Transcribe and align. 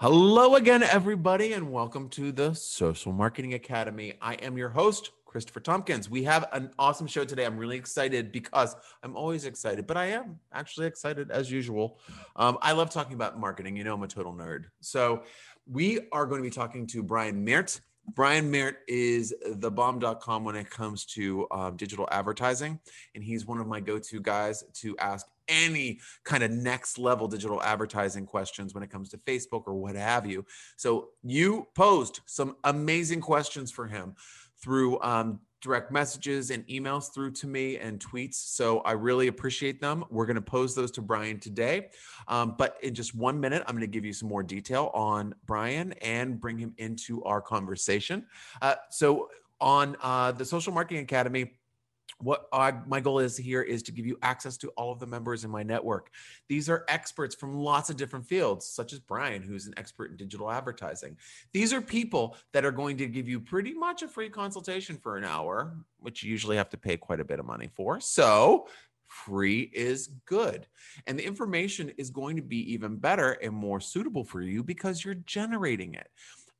Hello 0.00 0.54
again, 0.54 0.82
everybody, 0.82 1.52
and 1.52 1.70
welcome 1.70 2.08
to 2.08 2.32
the 2.32 2.54
Social 2.54 3.12
Marketing 3.12 3.52
Academy. 3.52 4.14
I 4.22 4.32
am 4.36 4.56
your 4.56 4.70
host, 4.70 5.10
Christopher 5.26 5.60
Tompkins. 5.60 6.08
We 6.08 6.22
have 6.22 6.48
an 6.54 6.70
awesome 6.78 7.06
show 7.06 7.26
today. 7.26 7.44
I'm 7.44 7.58
really 7.58 7.76
excited 7.76 8.32
because 8.32 8.74
I'm 9.02 9.14
always 9.14 9.44
excited, 9.44 9.86
but 9.86 9.98
I 9.98 10.06
am 10.06 10.40
actually 10.54 10.86
excited 10.86 11.30
as 11.30 11.50
usual. 11.50 11.98
Um, 12.34 12.56
I 12.62 12.72
love 12.72 12.88
talking 12.88 13.12
about 13.12 13.38
marketing. 13.38 13.76
You 13.76 13.84
know, 13.84 13.92
I'm 13.92 14.02
a 14.02 14.08
total 14.08 14.32
nerd. 14.32 14.68
So, 14.80 15.24
we 15.70 16.00
are 16.12 16.24
going 16.24 16.42
to 16.42 16.48
be 16.48 16.54
talking 16.54 16.86
to 16.86 17.02
Brian 17.02 17.44
Meert. 17.44 17.78
Brian 18.14 18.50
Meert 18.50 18.78
is 18.88 19.34
thebomb.com 19.46 20.44
when 20.44 20.56
it 20.56 20.70
comes 20.70 21.04
to 21.04 21.46
um, 21.50 21.76
digital 21.76 22.08
advertising. 22.10 22.80
And 23.14 23.22
he's 23.22 23.44
one 23.44 23.60
of 23.60 23.66
my 23.66 23.80
go 23.80 23.98
to 23.98 24.20
guys 24.20 24.64
to 24.76 24.96
ask 24.96 25.26
any 25.50 26.00
kind 26.24 26.42
of 26.42 26.50
next 26.50 26.98
level 26.98 27.28
digital 27.28 27.62
advertising 27.62 28.24
questions 28.24 28.72
when 28.72 28.82
it 28.82 28.90
comes 28.90 29.10
to 29.10 29.18
Facebook 29.18 29.64
or 29.66 29.74
what 29.74 29.96
have 29.96 30.26
you. 30.26 30.44
So 30.76 31.10
you 31.22 31.66
posed 31.74 32.20
some 32.26 32.56
amazing 32.64 33.20
questions 33.20 33.70
for 33.70 33.86
him 33.86 34.14
through 34.62 35.00
um, 35.02 35.40
direct 35.60 35.92
messages 35.92 36.50
and 36.50 36.66
emails 36.68 37.12
through 37.12 37.32
to 37.32 37.46
me 37.46 37.76
and 37.76 38.00
tweets. 38.00 38.34
So 38.34 38.80
I 38.80 38.92
really 38.92 39.28
appreciate 39.28 39.80
them. 39.80 40.04
We're 40.10 40.26
going 40.26 40.36
to 40.36 40.42
pose 40.42 40.74
those 40.74 40.90
to 40.92 41.02
Brian 41.02 41.38
today. 41.38 41.88
Um, 42.28 42.54
but 42.56 42.78
in 42.82 42.94
just 42.94 43.14
one 43.14 43.38
minute, 43.38 43.62
I'm 43.66 43.74
going 43.74 43.82
to 43.82 43.86
give 43.86 44.04
you 44.04 44.12
some 44.12 44.28
more 44.28 44.42
detail 44.42 44.90
on 44.94 45.34
Brian 45.46 45.92
and 46.00 46.40
bring 46.40 46.58
him 46.58 46.74
into 46.78 47.22
our 47.24 47.40
conversation. 47.40 48.24
Uh, 48.62 48.76
so 48.90 49.28
on 49.60 49.96
uh, 50.02 50.32
the 50.32 50.44
Social 50.44 50.72
Marketing 50.72 51.02
Academy, 51.02 51.52
what 52.22 52.46
I, 52.52 52.72
my 52.86 53.00
goal 53.00 53.18
is 53.18 53.36
here 53.36 53.62
is 53.62 53.82
to 53.84 53.92
give 53.92 54.06
you 54.06 54.18
access 54.22 54.56
to 54.58 54.68
all 54.70 54.92
of 54.92 55.00
the 55.00 55.06
members 55.06 55.44
in 55.44 55.50
my 55.50 55.62
network. 55.62 56.10
These 56.48 56.68
are 56.68 56.84
experts 56.88 57.34
from 57.34 57.54
lots 57.54 57.90
of 57.90 57.96
different 57.96 58.26
fields, 58.26 58.66
such 58.66 58.92
as 58.92 58.98
Brian, 58.98 59.42
who's 59.42 59.66
an 59.66 59.74
expert 59.76 60.10
in 60.10 60.16
digital 60.16 60.50
advertising. 60.50 61.16
These 61.52 61.72
are 61.72 61.80
people 61.80 62.36
that 62.52 62.64
are 62.64 62.72
going 62.72 62.96
to 62.98 63.06
give 63.06 63.28
you 63.28 63.40
pretty 63.40 63.72
much 63.72 64.02
a 64.02 64.08
free 64.08 64.28
consultation 64.28 64.96
for 64.96 65.16
an 65.16 65.24
hour, 65.24 65.76
which 65.98 66.22
you 66.22 66.30
usually 66.30 66.56
have 66.56 66.70
to 66.70 66.76
pay 66.76 66.96
quite 66.96 67.20
a 67.20 67.24
bit 67.24 67.38
of 67.38 67.46
money 67.46 67.70
for. 67.74 68.00
So, 68.00 68.68
free 69.10 69.70
is 69.74 70.08
good. 70.24 70.66
And 71.06 71.18
the 71.18 71.26
information 71.26 71.90
is 71.98 72.10
going 72.10 72.36
to 72.36 72.42
be 72.42 72.72
even 72.72 72.96
better 72.96 73.32
and 73.32 73.52
more 73.52 73.80
suitable 73.80 74.24
for 74.24 74.40
you 74.40 74.62
because 74.62 75.04
you're 75.04 75.14
generating 75.14 75.94
it. 75.94 76.08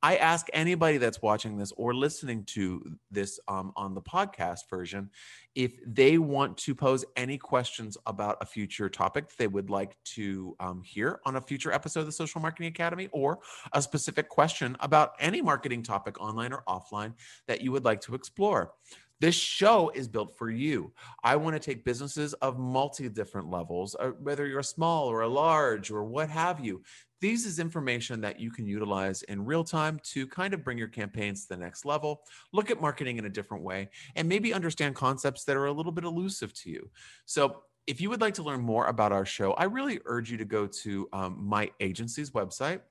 I 0.03 0.15
ask 0.17 0.47
anybody 0.53 0.97
that's 0.97 1.21
watching 1.21 1.57
this 1.57 1.71
or 1.77 1.93
listening 1.93 2.43
to 2.45 2.83
this 3.11 3.39
um, 3.47 3.71
on 3.75 3.93
the 3.93 4.01
podcast 4.01 4.69
version 4.69 5.09
if 5.53 5.73
they 5.85 6.17
want 6.17 6.57
to 6.57 6.73
pose 6.73 7.05
any 7.15 7.37
questions 7.37 7.97
about 8.05 8.37
a 8.41 8.45
future 8.45 8.89
topic 8.89 9.35
they 9.37 9.47
would 9.47 9.69
like 9.69 9.95
to 10.03 10.55
um, 10.59 10.81
hear 10.81 11.19
on 11.25 11.35
a 11.35 11.41
future 11.41 11.71
episode 11.71 12.01
of 12.01 12.05
the 12.05 12.11
Social 12.11 12.41
Marketing 12.41 12.67
Academy 12.67 13.09
or 13.11 13.39
a 13.73 13.81
specific 13.81 14.29
question 14.29 14.75
about 14.79 15.13
any 15.19 15.41
marketing 15.41 15.83
topic 15.83 16.19
online 16.19 16.53
or 16.53 16.63
offline 16.67 17.13
that 17.47 17.61
you 17.61 17.71
would 17.71 17.85
like 17.85 18.01
to 18.01 18.15
explore. 18.15 18.71
This 19.21 19.35
show 19.35 19.91
is 19.93 20.07
built 20.07 20.35
for 20.35 20.49
you. 20.49 20.91
I 21.23 21.35
want 21.35 21.55
to 21.55 21.59
take 21.59 21.85
businesses 21.85 22.33
of 22.33 22.57
multi 22.57 23.07
different 23.07 23.51
levels, 23.51 23.95
uh, 23.99 24.09
whether 24.19 24.47
you're 24.47 24.61
a 24.61 24.63
small 24.63 25.07
or 25.07 25.21
a 25.21 25.27
large 25.27 25.91
or 25.91 26.03
what 26.03 26.27
have 26.29 26.59
you. 26.59 26.81
These 27.19 27.45
is 27.45 27.59
information 27.59 28.19
that 28.21 28.39
you 28.39 28.49
can 28.49 28.65
utilize 28.65 29.21
in 29.21 29.45
real 29.45 29.63
time 29.63 29.99
to 30.05 30.25
kind 30.25 30.55
of 30.55 30.63
bring 30.63 30.79
your 30.79 30.87
campaigns 30.87 31.43
to 31.43 31.49
the 31.49 31.57
next 31.57 31.85
level, 31.85 32.23
look 32.51 32.71
at 32.71 32.81
marketing 32.81 33.19
in 33.19 33.25
a 33.25 33.29
different 33.29 33.63
way, 33.63 33.89
and 34.15 34.27
maybe 34.27 34.55
understand 34.55 34.95
concepts 34.95 35.43
that 35.43 35.55
are 35.55 35.67
a 35.67 35.71
little 35.71 35.91
bit 35.91 36.03
elusive 36.03 36.51
to 36.55 36.71
you. 36.71 36.89
So, 37.25 37.61
if 37.85 38.01
you 38.01 38.09
would 38.09 38.21
like 38.21 38.35
to 38.35 38.43
learn 38.43 38.61
more 38.61 38.87
about 38.87 39.11
our 39.11 39.25
show, 39.25 39.53
I 39.53 39.65
really 39.65 39.99
urge 40.05 40.31
you 40.31 40.37
to 40.37 40.45
go 40.45 40.65
to 40.65 41.09
um, 41.13 41.37
my 41.39 41.69
agency's 41.79 42.31
website, 42.31 42.81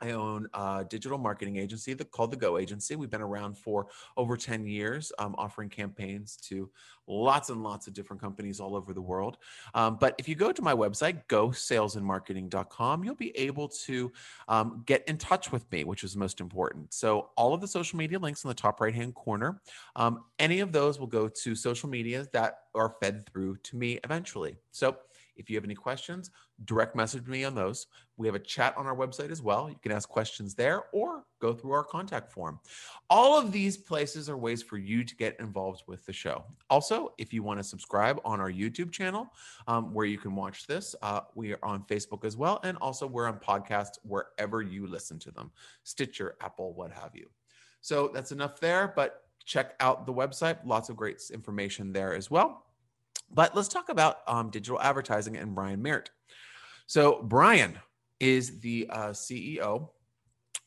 I 0.00 0.10
own 0.10 0.48
a 0.52 0.84
digital 0.88 1.18
marketing 1.18 1.56
agency 1.56 1.94
that 1.94 2.10
called 2.10 2.30
the 2.30 2.36
Go 2.36 2.58
Agency. 2.58 2.96
We've 2.96 3.10
been 3.10 3.22
around 3.22 3.56
for 3.56 3.86
over 4.16 4.36
10 4.36 4.66
years, 4.66 5.12
um, 5.18 5.34
offering 5.38 5.68
campaigns 5.68 6.36
to 6.48 6.70
lots 7.06 7.50
and 7.50 7.62
lots 7.62 7.86
of 7.86 7.94
different 7.94 8.20
companies 8.20 8.60
all 8.60 8.76
over 8.76 8.92
the 8.92 9.00
world. 9.00 9.38
Um, 9.74 9.96
but 10.00 10.14
if 10.18 10.28
you 10.28 10.34
go 10.34 10.52
to 10.52 10.62
my 10.62 10.74
website, 10.74 11.22
gosalesandmarketing.com, 11.28 13.04
you'll 13.04 13.14
be 13.14 13.36
able 13.36 13.68
to 13.68 14.12
um, 14.48 14.82
get 14.86 15.06
in 15.08 15.16
touch 15.16 15.52
with 15.52 15.70
me, 15.70 15.84
which 15.84 16.04
is 16.04 16.16
most 16.16 16.40
important. 16.40 16.92
So 16.92 17.30
all 17.36 17.54
of 17.54 17.60
the 17.60 17.68
social 17.68 17.98
media 17.98 18.18
links 18.18 18.44
in 18.44 18.48
the 18.48 18.54
top 18.54 18.80
right 18.80 18.94
hand 18.94 19.14
corner, 19.14 19.60
um, 19.94 20.24
any 20.38 20.60
of 20.60 20.72
those 20.72 20.98
will 20.98 21.06
go 21.06 21.28
to 21.28 21.54
social 21.54 21.88
media 21.88 22.26
that 22.32 22.58
are 22.74 22.94
fed 23.00 23.26
through 23.26 23.56
to 23.58 23.76
me 23.76 23.98
eventually. 24.04 24.56
So 24.72 24.96
if 25.36 25.50
you 25.50 25.56
have 25.56 25.64
any 25.64 25.74
questions, 25.74 26.30
direct 26.64 26.96
message 26.96 27.26
me 27.26 27.44
on 27.44 27.54
those. 27.54 27.86
We 28.16 28.26
have 28.26 28.34
a 28.34 28.40
chat 28.40 28.76
on 28.76 28.86
our 28.86 28.96
website 28.96 29.30
as 29.30 29.42
well. 29.42 29.68
You 29.68 29.76
can 29.82 29.92
ask 29.92 30.08
questions 30.08 30.54
there 30.54 30.84
or 30.92 31.24
go 31.40 31.52
through 31.52 31.72
our 31.72 31.84
contact 31.84 32.32
form. 32.32 32.58
All 33.10 33.38
of 33.38 33.52
these 33.52 33.76
places 33.76 34.28
are 34.28 34.36
ways 34.36 34.62
for 34.62 34.78
you 34.78 35.04
to 35.04 35.16
get 35.16 35.38
involved 35.38 35.82
with 35.86 36.04
the 36.06 36.12
show. 36.12 36.44
Also, 36.70 37.12
if 37.18 37.32
you 37.32 37.42
want 37.42 37.60
to 37.60 37.64
subscribe 37.64 38.20
on 38.24 38.40
our 38.40 38.50
YouTube 38.50 38.90
channel 38.90 39.28
um, 39.66 39.92
where 39.92 40.06
you 40.06 40.18
can 40.18 40.34
watch 40.34 40.66
this, 40.66 40.94
uh, 41.02 41.20
we 41.34 41.52
are 41.52 41.58
on 41.62 41.82
Facebook 41.84 42.24
as 42.24 42.36
well. 42.36 42.60
And 42.64 42.78
also, 42.78 43.06
we're 43.06 43.28
on 43.28 43.38
podcasts 43.38 43.98
wherever 44.02 44.62
you 44.62 44.86
listen 44.86 45.18
to 45.20 45.30
them 45.30 45.50
Stitcher, 45.82 46.36
Apple, 46.40 46.72
what 46.74 46.90
have 46.90 47.14
you. 47.14 47.28
So 47.80 48.10
that's 48.12 48.32
enough 48.32 48.58
there, 48.58 48.92
but 48.96 49.22
check 49.44 49.74
out 49.80 50.06
the 50.06 50.12
website. 50.12 50.58
Lots 50.64 50.88
of 50.88 50.96
great 50.96 51.22
information 51.32 51.92
there 51.92 52.14
as 52.14 52.30
well. 52.30 52.65
But 53.30 53.54
let's 53.54 53.68
talk 53.68 53.88
about 53.88 54.18
um, 54.26 54.50
digital 54.50 54.80
advertising 54.80 55.36
and 55.36 55.54
Brian 55.54 55.82
Meert. 55.82 56.10
So, 56.86 57.20
Brian 57.22 57.78
is 58.20 58.60
the 58.60 58.88
uh, 58.90 59.08
CEO 59.08 59.90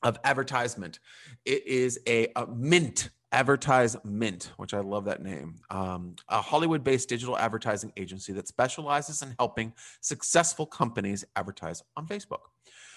of 0.04 0.22
AdvertiseMint. 0.24 1.00
It 1.46 1.66
is 1.66 2.00
a, 2.08 2.28
a 2.36 2.46
mint 2.48 3.10
AdvertiseMint, 3.34 4.46
which 4.58 4.74
I 4.74 4.80
love 4.80 5.06
that 5.06 5.22
name, 5.22 5.56
um, 5.70 6.16
a 6.28 6.42
Hollywood 6.42 6.84
based 6.84 7.10
digital 7.10 7.38
advertising 7.38 7.94
agency 7.96 8.34
that 8.34 8.48
specializes 8.48 9.22
in 9.22 9.36
helping 9.38 9.74
successful 10.02 10.66
companies 10.66 11.24
advertise 11.36 11.84
on 11.96 12.08
Facebook. 12.08 12.50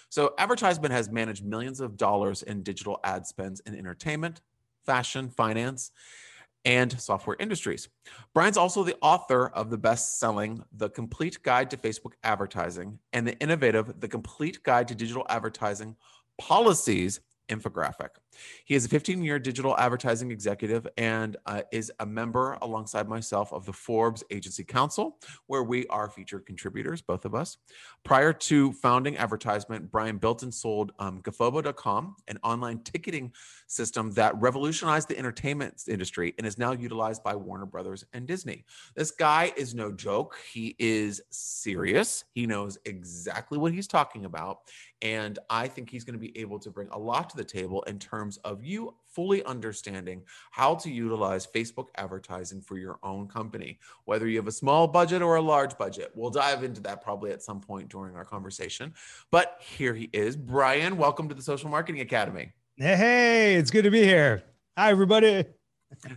So, 0.08 0.34
AdvertiseMint 0.38 0.90
has 0.90 1.10
managed 1.10 1.44
millions 1.44 1.80
of 1.80 1.96
dollars 1.96 2.42
in 2.42 2.62
digital 2.62 2.98
ad 3.04 3.26
spends 3.26 3.60
in 3.60 3.76
entertainment, 3.76 4.40
fashion, 4.84 5.30
finance, 5.30 5.90
and 6.64 7.00
software 7.00 7.36
industries. 7.40 7.88
Brian's 8.34 8.56
also 8.56 8.82
the 8.84 8.96
author 9.02 9.48
of 9.48 9.70
the 9.70 9.78
best 9.78 10.18
selling 10.18 10.62
The 10.76 10.90
Complete 10.90 11.42
Guide 11.42 11.70
to 11.70 11.76
Facebook 11.76 12.12
Advertising 12.22 12.98
and 13.12 13.26
the 13.26 13.38
innovative 13.38 14.00
The 14.00 14.08
Complete 14.08 14.62
Guide 14.62 14.88
to 14.88 14.94
Digital 14.94 15.26
Advertising 15.28 15.96
Policies 16.38 17.20
infographic. 17.48 18.08
He 18.64 18.74
is 18.74 18.84
a 18.84 18.88
15 18.88 19.22
year 19.22 19.38
digital 19.38 19.76
advertising 19.78 20.30
executive 20.30 20.86
and 20.96 21.36
uh, 21.46 21.62
is 21.72 21.92
a 22.00 22.06
member 22.06 22.58
alongside 22.62 23.08
myself 23.08 23.52
of 23.52 23.66
the 23.66 23.72
Forbes 23.72 24.24
Agency 24.30 24.64
Council, 24.64 25.18
where 25.46 25.62
we 25.62 25.86
are 25.88 26.08
featured 26.08 26.46
contributors, 26.46 27.02
both 27.02 27.24
of 27.24 27.34
us. 27.34 27.58
Prior 28.04 28.32
to 28.32 28.72
founding 28.72 29.16
AdvertiseMint, 29.16 29.90
Brian 29.90 30.18
built 30.18 30.42
and 30.42 30.52
sold 30.52 30.92
um, 30.98 31.20
GoFobo.com, 31.22 32.16
an 32.28 32.38
online 32.42 32.80
ticketing 32.80 33.32
system 33.66 34.12
that 34.12 34.40
revolutionized 34.40 35.08
the 35.08 35.18
entertainment 35.18 35.82
industry 35.88 36.34
and 36.38 36.46
is 36.46 36.58
now 36.58 36.72
utilized 36.72 37.22
by 37.22 37.34
Warner 37.34 37.66
Brothers 37.66 38.04
and 38.12 38.26
Disney. 38.26 38.64
This 38.94 39.10
guy 39.10 39.52
is 39.56 39.74
no 39.74 39.92
joke. 39.92 40.36
He 40.52 40.74
is 40.78 41.20
serious. 41.30 42.24
He 42.34 42.46
knows 42.46 42.78
exactly 42.84 43.58
what 43.58 43.72
he's 43.72 43.86
talking 43.86 44.24
about. 44.24 44.60
And 45.02 45.38
I 45.50 45.66
think 45.66 45.90
he's 45.90 46.04
going 46.04 46.14
to 46.14 46.20
be 46.20 46.36
able 46.38 46.60
to 46.60 46.70
bring 46.70 46.88
a 46.90 46.98
lot 46.98 47.28
to 47.30 47.36
the 47.36 47.44
table 47.44 47.82
in 47.82 47.98
terms 47.98 48.21
of 48.44 48.64
you 48.64 48.94
fully 49.06 49.44
understanding 49.44 50.22
how 50.50 50.74
to 50.76 50.90
utilize 50.90 51.46
Facebook 51.46 51.88
advertising 51.96 52.60
for 52.60 52.78
your 52.78 52.98
own 53.02 53.28
company, 53.28 53.78
whether 54.04 54.26
you 54.26 54.36
have 54.38 54.46
a 54.46 54.52
small 54.52 54.86
budget 54.86 55.22
or 55.22 55.36
a 55.36 55.42
large 55.42 55.76
budget. 55.76 56.10
We'll 56.14 56.30
dive 56.30 56.64
into 56.64 56.80
that 56.82 57.02
probably 57.02 57.32
at 57.32 57.42
some 57.42 57.60
point 57.60 57.88
during 57.88 58.16
our 58.16 58.24
conversation. 58.24 58.94
But 59.30 59.58
here 59.60 59.94
he 59.94 60.08
is. 60.12 60.36
Brian, 60.36 60.96
welcome 60.96 61.28
to 61.28 61.34
the 61.34 61.42
Social 61.42 61.68
Marketing 61.68 62.00
Academy. 62.00 62.52
Hey, 62.76 63.54
it's 63.56 63.70
good 63.70 63.82
to 63.82 63.90
be 63.90 64.04
here. 64.04 64.42
Hi, 64.76 64.90
everybody 64.90 65.44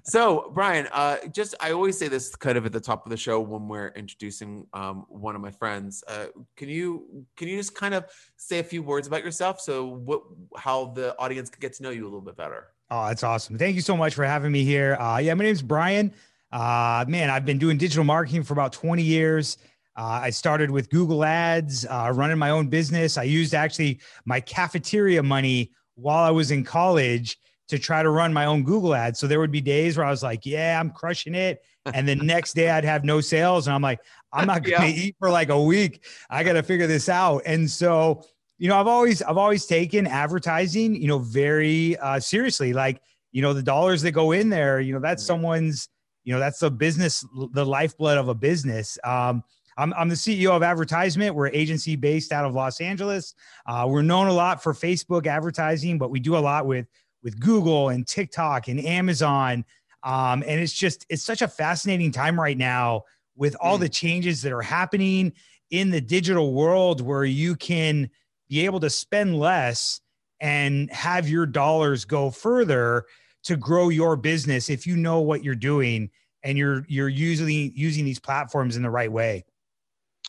so 0.04 0.52
brian 0.54 0.88
uh, 0.92 1.18
just 1.32 1.56
i 1.60 1.72
always 1.72 1.98
say 1.98 2.08
this 2.08 2.36
kind 2.36 2.58
of 2.58 2.66
at 2.66 2.72
the 2.72 2.80
top 2.80 3.06
of 3.06 3.10
the 3.10 3.18
show 3.18 3.40
when 3.40 3.68
we're 3.68 3.90
introducing 3.90 4.66
um, 4.74 5.06
one 5.10 5.36
of 5.36 5.42
my 5.42 5.52
friends 5.52 6.04
uh, 6.08 6.26
can 6.56 6.70
you 6.70 7.26
can 7.36 7.48
you 7.48 7.58
just 7.58 7.76
kind 7.76 7.94
of 7.94 8.06
say 8.38 8.60
a 8.60 8.64
few 8.64 8.84
words 8.84 9.08
about 9.08 9.24
yourself? 9.24 9.60
So 9.60 9.86
what 9.86 10.24
how 10.58 10.88
the 10.88 11.18
audience 11.18 11.50
can 11.50 11.60
get 11.60 11.74
to 11.74 11.84
know 11.84 11.90
you 11.90 12.04
a 12.04 12.06
little 12.06 12.22
bit 12.22 12.36
better. 12.36 12.68
Oh 12.90 13.08
that's 13.08 13.24
awesome. 13.24 13.58
Thank 13.58 13.76
you 13.76 13.82
so 13.82 13.98
much 13.98 14.14
for 14.14 14.26
having 14.26 14.52
me 14.52 14.64
here. 14.64 14.96
Uh, 14.96 15.18
yeah 15.18 15.34
my 15.34 15.44
name's 15.44 15.62
brian. 15.62 16.14
Uh, 16.52 17.04
man 17.08 17.30
i've 17.30 17.46
been 17.46 17.58
doing 17.58 17.78
digital 17.78 18.04
marketing 18.04 18.44
for 18.44 18.54
about 18.54 18.74
20 18.74 19.02
years. 19.02 19.58
Uh, 19.98 20.20
I 20.24 20.30
started 20.30 20.70
with 20.70 20.90
Google 20.90 21.24
Ads, 21.24 21.86
uh, 21.86 22.12
running 22.14 22.38
my 22.38 22.50
own 22.50 22.68
business. 22.68 23.18
I 23.18 23.24
used 23.24 23.54
actually 23.54 24.02
my 24.26 24.42
cafeteria 24.42 25.24
money 25.24 25.72
while 25.96 26.22
I 26.26 26.32
was 26.32 26.52
in 26.52 26.66
college 26.66 27.38
to 27.68 27.80
try 27.80 28.04
to 28.04 28.10
run 28.10 28.34
my 28.34 28.46
own 28.46 28.64
Google 28.64 28.94
ads. 28.94 29.20
So 29.20 29.28
there 29.28 29.40
would 29.40 29.52
be 29.52 29.62
days 29.62 29.98
where 29.98 30.06
I 30.06 30.12
was 30.12 30.24
like, 30.24 30.46
yeah, 30.46 30.80
I'm 30.80 30.92
crushing 30.92 31.36
it. 31.36 31.64
And 31.94 32.08
the 32.08 32.16
next 32.16 32.54
day 32.54 32.70
I'd 32.70 32.86
have 32.86 33.04
no 33.04 33.22
sales. 33.22 33.68
And 33.68 33.74
I'm 33.74 33.82
like, 33.82 34.00
I'm 34.32 34.48
not 34.48 34.64
going 34.64 34.82
to 34.82 34.88
yeah. 34.88 34.96
eat 35.06 35.16
for 35.20 35.30
like 35.30 35.50
a 35.50 35.62
week. 35.62 36.06
I 36.30 36.44
got 36.44 36.54
to 36.54 36.64
figure 36.64 36.88
this 36.88 37.10
out. 37.10 37.42
And 37.46 37.70
so 37.70 38.24
you 38.58 38.70
know, 38.70 38.80
I've 38.80 38.88
always 38.88 39.22
I've 39.22 39.38
always 39.38 39.66
taken 39.66 40.08
advertising, 40.08 40.96
you 40.96 41.08
know, 41.08 41.20
very 41.20 41.98
uh, 41.98 42.20
seriously. 42.20 42.74
Like, 42.74 43.02
you 43.32 43.42
know, 43.42 43.54
the 43.54 43.64
dollars 43.64 44.02
that 44.04 44.12
go 44.12 44.32
in 44.32 44.50
there, 44.50 44.80
you 44.80 44.94
know, 44.94 45.00
that's 45.00 45.26
someone's, 45.26 45.90
you 46.24 46.34
know, 46.34 46.40
that's 46.40 46.60
the 46.60 46.72
business, 46.72 47.26
the 47.52 47.66
lifeblood 47.66 48.18
of 48.18 48.30
a 48.30 48.34
business. 48.34 48.98
Um, 49.04 49.44
I'm, 49.78 49.94
I'm 49.96 50.08
the 50.08 50.16
CEO 50.16 50.52
of 50.52 50.62
AdvertiseMint. 50.62 51.32
We're 51.32 51.50
agency 51.50 51.98
based 51.98 52.32
out 52.32 52.46
of 52.46 52.54
Los 52.54 52.80
Angeles. 52.80 53.36
Uh, 53.66 53.86
we're 53.90 54.04
known 54.04 54.28
a 54.28 54.34
lot 54.34 54.64
for 54.64 54.74
Facebook 54.74 55.28
advertising, 55.28 55.98
but 55.98 56.10
we 56.10 56.22
do 56.22 56.38
a 56.38 56.40
lot 56.40 56.66
with 56.66 56.88
with 57.26 57.38
Google 57.40 57.90
and 57.90 58.08
TikTok 58.08 58.70
and 58.70 58.80
Amazon. 58.80 59.66
Um, 60.04 60.44
and 60.48 60.62
it's 60.62 60.72
just 60.72 61.06
it's 61.10 61.24
such 61.24 61.42
a 61.42 61.48
fascinating 61.48 62.12
time 62.12 62.40
right 62.40 62.58
now 62.58 63.02
with 63.36 63.58
all 63.60 63.78
mm. 63.78 63.82
the 63.82 63.90
changes 63.90 64.44
that 64.44 64.54
are 64.54 64.62
happening 64.62 65.34
in 65.72 65.90
the 65.90 66.00
digital 66.00 66.54
world 66.54 67.02
where 67.02 67.26
you 67.26 67.56
can 67.56 68.10
be 68.48 68.64
able 68.64 68.80
to 68.80 68.90
spend 68.90 69.38
less 69.38 70.00
and 70.40 70.92
have 70.92 71.28
your 71.28 71.48
dollars 71.48 72.06
go 72.06 72.30
further 72.30 73.06
to 73.44 73.58
grow 73.58 73.90
your 73.90 74.16
business 74.16 74.70
if 74.70 74.86
you 74.86 74.96
know 74.96 75.20
what 75.20 75.44
you're 75.44 75.56
doing 75.56 76.10
and 76.44 76.58
you're 76.58 76.86
you're 76.88 77.10
usually 77.10 77.72
using 77.76 78.06
these 78.06 78.20
platforms 78.20 78.76
in 78.76 78.84
the 78.84 78.90
right 78.90 79.12
way 79.12 79.44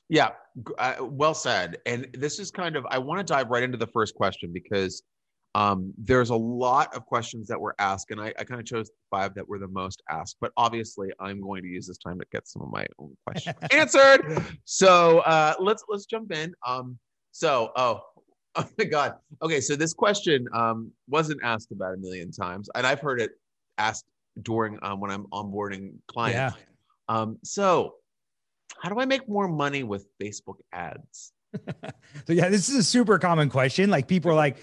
yeah 0.08 0.30
uh, 0.78 0.94
well 1.00 1.34
said 1.34 1.76
and 1.84 2.08
this 2.14 2.38
is 2.38 2.50
kind 2.50 2.76
of 2.76 2.86
i 2.88 2.96
want 2.96 3.18
to 3.18 3.24
dive 3.24 3.50
right 3.50 3.62
into 3.62 3.76
the 3.76 3.86
first 3.88 4.14
question 4.14 4.50
because 4.52 5.02
um, 5.56 5.92
there's 5.96 6.30
a 6.30 6.36
lot 6.36 6.94
of 6.94 7.06
questions 7.06 7.48
that 7.48 7.60
were 7.60 7.74
asked 7.78 8.10
and 8.10 8.20
I, 8.20 8.32
I 8.38 8.44
kind 8.44 8.60
of 8.60 8.66
chose 8.66 8.90
five 9.10 9.34
that 9.34 9.48
were 9.48 9.58
the 9.58 9.68
most 9.68 10.02
asked 10.10 10.36
but 10.40 10.52
obviously 10.56 11.08
i'm 11.20 11.40
going 11.40 11.62
to 11.62 11.68
use 11.68 11.86
this 11.86 11.98
time 11.98 12.18
to 12.18 12.26
get 12.32 12.46
some 12.46 12.62
of 12.62 12.70
my 12.70 12.86
own 12.98 13.16
questions 13.26 13.56
answered 13.70 14.42
so 14.64 15.20
uh, 15.20 15.54
let's 15.60 15.84
let's 15.88 16.06
jump 16.06 16.32
in 16.32 16.54
um, 16.66 16.98
so, 17.36 17.70
oh, 17.76 18.00
oh 18.54 18.66
my 18.78 18.84
God. 18.84 19.16
Okay, 19.42 19.60
so 19.60 19.76
this 19.76 19.92
question 19.92 20.48
um, 20.54 20.90
wasn't 21.06 21.40
asked 21.42 21.70
about 21.70 21.92
a 21.92 21.98
million 21.98 22.32
times, 22.32 22.70
and 22.74 22.86
I've 22.86 23.00
heard 23.00 23.20
it 23.20 23.32
asked 23.76 24.06
during 24.40 24.78
um, 24.80 25.00
when 25.00 25.10
I'm 25.10 25.24
onboarding 25.26 25.92
clients. 26.08 26.56
Yeah. 26.56 27.14
Um, 27.14 27.38
so, 27.44 27.96
how 28.80 28.88
do 28.88 28.98
I 28.98 29.04
make 29.04 29.28
more 29.28 29.48
money 29.48 29.82
with 29.82 30.06
Facebook 30.18 30.56
ads? 30.72 31.32
so 32.26 32.32
yeah, 32.32 32.48
this 32.48 32.70
is 32.70 32.76
a 32.76 32.82
super 32.82 33.18
common 33.18 33.50
question. 33.50 33.90
Like 33.90 34.08
people 34.08 34.30
are 34.30 34.34
like, 34.34 34.56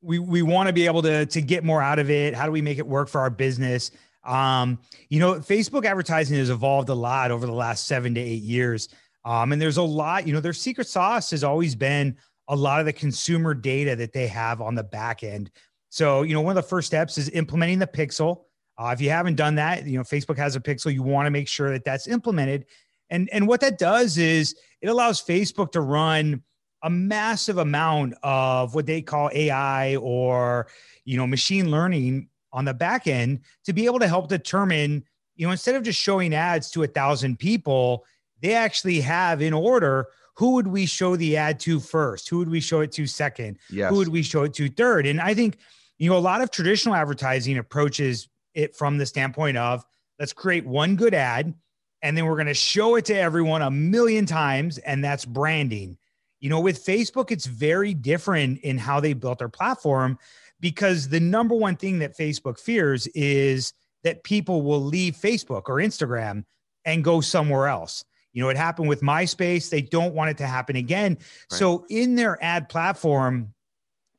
we 0.00 0.18
we 0.18 0.42
want 0.42 0.68
to 0.68 0.72
be 0.72 0.86
able 0.86 1.02
to 1.02 1.26
to 1.26 1.40
get 1.40 1.64
more 1.64 1.82
out 1.82 1.98
of 1.98 2.10
it. 2.10 2.34
How 2.34 2.46
do 2.46 2.52
we 2.52 2.62
make 2.62 2.78
it 2.78 2.86
work 2.86 3.08
for 3.08 3.20
our 3.20 3.30
business? 3.30 3.90
Um, 4.24 4.78
you 5.08 5.20
know, 5.20 5.34
Facebook 5.34 5.84
advertising 5.84 6.36
has 6.38 6.50
evolved 6.50 6.88
a 6.88 6.94
lot 6.94 7.30
over 7.30 7.46
the 7.46 7.52
last 7.52 7.86
seven 7.86 8.14
to 8.14 8.20
eight 8.20 8.42
years. 8.42 8.88
Um, 9.24 9.52
and 9.52 9.60
there's 9.60 9.76
a 9.76 9.82
lot, 9.82 10.26
you 10.26 10.32
know, 10.32 10.40
their 10.40 10.52
secret 10.52 10.86
sauce 10.86 11.30
has 11.30 11.44
always 11.44 11.74
been 11.74 12.16
a 12.48 12.56
lot 12.56 12.80
of 12.80 12.86
the 12.86 12.92
consumer 12.92 13.54
data 13.54 13.96
that 13.96 14.12
they 14.12 14.26
have 14.26 14.60
on 14.60 14.74
the 14.74 14.82
back 14.82 15.22
end. 15.22 15.50
So, 15.90 16.22
you 16.22 16.34
know, 16.34 16.40
one 16.40 16.56
of 16.56 16.62
the 16.62 16.68
first 16.68 16.86
steps 16.86 17.18
is 17.18 17.28
implementing 17.30 17.78
the 17.78 17.86
pixel. 17.86 18.44
Uh, 18.78 18.90
if 18.92 19.00
you 19.00 19.10
haven't 19.10 19.36
done 19.36 19.54
that, 19.56 19.86
you 19.86 19.98
know, 19.98 20.04
Facebook 20.04 20.36
has 20.38 20.56
a 20.56 20.60
pixel. 20.60 20.92
You 20.92 21.02
want 21.02 21.26
to 21.26 21.30
make 21.30 21.48
sure 21.48 21.70
that 21.70 21.84
that's 21.84 22.06
implemented. 22.06 22.66
And, 23.10 23.28
and 23.32 23.48
what 23.48 23.60
that 23.62 23.78
does 23.78 24.18
is 24.18 24.54
it 24.80 24.88
allows 24.88 25.22
Facebook 25.22 25.72
to 25.72 25.80
run 25.80 26.42
a 26.82 26.90
massive 26.90 27.58
amount 27.58 28.14
of 28.22 28.74
what 28.74 28.86
they 28.86 29.02
call 29.02 29.30
AI 29.32 29.96
or, 29.96 30.68
you 31.04 31.16
know, 31.16 31.26
machine 31.26 31.70
learning 31.70 32.28
on 32.52 32.64
the 32.64 32.74
back 32.74 33.06
end 33.06 33.40
to 33.64 33.72
be 33.72 33.86
able 33.86 33.98
to 33.98 34.08
help 34.08 34.28
determine, 34.28 35.04
you 35.36 35.46
know, 35.46 35.50
instead 35.50 35.74
of 35.74 35.82
just 35.82 36.00
showing 36.00 36.34
ads 36.34 36.70
to 36.70 36.82
a 36.82 36.86
thousand 36.86 37.38
people, 37.38 38.04
they 38.40 38.54
actually 38.54 39.00
have 39.00 39.42
in 39.42 39.52
order 39.52 40.08
who 40.34 40.52
would 40.52 40.68
we 40.68 40.86
show 40.86 41.16
the 41.16 41.36
ad 41.36 41.58
to 41.58 41.80
first? 41.80 42.28
Who 42.28 42.38
would 42.38 42.48
we 42.48 42.60
show 42.60 42.80
it 42.80 42.92
to 42.92 43.08
second? 43.08 43.58
Yes. 43.70 43.90
Who 43.90 43.96
would 43.96 44.08
we 44.08 44.22
show 44.22 44.44
it 44.44 44.54
to 44.54 44.68
third? 44.68 45.04
And 45.04 45.20
I 45.20 45.34
think, 45.34 45.58
you 45.98 46.08
know, 46.08 46.16
a 46.16 46.20
lot 46.20 46.40
of 46.42 46.52
traditional 46.52 46.94
advertising 46.94 47.58
approaches 47.58 48.28
it 48.54 48.76
from 48.76 48.98
the 48.98 49.06
standpoint 49.06 49.56
of 49.56 49.84
let's 50.20 50.32
create 50.32 50.64
one 50.64 50.94
good 50.94 51.12
ad 51.12 51.54
and 52.02 52.16
then 52.16 52.24
we're 52.26 52.36
going 52.36 52.46
to 52.46 52.54
show 52.54 52.94
it 52.94 53.04
to 53.06 53.16
everyone 53.16 53.62
a 53.62 53.70
million 53.70 54.26
times 54.26 54.78
and 54.78 55.02
that's 55.02 55.24
branding. 55.24 55.98
You 56.40 56.50
know, 56.50 56.60
with 56.60 56.84
Facebook, 56.84 57.30
it's 57.30 57.46
very 57.46 57.94
different 57.94 58.60
in 58.60 58.78
how 58.78 59.00
they 59.00 59.12
built 59.12 59.38
their 59.38 59.48
platform 59.48 60.18
because 60.60 61.08
the 61.08 61.20
number 61.20 61.54
one 61.54 61.76
thing 61.76 61.98
that 61.98 62.16
Facebook 62.16 62.58
fears 62.58 63.06
is 63.08 63.72
that 64.04 64.22
people 64.24 64.62
will 64.62 64.80
leave 64.80 65.14
Facebook 65.14 65.62
or 65.66 65.76
Instagram 65.76 66.44
and 66.84 67.02
go 67.02 67.20
somewhere 67.20 67.66
else. 67.66 68.04
You 68.32 68.42
know, 68.42 68.50
it 68.50 68.56
happened 68.56 68.88
with 68.88 69.00
MySpace. 69.00 69.68
They 69.70 69.82
don't 69.82 70.14
want 70.14 70.30
it 70.30 70.38
to 70.38 70.46
happen 70.46 70.76
again. 70.76 71.18
Right. 71.18 71.58
So 71.58 71.86
in 71.90 72.14
their 72.14 72.42
ad 72.42 72.68
platform, 72.68 73.52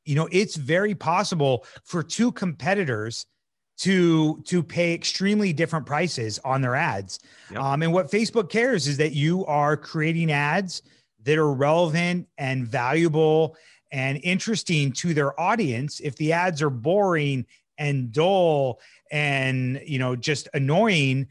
you 0.04 0.16
know, 0.16 0.28
it's 0.32 0.56
very 0.56 0.96
possible 0.96 1.66
for 1.84 2.04
two 2.04 2.32
competitors 2.32 3.26
to 3.78 4.42
to 4.44 4.62
pay 4.62 4.94
extremely 4.94 5.54
different 5.54 5.86
prices 5.86 6.38
on 6.44 6.62
their 6.62 6.76
ads. 6.76 7.20
Yep. 7.52 7.62
Um, 7.62 7.84
and 7.84 7.94
what 7.94 8.12
Facebook 8.12 8.50
cares 8.50 8.88
is 8.88 8.98
that 8.98 9.14
you 9.14 9.46
are 9.46 9.78
creating 9.78 10.32
ads 10.32 10.82
that 11.24 11.38
are 11.38 11.52
relevant 11.52 12.28
and 12.38 12.68
valuable 12.68 13.56
and 13.92 14.20
interesting 14.24 14.92
to 14.94 15.14
their 15.14 15.40
audience. 15.40 16.00
If 16.00 16.16
the 16.18 16.34
ads 16.34 16.62
are 16.62 16.70
boring 16.70 17.46
and 17.78 18.12
dull 18.12 18.80
and 19.12 19.82
you 19.86 20.00
know 20.00 20.16
just 20.16 20.48
annoying, 20.54 21.28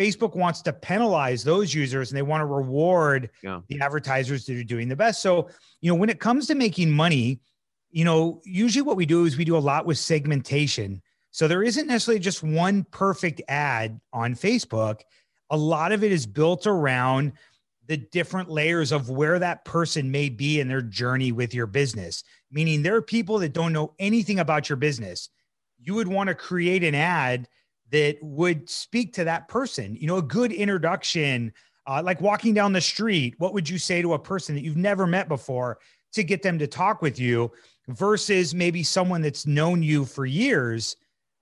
Facebook 0.00 0.34
wants 0.34 0.62
to 0.62 0.72
penalize 0.72 1.44
those 1.44 1.74
users 1.74 2.10
and 2.10 2.16
they 2.16 2.22
want 2.22 2.40
to 2.40 2.46
reward 2.46 3.28
yeah. 3.42 3.60
the 3.68 3.80
advertisers 3.82 4.46
that 4.46 4.56
are 4.56 4.64
doing 4.64 4.88
the 4.88 4.96
best. 4.96 5.20
So, 5.20 5.50
you 5.82 5.92
know, 5.92 5.94
when 5.94 6.08
it 6.08 6.18
comes 6.18 6.46
to 6.46 6.54
making 6.54 6.90
money, 6.90 7.40
you 7.90 8.06
know, 8.06 8.40
usually 8.44 8.80
what 8.80 8.96
we 8.96 9.04
do 9.04 9.26
is 9.26 9.36
we 9.36 9.44
do 9.44 9.56
a 9.56 9.58
lot 9.58 9.84
with 9.84 9.98
segmentation. 9.98 11.02
So 11.32 11.46
there 11.46 11.62
isn't 11.62 11.86
necessarily 11.86 12.18
just 12.18 12.42
one 12.42 12.84
perfect 12.90 13.42
ad 13.46 14.00
on 14.10 14.34
Facebook. 14.34 15.00
A 15.50 15.56
lot 15.56 15.92
of 15.92 16.02
it 16.02 16.12
is 16.12 16.24
built 16.26 16.66
around 16.66 17.32
the 17.90 17.96
different 17.96 18.48
layers 18.48 18.92
of 18.92 19.10
where 19.10 19.40
that 19.40 19.64
person 19.64 20.12
may 20.12 20.28
be 20.28 20.60
in 20.60 20.68
their 20.68 20.80
journey 20.80 21.32
with 21.32 21.52
your 21.52 21.66
business. 21.66 22.22
Meaning 22.52 22.82
there 22.84 22.94
are 22.94 23.02
people 23.02 23.40
that 23.40 23.52
don't 23.52 23.72
know 23.72 23.94
anything 23.98 24.38
about 24.38 24.68
your 24.68 24.76
business. 24.76 25.28
You 25.82 25.96
would 25.96 26.06
want 26.06 26.28
to 26.28 26.36
create 26.36 26.84
an 26.84 26.94
ad 26.94 27.48
that 27.90 28.16
would 28.22 28.70
speak 28.70 29.12
to 29.14 29.24
that 29.24 29.48
person. 29.48 29.96
You 29.96 30.06
know, 30.06 30.18
a 30.18 30.22
good 30.22 30.52
introduction, 30.52 31.52
uh, 31.84 32.00
like 32.04 32.20
walking 32.20 32.54
down 32.54 32.72
the 32.72 32.80
street. 32.80 33.34
What 33.38 33.54
would 33.54 33.68
you 33.68 33.76
say 33.76 34.02
to 34.02 34.14
a 34.14 34.20
person 34.20 34.54
that 34.54 34.62
you've 34.62 34.76
never 34.76 35.04
met 35.04 35.26
before 35.26 35.80
to 36.12 36.22
get 36.22 36.42
them 36.42 36.60
to 36.60 36.68
talk 36.68 37.02
with 37.02 37.18
you 37.18 37.50
versus 37.88 38.54
maybe 38.54 38.84
someone 38.84 39.20
that's 39.20 39.48
known 39.48 39.82
you 39.82 40.04
for 40.04 40.26
years? 40.26 40.94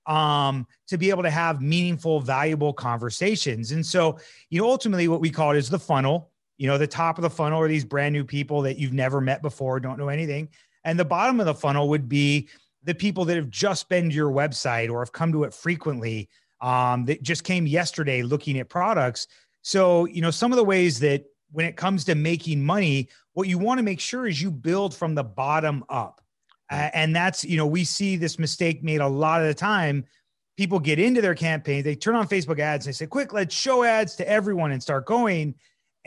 um, 0.08 0.66
to 0.86 0.96
be 0.96 1.10
able 1.10 1.22
to 1.22 1.30
have 1.30 1.60
meaningful, 1.60 2.18
valuable 2.18 2.72
conversations. 2.72 3.72
And 3.72 3.84
so, 3.84 4.18
you 4.48 4.58
know, 4.58 4.66
ultimately 4.66 5.06
what 5.06 5.20
we 5.20 5.28
call 5.28 5.50
it 5.50 5.58
is 5.58 5.68
the 5.68 5.78
funnel. 5.78 6.30
You 6.58 6.66
know, 6.66 6.76
the 6.76 6.86
top 6.86 7.18
of 7.18 7.22
the 7.22 7.30
funnel 7.30 7.60
are 7.60 7.68
these 7.68 7.84
brand 7.84 8.12
new 8.12 8.24
people 8.24 8.62
that 8.62 8.78
you've 8.78 8.92
never 8.92 9.20
met 9.20 9.40
before, 9.42 9.80
don't 9.80 9.98
know 9.98 10.08
anything. 10.08 10.48
And 10.84 10.98
the 10.98 11.04
bottom 11.04 11.40
of 11.40 11.46
the 11.46 11.54
funnel 11.54 11.88
would 11.88 12.08
be 12.08 12.48
the 12.84 12.94
people 12.94 13.24
that 13.26 13.36
have 13.36 13.50
just 13.50 13.88
been 13.88 14.10
to 14.10 14.14
your 14.14 14.30
website 14.30 14.90
or 14.90 15.00
have 15.00 15.12
come 15.12 15.32
to 15.32 15.44
it 15.44 15.54
frequently 15.54 16.28
um, 16.60 17.04
that 17.06 17.22
just 17.22 17.44
came 17.44 17.66
yesterday 17.66 18.22
looking 18.22 18.58
at 18.58 18.68
products. 18.68 19.26
So, 19.62 20.06
you 20.06 20.20
know, 20.20 20.30
some 20.30 20.52
of 20.52 20.56
the 20.56 20.64
ways 20.64 20.98
that 21.00 21.24
when 21.52 21.66
it 21.66 21.76
comes 21.76 22.04
to 22.04 22.14
making 22.14 22.64
money, 22.64 23.08
what 23.32 23.48
you 23.48 23.58
want 23.58 23.78
to 23.78 23.84
make 23.84 24.00
sure 24.00 24.26
is 24.26 24.40
you 24.40 24.50
build 24.50 24.94
from 24.94 25.14
the 25.14 25.24
bottom 25.24 25.84
up. 25.88 26.20
Uh, 26.70 26.90
and 26.92 27.14
that's, 27.14 27.44
you 27.44 27.56
know, 27.56 27.66
we 27.66 27.84
see 27.84 28.16
this 28.16 28.38
mistake 28.38 28.82
made 28.82 29.00
a 29.00 29.08
lot 29.08 29.40
of 29.40 29.46
the 29.46 29.54
time. 29.54 30.04
People 30.56 30.78
get 30.78 30.98
into 30.98 31.20
their 31.20 31.34
campaign, 31.34 31.84
they 31.84 31.94
turn 31.94 32.16
on 32.16 32.26
Facebook 32.26 32.58
ads, 32.58 32.84
they 32.84 32.92
say, 32.92 33.06
quick, 33.06 33.32
let's 33.32 33.54
show 33.54 33.84
ads 33.84 34.16
to 34.16 34.28
everyone 34.28 34.72
and 34.72 34.82
start 34.82 35.06
going. 35.06 35.54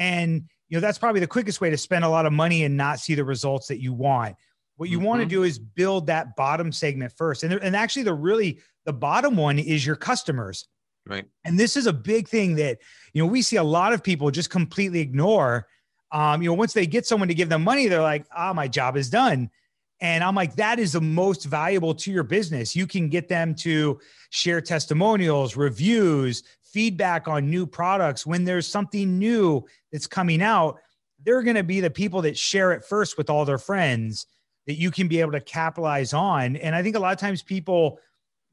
And, 0.02 0.50
you 0.68 0.78
know, 0.78 0.82
that's 0.82 0.98
probably 0.98 1.20
the 1.20 1.28
quickest 1.28 1.62
way 1.62 1.70
to 1.70 1.78
spend 1.78 2.04
a 2.04 2.10
lot 2.10 2.26
of 2.26 2.34
money 2.34 2.64
and 2.64 2.76
not 2.76 3.00
see 3.00 3.14
the 3.14 3.24
results 3.24 3.68
that 3.68 3.80
you 3.80 3.94
want. 3.94 4.36
What 4.78 4.90
you 4.90 4.98
mm-hmm. 4.98 5.06
want 5.06 5.22
to 5.22 5.28
do 5.28 5.44
is 5.44 5.60
build 5.60 6.08
that 6.08 6.36
bottom 6.36 6.72
segment 6.72 7.14
first. 7.16 7.44
And, 7.44 7.54
and 7.54 7.76
actually, 7.76 8.02
the 8.04 8.16
really 8.16 8.60
the 8.86 8.94
bottom 8.94 9.38
one 9.38 9.60
is 9.60 9.86
your 9.86 9.96
customers. 9.96 10.68
Right. 11.08 11.26
And 11.46 11.60
this 11.60 11.78
is 11.78 11.86
a 11.86 11.94
big 11.94 12.28
thing 12.28 12.56
that, 12.56 12.80
you 13.14 13.22
know, 13.22 13.30
we 13.30 13.44
see 13.44 13.58
a 13.58 13.64
lot 13.64 13.94
of 13.94 14.04
people 14.04 14.32
just 14.32 14.50
completely 14.50 15.02
ignore. 15.02 15.68
Um, 16.12 16.42
you 16.42 16.50
know, 16.50 16.56
once 16.56 16.74
they 16.74 16.88
get 16.88 17.06
someone 17.06 17.28
to 17.28 17.36
give 17.36 17.50
them 17.50 17.64
money, 17.64 17.88
they're 17.88 18.02
like, 18.02 18.26
ah, 18.36 18.50
oh, 18.50 18.54
my 18.56 18.68
job 18.68 18.98
is 18.98 19.10
done. 19.10 19.52
And 20.00 20.24
I'm 20.24 20.34
like, 20.34 20.56
that 20.56 20.80
is 20.80 20.94
the 20.94 21.02
most 21.02 21.46
valuable 21.46 21.94
to 21.94 22.12
your 22.12 22.24
business. 22.24 22.76
You 22.76 22.88
can 22.88 23.08
get 23.08 23.28
them 23.28 23.54
to 23.56 24.00
share 24.32 24.62
testimonials, 24.62 25.56
reviews, 25.56 26.42
feedback 26.72 27.28
on 27.28 27.50
new 27.50 27.66
products. 27.66 28.26
When 28.26 28.44
there's 28.44 28.68
something 28.68 29.20
new 29.20 29.64
that's 29.92 30.08
coming 30.08 30.42
out, 30.42 30.80
they're 31.24 31.44
going 31.44 31.56
to 31.56 31.64
be 31.64 31.80
the 31.80 31.90
people 31.90 32.22
that 32.24 32.38
share 32.38 32.72
it 32.72 32.84
first 32.84 33.18
with 33.18 33.30
all 33.30 33.46
their 33.46 33.58
friends 33.58 34.26
that 34.68 34.76
you 34.76 34.92
can 34.92 35.08
be 35.08 35.20
able 35.22 35.32
to 35.32 35.42
capitalize 35.42 36.14
on. 36.14 36.56
And 36.56 36.76
I 36.76 36.84
think 36.84 36.96
a 36.96 37.00
lot 37.00 37.14
of 37.14 37.20
times 37.20 37.44
people 37.44 38.00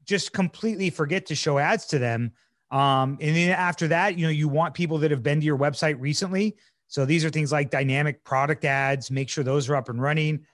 just 0.05 0.33
completely 0.33 0.89
forget 0.89 1.25
to 1.27 1.35
show 1.35 1.57
ads 1.59 1.85
to 1.87 1.99
them. 1.99 2.31
Um, 2.71 3.17
and 3.21 3.35
then 3.35 3.51
after 3.51 3.87
that, 3.89 4.17
you 4.17 4.25
know, 4.25 4.31
you 4.31 4.47
want 4.47 4.73
people 4.73 4.97
that 4.99 5.11
have 5.11 5.23
been 5.23 5.39
to 5.39 5.45
your 5.45 5.57
website 5.57 5.97
recently. 5.99 6.55
So 6.87 7.05
these 7.05 7.23
are 7.23 7.29
things 7.29 7.51
like 7.51 7.69
dynamic 7.69 8.23
product 8.23 8.65
ads, 8.65 9.11
make 9.11 9.29
sure 9.29 9.43
those 9.43 9.69
are 9.69 9.75
up 9.75 9.89
and 9.89 10.01
running. 10.01 10.45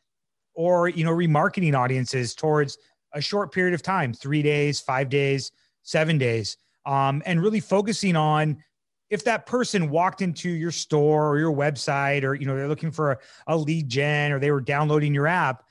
or 0.55 0.87
you 0.89 1.03
know 1.03 1.11
remarketing 1.11 1.75
audiences 1.77 2.33
towards 2.33 2.77
a 3.13 3.21
short 3.21 3.53
period 3.53 3.73
of 3.73 3.81
time, 3.81 4.13
three 4.13 4.41
days, 4.41 4.79
five 4.79 5.09
days, 5.09 5.51
seven 5.83 6.17
days, 6.17 6.57
um, 6.85 7.21
and 7.25 7.41
really 7.41 7.59
focusing 7.59 8.15
on 8.15 8.63
if 9.09 9.23
that 9.23 9.45
person 9.45 9.89
walked 9.89 10.21
into 10.21 10.49
your 10.49 10.71
store 10.71 11.29
or 11.29 11.37
your 11.37 11.53
website 11.53 12.23
or 12.23 12.33
you 12.33 12.45
know 12.45 12.55
they're 12.55 12.67
looking 12.67 12.91
for 12.91 13.11
a, 13.11 13.17
a, 13.47 13.57
lead 13.57 13.87
gen 13.87 14.31
or 14.31 14.39
they 14.39 14.51
were 14.51 14.61
downloading 14.61 15.13
your 15.13 15.27
app 15.27 15.63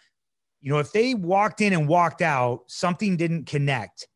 you 0.64 0.72
know 0.72 0.78
if 0.78 0.92
they 0.92 1.12
walked 1.12 1.60
in 1.60 1.74
and 1.74 1.86
walked 1.86 2.22
out 2.22 2.62
something 2.66 3.16
didn't 3.16 3.44
connect. 3.44 4.08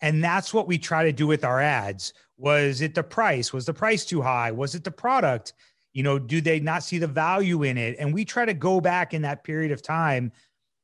And 0.00 0.22
that's 0.22 0.54
what 0.54 0.68
we 0.68 0.78
try 0.78 1.02
to 1.02 1.12
do 1.12 1.26
with 1.26 1.44
our 1.44 1.60
ads. 1.60 2.12
Was 2.36 2.82
it 2.82 2.94
the 2.94 3.02
price? 3.02 3.52
Was 3.52 3.66
the 3.66 3.74
price 3.74 4.04
too 4.04 4.22
high? 4.22 4.52
Was 4.52 4.76
it 4.76 4.84
the 4.84 4.92
product? 4.92 5.54
You 5.92 6.04
know 6.04 6.20
do 6.20 6.40
they 6.40 6.60
not 6.60 6.84
see 6.84 6.98
the 6.98 7.08
value 7.08 7.64
in 7.64 7.76
it? 7.76 7.96
And 7.98 8.14
we 8.14 8.24
try 8.24 8.44
to 8.44 8.54
go 8.54 8.80
back 8.80 9.12
in 9.12 9.22
that 9.22 9.42
period 9.42 9.72
of 9.72 9.82
time 9.82 10.30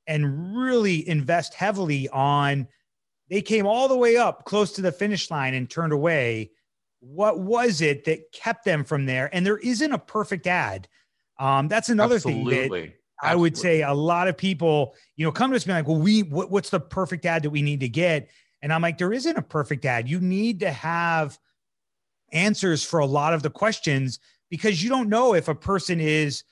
and 0.08 0.56
really 0.56 1.08
invest 1.08 1.54
heavily 1.54 2.08
on 2.08 2.66
they 3.30 3.42
came 3.42 3.66
all 3.66 3.88
the 3.88 3.96
way 3.96 4.16
up 4.16 4.44
close 4.44 4.72
to 4.72 4.82
the 4.82 4.92
finish 4.92 5.30
line 5.30 5.54
and 5.54 5.68
turned 5.68 5.92
away 5.92 6.50
what 7.00 7.40
was 7.40 7.80
it 7.80 8.04
that 8.04 8.32
kept 8.32 8.64
them 8.64 8.82
from 8.82 9.06
there? 9.06 9.28
And 9.34 9.44
there 9.44 9.58
isn't 9.58 9.92
a 9.92 9.98
perfect 9.98 10.46
ad. 10.46 10.88
Um, 11.38 11.68
that's 11.68 11.88
another 11.88 12.16
Absolutely. 12.16 12.56
thing 12.56 12.70
that 12.70 12.92
I 13.22 13.34
would 13.34 13.56
say 13.56 13.82
a 13.82 13.92
lot 13.92 14.28
of 14.28 14.36
people, 14.36 14.94
you 15.16 15.24
know, 15.24 15.32
come 15.32 15.50
to 15.50 15.56
us 15.56 15.64
and 15.64 15.68
be 15.68 15.72
like, 15.74 15.86
well, 15.86 15.98
we, 15.98 16.22
what, 16.22 16.50
what's 16.50 16.70
the 16.70 16.80
perfect 16.80 17.26
ad 17.26 17.42
that 17.42 17.50
we 17.50 17.62
need 17.62 17.80
to 17.80 17.88
get? 17.88 18.30
And 18.62 18.72
I'm 18.72 18.82
like, 18.82 18.98
there 18.98 19.12
isn't 19.12 19.36
a 19.36 19.42
perfect 19.42 19.84
ad. 19.84 20.08
You 20.08 20.20
need 20.20 20.60
to 20.60 20.70
have 20.70 21.38
answers 22.32 22.82
for 22.82 23.00
a 23.00 23.06
lot 23.06 23.34
of 23.34 23.42
the 23.42 23.50
questions 23.50 24.18
because 24.50 24.82
you 24.82 24.88
don't 24.88 25.08
know 25.08 25.34
if 25.34 25.48
a 25.48 25.54
person 25.54 26.00
is 26.00 26.42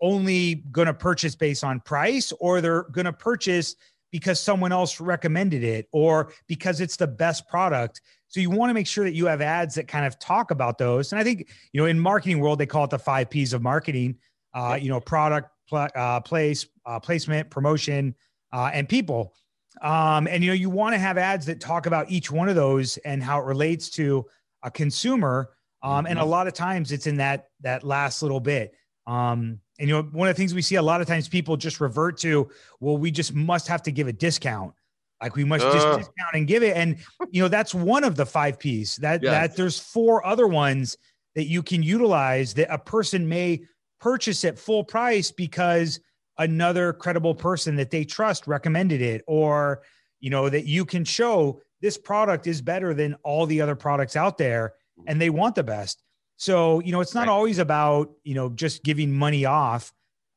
only 0.00 0.56
going 0.72 0.86
to 0.86 0.94
purchase 0.94 1.36
based 1.36 1.62
on 1.62 1.80
price 1.80 2.32
or 2.40 2.60
they're 2.60 2.84
going 2.84 3.04
to 3.04 3.12
purchase 3.12 3.76
because 4.12 4.38
someone 4.38 4.70
else 4.70 5.00
recommended 5.00 5.64
it 5.64 5.88
or 5.90 6.32
because 6.46 6.80
it's 6.80 6.96
the 6.96 7.06
best 7.06 7.48
product. 7.48 8.00
So 8.28 8.40
you 8.40 8.50
want 8.50 8.70
to 8.70 8.74
make 8.74 8.86
sure 8.86 9.04
that 9.04 9.14
you 9.14 9.26
have 9.26 9.40
ads 9.40 9.74
that 9.74 9.88
kind 9.88 10.06
of 10.06 10.18
talk 10.18 10.50
about 10.50 10.78
those. 10.78 11.12
And 11.12 11.20
I 11.20 11.24
think, 11.24 11.48
you 11.72 11.80
know, 11.80 11.86
in 11.86 11.98
marketing 11.98 12.38
world, 12.38 12.58
they 12.58 12.66
call 12.66 12.84
it 12.84 12.90
the 12.90 12.98
five 12.98 13.28
P's 13.30 13.52
of 13.52 13.62
marketing, 13.62 14.16
uh, 14.54 14.78
you 14.80 14.90
know, 14.90 15.00
product, 15.00 15.48
pl- 15.68 15.88
uh, 15.96 16.20
place, 16.20 16.66
uh, 16.86 17.00
placement, 17.00 17.50
promotion, 17.50 18.14
uh, 18.52 18.70
and 18.72 18.88
people. 18.88 19.34
Um, 19.80 20.28
and, 20.28 20.44
you 20.44 20.50
know, 20.50 20.54
you 20.54 20.70
want 20.70 20.94
to 20.94 20.98
have 20.98 21.16
ads 21.16 21.46
that 21.46 21.60
talk 21.60 21.86
about 21.86 22.10
each 22.10 22.30
one 22.30 22.48
of 22.48 22.54
those 22.54 22.98
and 22.98 23.22
how 23.22 23.40
it 23.40 23.44
relates 23.44 23.88
to 23.90 24.26
a 24.62 24.70
consumer. 24.70 25.50
Um, 25.82 26.06
and 26.06 26.18
a 26.18 26.22
mm-hmm. 26.22 26.30
lot 26.30 26.46
of 26.46 26.52
times 26.52 26.92
it's 26.92 27.06
in 27.06 27.16
that, 27.16 27.48
that 27.62 27.82
last 27.82 28.22
little 28.22 28.40
bit. 28.40 28.74
Um, 29.06 29.58
and 29.82 29.88
you 29.88 29.96
know, 29.96 30.02
one 30.12 30.28
of 30.28 30.36
the 30.36 30.38
things 30.40 30.54
we 30.54 30.62
see 30.62 30.76
a 30.76 30.82
lot 30.82 31.00
of 31.00 31.08
times 31.08 31.28
people 31.28 31.56
just 31.56 31.80
revert 31.80 32.16
to, 32.18 32.48
well, 32.78 32.96
we 32.96 33.10
just 33.10 33.34
must 33.34 33.66
have 33.66 33.82
to 33.82 33.90
give 33.90 34.06
a 34.06 34.12
discount. 34.12 34.72
Like 35.20 35.34
we 35.34 35.44
must 35.44 35.64
uh. 35.64 35.72
just 35.72 35.86
discount 35.98 36.34
and 36.34 36.46
give 36.46 36.62
it. 36.62 36.76
And 36.76 36.98
you 37.32 37.42
know, 37.42 37.48
that's 37.48 37.74
one 37.74 38.04
of 38.04 38.14
the 38.14 38.24
five 38.24 38.60
P's. 38.60 38.94
That 38.98 39.22
that 39.22 39.56
there's 39.56 39.80
four 39.80 40.24
other 40.24 40.46
ones 40.46 40.96
that 41.34 41.46
you 41.46 41.64
can 41.64 41.82
utilize 41.82 42.54
that 42.54 42.72
a 42.72 42.78
person 42.78 43.28
may 43.28 43.62
purchase 44.00 44.44
at 44.44 44.56
full 44.56 44.84
price 44.84 45.32
because 45.32 45.98
another 46.38 46.92
credible 46.92 47.34
person 47.34 47.74
that 47.74 47.90
they 47.90 48.04
trust 48.04 48.46
recommended 48.46 49.02
it, 49.02 49.24
or 49.26 49.82
you 50.20 50.30
know, 50.30 50.48
that 50.48 50.64
you 50.64 50.84
can 50.84 51.04
show 51.04 51.60
this 51.80 51.98
product 51.98 52.46
is 52.46 52.60
better 52.60 52.94
than 52.94 53.16
all 53.24 53.46
the 53.46 53.60
other 53.60 53.74
products 53.74 54.14
out 54.14 54.38
there 54.38 54.74
and 55.06 55.20
they 55.20 55.30
want 55.30 55.54
the 55.54 55.64
best. 55.64 56.01
So, 56.42 56.80
you 56.80 56.90
know, 56.90 57.00
it's 57.00 57.14
not 57.14 57.28
right. 57.28 57.32
always 57.32 57.60
about, 57.60 58.10
you 58.24 58.34
know, 58.34 58.48
just 58.48 58.82
giving 58.82 59.12
money 59.12 59.44
off. 59.44 59.92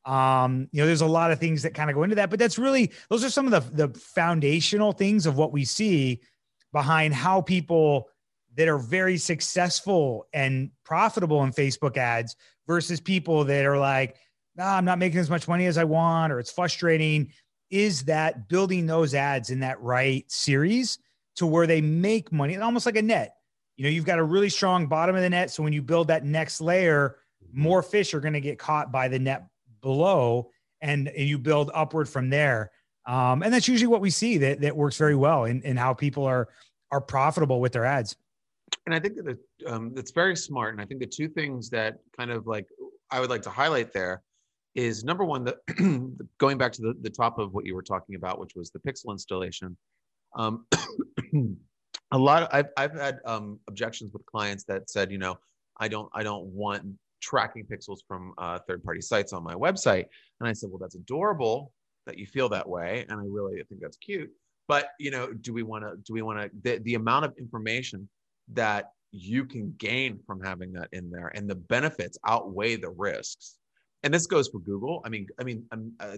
Um, 0.06 0.70
you 0.72 0.80
know, 0.80 0.86
there's 0.86 1.02
a 1.02 1.08
lot 1.08 1.32
of 1.32 1.40
things 1.40 1.64
that 1.64 1.74
kind 1.74 1.90
of 1.90 1.96
go 1.96 2.04
into 2.04 2.18
that, 2.18 2.30
but 2.30 2.38
that's 2.38 2.60
really 2.60 2.92
those 3.10 3.24
are 3.24 3.30
some 3.32 3.52
of 3.52 3.74
the 3.74 3.88
the 3.88 4.00
foundational 4.00 4.92
things 4.92 5.26
of 5.26 5.36
what 5.36 5.52
we 5.52 5.66
see 5.66 6.22
behind 6.72 7.16
how 7.16 7.42
people 7.42 8.08
that 8.56 8.68
are 8.68 8.78
very 8.78 9.18
successful 9.18 10.28
and 10.32 10.70
profitable 10.84 11.44
in 11.44 11.52
Facebook 11.52 11.98
ads 11.98 12.36
versus 12.68 13.02
people 13.02 13.44
that 13.46 13.66
are 13.66 13.80
like, 13.80 14.16
nah, 14.56 14.76
I'm 14.78 14.86
not 14.86 15.00
making 15.00 15.18
as 15.18 15.32
much 15.32 15.48
money 15.48 15.66
as 15.66 15.80
I 15.80 15.86
want, 15.86 16.32
or 16.32 16.38
it's 16.38 16.52
frustrating. 16.52 17.32
Is 17.72 18.04
that 18.04 18.48
building 18.48 18.86
those 18.86 19.16
ads 19.16 19.50
in 19.50 19.62
that 19.62 19.82
right 19.82 20.24
series 20.32 21.00
to 21.38 21.48
where 21.48 21.66
they 21.66 21.82
make 21.82 22.32
money, 22.32 22.58
almost 22.58 22.86
like 22.86 22.96
a 22.96 23.02
net? 23.02 23.38
You 23.78 23.84
know, 23.84 23.90
you've 23.90 24.06
got 24.06 24.20
a 24.20 24.24
really 24.24 24.50
strong 24.50 24.88
bottom 24.88 25.16
of 25.16 25.22
the 25.22 25.30
net. 25.30 25.52
So 25.52 25.64
when 25.64 25.74
you 25.74 25.82
build 25.82 26.08
that 26.08 26.24
next 26.24 26.62
layer, 26.62 27.18
more 27.52 27.82
fish 27.82 28.14
are 28.14 28.20
going 28.20 28.34
to 28.34 28.42
get 28.42 28.58
caught 28.58 28.92
by 28.92 29.08
the 29.08 29.20
net 29.20 29.48
below 29.82 30.50
and, 30.82 31.08
and 31.08 31.28
you 31.28 31.38
build 31.38 31.72
upward 31.74 32.08
from 32.08 32.30
there. 32.30 32.72
Um, 33.06 33.44
and 33.44 33.54
that's 33.54 33.68
usually 33.68 33.88
what 33.88 34.02
we 34.02 34.10
see 34.10 34.38
that, 34.40 34.62
that 34.62 34.76
works 34.76 34.98
very 34.98 35.16
well 35.16 35.46
in, 35.46 35.62
in 35.62 35.78
how 35.78 35.94
people 35.94 36.26
are, 36.26 36.50
are 36.92 37.02
profitable 37.02 37.60
with 37.60 37.72
their 37.72 37.86
ads. 37.86 38.16
And 38.86 38.96
I 38.96 39.00
think 39.00 39.16
that 39.16 39.38
um, 39.68 39.94
that's 39.94 40.12
very 40.12 40.36
smart. 40.36 40.74
And 40.74 40.82
I 40.82 40.86
think 40.86 41.00
the 41.00 41.08
two 41.08 41.28
things 41.28 41.70
that 41.70 42.00
kind 42.18 42.32
of 42.32 42.48
like 42.48 42.68
I 43.12 43.20
would 43.20 43.30
like 43.30 43.44
to 43.44 43.50
highlight 43.50 43.94
there 43.94 44.22
is 44.74 45.04
number 45.04 45.24
one, 45.24 45.44
the 45.44 45.58
going 46.38 46.58
back 46.58 46.72
to 46.74 46.82
the, 46.82 46.96
the 47.02 47.10
top 47.10 47.40
of 47.40 47.54
what 47.54 47.66
you 47.66 47.76
were 47.76 47.84
talking 47.84 48.16
about, 48.16 48.40
which 48.40 48.56
was 48.56 48.72
the 48.72 48.80
pixel 48.80 49.12
installation. 49.12 49.78
Um, 50.36 50.66
a 52.12 52.18
lot 52.18 52.44
of, 52.44 52.50
I've, 52.52 52.70
I've 52.78 53.00
had 53.00 53.20
um, 53.26 53.60
objections 53.68 54.12
with 54.14 54.26
clients 54.26 54.64
that 54.66 54.90
said, 54.90 55.12
you 55.12 55.18
know, 55.18 55.38
I 55.80 55.88
don't, 55.88 56.10
I 56.14 56.24
don't 56.24 56.46
want 56.46 56.84
tracking 57.22 57.66
pixels 57.66 58.00
from 58.08 58.34
uh, 58.38 58.60
third-party 58.68 59.02
sites 59.02 59.34
on 59.34 59.44
my 59.44 59.56
website. 59.56 60.06
And 60.40 60.50
I 60.50 60.54
said, 60.54 60.70
well, 60.70 60.80
that's 60.80 60.96
adorable 60.96 61.72
that 62.06 62.20
you 62.20 62.28
feel 62.28 62.50
that 62.50 62.70
way, 62.70 63.04
and 63.10 63.20
I 63.20 63.24
really 63.28 63.62
think 63.68 63.82
that's 63.82 63.98
cute. 63.98 64.30
But 64.68 64.90
you 65.00 65.12
know, 65.12 65.34
do 65.34 65.54
we 65.54 65.64
want 65.64 65.84
to? 65.84 65.96
Do 66.06 66.14
we 66.14 66.22
want 66.22 66.40
to? 66.40 66.52
The, 66.62 66.78
the 66.84 66.96
amount 66.96 67.26
of 67.26 67.34
information 67.38 68.08
that 68.54 68.92
you 69.12 69.46
can 69.46 69.74
gain 69.78 70.20
from 70.28 70.40
having 70.40 70.72
that 70.74 70.90
in 70.92 71.10
there, 71.10 71.32
and 71.36 71.50
the 71.50 71.56
benefits 71.56 72.18
outweigh 72.28 72.76
the 72.76 72.92
risks. 72.92 73.56
And 74.04 74.14
this 74.14 74.28
goes 74.28 74.48
for 74.50 74.60
Google. 74.60 75.02
I 75.04 75.10
mean, 75.10 75.28
I 75.40 75.44
mean, 75.44 75.66
um, 75.72 75.94
uh, 76.00 76.18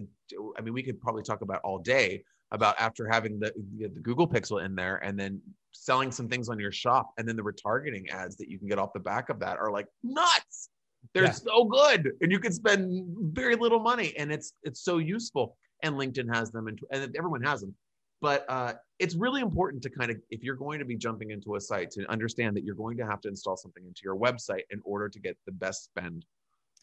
I 0.58 0.60
mean, 0.60 0.74
we 0.74 0.82
could 0.82 1.00
probably 1.00 1.22
talk 1.22 1.40
about 1.40 1.60
all 1.64 1.78
day 1.78 2.22
about 2.50 2.74
after 2.78 3.08
having 3.08 3.38
the, 3.38 3.52
the 3.78 3.88
Google 3.88 4.28
Pixel 4.28 4.64
in 4.64 4.74
there, 4.74 4.96
and 5.04 5.18
then 5.18 5.40
selling 5.72 6.10
some 6.10 6.28
things 6.28 6.48
on 6.48 6.58
your 6.58 6.72
shop, 6.72 7.10
and 7.18 7.28
then 7.28 7.36
the 7.36 7.42
retargeting 7.42 8.10
ads 8.10 8.36
that 8.36 8.48
you 8.48 8.58
can 8.58 8.68
get 8.68 8.78
off 8.78 8.92
the 8.92 9.00
back 9.00 9.28
of 9.28 9.38
that 9.40 9.58
are 9.58 9.70
like 9.70 9.86
nuts 10.02 10.70
they're 11.14 11.24
yeah. 11.24 11.30
so 11.32 11.64
good, 11.64 12.12
and 12.20 12.30
you 12.30 12.38
can 12.38 12.52
spend 12.52 13.06
very 13.32 13.56
little 13.56 13.80
money, 13.80 14.14
and 14.16 14.32
it's 14.32 14.52
it's 14.62 14.82
so 14.82 14.98
useful. 14.98 15.56
And 15.84 15.94
LinkedIn 15.94 16.34
has 16.34 16.50
them, 16.50 16.66
and, 16.66 16.78
and 16.90 17.14
everyone 17.16 17.42
has 17.42 17.60
them. 17.60 17.72
But 18.20 18.44
uh, 18.48 18.72
it's 18.98 19.14
really 19.14 19.40
important 19.40 19.80
to 19.84 19.90
kind 19.90 20.10
of, 20.10 20.16
if 20.28 20.42
you're 20.42 20.56
going 20.56 20.80
to 20.80 20.84
be 20.84 20.96
jumping 20.96 21.30
into 21.30 21.54
a 21.54 21.60
site, 21.60 21.92
to 21.92 22.10
understand 22.10 22.56
that 22.56 22.64
you're 22.64 22.74
going 22.74 22.96
to 22.96 23.06
have 23.06 23.20
to 23.20 23.28
install 23.28 23.56
something 23.56 23.84
into 23.86 24.00
your 24.02 24.16
website 24.16 24.62
in 24.70 24.80
order 24.84 25.08
to 25.08 25.20
get 25.20 25.36
the 25.46 25.52
best 25.52 25.84
spend 25.84 26.26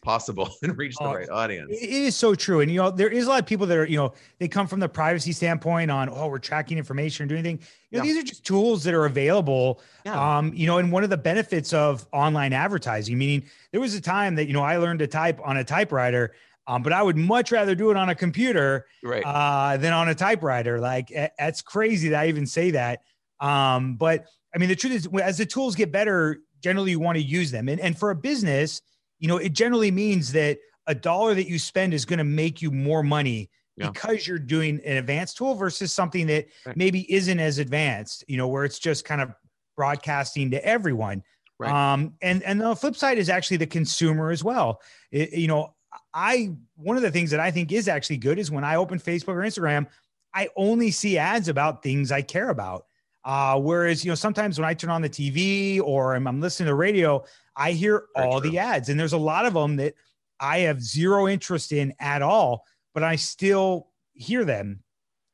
possible 0.05 0.49
and 0.63 0.77
reach 0.77 0.95
the 0.95 1.03
uh, 1.03 1.13
right 1.13 1.29
audience. 1.29 1.71
It 1.71 1.89
is 1.89 2.15
so 2.15 2.35
true. 2.35 2.61
And, 2.61 2.71
you 2.71 2.77
know, 2.77 2.91
there 2.91 3.09
is 3.09 3.25
a 3.25 3.29
lot 3.29 3.39
of 3.39 3.45
people 3.45 3.65
that 3.67 3.77
are, 3.77 3.85
you 3.85 3.97
know, 3.97 4.13
they 4.39 4.47
come 4.47 4.67
from 4.67 4.79
the 4.79 4.87
privacy 4.87 5.33
standpoint 5.33 5.91
on, 5.91 6.07
oh, 6.09 6.27
we're 6.27 6.39
tracking 6.39 6.77
information 6.77 7.25
or 7.25 7.27
doing 7.27 7.39
anything. 7.39 7.59
You 7.89 7.97
know, 7.97 8.03
yeah. 8.05 8.13
these 8.13 8.23
are 8.23 8.25
just 8.25 8.45
tools 8.45 8.83
that 8.85 8.93
are 8.93 9.05
available. 9.05 9.81
Yeah. 10.05 10.37
Um, 10.37 10.53
you 10.53 10.67
know, 10.67 10.77
and 10.77 10.91
one 10.91 11.03
of 11.03 11.09
the 11.09 11.17
benefits 11.17 11.73
of 11.73 12.07
online 12.13 12.53
advertising, 12.53 13.17
meaning 13.17 13.49
there 13.71 13.81
was 13.81 13.95
a 13.95 14.01
time 14.01 14.35
that, 14.35 14.45
you 14.45 14.53
know, 14.53 14.63
I 14.63 14.77
learned 14.77 14.99
to 14.99 15.07
type 15.07 15.41
on 15.43 15.57
a 15.57 15.63
typewriter. 15.63 16.33
Um, 16.67 16.81
but 16.81 16.93
I 16.93 17.03
would 17.03 17.17
much 17.17 17.51
rather 17.51 17.75
do 17.75 17.91
it 17.91 17.97
on 17.97 18.09
a 18.09 18.15
computer 18.15 18.87
right. 19.03 19.23
uh, 19.23 19.77
than 19.77 19.93
on 19.93 20.09
a 20.09 20.15
typewriter. 20.15 20.79
Like 20.79 21.11
that's 21.37 21.61
crazy 21.61 22.09
that 22.09 22.23
I 22.23 22.27
even 22.27 22.47
say 22.47 22.71
that. 22.71 23.01
Um, 23.39 23.97
but 23.97 24.25
I 24.53 24.57
mean, 24.57 24.69
the 24.69 24.75
truth 24.75 24.93
is, 24.93 25.09
as 25.21 25.37
the 25.37 25.45
tools 25.45 25.75
get 25.75 25.91
better, 25.91 26.39
generally 26.63 26.91
you 26.91 26.99
want 26.99 27.17
to 27.17 27.23
use 27.23 27.51
them. 27.51 27.69
And, 27.69 27.79
and 27.79 27.97
for 27.97 28.09
a 28.09 28.15
business, 28.15 28.81
you 29.19 29.27
know, 29.27 29.37
it 29.37 29.53
generally 29.53 29.91
means 29.91 30.31
that 30.33 30.59
a 30.87 30.95
dollar 30.95 31.33
that 31.33 31.47
you 31.47 31.57
spend 31.57 31.93
is 31.93 32.05
going 32.05 32.19
to 32.19 32.25
make 32.25 32.61
you 32.61 32.71
more 32.71 33.03
money 33.03 33.49
yeah. 33.77 33.89
because 33.89 34.27
you're 34.27 34.39
doing 34.39 34.81
an 34.85 34.97
advanced 34.97 35.37
tool 35.37 35.55
versus 35.55 35.91
something 35.91 36.27
that 36.27 36.47
right. 36.65 36.77
maybe 36.77 37.11
isn't 37.13 37.39
as 37.39 37.57
advanced, 37.57 38.23
you 38.27 38.37
know, 38.37 38.47
where 38.47 38.65
it's 38.65 38.79
just 38.79 39.05
kind 39.05 39.21
of 39.21 39.31
broadcasting 39.75 40.51
to 40.51 40.65
everyone. 40.65 41.23
Right. 41.57 41.71
Um, 41.71 42.13
and 42.21 42.43
and 42.43 42.59
the 42.59 42.75
flip 42.75 42.95
side 42.95 43.17
is 43.17 43.29
actually 43.29 43.57
the 43.57 43.67
consumer 43.67 44.29
as 44.29 44.43
well. 44.43 44.81
It, 45.11 45.33
you 45.33 45.47
know, 45.47 45.73
I 46.13 46.51
one 46.75 46.97
of 46.97 47.03
the 47.03 47.11
things 47.11 47.31
that 47.31 47.39
I 47.39 47.51
think 47.51 47.71
is 47.71 47.87
actually 47.87 48.17
good 48.17 48.39
is 48.39 48.51
when 48.51 48.65
I 48.65 48.75
open 48.75 48.99
Facebook 48.99 49.29
or 49.29 49.41
Instagram, 49.41 49.87
I 50.33 50.49
only 50.57 50.91
see 50.91 51.17
ads 51.17 51.47
about 51.47 51.81
things 51.81 52.11
I 52.11 52.21
care 52.21 52.49
about. 52.49 52.85
Uh, 53.25 53.59
whereas 53.59 54.05
you 54.05 54.11
know 54.11 54.15
sometimes 54.15 54.59
when 54.59 54.67
I 54.69 54.75
turn 54.75 54.91
on 54.91 55.01
the 55.01 55.09
TV 55.09 55.81
or 55.81 56.15
I'm, 56.15 56.27
I'm 56.27 56.39
listening 56.39 56.67
to 56.67 56.75
radio, 56.75 57.25
I 57.55 57.71
hear 57.71 58.05
Very 58.15 58.27
all 58.27 58.39
true. 58.39 58.51
the 58.51 58.59
ads, 58.59 58.89
and 58.89 58.99
there's 58.99 59.13
a 59.13 59.17
lot 59.17 59.47
of 59.47 59.53
them 59.55 59.77
that 59.77 59.95
I 60.39 60.59
have 60.59 60.81
zero 60.81 61.27
interest 61.27 61.71
in 61.71 61.93
at 61.99 62.21
all, 62.21 62.65
but 62.93 63.03
I 63.03 63.15
still 63.15 63.87
hear 64.13 64.45
them. 64.45 64.81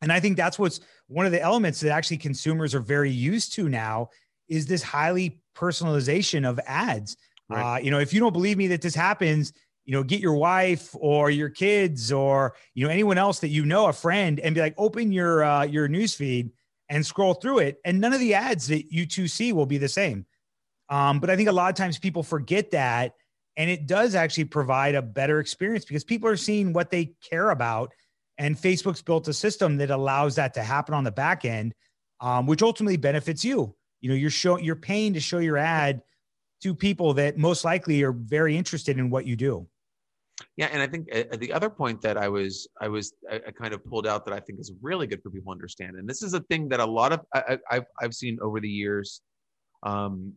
And 0.01 0.11
I 0.11 0.21
think 0.21 0.37
that's 0.37 0.57
what's 0.57 0.79
one 1.07 1.25
of 1.25 1.33
the 1.33 1.41
elements 1.41 1.81
that 1.81 1.91
actually 1.91 2.17
consumers 2.17 2.73
are 2.73 2.79
very 2.79 3.11
used 3.11 3.53
to 3.53 3.67
now 3.67 4.09
is 4.47 4.65
this 4.65 4.81
highly 4.81 5.41
personalization 5.55 6.47
of 6.47 6.59
ads. 6.65 7.17
Right. 7.49 7.75
Uh, 7.75 7.79
you 7.79 7.91
know, 7.91 7.99
if 7.99 8.13
you 8.13 8.21
don't 8.21 8.33
believe 8.33 8.57
me 8.57 8.67
that 8.67 8.81
this 8.81 8.95
happens, 8.95 9.51
you 9.83 9.91
know, 9.91 10.03
get 10.03 10.21
your 10.21 10.35
wife 10.35 10.95
or 10.97 11.29
your 11.29 11.49
kids 11.49 12.11
or 12.11 12.55
you 12.73 12.85
know 12.85 12.91
anyone 12.91 13.17
else 13.17 13.39
that 13.39 13.49
you 13.49 13.65
know, 13.65 13.87
a 13.87 13.93
friend, 13.93 14.39
and 14.39 14.55
be 14.55 14.61
like, 14.61 14.75
open 14.77 15.11
your 15.11 15.43
uh, 15.43 15.63
your 15.63 15.89
news 15.89 16.13
feed 16.13 16.51
and 16.91 17.05
scroll 17.05 17.33
through 17.33 17.59
it, 17.59 17.79
and 17.85 17.99
none 17.99 18.11
of 18.13 18.19
the 18.19 18.33
ads 18.33 18.67
that 18.67 18.91
you 18.91 19.05
two 19.07 19.27
see 19.27 19.53
will 19.53 19.65
be 19.65 19.77
the 19.77 19.89
same. 19.89 20.25
Um, 20.89 21.21
but 21.21 21.29
I 21.29 21.37
think 21.37 21.47
a 21.47 21.53
lot 21.53 21.69
of 21.69 21.75
times 21.75 21.97
people 21.97 22.21
forget 22.21 22.69
that, 22.71 23.13
and 23.55 23.69
it 23.69 23.87
does 23.87 24.13
actually 24.13 24.43
provide 24.43 24.93
a 24.93 25.01
better 25.01 25.39
experience 25.39 25.85
because 25.85 26.03
people 26.03 26.29
are 26.29 26.35
seeing 26.35 26.73
what 26.73 26.91
they 26.91 27.13
care 27.27 27.51
about, 27.51 27.91
and 28.37 28.57
Facebook's 28.57 29.01
built 29.01 29.29
a 29.29 29.33
system 29.33 29.77
that 29.77 29.89
allows 29.89 30.35
that 30.35 30.53
to 30.55 30.63
happen 30.63 30.93
on 30.93 31.05
the 31.05 31.11
back 31.11 31.45
end, 31.45 31.73
um, 32.19 32.45
which 32.45 32.61
ultimately 32.61 32.97
benefits 32.97 33.45
you. 33.45 33.73
You 34.01 34.09
know, 34.09 34.15
you're 34.15 34.29
showing 34.29 34.65
you're 34.65 34.75
paying 34.75 35.13
to 35.13 35.21
show 35.21 35.39
your 35.39 35.57
ad 35.57 36.01
to 36.63 36.75
people 36.75 37.13
that 37.13 37.37
most 37.37 37.63
likely 37.63 38.03
are 38.03 38.11
very 38.11 38.57
interested 38.57 38.99
in 38.99 39.09
what 39.09 39.25
you 39.25 39.37
do. 39.37 39.65
Yeah, 40.57 40.69
and 40.71 40.81
I 40.81 40.87
think 40.87 41.07
uh, 41.13 41.35
the 41.37 41.53
other 41.53 41.69
point 41.69 42.01
that 42.01 42.17
I 42.17 42.27
was 42.27 42.67
I 42.79 42.87
was 42.87 43.13
I, 43.29 43.35
I, 43.47 43.51
kind 43.51 43.73
of 43.73 43.85
pulled 43.85 44.07
out 44.07 44.25
that 44.25 44.33
I 44.33 44.39
think 44.39 44.59
is 44.59 44.71
really 44.81 45.07
good 45.07 45.21
for 45.21 45.29
people 45.29 45.51
to 45.51 45.55
understand, 45.55 45.95
and 45.95 46.07
this 46.07 46.23
is 46.23 46.33
a 46.33 46.39
thing 46.41 46.67
that 46.69 46.79
a 46.79 46.85
lot 46.85 47.13
of 47.13 47.21
I, 47.33 47.59
have 47.69 47.85
I've 48.01 48.13
seen 48.13 48.37
over 48.41 48.59
the 48.59 48.69
years, 48.69 49.21
um, 49.83 50.33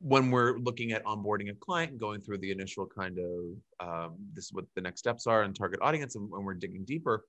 when 0.00 0.30
we're 0.30 0.58
looking 0.58 0.92
at 0.92 1.04
onboarding 1.04 1.50
a 1.50 1.54
client 1.54 1.92
and 1.92 2.00
going 2.00 2.20
through 2.20 2.38
the 2.38 2.50
initial 2.50 2.86
kind 2.86 3.18
of 3.18 3.86
um, 3.86 4.16
this 4.34 4.46
is 4.46 4.52
what 4.52 4.64
the 4.74 4.80
next 4.80 5.00
steps 5.00 5.26
are 5.26 5.42
and 5.42 5.54
target 5.54 5.80
audience, 5.82 6.14
and 6.14 6.30
when 6.30 6.44
we're 6.44 6.54
digging 6.54 6.84
deeper, 6.84 7.24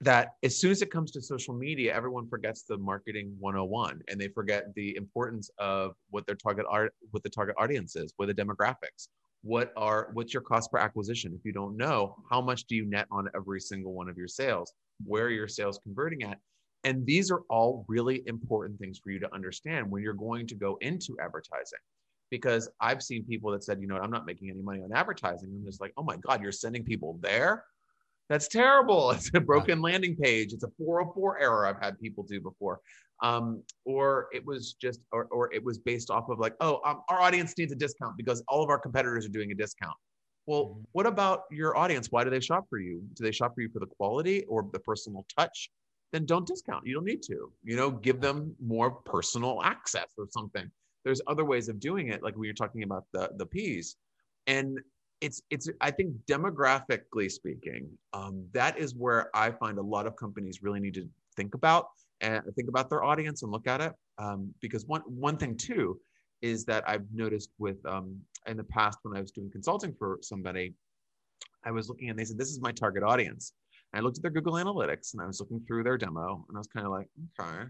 that 0.00 0.34
as 0.42 0.58
soon 0.58 0.70
as 0.70 0.82
it 0.82 0.90
comes 0.90 1.10
to 1.12 1.20
social 1.20 1.54
media, 1.54 1.94
everyone 1.94 2.28
forgets 2.28 2.62
the 2.62 2.78
marketing 2.78 3.34
101 3.38 4.02
and 4.08 4.20
they 4.20 4.28
forget 4.28 4.74
the 4.74 4.96
importance 4.96 5.50
of 5.58 5.94
what 6.10 6.26
their 6.26 6.36
target 6.36 6.64
art, 6.68 6.94
what 7.10 7.22
the 7.22 7.28
target 7.28 7.54
audience 7.58 7.96
is, 7.96 8.12
what 8.16 8.26
the 8.26 8.34
demographics, 8.34 9.08
what 9.42 9.72
are 9.76 10.10
what's 10.12 10.34
your 10.34 10.42
cost 10.42 10.70
per 10.70 10.78
acquisition? 10.78 11.32
If 11.34 11.44
you 11.44 11.52
don't 11.52 11.76
know 11.76 12.16
how 12.28 12.40
much 12.40 12.64
do 12.64 12.76
you 12.76 12.84
net 12.84 13.06
on 13.10 13.28
every 13.34 13.60
single 13.60 13.92
one 13.92 14.08
of 14.08 14.18
your 14.18 14.28
sales? 14.28 14.72
Where 15.04 15.24
are 15.24 15.30
your 15.30 15.48
sales 15.48 15.78
converting 15.82 16.22
at? 16.24 16.38
And 16.84 17.06
these 17.06 17.30
are 17.30 17.42
all 17.50 17.84
really 17.88 18.22
important 18.26 18.78
things 18.78 18.98
for 19.02 19.10
you 19.10 19.18
to 19.20 19.34
understand 19.34 19.90
when 19.90 20.02
you're 20.02 20.14
going 20.14 20.46
to 20.46 20.54
go 20.54 20.78
into 20.80 21.16
advertising. 21.20 21.78
Because 22.30 22.68
i've 22.80 23.02
seen 23.02 23.24
people 23.24 23.50
that 23.50 23.64
said 23.64 23.80
you 23.80 23.88
know 23.88 23.96
i'm 23.96 24.10
not 24.10 24.26
making 24.26 24.50
any 24.50 24.62
money 24.62 24.82
on 24.82 24.92
advertising. 24.92 25.50
I'm 25.50 25.64
just 25.64 25.80
like 25.80 25.92
oh 25.96 26.02
my 26.02 26.16
god 26.16 26.42
you're 26.42 26.52
sending 26.52 26.84
people 26.84 27.18
there? 27.20 27.64
That's 28.28 28.46
terrible. 28.46 29.10
It's 29.16 29.30
a 29.34 29.40
broken 29.40 29.80
landing 29.82 30.14
page. 30.16 30.52
It's 30.52 30.62
a 30.62 30.70
404 30.78 31.40
error 31.40 31.66
i've 31.66 31.80
had 31.80 31.98
people 31.98 32.24
do 32.24 32.40
before 32.40 32.80
um, 33.22 33.62
or 33.84 34.28
it 34.32 34.44
was 34.44 34.74
just 34.80 35.00
or, 35.12 35.24
or 35.26 35.52
it 35.52 35.62
was 35.62 35.78
based 35.78 36.10
off 36.10 36.28
of 36.28 36.38
like 36.38 36.54
oh 36.60 36.80
um, 36.84 37.02
our 37.08 37.20
audience 37.20 37.54
needs 37.58 37.72
a 37.72 37.76
discount 37.76 38.16
because 38.16 38.42
all 38.48 38.62
of 38.62 38.70
our 38.70 38.78
competitors 38.78 39.26
are 39.26 39.30
doing 39.30 39.52
a 39.52 39.54
discount. 39.54 39.96
Well 40.46 40.64
mm-hmm. 40.64 40.82
what 40.92 41.06
about 41.06 41.42
your 41.50 41.76
audience? 41.76 42.08
Why 42.10 42.24
do 42.24 42.30
they 42.30 42.40
shop 42.40 42.64
for 42.68 42.78
you? 42.78 43.02
Do 43.14 43.24
they 43.24 43.32
shop 43.32 43.54
for 43.54 43.60
you 43.60 43.68
for 43.68 43.80
the 43.80 43.86
quality 43.86 44.44
or 44.44 44.68
the 44.72 44.80
personal 44.80 45.24
touch? 45.36 45.70
Then 46.12 46.26
don't 46.26 46.46
discount. 46.46 46.86
You 46.86 46.94
don't 46.94 47.04
need 47.04 47.22
to 47.24 47.52
you 47.62 47.76
know 47.76 47.90
give 47.90 48.20
them 48.20 48.54
more 48.60 48.90
personal 48.90 49.62
access 49.62 50.08
or 50.18 50.26
something. 50.30 50.70
There's 51.04 51.20
other 51.26 51.44
ways 51.44 51.68
of 51.68 51.80
doing 51.80 52.08
it 52.08 52.22
like 52.22 52.36
we 52.36 52.48
were 52.48 52.54
talking 52.54 52.82
about 52.82 53.04
the 53.12 53.30
the 53.36 53.46
P's. 53.46 53.96
And 54.46 54.80
it's 55.20 55.42
it's 55.50 55.68
i 55.82 55.90
think 55.90 56.14
demographically 56.26 57.30
speaking 57.30 57.86
um, 58.14 58.42
that 58.52 58.78
is 58.78 58.94
where 58.94 59.34
i 59.36 59.50
find 59.50 59.78
a 59.78 59.82
lot 59.82 60.06
of 60.06 60.16
companies 60.16 60.62
really 60.62 60.80
need 60.80 60.94
to 60.94 61.06
think 61.36 61.54
about 61.54 61.88
and 62.20 62.42
think 62.54 62.68
about 62.68 62.90
their 62.90 63.02
audience 63.02 63.42
and 63.42 63.50
look 63.50 63.66
at 63.66 63.80
it. 63.80 63.92
Um, 64.18 64.52
because 64.60 64.86
one 64.86 65.02
one 65.06 65.36
thing 65.36 65.56
too 65.56 65.98
is 66.42 66.64
that 66.64 66.88
I've 66.88 67.06
noticed 67.12 67.50
with 67.58 67.84
um, 67.86 68.18
in 68.46 68.56
the 68.56 68.64
past 68.64 68.98
when 69.02 69.16
I 69.16 69.20
was 69.20 69.30
doing 69.30 69.50
consulting 69.50 69.94
for 69.98 70.18
somebody, 70.22 70.74
I 71.64 71.70
was 71.70 71.88
looking 71.88 72.10
and 72.10 72.18
they 72.18 72.24
said 72.24 72.38
this 72.38 72.50
is 72.50 72.60
my 72.60 72.72
target 72.72 73.02
audience. 73.02 73.52
And 73.92 74.00
I 74.00 74.04
looked 74.04 74.18
at 74.18 74.22
their 74.22 74.30
Google 74.30 74.54
Analytics 74.54 75.12
and 75.12 75.22
I 75.22 75.26
was 75.26 75.40
looking 75.40 75.60
through 75.66 75.82
their 75.84 75.98
demo 75.98 76.44
and 76.48 76.56
I 76.56 76.60
was 76.60 76.68
kind 76.68 76.86
of 76.86 76.92
like, 76.92 77.08
okay, 77.38 77.64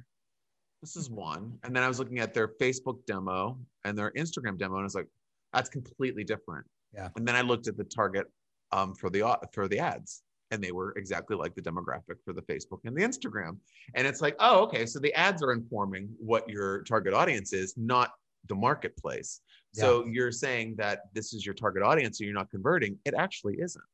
this 0.82 0.96
is 0.96 1.10
one. 1.10 1.58
And 1.64 1.74
then 1.74 1.82
I 1.82 1.88
was 1.88 1.98
looking 1.98 2.18
at 2.20 2.34
their 2.34 2.48
Facebook 2.60 3.04
demo 3.06 3.58
and 3.84 3.96
their 3.96 4.12
Instagram 4.12 4.58
demo 4.58 4.74
and 4.74 4.82
I 4.82 4.84
was 4.84 4.94
like, 4.94 5.08
that's 5.52 5.68
completely 5.68 6.22
different. 6.22 6.66
Yeah. 6.94 7.08
And 7.16 7.26
then 7.26 7.34
I 7.34 7.40
looked 7.40 7.66
at 7.66 7.76
the 7.76 7.84
target 7.84 8.26
um, 8.72 8.94
for 8.94 9.10
the 9.10 9.38
for 9.52 9.66
the 9.66 9.80
ads 9.80 10.22
and 10.50 10.62
they 10.62 10.72
were 10.72 10.92
exactly 10.96 11.36
like 11.36 11.54
the 11.54 11.62
demographic 11.62 12.16
for 12.24 12.32
the 12.32 12.42
Facebook 12.42 12.80
and 12.84 12.96
the 12.96 13.02
Instagram. 13.02 13.56
And 13.94 14.06
it's 14.06 14.20
like, 14.20 14.36
oh, 14.40 14.60
okay, 14.64 14.86
so 14.86 14.98
the 14.98 15.14
ads 15.14 15.42
are 15.42 15.52
informing 15.52 16.08
what 16.18 16.48
your 16.48 16.82
target 16.82 17.14
audience 17.14 17.52
is, 17.52 17.74
not 17.76 18.10
the 18.48 18.54
marketplace. 18.54 19.40
Yeah. 19.74 19.82
So 19.82 20.06
you're 20.06 20.32
saying 20.32 20.76
that 20.78 21.02
this 21.14 21.32
is 21.32 21.46
your 21.46 21.54
target 21.54 21.82
audience 21.82 22.20
and 22.20 22.26
you're 22.26 22.34
not 22.34 22.50
converting. 22.50 22.98
It 23.04 23.14
actually 23.14 23.60
isn't. 23.60 23.84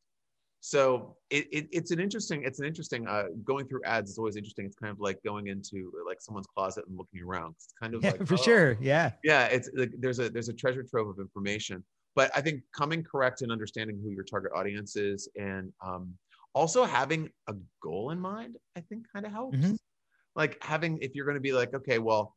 So 0.60 1.16
it, 1.30 1.46
it, 1.52 1.68
it's 1.70 1.90
an 1.90 2.00
interesting, 2.00 2.42
it's 2.44 2.58
an 2.58 2.66
interesting, 2.66 3.06
uh, 3.06 3.24
going 3.44 3.68
through 3.68 3.82
ads 3.84 4.10
is 4.10 4.18
always 4.18 4.36
interesting. 4.36 4.64
It's 4.64 4.74
kind 4.74 4.90
of 4.90 4.98
like 4.98 5.22
going 5.22 5.48
into 5.48 5.92
like 6.08 6.20
someone's 6.20 6.46
closet 6.46 6.86
and 6.88 6.96
looking 6.96 7.22
around. 7.22 7.54
It's 7.56 7.68
kind 7.80 7.94
of 7.94 8.02
yeah, 8.02 8.12
like, 8.12 8.26
for 8.26 8.34
oh, 8.34 8.38
sure. 8.38 8.78
Yeah. 8.80 9.12
Yeah. 9.22 9.44
It's 9.46 9.68
like, 9.76 9.92
there's 9.98 10.18
a, 10.18 10.30
there's 10.30 10.48
a 10.48 10.54
treasure 10.54 10.82
trove 10.82 11.08
of 11.08 11.18
information, 11.18 11.84
but 12.16 12.30
I 12.34 12.40
think 12.40 12.62
coming 12.74 13.04
correct 13.04 13.42
and 13.42 13.52
understanding 13.52 14.00
who 14.02 14.10
your 14.10 14.24
target 14.24 14.52
audience 14.56 14.96
is 14.96 15.28
and, 15.36 15.72
um, 15.84 16.14
also 16.56 16.84
having 16.84 17.28
a 17.48 17.54
goal 17.82 18.10
in 18.10 18.18
mind 18.18 18.56
i 18.76 18.80
think 18.80 19.04
kind 19.12 19.26
of 19.26 19.30
helps. 19.30 19.58
Mm-hmm. 19.58 19.74
like 20.34 20.56
having 20.64 20.98
if 21.02 21.14
you're 21.14 21.26
going 21.26 21.36
to 21.36 21.48
be 21.50 21.52
like 21.52 21.72
okay 21.74 21.98
well 21.98 22.34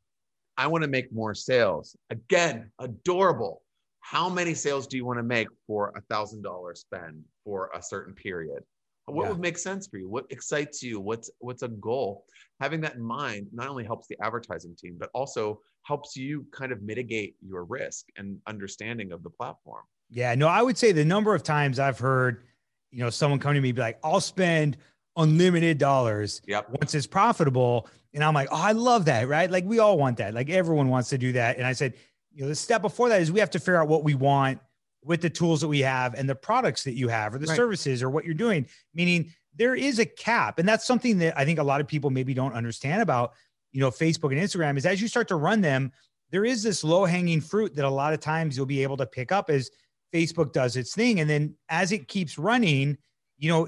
i 0.59 0.67
want 0.67 0.83
to 0.83 0.89
make 0.89 1.11
more 1.11 1.33
sales. 1.33 1.95
Again 2.11 2.69
adorable. 2.79 3.63
How 4.01 4.29
many 4.29 4.53
sales 4.53 4.87
do 4.87 4.97
you 4.97 5.05
want 5.05 5.19
to 5.19 5.23
make 5.23 5.47
for 5.67 5.93
a 5.95 6.01
thousand 6.13 6.41
dollar 6.41 6.75
spend 6.75 7.23
for 7.45 7.69
a 7.73 7.81
certain 7.81 8.13
period? 8.13 8.61
What 9.05 9.23
yeah. 9.23 9.29
would 9.29 9.39
make 9.39 9.57
sense 9.57 9.87
for 9.87 9.97
you? 9.97 10.09
What 10.09 10.25
excites 10.29 10.83
you? 10.83 10.99
What's 10.99 11.31
what's 11.39 11.63
a 11.63 11.69
goal? 11.69 12.25
Having 12.59 12.81
that 12.81 12.95
in 12.95 13.01
mind 13.01 13.47
not 13.53 13.67
only 13.67 13.85
helps 13.85 14.07
the 14.07 14.17
advertising 14.21 14.75
team 14.75 14.97
but 14.99 15.09
also 15.13 15.61
helps 15.83 16.15
you 16.17 16.45
kind 16.51 16.71
of 16.73 16.81
mitigate 16.81 17.35
your 17.41 17.63
risk 17.63 18.05
and 18.17 18.37
understanding 18.45 19.13
of 19.13 19.23
the 19.23 19.29
platform. 19.29 19.83
Yeah 20.09 20.35
no 20.35 20.47
i 20.47 20.61
would 20.61 20.77
say 20.77 20.91
the 20.91 21.05
number 21.05 21.35
of 21.35 21.43
times 21.43 21.77
i've 21.79 21.99
heard 21.99 22.43
you 22.91 22.99
know, 22.99 23.09
someone 23.09 23.39
come 23.39 23.53
to 23.53 23.61
me 23.61 23.71
be 23.71 23.81
like, 23.81 23.99
I'll 24.03 24.21
spend 24.21 24.77
unlimited 25.15 25.77
dollars 25.77 26.41
yep. 26.47 26.69
once 26.69 26.95
it's 26.95 27.07
profitable. 27.07 27.87
And 28.13 28.23
I'm 28.23 28.33
like, 28.33 28.47
oh, 28.51 28.61
I 28.61 28.71
love 28.71 29.05
that, 29.05 29.27
right? 29.27 29.49
Like 29.49 29.65
we 29.65 29.79
all 29.79 29.97
want 29.97 30.17
that. 30.17 30.33
Like 30.33 30.49
everyone 30.49 30.89
wants 30.89 31.09
to 31.09 31.17
do 31.17 31.31
that. 31.33 31.57
And 31.57 31.65
I 31.65 31.73
said, 31.73 31.93
you 32.31 32.43
know, 32.43 32.47
the 32.47 32.55
step 32.55 32.81
before 32.81 33.09
that 33.09 33.21
is 33.21 33.31
we 33.31 33.39
have 33.39 33.49
to 33.51 33.59
figure 33.59 33.81
out 33.81 33.87
what 33.87 34.03
we 34.03 34.15
want 34.15 34.59
with 35.03 35.21
the 35.21 35.29
tools 35.29 35.61
that 35.61 35.67
we 35.67 35.79
have 35.79 36.13
and 36.15 36.27
the 36.27 36.35
products 36.35 36.83
that 36.83 36.93
you 36.93 37.07
have 37.07 37.33
or 37.33 37.37
the 37.37 37.47
right. 37.47 37.55
services 37.55 38.01
or 38.01 38.09
what 38.09 38.25
you're 38.25 38.33
doing. 38.33 38.65
Meaning 38.93 39.31
there 39.55 39.75
is 39.75 39.99
a 39.99 40.05
cap. 40.05 40.59
And 40.59 40.67
that's 40.67 40.85
something 40.85 41.17
that 41.19 41.37
I 41.37 41.45
think 41.45 41.59
a 41.59 41.63
lot 41.63 41.81
of 41.81 41.87
people 41.87 42.09
maybe 42.09 42.33
don't 42.33 42.53
understand 42.53 43.01
about, 43.01 43.33
you 43.71 43.79
know, 43.79 43.91
Facebook 43.91 44.31
and 44.31 44.41
Instagram 44.41 44.77
is 44.77 44.85
as 44.85 45.01
you 45.01 45.07
start 45.07 45.27
to 45.27 45.35
run 45.35 45.61
them, 45.61 45.91
there 46.31 46.45
is 46.45 46.63
this 46.63 46.83
low 46.83 47.05
hanging 47.05 47.41
fruit 47.41 47.75
that 47.75 47.85
a 47.85 47.89
lot 47.89 48.13
of 48.13 48.19
times 48.19 48.55
you'll 48.55 48.65
be 48.65 48.83
able 48.83 48.97
to 48.97 49.05
pick 49.05 49.31
up 49.31 49.49
as 49.49 49.69
Facebook 50.13 50.53
does 50.53 50.75
its 50.75 50.93
thing. 50.93 51.19
And 51.19 51.29
then 51.29 51.55
as 51.69 51.91
it 51.91 52.07
keeps 52.07 52.37
running, 52.37 52.97
you 53.37 53.49
know, 53.49 53.67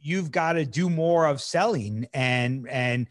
you've 0.00 0.30
got 0.30 0.54
to 0.54 0.64
do 0.64 0.88
more 0.88 1.26
of 1.26 1.40
selling 1.40 2.06
and, 2.12 2.68
and, 2.68 3.08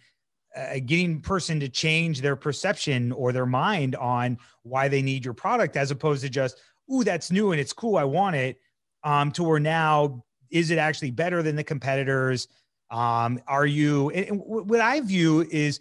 uh, 0.58 0.80
getting 0.86 1.22
person 1.22 1.60
to 1.60 1.70
change 1.70 2.22
their 2.22 2.36
perception 2.36 3.12
or 3.12 3.32
their 3.32 3.46
mind 3.46 3.96
on 3.96 4.38
why 4.64 4.88
they 4.88 5.02
need 5.02 5.24
your 5.24 5.34
product 5.34 5.78
as 5.78 5.92
opposed 5.92 6.24
to 6.24 6.30
just 6.30 6.60
ooh 6.92 7.04
that's 7.04 7.32
new 7.32 7.52
and 7.52 7.62
it's 7.62 7.74
cool 7.74 7.98
i 7.98 8.04
want 8.04 8.36
it 8.36 8.58
um 9.04 9.32
to 9.32 9.44
where 9.44 9.60
now 9.60 10.24
is 10.50 10.72
it 10.72 10.78
actually 10.78 11.12
better 11.12 11.44
than 11.44 11.56
the 11.56 11.64
competitors 11.64 12.48
um 12.90 13.40
are 13.48 13.66
you 13.66 14.10
and 14.12 14.40
what 14.40 14.80
i 14.80 15.00
view 15.02 15.46
is 15.52 15.80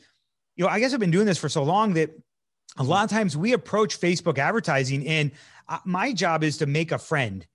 you 0.56 0.64
know 0.64 0.70
i 0.70 0.78
guess 0.78 0.92
i've 0.92 1.00
been 1.00 1.10
doing 1.10 1.26
this 1.26 1.38
for 1.38 1.48
so 1.48 1.62
long 1.62 1.94
that 1.94 2.10
a 2.76 2.82
lot 2.82 3.04
of 3.04 3.10
times 3.10 3.36
we 3.36 3.52
approach 3.52 3.98
facebook 3.98 4.36
advertising 4.36 5.06
my 5.84 6.12
job 6.12 6.44
is 6.44 6.58
to 6.58 6.66
make 6.66 6.92
a 6.92 6.98
friend 6.98 7.46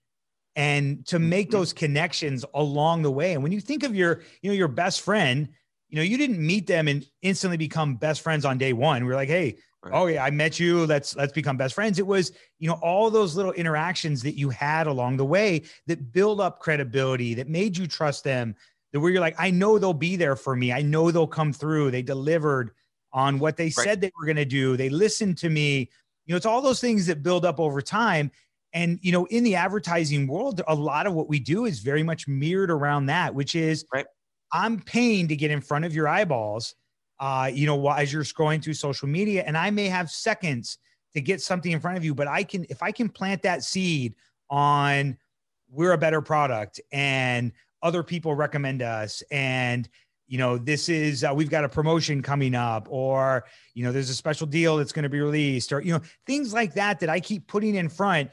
and 0.56 1.06
to 1.08 1.20
make 1.20 1.48
mm-hmm. 1.48 1.58
those 1.58 1.74
connections 1.74 2.46
along 2.54 3.04
the 3.04 3.12
way. 3.12 3.34
And 3.34 3.44
when 3.44 3.52
you 3.52 3.62
think 3.62 3.84
of 3.84 3.96
your, 3.96 4.22
you 4.42 4.50
know, 4.50 4.56
your 4.56 4.68
best 4.68 5.02
friend, 5.02 5.50
you 5.90 5.98
know, 5.98 6.04
you 6.04 6.18
didn't 6.18 6.46
meet 6.46 6.68
them 6.68 6.88
and 6.88 7.06
instantly 7.22 7.58
become 7.58 7.96
best 7.96 8.22
friends 8.22 8.46
on 8.46 8.58
day 8.58 8.74
one. 8.74 9.06
We 9.06 9.12
are 9.12 9.16
like, 9.16 9.30
hey, 9.30 9.58
right. 9.84 9.94
oh 9.94 10.08
yeah, 10.08 10.24
I 10.24 10.32
met 10.32 10.60
you. 10.60 10.86
Let's 10.86 11.16
let's 11.16 11.34
become 11.34 11.58
best 11.58 11.76
friends. 11.76 12.00
It 12.00 12.08
was, 12.08 12.32
you 12.60 12.68
know, 12.68 12.80
all 12.82 13.10
those 13.10 13.36
little 13.36 13.52
interactions 13.54 14.22
that 14.24 14.38
you 14.38 14.50
had 14.50 14.88
along 14.88 15.18
the 15.18 15.26
way 15.26 15.64
that 15.88 16.12
build 16.12 16.40
up 16.40 16.60
credibility, 16.60 17.34
that 17.36 17.50
made 17.50 17.78
you 17.78 17.88
trust 17.88 18.24
them. 18.24 18.56
That 18.92 19.00
where 19.00 19.12
you're 19.12 19.22
like, 19.22 19.36
I 19.38 19.52
know 19.52 19.80
they'll 19.80 19.94
be 19.94 20.18
there 20.18 20.36
for 20.36 20.56
me. 20.56 20.74
I 20.74 20.82
know 20.82 21.12
they'll 21.12 21.28
come 21.28 21.54
through. 21.54 21.92
They 21.92 22.02
delivered 22.02 22.72
on 23.14 23.40
what 23.40 23.58
they 23.58 23.66
right. 23.66 23.74
said 23.74 24.02
they 24.02 24.12
were 24.20 24.26
going 24.26 24.38
to 24.38 24.46
do. 24.46 24.78
They 24.78 24.90
listened 24.90 25.38
to 25.40 25.50
me. 25.50 25.90
You 26.26 26.34
know, 26.34 26.38
it's 26.38 26.46
all 26.46 26.62
those 26.62 26.82
things 26.82 27.06
that 27.08 27.24
build 27.24 27.46
up 27.46 27.60
over 27.60 27.82
time. 27.82 28.32
And, 28.74 29.00
you 29.02 29.12
know, 29.12 29.26
in 29.26 29.44
the 29.44 29.56
advertising 29.56 30.28
world, 30.28 30.62
a 30.68 30.76
lot 30.76 31.08
of 31.08 31.14
what 31.14 31.28
we 31.28 31.40
do 31.40 31.66
is 31.66 31.80
very 31.80 32.04
much 32.04 32.28
mirrored 32.28 32.72
around 32.72 33.08
that, 33.08 33.34
which 33.36 33.56
is 33.56 33.86
right. 33.94 34.06
I'm 34.54 34.80
paying 34.80 35.28
to 35.30 35.36
get 35.36 35.52
in 35.52 35.62
front 35.62 35.86
of 35.86 35.94
your 35.94 36.08
eyeballs, 36.08 36.76
uh, 37.20 37.50
you 37.54 37.66
know, 37.66 37.90
as 37.92 38.12
you're 38.12 38.24
scrolling 38.24 38.64
through 38.64 38.74
social 38.74 39.08
media. 39.08 39.44
And 39.46 39.58
I 39.58 39.72
may 39.72 39.88
have 39.88 40.10
seconds 40.10 40.78
to 41.14 41.22
get 41.22 41.42
something 41.42 41.72
in 41.72 41.80
front 41.80 41.98
of 41.98 42.06
you, 42.06 42.14
but 42.14 42.28
I 42.28 42.44
can, 42.44 42.66
if 42.70 42.82
I 42.84 42.92
can 42.92 43.10
plant 43.10 43.42
that 43.44 43.64
seed 43.64 44.16
on 44.50 45.18
we're 45.72 45.94
a 45.94 45.98
better 45.98 46.22
product 46.22 46.82
and 46.92 47.52
other 47.82 48.04
people 48.04 48.36
recommend 48.36 48.82
us 48.82 49.24
and 49.32 49.90
you 50.32 50.38
know 50.38 50.58
this 50.58 50.88
is 50.88 51.26
uh, 51.26 51.34
we've 51.36 51.50
got 51.50 51.66
a 51.66 51.70
promotion 51.70 52.22
coming 52.22 52.56
up 52.56 52.88
or 52.90 53.44
you 53.74 53.84
know 53.84 53.92
there's 53.92 54.10
a 54.10 54.16
special 54.16 54.48
deal 54.48 54.78
that's 54.78 54.94
going 54.94 55.04
to 55.04 55.10
be 55.10 55.20
released 55.20 55.74
or 55.74 55.82
you 55.82 55.92
know 55.92 56.00
things 56.26 56.54
like 56.54 56.74
that 56.74 57.02
that 57.02 57.10
i 57.10 57.20
keep 57.20 57.46
putting 57.48 57.76
in 57.76 57.90
front 57.90 58.32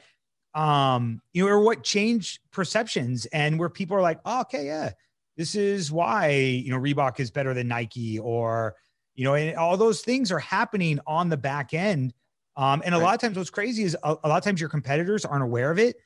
um 0.55 1.21
you 1.33 1.43
know 1.45 1.51
or 1.51 1.59
what 1.59 1.83
change 1.83 2.39
perceptions 2.51 3.25
and 3.27 3.59
where 3.59 3.67
people 3.69 3.97
are 3.97 4.01
like 4.01 4.17
oh, 4.23 4.39
okay 4.41 4.65
yeah 4.65 4.91
this 5.35 5.55
is 5.55 5.91
why 5.91 6.29
you 6.29 6.71
know 6.71 6.79
reebok 6.79 7.19
is 7.19 7.29
better 7.31 7.53
than 7.53 7.67
nike 7.67 8.17
or 8.17 8.75
you 9.15 9.25
know 9.25 9.33
and 9.35 9.57
all 9.57 9.75
those 9.75 9.99
things 9.99 10.31
are 10.31 10.39
happening 10.39 11.01
on 11.05 11.27
the 11.27 11.37
back 11.37 11.73
end 11.73 12.13
um 12.55 12.81
and 12.85 12.95
a 12.95 12.97
Right. 12.97 13.03
lot 13.03 13.13
of 13.15 13.19
times 13.19 13.35
what's 13.37 13.49
crazy 13.49 13.83
is 13.83 13.97
a, 14.03 14.15
a 14.23 14.27
lot 14.29 14.37
of 14.37 14.43
times 14.45 14.61
your 14.61 14.69
competitors 14.69 15.25
aren't 15.25 15.43
aware 15.43 15.69
of 15.69 15.77
it 15.77 15.97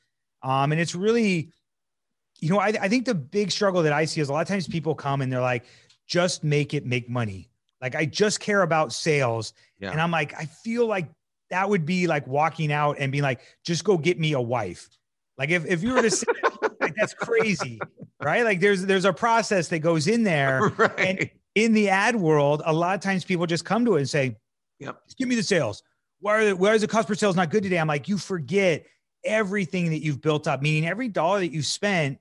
um 0.42 0.72
and 0.72 0.80
it's 0.80 0.96
really 0.96 1.52
you 2.40 2.50
know 2.50 2.58
I, 2.58 2.68
I 2.68 2.88
think 2.88 3.04
the 3.06 3.14
big 3.14 3.50
struggle 3.50 3.82
that 3.82 3.92
i 3.92 4.04
see 4.04 4.20
is 4.20 4.28
a 4.28 4.32
lot 4.32 4.42
of 4.42 4.48
times 4.48 4.66
people 4.68 4.94
come 4.94 5.20
and 5.22 5.32
they're 5.32 5.40
like 5.40 5.64
just 6.06 6.44
make 6.44 6.74
it 6.74 6.84
make 6.84 7.08
money. 7.08 7.48
Like 7.80 7.94
i 7.94 8.04
just 8.04 8.40
care 8.40 8.62
about 8.62 8.92
sales. 8.92 9.52
Yeah. 9.78 9.90
and 9.92 10.00
i'm 10.00 10.10
like 10.10 10.34
i 10.38 10.44
feel 10.46 10.86
like 10.86 11.08
that 11.50 11.68
would 11.68 11.84
be 11.86 12.06
like 12.06 12.26
walking 12.26 12.72
out 12.72 12.96
and 12.98 13.12
being 13.12 13.22
like 13.22 13.40
just 13.64 13.84
go 13.84 13.96
get 13.98 14.18
me 14.18 14.32
a 14.32 14.40
wife. 14.40 14.88
Like 15.38 15.50
if, 15.50 15.64
if 15.66 15.82
you 15.82 15.92
were 15.94 16.02
to 16.02 16.10
say 16.10 16.26
like 16.80 16.94
that's 16.96 17.14
crazy 17.14 17.78
right? 18.22 18.44
Like 18.44 18.60
there's 18.60 18.86
there's 18.86 19.04
a 19.04 19.12
process 19.12 19.68
that 19.68 19.80
goes 19.80 20.06
in 20.08 20.24
there. 20.24 20.70
Right. 20.78 21.32
in 21.54 21.72
the 21.72 21.88
ad 21.90 22.16
world 22.16 22.62
a 22.64 22.72
lot 22.72 22.94
of 22.94 23.00
times 23.00 23.24
people 23.24 23.46
just 23.46 23.64
come 23.64 23.84
to 23.84 23.96
it 23.96 24.00
and 24.00 24.08
say 24.08 24.36
Yep. 24.80 25.04
just 25.04 25.16
give 25.18 25.28
me 25.28 25.34
the 25.36 25.42
sales. 25.42 25.82
Why 26.20 26.36
are 26.38 26.44
the, 26.46 26.56
why 26.56 26.74
is 26.74 26.80
the 26.80 26.88
cost 26.88 27.06
per 27.06 27.14
sales 27.14 27.36
not 27.36 27.50
good 27.50 27.62
today? 27.62 27.78
I'm 27.78 27.86
like 27.86 28.08
you 28.08 28.18
forget 28.18 28.86
everything 29.24 29.90
that 29.90 30.02
you've 30.02 30.20
built 30.20 30.46
up 30.48 30.60
meaning 30.62 30.86
every 30.88 31.08
dollar 31.08 31.40
that 31.40 31.52
you 31.52 31.62
spent 31.62 32.18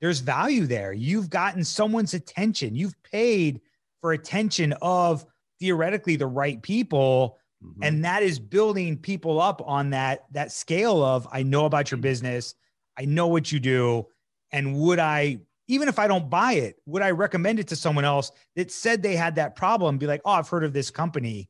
there's 0.00 0.20
value 0.20 0.66
there. 0.66 0.92
You've 0.92 1.30
gotten 1.30 1.64
someone's 1.64 2.14
attention. 2.14 2.74
You've 2.74 3.00
paid 3.02 3.60
for 4.00 4.12
attention 4.12 4.74
of 4.82 5.24
theoretically 5.58 6.16
the 6.16 6.26
right 6.26 6.60
people 6.62 7.38
Mhm. 7.64 7.72
and 7.82 8.04
that 8.04 8.22
is 8.22 8.38
building 8.38 8.98
people 8.98 9.40
up 9.40 9.62
on 9.64 9.88
that 9.90 10.26
that 10.32 10.52
scale 10.52 11.02
of 11.02 11.26
i 11.32 11.42
know 11.42 11.64
about 11.64 11.90
your 11.90 11.96
business. 11.98 12.54
I 12.98 13.06
know 13.06 13.28
what 13.28 13.50
you 13.50 13.58
do. 13.58 14.06
And 14.52 14.74
would 14.76 14.98
i 14.98 15.38
even 15.66 15.88
if 15.88 15.98
i 15.98 16.06
don't 16.06 16.28
buy 16.28 16.52
it 16.52 16.76
would 16.84 17.00
i 17.00 17.10
recommend 17.10 17.58
it 17.58 17.68
to 17.68 17.76
someone 17.76 18.04
else 18.04 18.30
that 18.56 18.70
said 18.70 19.02
they 19.02 19.16
had 19.16 19.36
that 19.36 19.56
problem 19.56 19.96
be 19.96 20.06
like 20.06 20.20
oh 20.26 20.32
i've 20.32 20.48
heard 20.48 20.64
of 20.64 20.74
this 20.74 20.90
company 20.90 21.48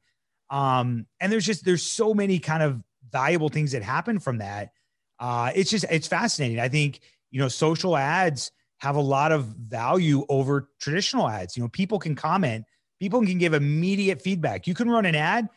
um 0.50 1.06
and 1.20 1.32
there's 1.32 1.44
just 1.44 1.64
there's 1.64 1.82
so 1.82 2.14
many 2.14 2.38
kind 2.38 2.62
of 2.62 2.80
valuable 3.10 3.48
things 3.48 3.72
that 3.72 3.82
happen 3.82 4.20
from 4.20 4.38
that. 4.38 4.70
Uh 5.18 5.50
it's 5.56 5.70
just 5.70 5.84
it's 5.90 6.06
fascinating. 6.06 6.60
I 6.60 6.68
think 6.68 7.00
you 7.30 7.40
know 7.40 7.48
social 7.48 7.96
ads 7.96 8.50
have 8.78 8.96
a 8.96 9.00
lot 9.00 9.32
of 9.32 9.44
value 9.44 10.24
over 10.28 10.68
traditional 10.80 11.28
ads. 11.28 11.56
You 11.56 11.62
know 11.62 11.68
people 11.68 11.98
can 11.98 12.14
comment 12.14 12.64
people 13.00 13.24
can 13.24 13.38
give 13.38 13.54
immediate 13.54 14.20
feedback. 14.20 14.66
You 14.66 14.74
can 14.74 14.88
run 14.88 15.06
an 15.06 15.14
ad 15.14 15.48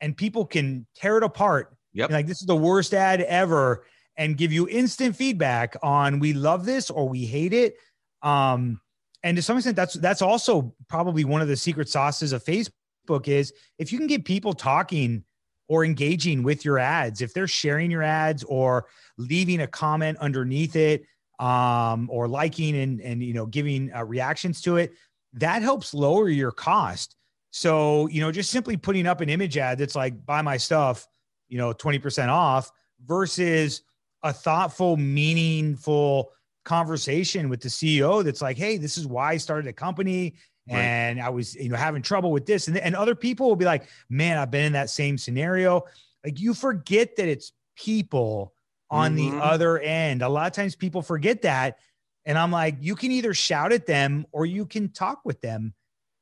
and 0.00 0.16
people 0.16 0.44
can 0.44 0.86
tear 0.94 1.18
it 1.18 1.22
apart. 1.22 1.74
Yep. 1.94 2.10
Like 2.10 2.26
this 2.26 2.40
is 2.40 2.46
the 2.46 2.56
worst 2.56 2.94
ad 2.94 3.20
ever 3.22 3.84
and 4.16 4.36
give 4.36 4.52
you 4.52 4.68
instant 4.68 5.16
feedback 5.16 5.76
on 5.82 6.18
we 6.18 6.32
love 6.32 6.64
this 6.64 6.90
or 6.90 7.08
we 7.08 7.24
hate 7.24 7.52
it. 7.52 7.76
Um 8.22 8.80
and 9.22 9.36
to 9.36 9.42
some 9.42 9.56
extent 9.56 9.76
that's 9.76 9.94
that's 9.94 10.22
also 10.22 10.74
probably 10.88 11.24
one 11.24 11.40
of 11.40 11.48
the 11.48 11.56
secret 11.56 11.88
sauces 11.88 12.32
of 12.32 12.44
facebook 12.44 13.28
is 13.28 13.52
if 13.78 13.92
you 13.92 13.98
can 13.98 14.08
get 14.08 14.24
people 14.24 14.52
talking 14.52 15.24
or 15.72 15.86
engaging 15.86 16.42
with 16.42 16.66
your 16.66 16.78
ads. 16.78 17.22
If 17.22 17.32
they're 17.32 17.48
sharing 17.48 17.90
your 17.90 18.02
ads 18.02 18.44
or 18.44 18.84
leaving 19.16 19.62
a 19.62 19.66
comment 19.66 20.18
underneath 20.18 20.76
it 20.76 21.04
um 21.38 22.10
or 22.10 22.28
liking 22.28 22.76
and 22.76 23.00
and 23.00 23.22
you 23.22 23.32
know 23.32 23.46
giving 23.46 23.90
uh, 23.94 24.04
reactions 24.04 24.60
to 24.60 24.76
it 24.76 24.92
that 25.32 25.62
helps 25.62 25.94
lower 25.94 26.28
your 26.28 26.50
cost. 26.50 27.16
So 27.52 28.06
you 28.08 28.20
know 28.20 28.30
just 28.30 28.50
simply 28.50 28.76
putting 28.76 29.06
up 29.06 29.22
an 29.22 29.30
image 29.30 29.56
ad 29.56 29.78
that's 29.78 29.96
like 29.96 30.26
buy 30.26 30.42
my 30.42 30.58
stuff 30.58 31.08
you 31.48 31.56
know 31.56 31.72
20% 31.72 32.28
off 32.28 32.70
versus 33.06 33.80
a 34.22 34.32
thoughtful 34.32 34.98
meaningful 34.98 36.32
conversation 36.66 37.48
with 37.48 37.62
the 37.62 37.70
CEO 37.70 38.22
that's 38.22 38.42
like, 38.42 38.58
hey, 38.58 38.76
this 38.76 38.98
is 38.98 39.06
why 39.06 39.30
I 39.32 39.36
started 39.38 39.68
a 39.68 39.72
company 39.72 40.34
Right. 40.70 40.78
and 40.78 41.20
I 41.20 41.28
was, 41.28 41.54
you 41.56 41.68
know, 41.68 41.76
having 41.76 42.02
trouble 42.02 42.30
with 42.30 42.46
this. 42.46 42.68
And, 42.68 42.76
and 42.78 42.94
other 42.94 43.14
people 43.16 43.48
will 43.48 43.56
be 43.56 43.64
like, 43.64 43.88
man, 44.08 44.38
I've 44.38 44.50
been 44.50 44.64
in 44.64 44.72
that 44.74 44.90
same 44.90 45.18
scenario. 45.18 45.84
Like 46.24 46.38
you 46.38 46.54
forget 46.54 47.16
that 47.16 47.26
it's 47.28 47.52
people 47.76 48.54
on 48.90 49.12
Mhm. 49.14 49.16
the 49.16 49.42
other 49.42 49.78
end. 49.80 50.22
A 50.22 50.28
lot 50.28 50.46
of 50.46 50.52
times 50.52 50.76
people 50.76 51.02
forget 51.02 51.42
that. 51.42 51.78
And 52.26 52.38
I'm 52.38 52.52
like, 52.52 52.76
you 52.80 52.94
can 52.94 53.10
either 53.10 53.34
shout 53.34 53.72
at 53.72 53.86
them 53.86 54.24
or 54.30 54.46
you 54.46 54.64
can 54.64 54.88
talk 54.90 55.22
with 55.24 55.40
them. 55.40 55.74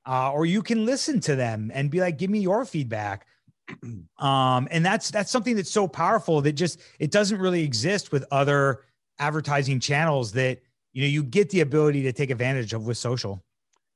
Uh, 0.06 0.32
or 0.32 0.46
you 0.46 0.62
can 0.62 0.86
listen 0.86 1.20
to 1.20 1.36
them 1.36 1.70
and 1.74 1.90
be 1.90 2.00
like, 2.00 2.16
give 2.16 2.30
me 2.30 2.38
your 2.40 2.64
feedback. 2.64 3.26
Um, 4.18 4.66
and 4.70 4.84
that's 4.84 5.10
that's 5.10 5.30
something 5.30 5.54
that's 5.56 5.70
so 5.70 5.86
powerful 5.86 6.40
that 6.42 6.52
just 6.52 6.80
it 6.98 7.10
doesn't 7.10 7.38
really 7.38 7.62
exist 7.62 8.10
with 8.12 8.24
other 8.30 8.84
advertising 9.18 9.78
channels 9.80 10.32
that 10.32 10.60
you 10.92 11.02
know 11.02 11.08
you 11.08 11.22
get 11.22 11.50
the 11.50 11.60
ability 11.60 12.02
to 12.02 12.12
take 12.12 12.30
advantage 12.30 12.72
of 12.72 12.86
with 12.86 12.96
social. 12.98 13.42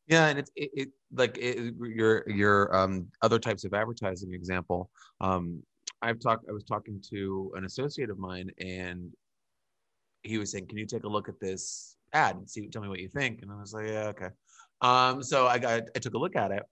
Yeah, 0.06 0.28
and 0.28 0.38
it's 0.38 0.50
it, 0.54 0.70
it 0.74 0.88
like 1.12 1.38
it, 1.38 1.74
your 1.80 2.28
your 2.28 2.74
um 2.76 3.08
other 3.22 3.38
types 3.38 3.64
of 3.64 3.72
advertising 3.72 4.34
example. 4.34 4.90
Um, 5.20 5.62
I've 6.02 6.20
talked. 6.20 6.46
I 6.48 6.52
was 6.52 6.64
talking 6.64 7.02
to 7.10 7.52
an 7.56 7.64
associate 7.64 8.10
of 8.10 8.18
mine, 8.18 8.50
and 8.58 9.12
he 10.22 10.38
was 10.38 10.50
saying, 10.52 10.66
"Can 10.66 10.78
you 10.78 10.86
take 10.86 11.04
a 11.04 11.08
look 11.08 11.28
at 11.28 11.40
this 11.40 11.96
ad 12.12 12.36
and 12.36 12.48
see? 12.48 12.68
Tell 12.68 12.82
me 12.82 12.88
what 12.88 13.00
you 13.00 13.08
think." 13.08 13.42
And 13.42 13.50
I 13.50 13.56
was 13.56 13.72
like, 13.72 13.86
"Yeah, 13.88 14.08
okay." 14.08 14.28
Um, 14.80 15.22
so 15.22 15.46
I 15.46 15.58
got 15.58 15.84
I 15.96 15.98
took 15.98 16.14
a 16.14 16.18
look 16.18 16.36
at 16.36 16.50
it, 16.50 16.62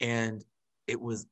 and 0.00 0.44
it 0.86 1.00
was. 1.00 1.26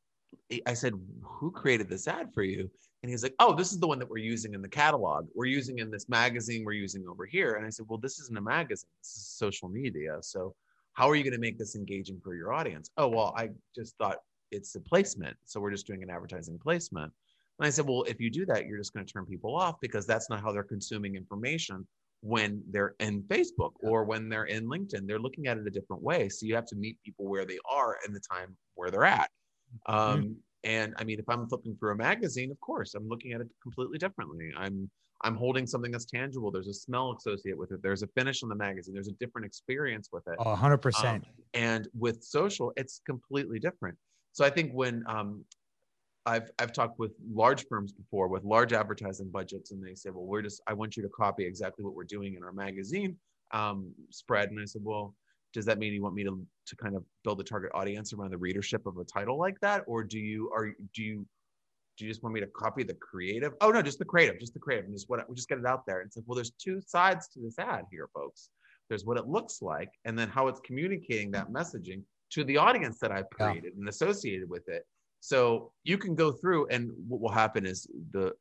I 0.67 0.75
said, 0.75 0.95
"Who 1.23 1.51
created 1.51 1.89
this 1.89 2.09
ad 2.09 2.33
for 2.35 2.43
you?" 2.43 2.71
And 3.03 3.11
he's 3.11 3.23
like, 3.23 3.35
"Oh, 3.39 3.55
this 3.55 3.73
is 3.73 3.81
the 3.81 3.87
one 3.89 3.99
that 3.99 4.09
we're 4.09 4.19
using 4.19 4.55
in 4.55 4.63
the 4.63 4.69
catalog. 4.69 5.29
We're 5.35 5.47
using 5.47 5.79
in 5.79 5.91
this 5.91 6.09
magazine. 6.09 6.65
We're 6.65 6.73
using 6.73 7.07
over 7.09 7.27
here." 7.27 7.55
And 7.55 7.67
I 7.67 7.71
said, 7.71 7.87
"Well, 7.89 7.99
this 7.99 8.19
isn't 8.21 8.37
a 8.39 8.41
magazine. 8.43 8.89
This 9.03 9.17
is 9.17 9.27
social 9.29 9.69
media. 9.69 10.19
So." 10.23 10.55
How 10.95 11.09
are 11.09 11.15
you 11.15 11.23
going 11.23 11.35
to 11.35 11.39
make 11.39 11.59
this 11.59 11.77
engaging 11.77 12.21
for 12.23 12.35
your 12.35 12.53
audience? 12.53 12.89
Oh, 12.97 13.09
well, 13.09 13.35
I 13.37 13.51
just 13.75 13.97
thought 13.99 14.19
it's 14.51 14.75
a 14.75 14.81
placement. 14.81 15.37
So 15.45 15.61
we're 15.61 15.71
just 15.71 15.87
doing 15.87 16.03
an 16.03 16.11
advertising 16.11 16.59
placement. 16.59 17.13
And 17.59 17.67
I 17.67 17.71
said, 17.71 17.87
well, 17.87 18.03
if 18.05 18.21
you 18.21 18.31
do 18.31 18.47
that, 18.47 18.67
you're 18.67 18.79
just 18.79 18.93
going 18.95 19.07
to 19.07 19.13
turn 19.13 19.27
people 19.27 19.55
off 19.57 19.77
because 19.81 20.07
that's 20.07 20.29
not 20.31 20.41
how 20.41 20.53
they're 20.53 20.63
consuming 20.63 21.15
information 21.15 21.87
when 22.21 22.63
they're 22.71 22.95
in 23.01 23.23
Facebook 23.25 23.73
or 23.81 24.05
when 24.05 24.29
they're 24.29 24.45
in 24.45 24.67
LinkedIn. 24.67 25.07
They're 25.07 25.19
looking 25.19 25.47
at 25.47 25.59
it 25.59 25.67
a 25.67 25.71
different 25.71 26.03
way. 26.03 26.29
So 26.29 26.47
you 26.47 26.55
have 26.55 26.67
to 26.67 26.77
meet 26.77 26.97
people 27.05 27.27
where 27.27 27.45
they 27.45 27.59
are 27.71 27.99
and 28.05 28.15
the 28.15 28.21
time 28.21 28.57
where 28.75 28.91
they're 28.91 29.05
at. 29.05 29.31
Um, 29.87 30.37
And 30.65 30.95
I 30.97 31.05
mean, 31.05 31.19
if 31.19 31.29
I'm 31.29 31.47
flipping 31.47 31.77
through 31.77 31.93
a 31.93 31.97
magazine, 31.97 32.51
of 32.51 32.59
course, 32.61 32.95
I'm 32.95 33.07
looking 33.07 33.33
at 33.33 33.43
it 33.43 33.49
completely 33.63 33.99
differently. 33.99 34.51
I'm 34.57 34.91
I'm 35.25 35.35
holding 35.35 35.67
something 35.67 35.91
that's 35.91 36.05
tangible. 36.05 36.51
There's 36.51 36.69
a 36.69 36.75
smell 36.75 37.17
associated 37.17 37.59
with 37.59 37.73
it. 37.73 37.83
There's 37.83 38.03
a 38.03 38.07
finish 38.09 38.43
on 38.43 38.51
the 38.51 38.55
magazine. 38.55 38.93
There's 38.95 39.09
a 39.09 39.13
different 39.13 39.47
experience 39.47 40.11
with 40.13 40.23
it. 40.29 40.37
A 40.39 40.55
hundred 40.55 40.75
Um, 40.75 40.81
percent. 40.81 41.25
and 41.55 41.89
with 41.99 42.23
social, 42.23 42.73
it's 42.77 43.01
completely 43.07 43.59
different. 43.59 43.97
So 44.33 44.45
I 44.45 44.51
think 44.51 44.73
when 44.73 45.03
um, 45.09 45.45
I've 46.27 46.51
I've 46.59 46.73
talked 46.73 46.99
with 46.99 47.13
large 47.27 47.67
firms 47.69 47.93
before 47.93 48.29
with 48.29 48.45
large 48.45 48.73
advertising 48.75 49.31
budgets, 49.31 49.71
and 49.73 49.83
they 49.83 49.95
say, 49.95 50.11
"Well, 50.11 50.27
we're 50.27 50.43
just 50.43 50.61
I 50.67 50.75
want 50.75 50.97
you 50.97 51.03
to 51.03 51.09
copy 51.09 51.45
exactly 51.47 51.85
what 51.85 51.95
we're 51.95 52.05
doing 52.05 52.35
in 52.35 52.45
our 52.45 52.53
magazine 52.53 53.17
um, 53.53 53.95
spread." 54.11 54.51
And 54.51 54.61
I 54.61 54.67
said, 54.67 54.83
"Well, 54.85 55.15
does 55.55 55.65
that 55.65 55.79
mean 55.79 55.95
you 55.95 56.03
want 56.03 56.15
me 56.15 56.25
to 56.25 56.47
to 56.67 56.77
kind 56.77 56.97
of 56.97 57.05
build 57.23 57.41
a 57.41 57.45
target 57.45 57.71
audience 57.75 58.13
around 58.13 58.31
the 58.33 58.39
readership 58.39 58.85
of 58.87 58.99
a 58.99 59.05
title 59.05 59.39
like 59.39 59.59
that, 59.61 59.85
or 59.87 60.05
do 60.05 60.19
you 60.19 60.51
are 60.55 60.73
do 60.93 61.03
you 61.03 61.27
do 61.97 62.05
you 62.05 62.11
just 62.11 62.23
want 62.23 62.35
me 62.35 62.41
to 62.41 62.47
copy 62.49 62.83
the 62.83 62.95
creative? 62.95 63.53
Oh 63.61 63.71
no, 63.71 63.83
just 63.83 63.99
the 63.99 64.05
creative, 64.05 64.39
just 64.39 64.55
the 64.55 64.61
creative, 64.61 64.87
and 64.87 64.95
just 64.95 65.09
what 65.09 65.29
we 65.29 65.35
just 65.35 65.49
get 65.49 65.59
it 65.59 65.67
out 65.67 65.87
there." 65.87 66.01
And 66.01 66.09
it's 66.09 66.17
like, 66.17 66.25
well, 66.27 66.37
there's 66.37 66.51
two 66.53 66.81
sides 66.81 67.29
to 67.29 67.41
this 67.41 67.59
ad 67.59 67.85
here, 67.91 68.09
folks. 68.15 68.51
There's 68.89 69.05
what 69.05 69.17
it 69.17 69.27
looks 69.27 69.63
like, 69.63 69.91
and 70.05 70.19
then 70.19 70.29
how 70.29 70.49
it's 70.49 70.61
communicating 70.61 71.31
that 71.33 71.51
messaging 71.51 72.03
to 72.31 72.45
the 72.45 72.57
audience 72.57 72.99
that 72.99 73.13
I've 73.13 73.27
Yeah. 73.39 73.47
created 73.51 73.77
and 73.77 73.89
associated 73.89 74.49
with 74.49 74.69
it. 74.69 74.87
So 75.21 75.73
you 75.85 75.97
can 75.97 76.15
go 76.15 76.33
through, 76.33 76.67
and 76.69 76.91
what 77.09 77.21
will 77.21 77.31
happen 77.31 77.65
is 77.65 77.87
the 78.11 78.35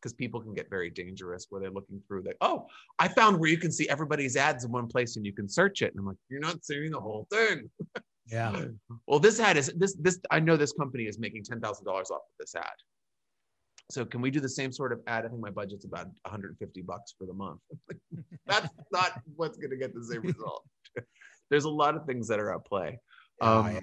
because 0.00 0.14
people 0.14 0.40
can 0.40 0.54
get 0.54 0.70
very 0.70 0.88
dangerous 0.88 1.46
where 1.50 1.60
they're 1.60 1.70
looking 1.70 2.00
through 2.08 2.22
that. 2.22 2.34
Oh, 2.40 2.66
I 2.98 3.06
found 3.08 3.38
where 3.38 3.50
you 3.50 3.58
can 3.58 3.70
see 3.70 3.86
everybody's 3.90 4.34
ads 4.34 4.64
in 4.64 4.72
one 4.72 4.86
place 4.86 5.16
and 5.16 5.26
you 5.26 5.32
can 5.34 5.46
search 5.46 5.82
it. 5.82 5.92
And 5.92 6.00
I'm 6.00 6.06
like, 6.06 6.16
you're 6.30 6.40
not 6.40 6.64
seeing 6.64 6.90
the 6.90 7.00
whole 7.00 7.26
thing. 7.30 7.70
Yeah. 8.30 8.64
Well, 9.06 9.18
this 9.18 9.40
ad 9.40 9.56
is 9.56 9.72
this 9.76 9.94
this 9.94 10.20
I 10.30 10.40
know 10.40 10.56
this 10.56 10.72
company 10.72 11.04
is 11.04 11.18
making 11.18 11.44
ten 11.44 11.60
thousand 11.60 11.84
dollars 11.84 12.10
off 12.10 12.18
of 12.18 12.34
this 12.38 12.54
ad. 12.54 12.64
So 13.90 14.04
can 14.04 14.20
we 14.20 14.30
do 14.30 14.38
the 14.40 14.48
same 14.48 14.70
sort 14.72 14.92
of 14.92 15.00
ad? 15.08 15.24
I 15.24 15.28
think 15.28 15.40
my 15.40 15.50
budget's 15.50 15.84
about 15.84 16.06
150 16.22 16.82
bucks 16.82 17.12
for 17.18 17.26
the 17.26 17.32
month. 17.32 17.58
That's 18.46 18.68
not 18.92 19.20
what's 19.34 19.58
going 19.58 19.70
to 19.70 19.76
get 19.76 19.92
the 19.92 20.04
same 20.04 20.22
result. 20.22 20.64
There's 21.50 21.64
a 21.64 21.70
lot 21.70 21.96
of 21.96 22.06
things 22.06 22.28
that 22.28 22.38
are 22.38 22.54
at 22.54 22.64
play. 22.64 23.00
Oh, 23.40 23.58
Um, 23.60 23.72
yeah. 23.74 23.80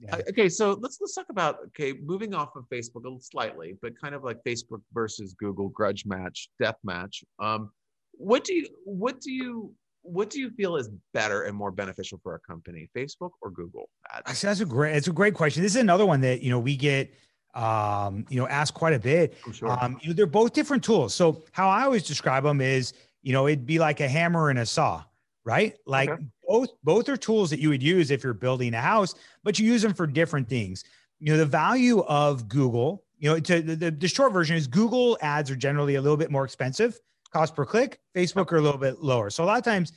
Yeah. 0.00 0.16
uh, 0.16 0.22
Okay, 0.28 0.48
so 0.50 0.72
let's 0.82 0.98
let's 1.00 1.14
talk 1.14 1.26
about 1.30 1.56
okay, 1.68 1.94
moving 2.04 2.34
off 2.34 2.54
of 2.56 2.64
Facebook 2.70 2.96
a 2.96 3.08
little 3.08 3.20
slightly, 3.20 3.76
but 3.80 3.98
kind 4.00 4.14
of 4.14 4.22
like 4.22 4.38
Facebook 4.46 4.82
versus 4.92 5.34
Google 5.34 5.70
grudge 5.70 6.04
match, 6.04 6.50
death 6.60 6.76
match. 6.84 7.24
Um, 7.38 7.70
what 8.12 8.44
do 8.44 8.54
you 8.54 8.66
what 8.84 9.20
do 9.20 9.32
you 9.32 9.74
what 10.02 10.30
do 10.30 10.40
you 10.40 10.50
feel 10.50 10.76
is 10.76 10.88
better 11.12 11.42
and 11.42 11.56
more 11.56 11.70
beneficial 11.70 12.18
for 12.22 12.34
a 12.34 12.40
company, 12.40 12.88
Facebook 12.96 13.30
or 13.40 13.50
Google 13.50 13.88
ads? 14.10 14.40
That's 14.40 14.60
a 14.60 14.64
great 14.64 14.96
it's 14.96 15.08
a 15.08 15.12
great 15.12 15.34
question. 15.34 15.62
This 15.62 15.74
is 15.74 15.80
another 15.80 16.06
one 16.06 16.20
that 16.22 16.42
you 16.42 16.50
know 16.50 16.58
we 16.58 16.76
get 16.76 17.12
um, 17.54 18.24
you 18.28 18.38
know 18.38 18.46
asked 18.48 18.74
quite 18.74 18.94
a 18.94 18.98
bit. 18.98 19.36
Oh, 19.46 19.52
sure. 19.52 19.70
Um, 19.70 19.98
you 20.00 20.08
know, 20.08 20.14
they're 20.14 20.26
both 20.26 20.52
different 20.52 20.82
tools. 20.82 21.14
So 21.14 21.44
how 21.52 21.68
I 21.68 21.84
always 21.84 22.02
describe 22.04 22.44
them 22.44 22.60
is 22.60 22.92
you 23.22 23.32
know 23.32 23.46
it'd 23.46 23.66
be 23.66 23.78
like 23.78 24.00
a 24.00 24.08
hammer 24.08 24.50
and 24.50 24.58
a 24.58 24.66
saw, 24.66 25.04
right? 25.44 25.74
Like 25.86 26.10
okay. 26.10 26.24
both 26.46 26.70
both 26.82 27.08
are 27.08 27.16
tools 27.16 27.50
that 27.50 27.60
you 27.60 27.68
would 27.68 27.82
use 27.82 28.10
if 28.10 28.24
you're 28.24 28.34
building 28.34 28.74
a 28.74 28.80
house, 28.80 29.14
but 29.44 29.58
you 29.58 29.66
use 29.66 29.82
them 29.82 29.94
for 29.94 30.06
different 30.06 30.48
things. 30.48 30.84
You 31.20 31.32
know, 31.32 31.38
the 31.38 31.46
value 31.46 32.00
of 32.04 32.48
Google, 32.48 33.04
you 33.18 33.28
know, 33.28 33.40
to 33.40 33.60
the, 33.60 33.90
the 33.90 34.08
short 34.08 34.32
version 34.32 34.56
is 34.56 34.66
Google 34.66 35.18
ads 35.20 35.50
are 35.50 35.56
generally 35.56 35.96
a 35.96 36.00
little 36.00 36.16
bit 36.16 36.30
more 36.30 36.44
expensive 36.44 36.98
cost 37.32 37.54
per 37.54 37.64
click. 37.64 38.00
Facebook 38.16 38.52
are 38.52 38.56
a 38.56 38.60
little 38.60 38.80
bit 38.80 39.00
lower. 39.02 39.30
So 39.30 39.44
a 39.44 39.46
lot 39.46 39.58
of 39.58 39.64
times 39.64 39.92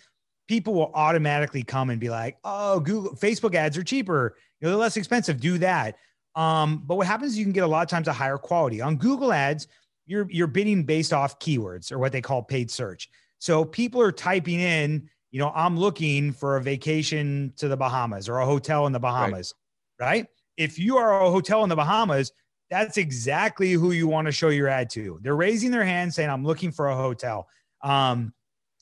people 0.47 0.73
will 0.73 0.91
automatically 0.93 1.63
come 1.63 1.89
and 1.89 1.99
be 1.99 2.09
like, 2.09 2.37
oh, 2.43 2.79
Google, 2.79 3.15
Facebook 3.15 3.55
ads 3.55 3.77
are 3.77 3.83
cheaper. 3.83 4.35
You 4.59 4.65
know, 4.65 4.71
they're 4.71 4.79
less 4.79 4.97
expensive. 4.97 5.39
Do 5.39 5.57
that. 5.59 5.97
Um, 6.35 6.83
but 6.85 6.95
what 6.95 7.07
happens 7.07 7.33
is 7.33 7.37
you 7.37 7.45
can 7.45 7.53
get 7.53 7.63
a 7.63 7.67
lot 7.67 7.83
of 7.83 7.89
times 7.89 8.07
a 8.07 8.13
higher 8.13 8.37
quality. 8.37 8.81
On 8.81 8.95
Google 8.95 9.33
ads, 9.33 9.67
you're 10.05 10.27
you're 10.29 10.47
bidding 10.47 10.83
based 10.83 11.13
off 11.13 11.39
keywords 11.39 11.91
or 11.91 11.99
what 11.99 12.11
they 12.11 12.21
call 12.21 12.41
paid 12.41 12.69
search. 12.71 13.09
So 13.39 13.65
people 13.65 14.01
are 14.01 14.11
typing 14.11 14.59
in, 14.59 15.09
you 15.31 15.39
know, 15.39 15.51
I'm 15.55 15.77
looking 15.77 16.31
for 16.31 16.57
a 16.57 16.61
vacation 16.61 17.53
to 17.57 17.67
the 17.67 17.77
Bahamas 17.77 18.29
or 18.29 18.39
a 18.39 18.45
hotel 18.45 18.87
in 18.87 18.93
the 18.93 18.99
Bahamas, 18.99 19.53
right? 19.99 20.07
right? 20.07 20.27
If 20.57 20.77
you 20.77 20.97
are 20.97 21.21
a 21.21 21.31
hotel 21.31 21.63
in 21.63 21.69
the 21.69 21.75
Bahamas, 21.75 22.31
that's 22.71 22.97
exactly 22.97 23.73
who 23.73 23.91
you 23.91 24.07
want 24.07 24.27
to 24.27 24.31
show 24.31 24.47
your 24.47 24.69
ad 24.69 24.89
to. 24.91 25.19
They're 25.21 25.35
raising 25.35 25.71
their 25.71 25.83
hand 25.83 26.13
saying, 26.13 26.29
I'm 26.29 26.45
looking 26.45 26.71
for 26.71 26.87
a 26.87 26.95
hotel. 26.95 27.49
Um, 27.83 28.33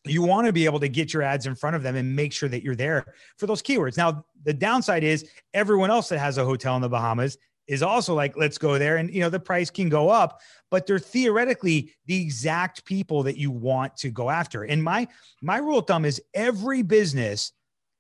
you 0.06 0.22
want 0.22 0.46
to 0.46 0.54
be 0.54 0.66
able 0.66 0.80
to 0.80 0.88
get 0.88 1.12
your 1.12 1.24
ads 1.24 1.48
in 1.48 1.56
front 1.56 1.76
of 1.76 1.82
them 1.82 1.96
and 1.96 2.16
make 2.16 2.32
sure 2.32 2.48
that 2.50 2.64
you're 2.64 2.76
there 2.76 3.16
for 3.38 3.48
those 3.48 3.64
keywords. 3.64 3.98
Now, 3.98 4.24
the 4.44 4.54
downside 4.54 5.04
is 5.04 5.28
everyone 5.56 5.90
else 5.90 6.08
that 6.10 6.20
has 6.20 6.38
a 6.38 6.46
hotel 6.46 6.76
in 6.76 6.84
the 6.84 6.88
Bahamas 6.88 7.36
is 7.68 7.82
also 7.82 8.14
like, 8.14 8.38
let's 8.38 8.60
go 8.60 8.78
there. 8.78 8.98
And, 8.98 9.12
you 9.14 9.22
know, 9.22 9.30
the 9.30 9.40
price 9.40 9.72
can 9.72 9.90
go 9.90 10.10
up, 10.10 10.40
but 10.70 10.86
they're 10.86 11.00
theoretically 11.00 11.92
the 12.06 12.22
exact 12.22 12.86
people 12.86 13.24
that 13.24 13.38
you 13.38 13.50
want 13.50 13.98
to 13.98 14.10
go 14.10 14.30
after. 14.30 14.64
And 14.64 14.84
my, 14.84 15.08
my 15.42 15.58
rule 15.58 15.80
of 15.80 15.88
thumb 15.88 16.06
is 16.06 16.22
every 16.36 16.84
business 16.84 17.54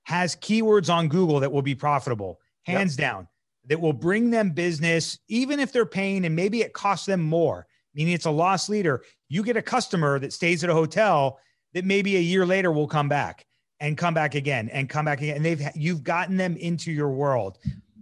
has 0.04 0.36
keywords 0.36 0.93
on 0.93 1.08
Google 1.08 1.39
that 1.39 1.52
will 1.52 1.62
be 1.63 1.75
profitable, 1.75 2.39
hands 2.63 2.97
yep. 2.97 3.12
down 3.12 3.28
that 3.69 3.79
will 3.79 3.93
bring 3.93 4.32
them 4.32 4.49
business, 4.49 5.17
even 5.29 5.60
if 5.60 5.71
they're 5.71 5.86
paying 5.86 6.25
and 6.25 6.36
maybe 6.36 6.62
it 6.62 6.73
costs 6.73 7.05
them 7.05 7.21
more, 7.21 7.67
meaning 7.93 8.13
it's 8.13 8.25
a 8.25 8.32
loss 8.32 8.67
leader. 8.67 9.03
You 9.29 9.43
get 9.43 9.55
a 9.55 9.62
customer 9.62 10.19
that 10.19 10.34
stays 10.34 10.63
at 10.63 10.69
a 10.69 10.73
hotel 10.73 11.39
that 11.73 11.86
maybe 11.86 12.17
a 12.17 12.21
year 12.21 12.45
later 12.45 12.71
will 12.71 12.88
come 12.88 13.08
back 13.08 13.45
and 13.79 13.95
come 13.95 14.13
back 14.13 14.36
again 14.36 14.69
and 14.69 14.89
come 14.89 15.05
back 15.05 15.21
again. 15.21 15.38
And 15.38 15.45
they've, 15.45 15.62
you've 15.75 16.03
gotten 16.03 16.36
them 16.36 16.58
into 16.58 16.91
your 16.91 17.12
world. 17.12 17.60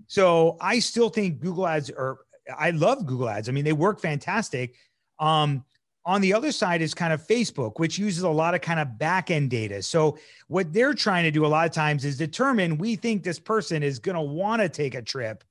So 0.08 0.58
I 0.62 0.80
still 0.80 1.10
think 1.10 1.42
Google 1.42 1.68
ads 1.68 1.90
are, 1.92 2.20
I 2.58 2.72
love 2.72 3.06
Google 3.06 3.28
ads. 3.28 3.50
I 3.50 3.52
mean, 3.52 3.66
they 3.66 3.74
work 3.74 4.00
fantastic. 4.00 4.76
Um, 5.20 5.66
on 6.06 6.22
the 6.22 6.34
other 6.34 6.54
side 6.54 6.82
is 6.82 6.94
kind 6.94 7.12
of 7.12 7.28
Facebook, 7.28 7.74
which 7.76 7.98
uses 7.98 8.24
a 8.24 8.30
lot 8.30 8.56
of 8.56 8.62
kind 8.62 8.80
of 8.80 8.98
back 8.98 9.30
end 9.30 9.50
data. 9.50 9.84
So, 9.84 10.18
what 10.48 10.72
they're 10.72 10.94
trying 10.94 11.26
to 11.26 11.32
do 11.32 11.46
a 11.46 11.48
lot 11.48 11.66
of 11.68 11.74
times 11.74 12.06
is 12.06 12.18
determine 12.18 12.78
we 12.78 12.96
think 12.96 13.24
this 13.24 13.40
person 13.40 13.84
is 13.84 14.00
going 14.00 14.16
to 14.16 14.22
want 14.22 14.62
to 14.62 14.70
take 14.70 14.96
a 14.96 15.02
trip 15.02 15.44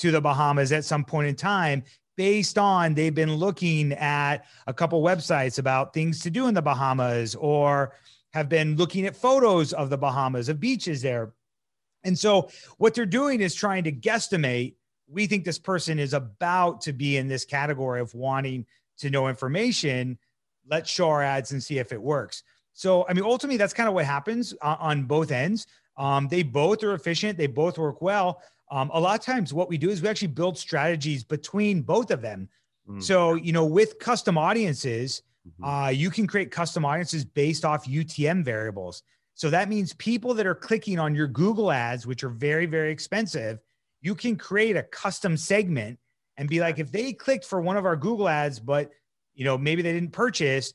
to 0.00 0.10
the 0.10 0.20
Bahamas 0.20 0.72
at 0.72 0.84
some 0.84 1.04
point 1.04 1.28
in 1.28 1.34
time 1.34 1.82
based 2.16 2.58
on 2.58 2.94
they've 2.94 3.14
been 3.14 3.34
looking 3.34 3.92
at 3.92 4.44
a 4.66 4.74
couple 4.74 5.02
websites 5.02 5.58
about 5.58 5.94
things 5.94 6.20
to 6.20 6.30
do 6.30 6.48
in 6.48 6.54
the 6.54 6.62
Bahamas 6.62 7.34
or 7.34 7.94
have 8.32 8.48
been 8.48 8.76
looking 8.76 9.06
at 9.06 9.16
photos 9.16 9.72
of 9.72 9.88
the 9.90 9.96
Bahamas 9.96 10.48
of 10.48 10.60
beaches 10.60 11.00
there. 11.02 11.32
And 12.04 12.18
so 12.18 12.50
what 12.78 12.94
they're 12.94 13.06
doing 13.06 13.40
is 13.40 13.54
trying 13.54 13.84
to 13.84 13.92
guesstimate 13.92 14.74
we 15.10 15.26
think 15.26 15.44
this 15.44 15.58
person 15.58 15.98
is 15.98 16.14
about 16.14 16.80
to 16.82 16.92
be 16.92 17.16
in 17.16 17.26
this 17.26 17.44
category 17.44 18.00
of 18.00 18.14
wanting 18.14 18.64
to 18.98 19.10
know 19.10 19.28
information. 19.28 20.18
Let's 20.68 20.88
show 20.88 21.08
our 21.08 21.22
ads 21.22 21.52
and 21.52 21.62
see 21.62 21.78
if 21.78 21.92
it 21.92 22.00
works. 22.00 22.44
So, 22.72 23.06
I 23.08 23.12
mean, 23.12 23.24
ultimately, 23.24 23.56
that's 23.56 23.74
kind 23.74 23.88
of 23.88 23.94
what 23.94 24.04
happens 24.04 24.54
on, 24.62 24.76
on 24.80 25.02
both 25.04 25.32
ends. 25.32 25.66
Um, 25.96 26.28
they 26.28 26.42
both 26.42 26.82
are 26.84 26.94
efficient, 26.94 27.36
they 27.36 27.48
both 27.48 27.76
work 27.76 28.00
well. 28.00 28.40
Um, 28.70 28.90
a 28.94 29.00
lot 29.00 29.18
of 29.18 29.24
times, 29.24 29.52
what 29.52 29.68
we 29.68 29.78
do 29.78 29.90
is 29.90 30.00
we 30.00 30.08
actually 30.08 30.28
build 30.28 30.56
strategies 30.56 31.24
between 31.24 31.82
both 31.82 32.10
of 32.10 32.22
them. 32.22 32.48
Mm. 32.88 33.02
So, 33.02 33.34
you 33.34 33.52
know, 33.52 33.64
with 33.64 33.98
custom 33.98 34.38
audiences, 34.38 35.22
mm-hmm. 35.46 35.64
uh, 35.64 35.88
you 35.88 36.10
can 36.10 36.26
create 36.26 36.50
custom 36.50 36.84
audiences 36.84 37.24
based 37.24 37.64
off 37.64 37.86
UTM 37.86 38.44
variables. 38.44 39.02
So 39.34 39.50
that 39.50 39.68
means 39.68 39.94
people 39.94 40.34
that 40.34 40.46
are 40.46 40.54
clicking 40.54 40.98
on 40.98 41.14
your 41.14 41.26
Google 41.26 41.72
ads, 41.72 42.06
which 42.06 42.22
are 42.22 42.28
very, 42.28 42.66
very 42.66 42.92
expensive, 42.92 43.58
you 44.02 44.14
can 44.14 44.36
create 44.36 44.76
a 44.76 44.82
custom 44.82 45.36
segment 45.36 45.98
and 46.36 46.48
be 46.48 46.60
like, 46.60 46.78
if 46.78 46.92
they 46.92 47.12
clicked 47.12 47.44
for 47.44 47.60
one 47.60 47.76
of 47.76 47.84
our 47.84 47.96
Google 47.96 48.28
ads, 48.28 48.60
but 48.60 48.90
you 49.34 49.44
know, 49.44 49.56
maybe 49.56 49.82
they 49.82 49.92
didn't 49.92 50.12
purchase, 50.12 50.74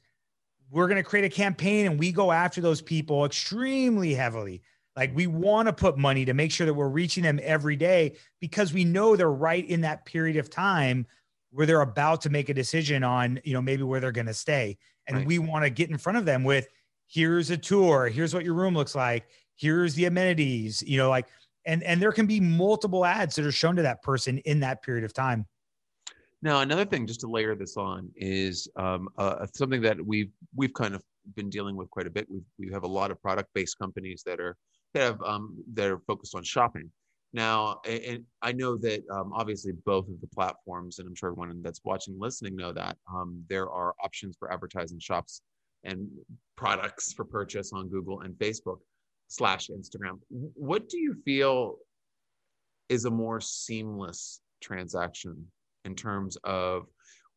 we're 0.72 0.88
going 0.88 1.02
to 1.02 1.08
create 1.08 1.26
a 1.26 1.30
campaign 1.30 1.86
and 1.86 2.00
we 2.00 2.12
go 2.12 2.32
after 2.32 2.62
those 2.62 2.82
people 2.82 3.26
extremely 3.26 4.14
heavily. 4.14 4.62
Like 4.96 5.16
we 5.16 5.28
want 5.28 5.68
to 5.68 5.74
put 5.74 5.98
money 5.98 6.26
to 6.26 6.34
make 6.34 6.52
sure 6.52 6.66
that 6.66 6.74
we're 6.74 6.88
reaching 6.88 7.24
them 7.24 7.40
every 7.44 7.76
day 7.76 8.16
because 8.40 8.74
we 8.74 8.86
know 8.86 9.16
they're 9.16 9.30
right 9.30 9.68
in 9.68 9.82
that 9.82 10.06
period 10.06 10.38
of 10.38 10.50
time 10.50 11.06
where 11.52 11.66
they're 11.66 11.82
about 11.82 12.22
to 12.22 12.30
make 12.30 12.50
a 12.50 12.54
decision 12.54 13.04
on, 13.04 13.40
you 13.44 13.54
know, 13.54 13.62
maybe 13.62 13.84
where 13.84 14.00
they're 14.00 14.12
going 14.12 14.28
to 14.28 14.34
stay. 14.34 14.78
And 15.08 15.18
right. 15.18 15.28
we 15.28 15.40
want 15.40 15.64
to 15.64 15.70
get 15.70 15.90
in 15.90 15.98
front 15.98 16.18
of 16.18 16.26
them 16.26 16.44
with 16.44 16.68
here's 17.08 17.50
a 17.50 17.58
tour, 17.58 18.08
here's 18.08 18.34
what 18.34 18.46
your 18.46 18.54
room 18.54 18.74
looks 18.74 18.96
like, 18.96 19.28
here's 19.56 19.94
the 19.96 20.06
amenities, 20.06 20.82
you 20.86 20.98
know, 20.98 21.10
like 21.10 21.28
and 21.66 21.84
and 21.84 22.02
there 22.02 22.12
can 22.12 22.28
be 22.28 22.40
multiple 22.40 23.06
ads 23.06 23.36
that 23.36 23.46
are 23.46 23.52
shown 23.52 23.76
to 23.76 23.82
that 23.82 24.02
person 24.02 24.38
in 24.40 24.60
that 24.62 24.82
period 24.82 25.04
of 25.04 25.14
time. 25.14 25.46
Now, 26.42 26.60
another 26.60 26.86
thing, 26.86 27.08
just 27.08 27.22
to 27.22 27.28
layer 27.28 27.56
this 27.56 27.76
on, 27.76 28.12
is 28.16 28.68
um, 28.76 29.10
uh, 29.18 29.48
something 29.54 29.82
that 29.82 29.98
we've 30.06 30.32
we've 30.56 30.74
kind 30.74 30.94
of 30.94 31.04
been 31.36 31.50
dealing 31.50 31.76
with 31.76 31.90
quite 31.90 32.08
a 32.08 32.10
bit. 32.10 32.28
We 32.30 32.42
we 32.60 32.72
have 32.72 32.84
a 32.84 32.88
lot 32.88 33.12
of 33.12 33.22
product 33.22 33.50
based 33.54 33.80
companies 33.80 34.22
that 34.26 34.40
are 34.40 34.56
that 34.96 35.04
have 35.04 35.22
um, 35.22 35.58
that 35.74 35.88
are 35.90 36.00
focused 36.00 36.36
on 36.36 36.44
shopping. 36.44 36.90
Now, 37.34 37.82
and 37.86 38.24
I 38.42 38.54
know 38.54 38.78
that 38.78 39.04
um, 39.12 39.34
obviously 39.34 39.74
both 39.86 40.08
of 40.08 40.22
the 40.22 40.28
platforms, 40.28 41.00
and 41.00 41.08
I'm 41.08 41.16
sure 41.16 41.32
everyone 41.32 41.62
that's 41.62 41.82
watching, 41.84 42.16
listening, 42.18 42.56
know 42.56 42.72
that 42.72 42.98
um, 43.14 43.44
there 43.50 43.70
are 43.70 43.94
options 44.02 44.38
for 44.40 44.52
advertising 44.52 45.00
shops 45.00 45.42
and 45.84 46.08
products 46.56 47.12
for 47.12 47.26
purchase 47.26 47.74
on 47.74 47.90
Google 47.90 48.22
and 48.22 48.34
Facebook 48.36 48.78
slash 49.28 49.68
Instagram. 49.68 50.20
What 50.30 50.88
do 50.88 50.98
you 50.98 51.14
feel 51.26 51.76
is 52.88 53.04
a 53.04 53.12
more 53.12 53.42
seamless 53.42 54.40
transaction 54.62 55.46
in 55.84 55.94
terms 55.94 56.38
of 56.46 56.86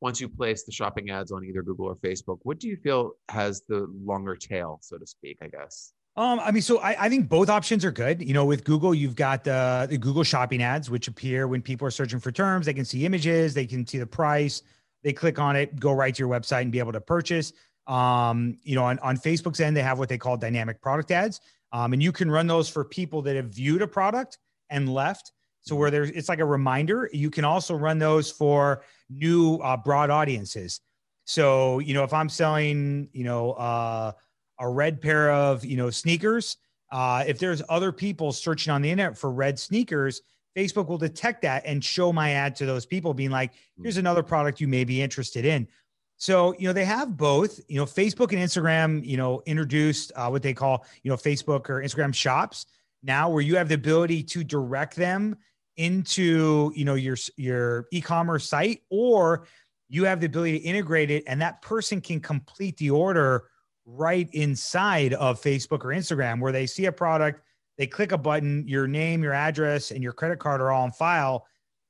once 0.01 0.21
you 0.21 0.29
place 0.29 0.63
the 0.63 0.71
shopping 0.71 1.11
ads 1.11 1.33
on 1.33 1.45
either 1.45 1.63
Google 1.63 1.87
or 1.87 1.97
Facebook? 1.97 2.39
What 2.45 2.61
do 2.61 2.69
you 2.69 2.77
feel 2.77 3.13
has 3.31 3.63
the 3.69 3.93
longer 4.05 4.37
tail, 4.37 4.79
so 4.81 4.97
to 4.97 5.07
speak? 5.07 5.39
I 5.43 5.49
guess. 5.49 5.93
Um, 6.19 6.41
I 6.41 6.51
mean, 6.51 6.63
so 6.63 6.79
I, 6.79 7.05
I 7.05 7.09
think 7.09 7.29
both 7.29 7.49
options 7.49 7.85
are 7.85 7.93
good. 7.93 8.21
You 8.21 8.35
know, 8.35 8.45
with 8.45 8.65
Google, 8.65 8.93
you've 8.93 9.15
got 9.15 9.45
the, 9.45 9.87
the 9.89 9.97
Google 9.97 10.25
shopping 10.25 10.65
ads, 10.65 10.91
which 10.91 11.07
appear 11.07 11.47
when 11.47 11.63
people 11.63 11.87
are 11.87 11.93
searching 11.93 12.19
for 12.19 12.33
terms. 12.33 12.67
They 12.67 12.75
can 12.75 12.85
see 12.85 13.07
images, 13.07 13.55
they 13.55 13.67
can 13.67 13.87
see 13.87 13.99
the 13.99 14.07
price, 14.07 14.63
they 15.05 15.13
click 15.13 15.39
on 15.39 15.55
it, 15.55 15.79
go 15.79 15.93
right 15.93 16.13
to 16.13 16.19
your 16.19 16.29
website 16.29 16.63
and 16.63 16.73
be 16.73 16.81
able 16.81 16.91
to 16.91 17.01
purchase. 17.01 17.53
Um, 17.87 18.59
you 18.65 18.75
know, 18.75 18.83
on, 18.83 18.99
on 18.99 19.17
Facebook's 19.17 19.61
end, 19.61 19.77
they 19.77 19.83
have 19.83 20.01
what 20.01 20.09
they 20.09 20.19
call 20.19 20.37
dynamic 20.37 20.83
product 20.83 21.13
ads. 21.13 21.41
Um, 21.71 21.93
and 21.93 22.03
you 22.03 22.11
can 22.11 22.29
run 22.29 22.49
those 22.49 22.69
for 22.69 22.85
people 22.85 23.23
that 23.23 23.37
have 23.37 23.51
viewed 23.55 23.81
a 23.81 23.87
product 23.87 24.39
and 24.71 24.93
left. 24.93 25.31
So 25.61 25.77
where 25.77 25.93
there's 25.93 26.11
it's 26.11 26.29
like 26.29 26.41
a 26.41 26.45
reminder. 26.45 27.09
You 27.13 27.31
can 27.31 27.45
also 27.45 27.77
run 27.77 28.01
those 28.01 28.29
for 28.29 28.83
new 29.09 29.59
uh, 29.59 29.77
broad 29.77 30.11
audiences. 30.11 30.81
So, 31.27 31.79
you 31.79 31.95
know, 31.95 32.03
if 32.03 32.13
I'm 32.13 32.29
selling, 32.29 33.09
you 33.13 33.23
know, 33.23 33.53
uh, 33.53 34.13
a 34.59 34.69
red 34.69 35.01
pair 35.01 35.31
of 35.31 35.65
you 35.65 35.77
know 35.77 35.91
sneakers. 35.91 36.57
Uh, 36.91 37.25
if 37.27 37.39
there's 37.39 37.63
other 37.69 37.93
people 37.93 38.33
searching 38.33 38.73
on 38.73 38.81
the 38.81 38.91
internet 38.91 39.17
for 39.17 39.31
red 39.31 39.59
sneakers 39.59 40.23
facebook 40.59 40.89
will 40.89 40.99
detect 40.99 41.43
that 41.43 41.63
and 41.65 41.85
show 41.85 42.13
my 42.13 42.33
ad 42.33 42.57
to 42.57 42.67
those 42.67 42.85
people 42.85 43.15
being 43.15 43.31
like 43.31 43.53
here's 43.81 43.95
mm-hmm. 43.95 44.01
another 44.01 44.23
product 44.23 44.61
you 44.61 44.69
may 44.69 44.85
be 44.85 45.01
interested 45.01 45.45
in. 45.45 45.69
So 46.17 46.53
you 46.59 46.67
know 46.67 46.73
they 46.73 46.85
have 46.85 47.17
both. 47.17 47.61
You 47.69 47.79
know 47.79 47.85
facebook 47.85 48.33
and 48.33 48.41
instagram 48.41 49.07
you 49.07 49.17
know 49.17 49.43
introduced 49.47 50.11
uh, 50.17 50.29
what 50.29 50.43
they 50.43 50.55
call 50.55 50.85
you 51.03 51.11
know 51.11 51.17
facebook 51.17 51.71
or 51.71 51.83
instagram 51.83 52.15
shops. 52.15 52.67
Now 53.03 53.31
where 53.31 53.43
you 53.43 53.57
have 53.57 53.69
the 53.69 53.77
ability 53.77 54.25
to 54.25 54.43
direct 54.43 54.97
them 54.97 55.37
into 55.77 56.73
you 56.75 56.85
know 56.85 56.95
your 56.95 57.17
your 57.37 57.87
e-commerce 57.93 58.49
site 58.49 58.83
or 58.91 59.47
you 59.89 60.05
have 60.05 60.19
the 60.19 60.27
ability 60.27 60.59
to 60.59 60.65
integrate 60.65 61.11
it 61.11 61.23
and 61.29 61.41
that 61.41 61.63
person 61.63 62.01
can 62.01 62.21
complete 62.21 62.77
the 62.79 62.91
order 62.91 63.45
right 63.89 64.29
inside 64.33 65.15
of 65.15 65.41
Facebook 65.41 65.85
or 65.85 65.89
Instagram 65.89 66.41
where 66.41 66.53
they 66.53 66.67
see 66.67 66.87
a 66.87 66.93
product, 66.93 67.43
they 67.79 67.87
click 67.87 68.13
a 68.13 68.19
button, 68.19 68.67
your 68.67 68.87
name, 68.87 69.23
your 69.23 69.33
address, 69.33 69.91
and 69.91 70.03
your 70.03 70.13
credit 70.13 70.39
card 70.39 70.61
are 70.61 70.71
all 70.71 70.83
on 70.83 70.93
file, 70.93 71.47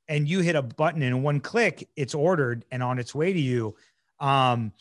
and 0.07 0.27
you 0.27 0.39
hit 0.39 0.55
a 0.55 0.61
button 0.61 1.01
and 1.01 1.23
one 1.23 1.39
click, 1.39 1.87
it's 1.95 2.15
ordered 2.15 2.65
and 2.71 2.81
on 2.81 2.99
its 2.99 3.13
way 3.13 3.33
to 3.33 3.39
you. 3.39 3.75
Um, 4.19 4.71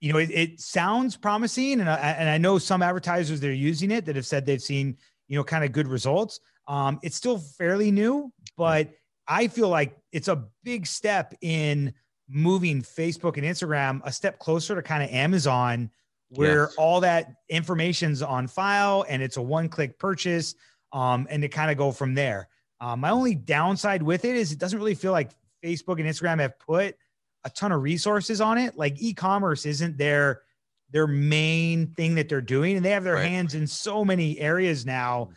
you 0.00 0.12
know, 0.12 0.18
it, 0.18 0.30
it 0.30 0.60
sounds 0.60 1.16
promising, 1.16 1.80
and 1.80 1.88
I, 1.88 1.96
and 1.96 2.28
I 2.28 2.38
know 2.38 2.58
some 2.58 2.82
advertisers 2.82 3.40
that 3.40 3.48
are 3.48 3.52
using 3.52 3.90
it 3.90 4.04
that 4.06 4.16
have 4.16 4.26
said 4.26 4.44
they've 4.44 4.60
seen 4.60 4.96
you 5.28 5.36
know 5.36 5.44
kind 5.44 5.64
of 5.64 5.72
good 5.72 5.86
results. 5.86 6.40
Um, 6.66 6.98
it's 7.02 7.16
still 7.16 7.38
fairly 7.38 7.90
new, 7.90 8.32
but 8.56 8.90
I 9.28 9.46
feel 9.46 9.68
like 9.68 9.96
it's 10.10 10.28
a 10.28 10.44
big 10.64 10.86
step 10.86 11.34
in 11.40 11.94
moving 12.28 12.82
Facebook 12.82 13.36
and 13.36 13.46
Instagram 13.46 14.00
a 14.04 14.12
step 14.12 14.38
closer 14.38 14.74
to 14.74 14.82
kind 14.82 15.02
of 15.02 15.10
Amazon, 15.10 15.90
where 16.34 16.62
yes. 16.62 16.74
all 16.76 17.00
that 17.00 17.34
information's 17.48 18.22
on 18.22 18.46
file 18.46 19.04
and 19.08 19.22
it's 19.22 19.36
a 19.36 19.42
one-click 19.42 19.98
purchase, 19.98 20.54
um, 20.92 21.26
and 21.30 21.42
to 21.42 21.48
kind 21.48 21.70
of 21.70 21.76
go 21.76 21.92
from 21.92 22.14
there. 22.14 22.48
Um, 22.80 23.00
my 23.00 23.10
only 23.10 23.34
downside 23.34 24.02
with 24.02 24.24
it 24.24 24.36
is 24.36 24.50
it 24.52 24.58
doesn't 24.58 24.78
really 24.78 24.94
feel 24.94 25.12
like 25.12 25.30
Facebook 25.64 26.00
and 26.00 26.08
Instagram 26.08 26.40
have 26.40 26.58
put 26.58 26.96
a 27.44 27.50
ton 27.50 27.72
of 27.72 27.82
resources 27.82 28.40
on 28.40 28.58
it. 28.58 28.76
Like 28.76 29.00
e-commerce 29.00 29.66
isn't 29.66 29.96
their 29.98 30.42
their 30.90 31.06
main 31.06 31.88
thing 31.94 32.16
that 32.16 32.28
they're 32.28 32.40
doing, 32.40 32.76
and 32.76 32.84
they 32.84 32.90
have 32.90 33.04
their 33.04 33.14
right. 33.14 33.28
hands 33.28 33.54
in 33.54 33.66
so 33.66 34.04
many 34.04 34.38
areas 34.38 34.84
now 34.84 35.30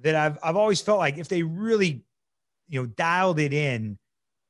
that 0.00 0.14
I've 0.14 0.38
I've 0.42 0.56
always 0.56 0.80
felt 0.80 0.98
like 0.98 1.18
if 1.18 1.28
they 1.28 1.42
really, 1.42 2.04
you 2.68 2.80
know, 2.80 2.86
dialed 2.86 3.38
it 3.38 3.52
in 3.52 3.98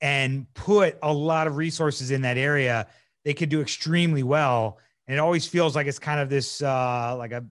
and 0.01 0.47
put 0.55 0.99
a 1.03 1.13
lot 1.13 1.47
of 1.47 1.57
resources 1.57 2.11
in 2.11 2.23
that 2.23 2.39
area, 2.39 2.89
they 3.25 3.35
could 3.35 3.51
do 3.51 3.61
extremely 3.61 4.23
well. 4.23 4.79
And 5.07 5.17
it 5.17 5.21
always 5.21 5.47
feels 5.47 5.75
like 5.75 5.87
it's 5.87 5.99
kind 5.99 6.21
of 6.21 6.29
this 6.29 6.63
uh 6.63 7.15
like 7.17 7.33
a 7.33 7.45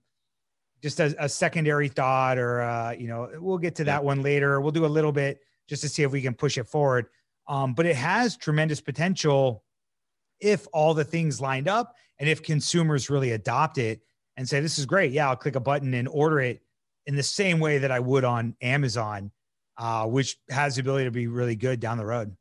just 0.81 0.99
a, 0.99 1.15
a 1.19 1.29
secondary 1.29 1.87
thought 1.87 2.37
or 2.37 2.61
uh, 2.61 2.91
you 2.91 3.07
know, 3.07 3.29
we'll 3.39 3.57
get 3.57 3.75
to 3.75 3.83
that 3.85 4.03
one 4.03 4.21
later. 4.21 4.59
We'll 4.61 4.71
do 4.71 4.85
a 4.85 4.87
little 4.87 5.11
bit 5.11 5.39
just 5.69 5.83
to 5.83 5.89
see 5.89 6.03
if 6.03 6.11
we 6.11 6.21
can 6.21 6.33
push 6.33 6.57
it 6.57 6.67
forward. 6.67 7.07
Um, 7.47 7.73
but 7.73 7.85
it 7.85 7.95
has 7.95 8.37
tremendous 8.37 8.81
potential 8.81 9.63
if 10.39 10.67
all 10.73 10.93
the 10.93 11.03
things 11.03 11.39
lined 11.39 11.67
up 11.67 11.95
and 12.19 12.27
if 12.27 12.41
consumers 12.41 13.09
really 13.09 13.31
adopt 13.31 13.77
it 13.77 14.01
and 14.37 14.47
say, 14.47 14.59
this 14.59 14.79
is 14.79 14.85
great. 14.85 15.11
Yeah, 15.11 15.29
I'll 15.29 15.35
click 15.35 15.55
a 15.55 15.59
button 15.59 15.93
and 15.93 16.07
order 16.07 16.39
it 16.39 16.61
in 17.05 17.15
the 17.15 17.23
same 17.23 17.59
way 17.59 17.79
that 17.79 17.91
I 17.91 17.99
would 17.99 18.23
on 18.23 18.55
Amazon, 18.61 19.31
uh, 19.77 20.05
which 20.07 20.37
has 20.49 20.75
the 20.75 20.81
ability 20.81 21.05
to 21.05 21.11
be 21.11 21.27
really 21.27 21.55
good 21.55 21.79
down 21.79 21.97
the 21.97 22.05
road. 22.05 22.35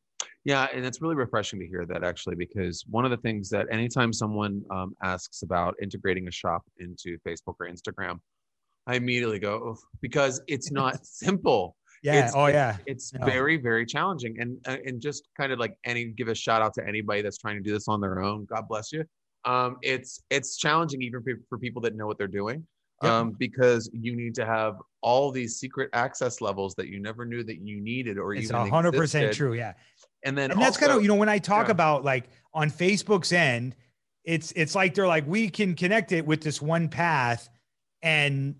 Yeah, 0.44 0.68
and 0.72 0.86
it's 0.86 1.02
really 1.02 1.16
refreshing 1.16 1.60
to 1.60 1.66
hear 1.66 1.84
that 1.86 2.02
actually, 2.02 2.34
because 2.34 2.84
one 2.88 3.04
of 3.04 3.10
the 3.10 3.18
things 3.18 3.50
that 3.50 3.66
anytime 3.70 4.12
someone 4.12 4.62
um, 4.70 4.96
asks 5.02 5.42
about 5.42 5.74
integrating 5.82 6.28
a 6.28 6.30
shop 6.30 6.62
into 6.78 7.18
Facebook 7.26 7.56
or 7.60 7.68
Instagram, 7.68 8.18
I 8.86 8.94
immediately 8.94 9.38
go 9.38 9.76
because 10.00 10.40
it's 10.46 10.70
not 10.70 11.04
simple. 11.06 11.76
Yeah. 12.02 12.24
It's, 12.24 12.34
oh, 12.34 12.46
yeah. 12.46 12.78
It's 12.86 13.12
no. 13.12 13.26
very, 13.26 13.58
very 13.58 13.84
challenging, 13.84 14.40
and 14.40 14.56
uh, 14.66 14.78
and 14.86 15.02
just 15.02 15.28
kind 15.38 15.52
of 15.52 15.58
like 15.58 15.76
any 15.84 16.06
give 16.06 16.28
a 16.28 16.34
shout 16.34 16.62
out 16.62 16.72
to 16.74 16.88
anybody 16.88 17.20
that's 17.20 17.36
trying 17.36 17.56
to 17.56 17.62
do 17.62 17.74
this 17.74 17.88
on 17.88 18.00
their 18.00 18.22
own. 18.22 18.46
God 18.46 18.66
bless 18.66 18.92
you. 18.92 19.04
Um, 19.44 19.76
it's 19.82 20.22
it's 20.30 20.56
challenging 20.56 21.02
even 21.02 21.22
for, 21.22 21.32
for 21.50 21.58
people 21.58 21.82
that 21.82 21.94
know 21.94 22.06
what 22.06 22.16
they're 22.16 22.28
doing 22.28 22.66
yep. 23.02 23.12
um, 23.12 23.36
because 23.38 23.90
you 23.92 24.16
need 24.16 24.34
to 24.34 24.46
have 24.46 24.76
all 25.02 25.30
these 25.30 25.58
secret 25.58 25.90
access 25.92 26.40
levels 26.40 26.74
that 26.74 26.88
you 26.88 27.00
never 27.00 27.24
knew 27.24 27.42
that 27.44 27.58
you 27.60 27.80
needed 27.80 28.18
or 28.18 28.34
it's 28.34 28.50
even 28.50 28.68
hundred 28.68 28.94
percent 28.94 29.32
true. 29.32 29.54
Yeah. 29.54 29.72
And 30.24 30.36
then 30.36 30.50
and 30.50 30.58
also, 30.58 30.64
that's 30.64 30.76
kind 30.76 30.92
of 30.92 31.02
you 31.02 31.08
know 31.08 31.14
when 31.14 31.28
I 31.28 31.38
talk 31.38 31.66
yeah. 31.66 31.72
about 31.72 32.04
like 32.04 32.28
on 32.52 32.70
Facebook's 32.70 33.32
end, 33.32 33.74
it's 34.24 34.52
it's 34.52 34.74
like 34.74 34.94
they're 34.94 35.06
like 35.06 35.26
we 35.26 35.48
can 35.48 35.74
connect 35.74 36.12
it 36.12 36.26
with 36.26 36.42
this 36.42 36.60
one 36.60 36.88
path, 36.88 37.48
and 38.02 38.54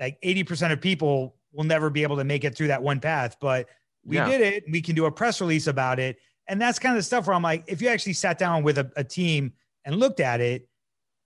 like 0.00 0.18
eighty 0.22 0.44
percent 0.44 0.72
of 0.72 0.80
people 0.80 1.36
will 1.52 1.64
never 1.64 1.90
be 1.90 2.02
able 2.02 2.16
to 2.16 2.24
make 2.24 2.44
it 2.44 2.56
through 2.56 2.68
that 2.68 2.82
one 2.82 2.98
path, 2.98 3.36
but 3.40 3.68
we 4.04 4.16
yeah. 4.16 4.26
did 4.26 4.40
it. 4.40 4.64
We 4.70 4.80
can 4.80 4.94
do 4.94 5.04
a 5.04 5.12
press 5.12 5.40
release 5.40 5.66
about 5.66 5.98
it, 5.98 6.16
and 6.48 6.60
that's 6.60 6.78
kind 6.78 6.94
of 6.94 6.98
the 6.98 7.02
stuff 7.04 7.26
where 7.26 7.34
I'm 7.34 7.42
like, 7.42 7.64
if 7.66 7.82
you 7.82 7.88
actually 7.88 8.14
sat 8.14 8.38
down 8.38 8.62
with 8.62 8.78
a, 8.78 8.90
a 8.96 9.04
team 9.04 9.52
and 9.84 9.96
looked 9.96 10.20
at 10.20 10.40
it, 10.40 10.68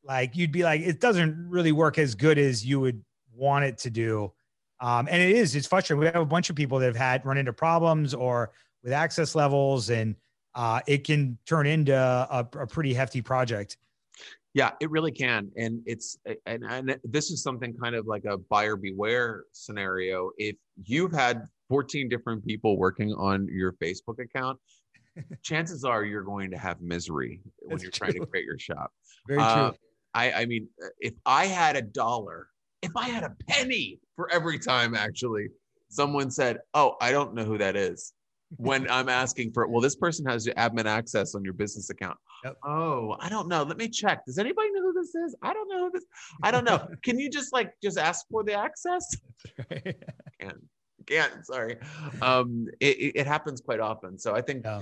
like 0.04 0.36
you'd 0.36 0.52
be 0.52 0.62
like, 0.62 0.80
it 0.80 1.00
doesn't 1.00 1.48
really 1.48 1.72
work 1.72 1.98
as 1.98 2.14
good 2.14 2.38
as 2.38 2.64
you 2.64 2.80
would 2.80 3.02
want 3.34 3.64
it 3.64 3.78
to 3.78 3.90
do. 3.90 4.32
Um, 4.80 5.08
and 5.10 5.22
it 5.22 5.30
is, 5.30 5.56
it's 5.56 5.66
frustrating. 5.66 6.00
We 6.00 6.06
have 6.06 6.16
a 6.16 6.24
bunch 6.24 6.50
of 6.50 6.56
people 6.56 6.78
that 6.78 6.86
have 6.86 6.96
had 6.96 7.24
run 7.24 7.38
into 7.38 7.52
problems 7.52 8.14
or 8.14 8.52
with 8.86 8.92
access 8.92 9.34
levels, 9.34 9.90
and 9.90 10.14
uh, 10.54 10.80
it 10.86 11.02
can 11.02 11.36
turn 11.44 11.66
into 11.66 11.92
a, 11.92 12.48
a 12.58 12.66
pretty 12.66 12.94
hefty 12.94 13.20
project. 13.20 13.76
Yeah, 14.54 14.70
it 14.80 14.90
really 14.90 15.10
can, 15.10 15.50
and 15.56 15.82
it's 15.84 16.16
and, 16.46 16.64
and 16.64 16.98
this 17.04 17.30
is 17.30 17.42
something 17.42 17.74
kind 17.76 17.94
of 17.94 18.06
like 18.06 18.24
a 18.24 18.38
buyer 18.38 18.76
beware 18.76 19.44
scenario. 19.52 20.30
If 20.38 20.56
you've 20.84 21.12
had 21.12 21.42
14 21.68 22.08
different 22.08 22.46
people 22.46 22.78
working 22.78 23.12
on 23.14 23.48
your 23.50 23.72
Facebook 23.72 24.20
account, 24.20 24.58
chances 25.42 25.84
are 25.84 26.04
you're 26.04 26.22
going 26.22 26.50
to 26.52 26.56
have 26.56 26.80
misery 26.80 27.40
when 27.58 27.70
That's 27.70 27.82
you're 27.82 27.90
true. 27.90 28.06
trying 28.06 28.20
to 28.20 28.26
create 28.26 28.46
your 28.46 28.58
shop. 28.58 28.92
Very 29.28 29.42
uh, 29.42 29.70
true. 29.70 29.78
I, 30.14 30.32
I 30.32 30.46
mean, 30.46 30.68
if 31.00 31.12
I 31.26 31.46
had 31.46 31.76
a 31.76 31.82
dollar, 31.82 32.46
if 32.82 32.92
I 32.96 33.08
had 33.08 33.24
a 33.24 33.34
penny 33.48 33.98
for 34.14 34.32
every 34.32 34.60
time 34.60 34.94
actually 34.94 35.48
someone 35.88 36.30
said, 36.30 36.60
"Oh, 36.72 36.96
I 37.00 37.12
don't 37.12 37.34
know 37.34 37.44
who 37.44 37.58
that 37.58 37.76
is," 37.76 38.14
when 38.56 38.88
I'm 38.90 39.08
asking 39.08 39.52
for, 39.52 39.66
well, 39.66 39.80
this 39.80 39.96
person 39.96 40.24
has 40.26 40.46
your 40.46 40.54
admin 40.54 40.86
access 40.86 41.34
on 41.34 41.44
your 41.44 41.52
business 41.52 41.90
account. 41.90 42.16
Yep. 42.44 42.56
Oh, 42.64 43.16
I 43.20 43.28
don't 43.28 43.48
know. 43.48 43.62
Let 43.62 43.76
me 43.76 43.88
check. 43.88 44.24
Does 44.24 44.38
anybody 44.38 44.70
know 44.72 44.82
who 44.82 44.92
this 44.92 45.14
is? 45.14 45.34
I 45.42 45.52
don't 45.52 45.68
know 45.68 45.86
who 45.86 45.90
this. 45.90 46.04
I 46.42 46.50
don't 46.50 46.64
know. 46.64 46.86
Can 47.02 47.18
you 47.18 47.28
just 47.28 47.52
like 47.52 47.72
just 47.82 47.98
ask 47.98 48.24
for 48.30 48.44
the 48.44 48.54
access? 48.54 49.16
can't. 50.40 50.64
Can't. 51.06 51.46
Sorry. 51.46 51.76
Um, 52.22 52.68
it, 52.80 53.12
it 53.16 53.26
happens 53.26 53.60
quite 53.60 53.80
often. 53.80 54.18
So 54.18 54.34
I 54.34 54.40
think 54.42 54.64
yeah 54.64 54.80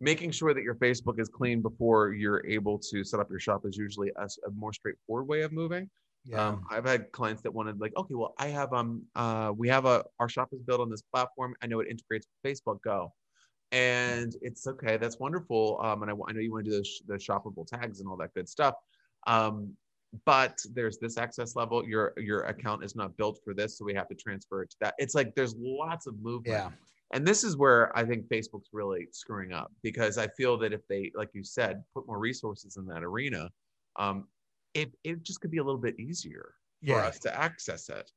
making 0.00 0.30
sure 0.30 0.52
that 0.52 0.62
your 0.62 0.74
Facebook 0.74 1.18
is 1.18 1.28
clean 1.28 1.62
before 1.62 2.12
you're 2.12 2.44
able 2.46 2.78
to 2.78 3.02
set 3.02 3.20
up 3.20 3.30
your 3.30 3.40
shop 3.40 3.64
is 3.64 3.76
usually 3.76 4.10
a, 4.16 4.24
a 4.46 4.50
more 4.54 4.72
straightforward 4.72 5.26
way 5.26 5.42
of 5.42 5.52
moving. 5.52 5.88
Yeah. 6.26 6.48
Um, 6.48 6.64
I've 6.70 6.86
had 6.86 7.12
clients 7.12 7.42
that 7.42 7.52
wanted 7.52 7.80
like, 7.80 7.92
okay, 7.96 8.14
well, 8.14 8.34
I 8.38 8.46
have 8.48 8.72
um 8.72 9.02
uh 9.14 9.52
we 9.56 9.68
have 9.68 9.84
a 9.84 10.04
our 10.18 10.28
shop 10.28 10.48
is 10.52 10.62
built 10.62 10.80
on 10.80 10.90
this 10.90 11.02
platform. 11.02 11.54
I 11.62 11.66
know 11.66 11.80
it 11.80 11.88
integrates 11.88 12.26
with 12.26 12.52
Facebook 12.52 12.80
Go, 12.82 13.12
and 13.72 14.34
it's 14.40 14.66
okay. 14.66 14.96
That's 14.96 15.18
wonderful. 15.18 15.78
Um, 15.82 16.02
and 16.02 16.10
I, 16.10 16.14
I 16.14 16.32
know 16.32 16.40
you 16.40 16.52
want 16.52 16.64
to 16.64 16.70
do 16.70 16.78
the, 16.78 16.84
sh- 16.84 17.02
the 17.06 17.14
shoppable 17.14 17.66
tags 17.66 18.00
and 18.00 18.08
all 18.08 18.16
that 18.16 18.32
good 18.34 18.48
stuff. 18.48 18.74
Um, 19.26 19.74
but 20.24 20.58
there's 20.72 20.98
this 20.98 21.18
access 21.18 21.56
level. 21.56 21.86
Your 21.86 22.14
your 22.16 22.42
account 22.42 22.84
is 22.84 22.94
not 22.94 23.16
built 23.16 23.40
for 23.44 23.52
this, 23.52 23.76
so 23.76 23.84
we 23.84 23.94
have 23.94 24.08
to 24.08 24.14
transfer 24.14 24.62
it 24.62 24.70
to 24.70 24.76
that. 24.80 24.94
It's 24.98 25.14
like 25.14 25.34
there's 25.34 25.54
lots 25.58 26.06
of 26.06 26.18
movement. 26.22 26.46
Yeah. 26.46 26.70
And 27.12 27.26
this 27.26 27.44
is 27.44 27.56
where 27.56 27.96
I 27.96 28.04
think 28.04 28.28
Facebook's 28.28 28.70
really 28.72 29.06
screwing 29.12 29.52
up 29.52 29.70
because 29.82 30.18
I 30.18 30.26
feel 30.28 30.56
that 30.58 30.72
if 30.72 30.80
they, 30.88 31.12
like 31.14 31.28
you 31.32 31.44
said, 31.44 31.84
put 31.94 32.06
more 32.06 32.18
resources 32.18 32.76
in 32.76 32.86
that 32.86 33.04
arena, 33.04 33.50
um, 33.96 34.26
it, 34.74 34.92
it 35.04 35.22
just 35.22 35.40
could 35.40 35.50
be 35.50 35.58
a 35.58 35.64
little 35.64 35.80
bit 35.80 35.98
easier 35.98 36.54
for 36.84 36.92
yeah. 36.92 37.06
us 37.06 37.18
to 37.20 37.40
access 37.40 37.88
it. 37.88 38.10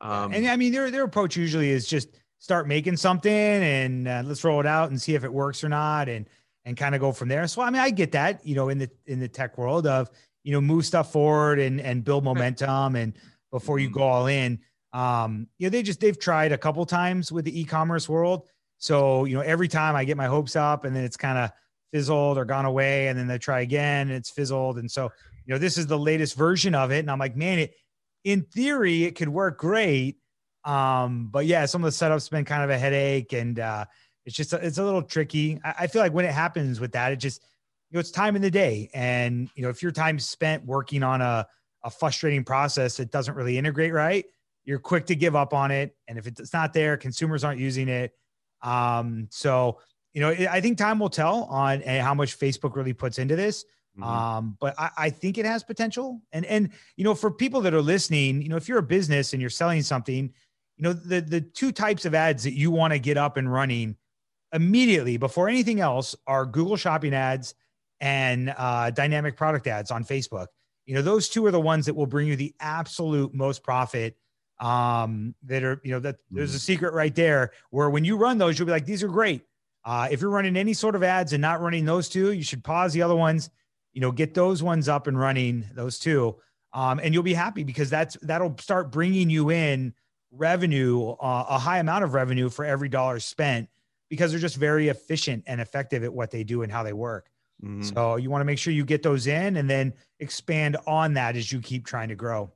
Um, 0.00 0.32
and 0.32 0.46
I 0.46 0.56
mean, 0.56 0.72
their 0.72 0.90
their 0.90 1.04
approach 1.04 1.36
usually 1.36 1.70
is 1.70 1.86
just 1.86 2.08
start 2.38 2.66
making 2.66 2.96
something 2.96 3.32
and 3.32 4.08
uh, 4.08 4.22
let's 4.24 4.42
roll 4.42 4.60
it 4.60 4.66
out 4.66 4.90
and 4.90 5.00
see 5.00 5.14
if 5.14 5.24
it 5.24 5.32
works 5.32 5.62
or 5.62 5.68
not, 5.68 6.08
and 6.08 6.28
and 6.64 6.76
kind 6.76 6.94
of 6.94 7.00
go 7.00 7.12
from 7.12 7.28
there. 7.28 7.46
So 7.46 7.62
I 7.62 7.70
mean, 7.70 7.80
I 7.80 7.90
get 7.90 8.12
that, 8.12 8.44
you 8.44 8.54
know, 8.54 8.68
in 8.68 8.78
the 8.78 8.90
in 9.06 9.20
the 9.20 9.28
tech 9.28 9.58
world 9.58 9.86
of 9.86 10.10
you 10.42 10.52
know 10.52 10.60
move 10.60 10.84
stuff 10.84 11.12
forward 11.12 11.58
and 11.58 11.80
and 11.80 12.04
build 12.04 12.24
momentum 12.24 12.96
and 12.96 13.16
before 13.52 13.78
you 13.78 13.88
mm-hmm. 13.88 13.98
go 13.98 14.02
all 14.02 14.26
in. 14.26 14.58
Um, 14.92 15.46
you 15.58 15.66
know, 15.66 15.70
they 15.70 15.82
just 15.82 16.00
they've 16.00 16.18
tried 16.18 16.52
a 16.52 16.58
couple 16.58 16.84
times 16.84 17.30
with 17.30 17.44
the 17.44 17.60
e-commerce 17.60 18.08
world. 18.08 18.48
So, 18.78 19.24
you 19.24 19.36
know, 19.36 19.42
every 19.42 19.68
time 19.68 19.94
I 19.94 20.04
get 20.04 20.16
my 20.16 20.26
hopes 20.26 20.56
up 20.56 20.84
and 20.84 20.94
then 20.94 21.04
it's 21.04 21.16
kind 21.16 21.38
of 21.38 21.50
fizzled 21.92 22.36
or 22.36 22.44
gone 22.44 22.64
away, 22.64 23.08
and 23.08 23.18
then 23.18 23.28
they 23.28 23.38
try 23.38 23.60
again 23.60 24.08
and 24.08 24.16
it's 24.16 24.30
fizzled. 24.30 24.78
And 24.78 24.90
so, 24.90 25.12
you 25.44 25.52
know, 25.52 25.58
this 25.58 25.78
is 25.78 25.86
the 25.86 25.98
latest 25.98 26.36
version 26.36 26.74
of 26.74 26.90
it. 26.92 27.00
And 27.00 27.10
I'm 27.10 27.18
like, 27.18 27.36
man, 27.36 27.58
it 27.58 27.74
in 28.24 28.42
theory 28.42 29.04
it 29.04 29.16
could 29.16 29.28
work 29.28 29.58
great. 29.58 30.18
Um, 30.64 31.28
but 31.30 31.46
yeah, 31.46 31.66
some 31.66 31.84
of 31.84 31.92
the 31.92 32.04
setups 32.04 32.30
been 32.30 32.44
kind 32.44 32.62
of 32.62 32.70
a 32.70 32.78
headache 32.78 33.32
and 33.32 33.58
uh 33.58 33.84
it's 34.24 34.36
just 34.36 34.52
it's 34.52 34.78
a 34.78 34.84
little 34.84 35.02
tricky. 35.02 35.60
I, 35.64 35.74
I 35.80 35.86
feel 35.88 36.02
like 36.02 36.12
when 36.12 36.24
it 36.24 36.32
happens 36.32 36.78
with 36.78 36.92
that, 36.92 37.12
it 37.12 37.16
just 37.16 37.42
you 37.90 37.96
know, 37.96 38.00
it's 38.00 38.10
time 38.10 38.36
in 38.36 38.42
the 38.42 38.50
day. 38.50 38.90
And 38.94 39.50
you 39.54 39.62
know, 39.62 39.68
if 39.68 39.82
your 39.82 39.92
time 39.92 40.18
spent 40.18 40.64
working 40.64 41.02
on 41.02 41.20
a 41.20 41.46
a 41.84 41.90
frustrating 41.90 42.44
process 42.44 42.96
that 42.98 43.10
doesn't 43.10 43.34
really 43.34 43.58
integrate 43.58 43.92
right, 43.92 44.24
you're 44.64 44.78
quick 44.78 45.06
to 45.06 45.16
give 45.16 45.34
up 45.34 45.52
on 45.52 45.70
it. 45.70 45.96
And 46.08 46.18
if 46.18 46.26
it's 46.26 46.52
not 46.52 46.72
there, 46.72 46.96
consumers 46.96 47.44
aren't 47.44 47.60
using 47.60 47.88
it. 47.88 48.12
Um, 48.62 49.26
so, 49.30 49.80
you 50.12 50.20
know, 50.20 50.30
I 50.30 50.60
think 50.60 50.78
time 50.78 50.98
will 50.98 51.10
tell 51.10 51.44
on 51.44 51.82
eh, 51.82 52.00
how 52.00 52.14
much 52.14 52.38
Facebook 52.38 52.76
really 52.76 52.92
puts 52.92 53.18
into 53.18 53.34
this. 53.34 53.64
Mm-hmm. 53.98 54.08
Um, 54.08 54.56
but 54.58 54.74
I, 54.78 54.90
I, 54.96 55.10
think 55.10 55.36
it 55.36 55.44
has 55.44 55.62
potential. 55.62 56.22
And 56.32 56.46
and 56.46 56.70
you 56.96 57.04
know, 57.04 57.14
for 57.14 57.30
people 57.30 57.60
that 57.60 57.74
are 57.74 57.82
listening, 57.82 58.40
you 58.40 58.48
know, 58.48 58.56
if 58.56 58.66
you're 58.66 58.78
a 58.78 58.82
business 58.82 59.34
and 59.34 59.40
you're 59.40 59.50
selling 59.50 59.82
something, 59.82 60.32
you 60.78 60.82
know, 60.82 60.94
the 60.94 61.20
the 61.20 61.42
two 61.42 61.72
types 61.72 62.06
of 62.06 62.14
ads 62.14 62.42
that 62.44 62.54
you 62.54 62.70
want 62.70 62.94
to 62.94 62.98
get 62.98 63.18
up 63.18 63.36
and 63.36 63.52
running 63.52 63.96
immediately 64.54 65.18
before 65.18 65.48
anything 65.48 65.80
else 65.80 66.16
are 66.26 66.46
Google 66.46 66.76
Shopping 66.76 67.12
ads 67.12 67.54
and 68.00 68.54
uh, 68.56 68.90
dynamic 68.90 69.36
product 69.36 69.66
ads 69.66 69.90
on 69.90 70.04
Facebook. 70.04 70.46
You 70.86 70.94
know, 70.94 71.02
those 71.02 71.28
two 71.28 71.44
are 71.46 71.50
the 71.50 71.60
ones 71.60 71.86
that 71.86 71.94
will 71.94 72.06
bring 72.06 72.26
you 72.26 72.36
the 72.36 72.54
absolute 72.60 73.34
most 73.34 73.62
profit 73.62 74.16
um, 74.58 75.34
that 75.44 75.62
are, 75.62 75.80
you 75.84 75.92
know, 75.92 76.00
that 76.00 76.16
there's 76.30 76.54
a 76.54 76.58
mm. 76.58 76.62
secret 76.62 76.94
right 76.94 77.14
there 77.14 77.52
where 77.70 77.90
when 77.90 78.04
you 78.04 78.16
run 78.16 78.38
those, 78.38 78.58
you'll 78.58 78.66
be 78.66 78.72
like, 78.72 78.86
these 78.86 79.02
are 79.02 79.08
great. 79.08 79.42
Uh, 79.84 80.08
if 80.10 80.20
you're 80.20 80.30
running 80.30 80.56
any 80.56 80.72
sort 80.72 80.94
of 80.94 81.02
ads 81.02 81.32
and 81.32 81.42
not 81.42 81.60
running 81.60 81.84
those 81.84 82.08
two, 82.08 82.32
you 82.32 82.42
should 82.42 82.64
pause 82.64 82.92
the 82.92 83.02
other 83.02 83.16
ones 83.16 83.50
you 83.92 84.00
know, 84.00 84.10
get 84.12 84.34
those 84.34 84.62
ones 84.62 84.88
up 84.88 85.06
and 85.06 85.18
running, 85.18 85.64
those 85.74 85.98
two, 85.98 86.36
um, 86.72 87.00
and 87.00 87.12
you'll 87.12 87.22
be 87.22 87.34
happy 87.34 87.64
because 87.64 87.90
that's 87.90 88.16
that'll 88.22 88.56
start 88.58 88.90
bringing 88.90 89.28
you 89.28 89.50
in 89.50 89.94
revenue, 90.30 91.10
uh, 91.10 91.44
a 91.48 91.58
high 91.58 91.78
amount 91.78 92.04
of 92.04 92.14
revenue 92.14 92.48
for 92.48 92.64
every 92.64 92.88
dollar 92.88 93.20
spent 93.20 93.68
because 94.08 94.30
they're 94.30 94.40
just 94.40 94.56
very 94.56 94.88
efficient 94.88 95.44
and 95.46 95.60
effective 95.60 96.04
at 96.04 96.12
what 96.12 96.30
they 96.30 96.44
do 96.44 96.62
and 96.62 96.72
how 96.72 96.82
they 96.82 96.92
work. 96.92 97.30
Mm-hmm. 97.62 97.82
So 97.82 98.16
you 98.16 98.30
want 98.30 98.40
to 98.40 98.44
make 98.44 98.58
sure 98.58 98.72
you 98.72 98.84
get 98.84 99.02
those 99.02 99.26
in 99.26 99.56
and 99.56 99.68
then 99.68 99.92
expand 100.20 100.76
on 100.86 101.14
that 101.14 101.36
as 101.36 101.52
you 101.52 101.60
keep 101.60 101.86
trying 101.86 102.08
to 102.08 102.14
grow. 102.14 102.50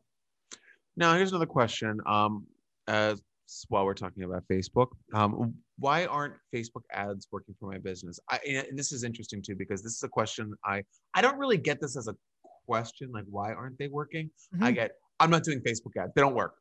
Now, 0.97 1.15
here's 1.15 1.31
another 1.31 1.47
question. 1.47 2.01
Um, 2.07 2.47
as 2.89 3.21
while 3.69 3.85
we're 3.85 3.95
talking 3.95 4.25
about 4.25 4.45
Facebook, 4.51 4.89
um, 5.15 5.55
why 5.79 6.07
aren't 6.07 6.35
Facebook 6.55 6.83
ads 6.93 7.29
working 7.31 7.55
for 7.59 7.71
my 7.71 7.79
business? 7.79 8.19
I, 8.31 8.39
and 8.47 8.79
this 8.79 8.93
is 8.93 9.05
interesting 9.05 9.43
too 9.43 9.55
because 9.57 9.83
this 9.83 9.93
is 9.93 10.03
a 10.03 10.09
question 10.09 10.55
I 10.65 10.83
I 11.15 11.23
don't 11.23 11.39
really 11.39 11.59
get 11.59 11.81
this 11.81 11.97
as 11.97 12.09
a 12.09 12.15
question 12.67 13.11
like 13.13 13.25
why 13.31 13.53
aren't 13.53 13.79
they 13.79 13.89
working? 13.89 14.31
Mm-hmm. 14.55 14.65
I 14.65 14.71
get 14.73 14.93
I'm 15.21 15.31
not 15.31 15.45
doing 15.45 15.61
Facebook 15.61 15.97
ads; 16.01 16.13
they 16.15 16.23
don't 16.23 16.35
work. 16.35 16.55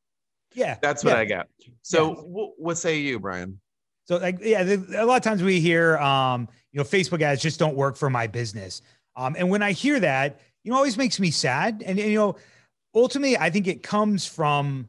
Yeah, 0.53 0.77
that's 0.81 1.03
what 1.03 1.11
yeah. 1.11 1.19
I 1.19 1.25
get. 1.25 1.47
So, 1.81 2.09
yeah. 2.09 2.15
w- 2.15 2.51
what 2.57 2.77
say 2.77 2.97
you, 2.97 3.19
Brian? 3.19 3.59
So, 4.05 4.17
like, 4.17 4.37
yeah, 4.41 4.61
a 4.63 5.05
lot 5.05 5.17
of 5.17 5.23
times 5.23 5.41
we 5.41 5.59
hear, 5.59 5.97
um, 5.97 6.47
you 6.71 6.77
know, 6.77 6.83
Facebook 6.83 7.21
ads 7.21 7.41
just 7.41 7.59
don't 7.59 7.75
work 7.75 7.97
for 7.97 8.09
my 8.09 8.27
business. 8.27 8.81
Um, 9.15 9.35
and 9.37 9.49
when 9.49 9.63
I 9.63 9.71
hear 9.71 9.99
that, 9.99 10.39
you 10.63 10.71
know, 10.71 10.77
always 10.77 10.97
makes 10.97 11.19
me 11.19 11.31
sad. 11.31 11.83
And, 11.85 11.99
and 11.99 12.11
you 12.11 12.17
know, 12.17 12.35
ultimately, 12.93 13.37
I 13.37 13.49
think 13.49 13.67
it 13.67 13.83
comes 13.83 14.25
from 14.25 14.87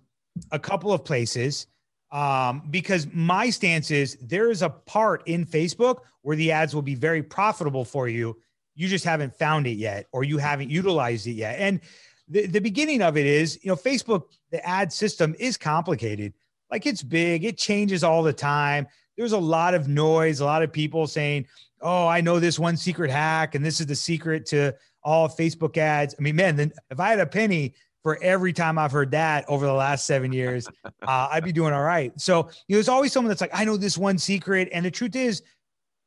a 0.53 0.59
couple 0.59 0.93
of 0.93 1.05
places 1.05 1.67
um, 2.13 2.63
because 2.71 3.07
my 3.13 3.51
stance 3.51 3.91
is 3.91 4.17
there 4.21 4.51
is 4.51 4.63
a 4.63 4.71
part 4.71 5.23
in 5.27 5.45
Facebook 5.45 5.99
where 6.23 6.37
the 6.37 6.53
ads 6.53 6.75
will 6.75 6.83
be 6.83 6.95
very 6.95 7.23
profitable 7.23 7.85
for 7.85 8.09
you. 8.09 8.37
You 8.75 8.89
just 8.89 9.05
haven't 9.05 9.35
found 9.35 9.67
it 9.67 9.77
yet, 9.79 10.07
or 10.13 10.25
you 10.25 10.39
haven't 10.39 10.71
utilized 10.71 11.27
it 11.27 11.33
yet. 11.33 11.59
And 11.59 11.81
the, 12.29 12.47
the 12.47 12.61
beginning 12.61 13.03
of 13.03 13.17
it 13.17 13.27
is, 13.27 13.59
you 13.63 13.71
know, 13.71 13.77
Facebook, 13.77 14.25
the 14.51 14.65
ad 14.67 14.93
system 14.93 15.35
is 15.39 15.57
complicated. 15.57 16.35
Like 16.71 16.87
it's 16.87 17.03
big, 17.03 17.45
it 17.45 17.59
changes 17.59 18.03
all 18.03 18.23
the 18.23 18.33
time. 18.33 18.87
There's 19.17 19.33
a 19.33 19.39
lot 19.39 19.75
of 19.75 19.89
noise, 19.89 20.41
a 20.41 20.45
lot 20.45 20.63
of 20.63 20.73
people 20.73 21.07
saying, 21.07 21.47
oh, 21.81 22.07
I 22.07 22.21
know 22.21 22.41
this 22.41 22.59
one 22.59 22.77
secret 22.77 23.11
hack, 23.11 23.55
and 23.55 23.65
this 23.65 23.81
is 23.81 23.87
the 23.87 23.95
secret 23.95 24.47
to 24.47 24.75
all 25.03 25.29
Facebook 25.29 25.77
ads. 25.77 26.15
I 26.19 26.23
mean, 26.23 26.37
man, 26.37 26.57
then 26.57 26.73
if 26.91 26.99
I 26.99 27.11
had 27.11 27.21
a 27.21 27.27
penny 27.27 27.75
for 28.07 28.23
every 28.23 28.53
time 28.53 28.79
I've 28.79 28.93
heard 28.93 29.11
that 29.11 29.45
over 29.49 29.67
the 29.67 29.73
last 29.73 30.07
seven 30.07 30.33
years, 30.33 30.69
uh, 30.85 31.29
I'd 31.29 31.43
be 31.43 31.51
doing 31.51 31.73
all 31.73 31.83
right. 31.83 32.13
So 32.21 32.37
you 32.37 32.43
know, 32.43 32.77
there's 32.77 32.89
always 32.89 33.13
someone 33.13 33.31
that's 33.31 33.41
like, 33.41 33.51
I 33.53 33.65
know 33.65 33.77
this 33.77 33.99
one 33.99 34.17
secret. 34.17 34.69
And 34.71 34.87
the 34.87 34.93
truth 34.93 35.17
is, 35.17 35.43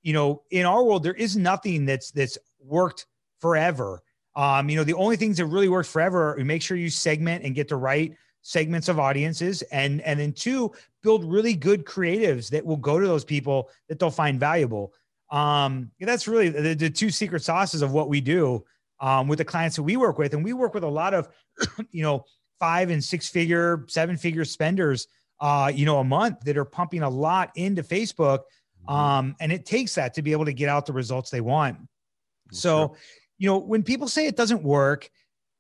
you 0.02 0.14
know, 0.14 0.44
in 0.50 0.66
our 0.66 0.82
world, 0.82 1.04
there 1.04 1.14
is 1.14 1.36
nothing 1.36 1.86
that's 1.86 2.12
that's 2.12 2.38
worked 2.64 3.06
forever. 3.42 4.02
Um, 4.38 4.70
you 4.70 4.78
know, 4.78 4.86
the 4.86 4.94
only 4.94 5.18
things 5.18 5.36
that 5.40 5.48
really 5.48 5.68
work 5.68 5.86
forever 5.86 6.40
are 6.40 6.46
make 6.46 6.62
sure 6.62 6.78
you 6.78 6.90
segment 6.90 7.44
and 7.44 7.54
get 7.54 7.68
the 7.68 7.76
right 7.76 8.16
segments 8.44 8.88
of 8.88 8.98
audiences 8.98 9.62
and 9.64 10.00
and 10.04 10.18
then 10.18 10.32
two 10.32 10.72
build 11.04 11.30
really 11.30 11.54
good 11.54 11.84
creatives 11.84 12.50
that 12.50 12.66
will 12.66 12.78
go 12.78 12.98
to 12.98 13.08
those 13.08 13.26
people 13.26 13.70
that 13.90 14.00
they'll 14.00 14.10
find 14.10 14.40
valuable 14.40 14.94
um 15.30 15.92
that's 16.00 16.26
really 16.26 16.48
the, 16.48 16.74
the 16.74 16.90
two 16.90 17.10
secret 17.10 17.44
sauces 17.44 17.82
of 17.82 17.92
what 17.92 18.08
we 18.08 18.22
do 18.22 18.64
um, 19.02 19.28
with 19.28 19.38
the 19.38 19.46
clients 19.46 19.76
that 19.76 19.84
we 19.84 19.98
work 19.98 20.18
with. 20.18 20.34
And 20.34 20.44
we 20.44 20.54
work 20.54 20.74
with 20.74 20.84
a 20.84 20.90
lot 20.90 21.14
of, 21.14 21.30
you 21.92 22.04
know, 22.04 22.26
five 22.60 22.90
and 22.90 23.04
six 23.04 23.30
figure, 23.30 23.86
seven 23.88 24.18
figure 24.18 24.46
spenders, 24.46 25.08
uh, 25.40 25.72
you 25.74 25.86
know, 25.86 26.00
a 26.00 26.04
month 26.04 26.42
that 26.42 26.58
are 26.58 26.66
pumping 26.66 27.02
a 27.02 27.10
lot 27.10 27.52
into 27.56 27.84
Facebook. 27.84 28.40
Mm-hmm. 28.88 28.94
Um, 28.94 29.36
and 29.40 29.52
it 29.52 29.66
takes 29.66 29.96
that 29.96 30.14
to 30.16 30.22
be 30.22 30.32
able 30.32 30.46
to 30.46 30.54
get 30.54 30.70
out 30.70 30.86
the 30.86 30.94
results 30.94 31.30
they 31.30 31.42
want. 31.42 31.78
So, 32.52 32.96
you 33.38 33.48
know, 33.48 33.58
when 33.58 33.84
people 33.84 34.08
say 34.08 34.28
it 34.28 34.36
doesn't 34.36 34.64
work, 34.64 35.10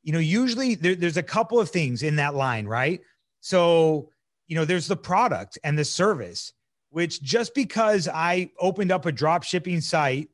you 0.04 0.12
know, 0.12 0.20
usually 0.20 0.76
there, 0.76 0.96
there's 0.96 1.18
a 1.18 1.24
couple 1.24 1.60
of 1.60 1.70
things 1.70 2.04
in 2.04 2.16
that 2.18 2.36
line, 2.36 2.66
right? 2.66 3.02
So, 3.42 4.10
you 4.48 4.56
know, 4.56 4.66
there's 4.66 4.88
the 4.88 4.98
product 4.98 5.60
and 5.64 5.78
the 5.78 5.86
service, 5.86 6.54
which 6.90 7.22
just 7.22 7.54
because 7.54 8.08
I 8.08 8.52
opened 8.60 8.92
up 8.92 9.06
a 9.06 9.12
drop 9.12 9.44
shipping 9.44 9.82
site 9.82 10.30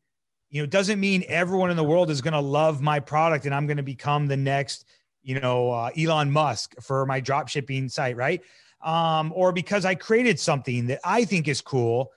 you 0.55 0.61
know, 0.61 0.65
doesn't 0.65 1.01
mean 1.01 1.21
everyone 1.27 1.69
in 1.69 1.75
the 1.75 1.83
world 1.83 2.09
is 2.09 2.21
going 2.21 2.33
to 2.33 2.39
love 2.39 2.81
my 2.81 2.97
product 2.97 3.43
and 3.43 3.53
I'm 3.53 3.67
going 3.67 3.75
to 3.75 3.83
become 3.83 4.25
the 4.25 4.37
next, 4.37 4.85
you 5.21 5.37
know, 5.37 5.69
uh, 5.69 5.89
Elon 5.97 6.31
Musk 6.31 6.75
for 6.81 7.05
my 7.05 7.19
drop 7.19 7.49
shipping 7.49 7.89
site, 7.89 8.15
right? 8.15 8.41
Um, 8.81 9.33
or 9.35 9.51
because 9.51 9.83
I 9.83 9.95
created 9.95 10.39
something 10.39 10.87
that 10.87 11.01
I 11.03 11.25
think 11.25 11.49
is 11.49 11.59
cool, 11.59 12.09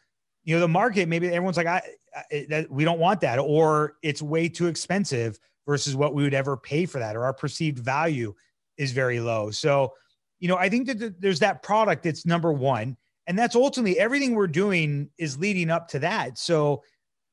you 0.44 0.54
know, 0.54 0.60
the 0.60 0.68
market 0.68 1.08
maybe 1.08 1.26
everyone's 1.26 1.56
like, 1.56 1.66
I, 1.66 1.82
I 2.14 2.46
that 2.48 2.70
we 2.70 2.84
don't 2.84 3.00
want 3.00 3.20
that, 3.22 3.40
or 3.40 3.96
it's 4.04 4.22
way 4.22 4.48
too 4.48 4.68
expensive 4.68 5.36
versus 5.66 5.96
what 5.96 6.14
we 6.14 6.22
would 6.22 6.32
ever 6.32 6.56
pay 6.56 6.86
for 6.86 7.00
that, 7.00 7.16
or 7.16 7.24
our 7.24 7.34
perceived 7.34 7.80
value 7.80 8.32
is 8.76 8.92
very 8.92 9.18
low. 9.18 9.50
So, 9.50 9.94
you 10.38 10.46
know, 10.46 10.56
I 10.56 10.68
think 10.68 10.86
that 10.86 11.20
there's 11.20 11.40
that 11.40 11.64
product 11.64 12.04
that's 12.04 12.24
number 12.24 12.52
one, 12.52 12.98
and 13.26 13.36
that's 13.36 13.56
ultimately 13.56 13.98
everything 13.98 14.36
we're 14.36 14.46
doing 14.46 15.10
is 15.18 15.40
leading 15.40 15.70
up 15.70 15.88
to 15.88 15.98
that. 15.98 16.38
So 16.38 16.84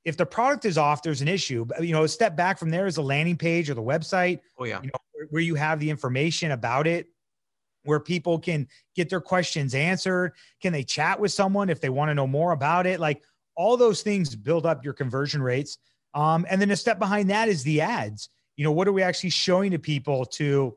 if 0.05 0.15
the 0.15 0.25
product 0.25 0.65
is 0.65 0.77
off, 0.77 1.01
there's 1.01 1.21
an 1.21 1.27
issue. 1.27 1.65
But 1.65 1.85
you 1.85 1.91
know, 1.91 2.03
a 2.03 2.07
step 2.07 2.35
back 2.35 2.57
from 2.59 2.69
there 2.69 2.85
is 2.85 2.97
a 2.97 3.01
landing 3.01 3.35
page 3.35 3.69
or 3.69 3.73
the 3.73 3.81
website. 3.81 4.39
Oh 4.57 4.63
yeah, 4.63 4.79
you 4.81 4.87
know, 4.87 4.99
where, 5.11 5.27
where 5.31 5.41
you 5.41 5.55
have 5.55 5.79
the 5.79 5.89
information 5.89 6.51
about 6.51 6.87
it, 6.87 7.07
where 7.83 7.99
people 7.99 8.39
can 8.39 8.67
get 8.95 9.09
their 9.09 9.19
questions 9.19 9.73
answered. 9.73 10.33
Can 10.61 10.71
they 10.71 10.83
chat 10.83 11.19
with 11.19 11.31
someone 11.31 11.69
if 11.69 11.81
they 11.81 11.89
want 11.89 12.09
to 12.09 12.15
know 12.15 12.27
more 12.27 12.51
about 12.51 12.85
it? 12.85 12.99
Like 12.99 13.21
all 13.55 13.77
those 13.77 14.03
things 14.03 14.35
build 14.35 14.65
up 14.65 14.85
your 14.85 14.93
conversion 14.93 15.41
rates. 15.41 15.79
Um, 16.13 16.45
and 16.49 16.61
then 16.61 16.71
a 16.71 16.75
step 16.75 16.99
behind 16.99 17.29
that 17.29 17.49
is 17.49 17.63
the 17.63 17.81
ads. 17.81 18.29
You 18.57 18.63
know, 18.63 18.71
what 18.71 18.87
are 18.87 18.93
we 18.93 19.01
actually 19.01 19.31
showing 19.31 19.71
to 19.71 19.79
people 19.79 20.25
to, 20.25 20.75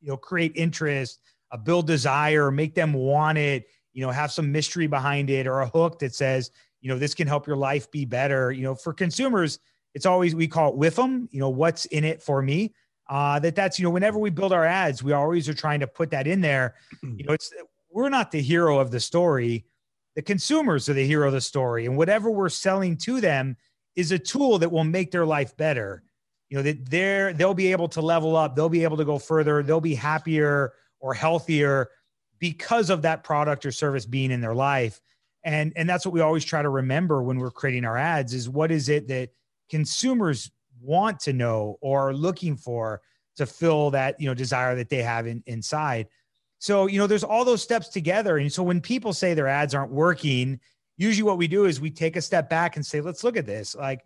you 0.00 0.08
know, 0.08 0.16
create 0.16 0.52
interest, 0.56 1.20
uh, 1.52 1.56
build 1.58 1.86
desire, 1.86 2.50
make 2.50 2.74
them 2.74 2.92
want 2.92 3.38
it. 3.38 3.66
You 3.92 4.04
know, 4.06 4.10
have 4.10 4.32
some 4.32 4.50
mystery 4.50 4.86
behind 4.86 5.30
it 5.30 5.46
or 5.46 5.60
a 5.60 5.68
hook 5.68 5.98
that 5.98 6.14
says, 6.14 6.50
you 6.80 6.88
know 6.88 6.98
this 6.98 7.14
can 7.14 7.26
help 7.26 7.46
your 7.46 7.56
life 7.56 7.90
be 7.90 8.04
better. 8.04 8.52
You 8.52 8.62
know 8.62 8.74
for 8.74 8.92
consumers 8.92 9.58
it's 9.94 10.06
always 10.06 10.34
we 10.34 10.46
call 10.46 10.70
it 10.70 10.76
with 10.76 10.94
them 10.96 11.28
you 11.32 11.40
know 11.40 11.48
what's 11.48 11.84
in 11.86 12.04
it 12.04 12.22
for 12.22 12.42
me. 12.42 12.74
Uh 13.08 13.38
that 13.40 13.54
that's 13.54 13.78
you 13.78 13.84
know 13.84 13.90
whenever 13.90 14.18
we 14.18 14.30
build 14.30 14.52
our 14.52 14.64
ads 14.64 15.02
we 15.02 15.12
always 15.12 15.48
are 15.48 15.54
trying 15.54 15.80
to 15.80 15.86
put 15.86 16.10
that 16.10 16.26
in 16.26 16.40
there. 16.40 16.74
You 17.02 17.24
know 17.24 17.32
it's 17.32 17.52
we're 17.90 18.08
not 18.08 18.30
the 18.30 18.40
hero 18.40 18.78
of 18.78 18.90
the 18.90 19.00
story. 19.00 19.64
The 20.16 20.22
consumers 20.22 20.88
are 20.88 20.94
the 20.94 21.06
hero 21.06 21.26
of 21.26 21.32
the 21.32 21.40
story 21.40 21.86
and 21.86 21.96
whatever 21.96 22.30
we're 22.30 22.48
selling 22.48 22.96
to 22.98 23.20
them 23.20 23.56
is 23.96 24.12
a 24.12 24.18
tool 24.18 24.58
that 24.58 24.70
will 24.70 24.84
make 24.84 25.10
their 25.10 25.26
life 25.26 25.56
better. 25.56 26.02
You 26.48 26.56
know 26.58 26.62
that 26.62 26.88
they're 26.90 27.32
they'll 27.32 27.54
be 27.54 27.72
able 27.72 27.88
to 27.88 28.00
level 28.00 28.36
up 28.36 28.56
they'll 28.56 28.68
be 28.68 28.84
able 28.84 28.96
to 28.96 29.04
go 29.04 29.18
further 29.18 29.62
they'll 29.62 29.80
be 29.80 29.94
happier 29.94 30.72
or 31.00 31.14
healthier 31.14 31.90
because 32.38 32.90
of 32.90 33.02
that 33.02 33.22
product 33.22 33.64
or 33.64 33.70
service 33.70 34.06
being 34.06 34.30
in 34.30 34.40
their 34.40 34.54
life 34.54 35.00
and 35.44 35.72
and 35.76 35.88
that's 35.88 36.04
what 36.04 36.12
we 36.12 36.20
always 36.20 36.44
try 36.44 36.62
to 36.62 36.68
remember 36.68 37.22
when 37.22 37.38
we're 37.38 37.50
creating 37.50 37.84
our 37.84 37.96
ads 37.96 38.34
is 38.34 38.48
what 38.48 38.70
is 38.70 38.88
it 38.88 39.08
that 39.08 39.30
consumers 39.70 40.50
want 40.80 41.20
to 41.20 41.32
know 41.32 41.78
or 41.80 42.10
are 42.10 42.14
looking 42.14 42.56
for 42.56 43.00
to 43.36 43.46
fill 43.46 43.90
that 43.90 44.20
you 44.20 44.26
know 44.26 44.34
desire 44.34 44.74
that 44.74 44.88
they 44.88 45.02
have 45.02 45.26
in, 45.26 45.42
inside. 45.46 46.08
So 46.58 46.86
you 46.86 46.98
know 46.98 47.06
there's 47.06 47.24
all 47.24 47.44
those 47.44 47.62
steps 47.62 47.88
together. 47.88 48.38
And 48.38 48.52
so 48.52 48.62
when 48.62 48.80
people 48.80 49.12
say 49.12 49.34
their 49.34 49.48
ads 49.48 49.74
aren't 49.74 49.92
working 49.92 50.60
usually 50.96 51.22
what 51.22 51.38
we 51.38 51.48
do 51.48 51.64
is 51.64 51.80
we 51.80 51.90
take 51.90 52.16
a 52.16 52.20
step 52.20 52.50
back 52.50 52.76
and 52.76 52.84
say 52.84 53.00
let's 53.00 53.24
look 53.24 53.38
at 53.38 53.46
this. 53.46 53.74
Like 53.74 54.04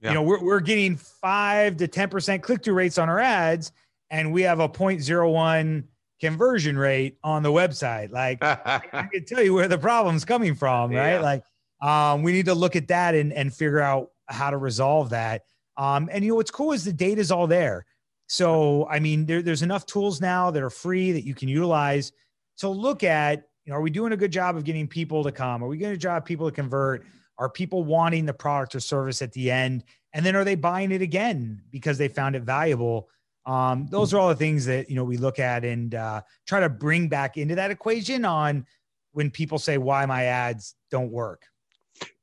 yeah. 0.00 0.10
you 0.10 0.14
know 0.14 0.22
we're, 0.22 0.44
we're 0.44 0.60
getting 0.60 0.96
5 0.96 1.78
to 1.78 1.88
10% 1.88 2.42
click-through 2.42 2.74
rates 2.74 2.98
on 2.98 3.08
our 3.08 3.18
ads 3.18 3.72
and 4.10 4.32
we 4.32 4.42
have 4.42 4.60
a 4.60 4.68
0.01 4.68 5.84
conversion 6.20 6.78
rate 6.78 7.18
on 7.22 7.42
the 7.42 7.50
website. 7.50 8.10
Like 8.10 8.38
I 8.42 9.08
can 9.12 9.24
tell 9.24 9.42
you 9.42 9.54
where 9.54 9.68
the 9.68 9.78
problem's 9.78 10.24
coming 10.24 10.54
from, 10.54 10.90
right? 10.90 11.14
Yeah. 11.14 11.20
Like 11.20 11.44
um, 11.82 12.22
we 12.22 12.32
need 12.32 12.46
to 12.46 12.54
look 12.54 12.76
at 12.76 12.88
that 12.88 13.14
and, 13.14 13.32
and 13.32 13.52
figure 13.52 13.80
out 13.80 14.08
how 14.28 14.50
to 14.50 14.56
resolve 14.56 15.10
that. 15.10 15.42
Um, 15.76 16.08
and 16.12 16.24
you 16.24 16.30
know 16.30 16.36
what's 16.36 16.50
cool 16.50 16.72
is 16.72 16.84
the 16.84 16.92
data 16.92 17.20
is 17.20 17.30
all 17.30 17.46
there. 17.46 17.84
So 18.26 18.86
I 18.88 19.00
mean, 19.00 19.26
there, 19.26 19.42
there's 19.42 19.62
enough 19.62 19.86
tools 19.86 20.20
now 20.20 20.50
that 20.50 20.62
are 20.62 20.70
free 20.70 21.12
that 21.12 21.24
you 21.24 21.34
can 21.34 21.48
utilize 21.48 22.12
to 22.58 22.68
look 22.68 23.04
at. 23.04 23.44
You 23.64 23.72
know, 23.72 23.78
are 23.78 23.82
we 23.82 23.90
doing 23.90 24.12
a 24.12 24.16
good 24.16 24.30
job 24.30 24.56
of 24.56 24.64
getting 24.64 24.86
people 24.86 25.24
to 25.24 25.32
come? 25.32 25.64
Are 25.64 25.68
we 25.68 25.78
doing 25.78 25.92
a 25.92 25.96
job 25.96 26.24
people 26.24 26.48
to 26.48 26.54
convert? 26.54 27.04
Are 27.38 27.48
people 27.48 27.82
wanting 27.82 28.26
the 28.26 28.34
product 28.34 28.74
or 28.74 28.80
service 28.80 29.22
at 29.22 29.32
the 29.32 29.50
end? 29.50 29.84
And 30.12 30.24
then 30.24 30.36
are 30.36 30.44
they 30.44 30.54
buying 30.54 30.92
it 30.92 31.02
again 31.02 31.62
because 31.70 31.98
they 31.98 32.08
found 32.08 32.36
it 32.36 32.42
valuable? 32.42 33.08
Um, 33.46 33.86
those 33.90 34.14
are 34.14 34.18
all 34.18 34.28
the 34.28 34.34
things 34.34 34.64
that 34.66 34.88
you 34.88 34.96
know 34.96 35.04
we 35.04 35.16
look 35.16 35.38
at 35.38 35.64
and 35.64 35.94
uh, 35.94 36.22
try 36.46 36.60
to 36.60 36.68
bring 36.68 37.08
back 37.08 37.36
into 37.36 37.54
that 37.56 37.70
equation 37.70 38.24
on 38.24 38.66
when 39.12 39.30
people 39.30 39.58
say 39.58 39.78
why 39.78 40.06
my 40.06 40.24
ads 40.24 40.74
don't 40.90 41.10
work. 41.10 41.42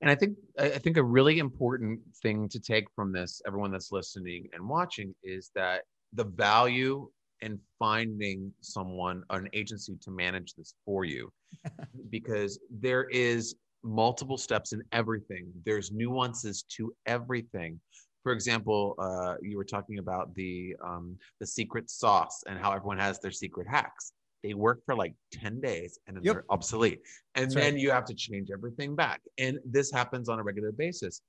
And 0.02 0.10
I 0.10 0.16
think 0.16 0.38
I 0.60 0.70
think 0.70 0.98
a 0.98 1.04
really 1.04 1.40
important 1.40 2.00
thing 2.22 2.50
to 2.50 2.60
take 2.60 2.86
from 2.96 3.12
this, 3.12 3.42
everyone 3.48 3.72
that's 3.72 3.92
listening 3.92 4.48
and 4.54 4.68
watching, 4.68 5.14
is 5.24 5.52
that 5.56 5.84
the 6.14 6.26
value 6.26 7.10
in 7.42 7.60
finding 7.80 8.52
someone, 8.62 9.24
an 9.30 9.48
agency 9.54 9.96
to 10.02 10.12
manage 10.12 10.54
this 10.54 10.74
for 10.86 11.06
you, 11.06 11.32
because 12.10 12.60
there 12.70 13.06
is 13.10 13.56
multiple 13.84 14.38
steps 14.38 14.74
in 14.74 14.82
everything. 14.92 15.52
There's 15.66 15.92
nuances 15.92 16.64
to 16.78 16.94
everything 17.06 17.80
for 18.24 18.32
example, 18.32 18.96
uh, 19.00 19.36
you 19.42 19.58
were 19.58 19.64
talking 19.66 20.00
about 20.00 20.34
the 20.36 20.76
um, 20.84 21.18
the 21.40 21.48
secret 21.48 21.90
sauce 21.90 22.44
and 22.48 22.60
how 22.60 22.72
everyone 22.72 23.00
has 23.00 23.20
their 23.20 23.32
secret 23.32 23.68
hacks. 23.68 24.14
They 24.44 24.54
work 24.54 24.82
for 24.86 24.96
like 24.96 25.14
10 25.34 25.62
days 25.62 26.00
and 26.08 26.18
then 26.18 26.24
Yep. 26.24 26.34
they're 26.34 26.46
obsolete. 26.50 27.02
And 27.36 27.46
That's 27.46 27.56
then 27.56 27.74
right. 27.74 27.82
you 27.82 27.92
have 27.92 28.06
to 28.06 28.16
change 28.16 28.50
everything 28.52 28.96
back. 28.96 29.22
And 29.38 29.60
this 29.66 29.92
happens 29.92 30.30
on 30.30 30.40
a 30.40 30.44
regular 30.44 30.72
basis. 30.72 31.22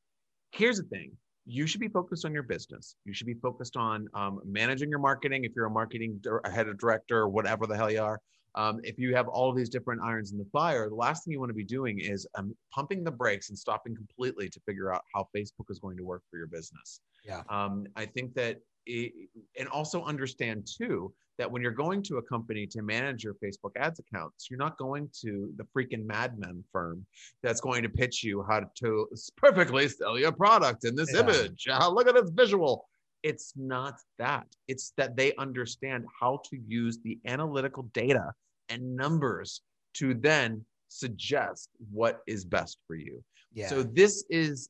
Here's 0.53 0.79
the 0.79 0.85
thing 0.85 1.13
you 1.45 1.67
should 1.67 1.81
be 1.81 1.89
focused 1.89 2.25
on 2.25 2.33
your 2.33 2.45
business. 2.45 2.95
You 3.05 3.13
should 3.13 3.27
be 3.27 3.35
focused 3.35 3.77
on 3.77 4.09
um, 4.15 4.41
managing 4.45 4.89
your 4.89 5.01
marketing 5.01 5.45
if 5.45 5.53
you're 5.57 5.67
a 5.67 5.71
marketing 5.71 6.21
a 6.45 6.51
head 6.51 6.69
of 6.69 6.79
director 6.79 7.19
or 7.19 7.29
whatever 7.29 7.67
the 7.67 7.77
hell 7.77 7.91
you 7.91 8.01
are. 8.01 8.21
Um, 8.55 8.81
if 8.85 8.99
you 8.99 9.15
have 9.15 9.29
all 9.29 9.49
of 9.51 9.57
these 9.57 9.69
different 9.69 10.03
irons 10.03 10.33
in 10.33 10.39
the 10.39 10.47
fire, 10.53 10.89
the 10.89 10.95
last 10.95 11.25
thing 11.25 11.33
you 11.33 11.41
want 11.41 11.51
to 11.51 11.55
be 11.55 11.65
doing 11.65 11.99
is 12.01 12.27
um, 12.35 12.55
pumping 12.71 13.03
the 13.05 13.11
brakes 13.11 13.49
and 13.49 13.59
stopping 13.59 13.95
completely 13.97 14.49
to 14.49 14.61
figure 14.61 14.93
out 14.93 15.03
how 15.15 15.29
Facebook 15.35 15.71
is 15.71 15.79
going 15.79 15.97
to 15.97 16.05
work 16.05 16.23
for 16.31 16.37
your 16.37 16.47
business. 16.47 17.01
Yeah. 17.25 17.43
Um, 17.49 17.87
I 17.97 18.07
think 18.07 18.35
that, 18.35 18.61
it, 18.87 19.13
and 19.59 19.69
also 19.69 20.03
understand 20.05 20.67
too 20.67 21.13
that 21.39 21.51
when 21.51 21.63
you're 21.63 21.71
going 21.71 22.03
to 22.03 22.19
a 22.19 22.23
company 22.23 22.67
to 22.67 22.83
manage 22.83 23.25
your 23.25 23.35
Facebook 23.35 23.71
ads 23.77 24.01
accounts, 24.01 24.49
you're 24.51 24.59
not 24.59 24.77
going 24.77 25.09
to 25.23 25.51
the 25.57 25.65
freaking 25.75 26.05
Mad 26.05 26.39
Men 26.39 26.63
firm 26.71 27.07
that's 27.43 27.61
going 27.61 27.83
to 27.83 27.89
pitch 27.89 28.23
you 28.23 28.45
how 28.49 28.61
to 28.77 29.09
perfectly 29.37 29.89
sell 29.89 30.19
your 30.19 30.33
product 30.33 30.85
in 30.85 30.95
this 30.95 31.13
Yeah. 31.15 31.21
image. 31.21 31.67
Uh, 31.71 31.89
look 31.89 32.07
at 32.07 32.15
this 32.15 32.31
visual. 32.31 32.87
It's 33.23 33.53
not 33.57 33.99
that. 34.19 34.47
It's 34.69 34.93
that 34.97 35.17
they 35.17 35.35
understand 35.37 36.07
how 36.21 36.43
to 36.51 36.59
use 36.67 36.99
the 37.05 37.19
analytical 37.27 37.85
data 37.95 38.33
and 38.69 38.97
numbers 38.97 39.63
to 39.95 40.15
then 40.15 40.65
suggest 40.89 41.69
what 41.93 42.21
is 42.27 42.45
best 42.45 42.79
for 42.87 42.97
you. 42.97 43.23
Yeah. 43.53 43.69
So 43.69 43.83
this 43.83 44.25
is, 44.31 44.69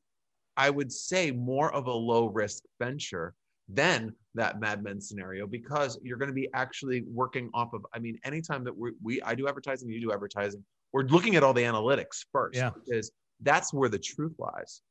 I 0.57 0.69
would 0.69 0.91
say, 0.91 1.31
more 1.31 1.73
of 1.73 1.87
a 1.87 1.91
low 1.93 2.27
risk 2.27 2.63
venture 2.79 3.33
than 3.69 4.13
that 4.35 4.59
Mad 4.59 4.83
Men 4.83 4.99
scenario 4.99 5.47
because 5.47 5.99
you're 6.03 6.17
going 6.17 6.29
to 6.29 6.35
be 6.35 6.49
actually 6.53 7.03
working 7.07 7.49
off 7.53 7.73
of. 7.73 7.85
I 7.93 7.99
mean, 7.99 8.19
anytime 8.23 8.63
that 8.65 8.77
we, 8.77 8.91
we 9.01 9.21
I 9.21 9.35
do 9.35 9.47
advertising, 9.47 9.89
you 9.89 10.01
do 10.01 10.11
advertising, 10.11 10.63
we're 10.91 11.03
looking 11.03 11.35
at 11.35 11.43
all 11.43 11.53
the 11.53 11.63
analytics 11.63 12.25
first 12.31 12.57
Yeah. 12.57 12.71
because 12.73 13.11
that's 13.41 13.73
where 13.73 13.89
the 13.89 13.99
truth 13.99 14.33
lies, 14.37 14.81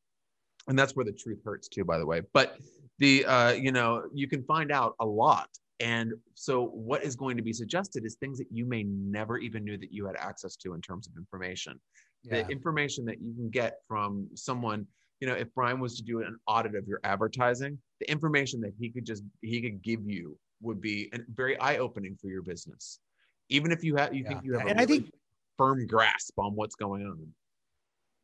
and 0.69 0.79
that's 0.79 0.97
where 0.97 1.05
the 1.05 1.13
truth 1.13 1.41
hurts 1.45 1.69
too. 1.69 1.85
By 1.85 1.99
the 1.99 2.07
way, 2.07 2.23
but 2.33 2.57
the 3.03 3.25
uh, 3.27 3.53
you 3.53 3.73
know 3.73 4.05
you 4.13 4.27
can 4.29 4.43
find 4.45 4.71
out 4.73 4.95
a 5.01 5.07
lot. 5.07 5.49
And 5.81 6.13
so, 6.35 6.67
what 6.67 7.03
is 7.03 7.17
going 7.17 7.37
to 7.37 7.43
be 7.43 7.53
suggested 7.53 8.05
is 8.05 8.15
things 8.15 8.39
that 8.39 8.47
you 8.53 8.65
may 8.65 8.85
never 8.85 9.39
even 9.39 9.65
knew 9.65 9.77
that 9.79 9.93
you 9.93 10.07
had 10.07 10.17
access 10.17 10.55
to 10.57 10.75
in 10.75 10.81
terms 10.81 11.09
of 11.09 11.13
information 11.17 11.81
yeah. 12.25 12.43
the 12.43 12.49
information 12.49 13.05
that 13.07 13.21
you 13.21 13.35
can 13.35 13.51
get 13.51 13.79
from 13.89 14.29
someone 14.35 14.87
you 15.21 15.29
know 15.29 15.35
if 15.35 15.53
brian 15.55 15.81
was 15.81 15.97
to 15.97 16.03
do 16.03 16.21
an 16.21 16.37
audit 16.47 16.75
of 16.75 16.87
your 16.87 17.01
advertising 17.05 17.79
the 18.01 18.11
information 18.11 18.61
that 18.61 18.73
he 18.79 18.91
could 18.91 19.05
just 19.05 19.23
he 19.41 19.61
could 19.61 19.83
give 19.83 20.01
you 20.07 20.37
would 20.61 20.81
be 20.81 21.09
an- 21.13 21.27
very 21.35 21.59
eye-opening 21.59 22.17
for 22.21 22.29
your 22.29 22.43
business 22.43 23.01
even 23.49 23.73
if 23.73 23.83
you 23.83 23.97
have 23.97 24.15
you 24.15 24.25
think 24.25 24.41
you 24.45 24.53
have 24.53 24.67
a 24.67 24.71
And 24.71 24.79
I 24.79 24.85
really 24.85 25.01
think- 25.01 25.15
firm 25.59 25.87
grasp 25.87 26.39
on 26.39 26.55
what's 26.55 26.75
going 26.75 27.05
on 27.07 27.19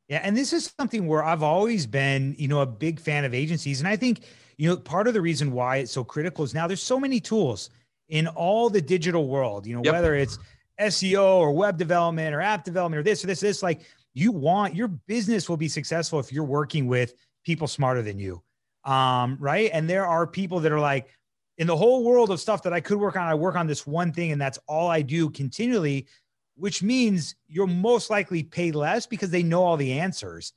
Yeah, 0.09 0.21
and 0.23 0.37
this 0.37 0.53
is 0.53 0.73
something 0.79 1.07
where 1.07 1.23
I've 1.23 1.43
always 1.43 1.87
been, 1.87 2.35
you 2.39 2.49
know, 2.49 2.61
a 2.61 2.67
big 2.67 2.99
fan 2.99 3.25
of 3.25 3.35
agencies, 3.35 3.81
and 3.81 3.89
I 3.89 3.97
think, 3.97 4.21
you 4.57 4.69
know, 4.69 4.77
part 4.77 5.07
of 5.07 5.15
the 5.15 5.21
reason 5.21 5.53
why 5.53 5.77
it's 5.77 5.93
so 5.93 6.03
critical 6.03 6.45
is 6.45 6.55
now 6.55 6.67
there's 6.67 6.83
so 6.83 6.99
many 6.99 7.21
tools 7.21 7.71
in 8.09 8.27
all 8.27 8.71
the 8.71 8.81
digital 8.81 9.29
world, 9.29 9.67
you 9.67 9.75
know, 9.77 9.83
Yep. 9.85 9.93
whether 9.93 10.15
it's 10.15 10.39
SEO 10.81 11.37
or 11.37 11.53
web 11.53 11.77
development 11.77 12.35
or 12.35 12.41
app 12.41 12.65
development 12.65 13.01
or 13.01 13.03
this 13.03 13.23
or 13.23 13.27
this, 13.27 13.41
this, 13.41 13.63
like 13.63 13.83
you 14.15 14.33
want 14.33 14.75
your 14.75 14.89
business 14.89 15.49
will 15.49 15.59
be 15.59 15.69
successful 15.69 16.19
if 16.19 16.33
you're 16.33 16.43
working 16.45 16.87
with 16.87 17.13
people 17.45 17.67
smarter 17.69 18.01
than 18.01 18.19
you. 18.19 18.43
Um, 18.85 19.37
right. 19.39 19.71
And 19.73 19.89
there 19.91 20.07
are 20.07 20.27
people 20.27 20.61
that 20.61 20.73
are 20.73 20.81
like, 20.81 21.09
in 21.59 21.67
the 21.67 21.77
whole 21.77 22.05
world 22.05 22.31
of 22.31 22.41
stuff 22.41 22.63
that 22.63 22.73
I 22.73 22.81
could 22.81 22.99
work 22.99 23.17
on, 23.17 23.29
I 23.29 23.35
work 23.35 23.57
on 23.57 23.67
this 23.67 23.87
one 23.87 24.13
thing, 24.13 24.33
and 24.33 24.41
that's 24.41 24.59
all 24.69 24.89
I 24.89 25.03
do 25.03 25.29
continually, 25.29 26.07
which 26.59 26.83
means 26.83 27.37
you're 27.47 27.67
most 27.67 28.11
likely 28.11 28.43
pay 28.43 28.73
less 28.73 29.07
because 29.07 29.31
they 29.31 29.43
know 29.43 29.63
all 29.63 29.77
the 29.77 29.99
answers. 29.99 30.53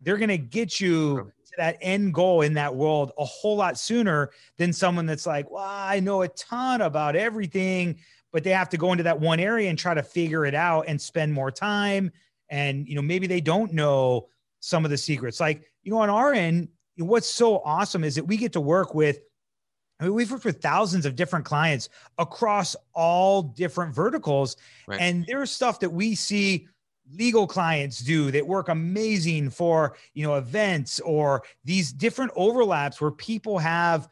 They're 0.00 0.18
going 0.18 0.28
to 0.28 0.38
get 0.38 0.80
you 0.80 1.32
to 1.46 1.52
that 1.56 1.78
end 1.80 2.12
goal 2.12 2.42
in 2.42 2.54
that 2.54 2.74
world 2.74 3.12
a 3.16 3.24
whole 3.24 3.56
lot 3.56 3.78
sooner 3.78 4.30
than 4.58 4.72
someone 4.72 5.06
that's 5.06 5.26
like, 5.26 5.50
well, 5.50 5.64
I 5.64 6.00
know 6.00 6.22
a 6.22 6.28
ton 6.28 6.80
about 6.80 7.16
everything, 7.16 7.96
but 8.32 8.42
they 8.42 8.50
have 8.50 8.68
to 8.70 8.76
go 8.76 8.90
into 8.92 9.04
that 9.04 9.20
one 9.20 9.38
area 9.38 9.70
and 9.70 9.78
try 9.78 9.94
to 9.94 10.02
figure 10.02 10.44
it 10.44 10.54
out 10.54 10.86
and 10.88 11.00
spend 11.00 11.32
more 11.32 11.52
time. 11.52 12.10
And, 12.50 12.86
you 12.88 12.96
know, 12.96 13.02
maybe 13.02 13.26
they 13.26 13.40
don't 13.40 13.72
know 13.72 14.28
some 14.60 14.84
of 14.84 14.90
the 14.90 14.98
secrets. 14.98 15.38
Like, 15.38 15.62
you 15.84 15.92
know, 15.92 15.98
on 15.98 16.10
our 16.10 16.32
end, 16.32 16.68
what's 16.96 17.28
so 17.28 17.60
awesome 17.60 18.02
is 18.02 18.16
that 18.16 18.24
we 18.24 18.36
get 18.36 18.52
to 18.54 18.60
work 18.60 18.94
with 18.94 19.20
I 20.04 20.08
mean, 20.08 20.14
we've 20.14 20.30
worked 20.30 20.44
with 20.44 20.60
thousands 20.60 21.06
of 21.06 21.16
different 21.16 21.46
clients 21.46 21.88
across 22.18 22.76
all 22.92 23.42
different 23.42 23.94
verticals. 23.94 24.56
Right. 24.86 25.00
And 25.00 25.24
there's 25.26 25.50
stuff 25.50 25.80
that 25.80 25.88
we 25.88 26.14
see 26.14 26.68
legal 27.14 27.46
clients 27.46 28.00
do 28.00 28.30
that 28.30 28.46
work 28.46 28.68
amazing 28.68 29.48
for, 29.48 29.96
you 30.12 30.26
know, 30.26 30.34
events 30.34 31.00
or 31.00 31.42
these 31.64 31.90
different 31.90 32.32
overlaps 32.36 33.00
where 33.00 33.10
people 33.10 33.58
have 33.58 34.08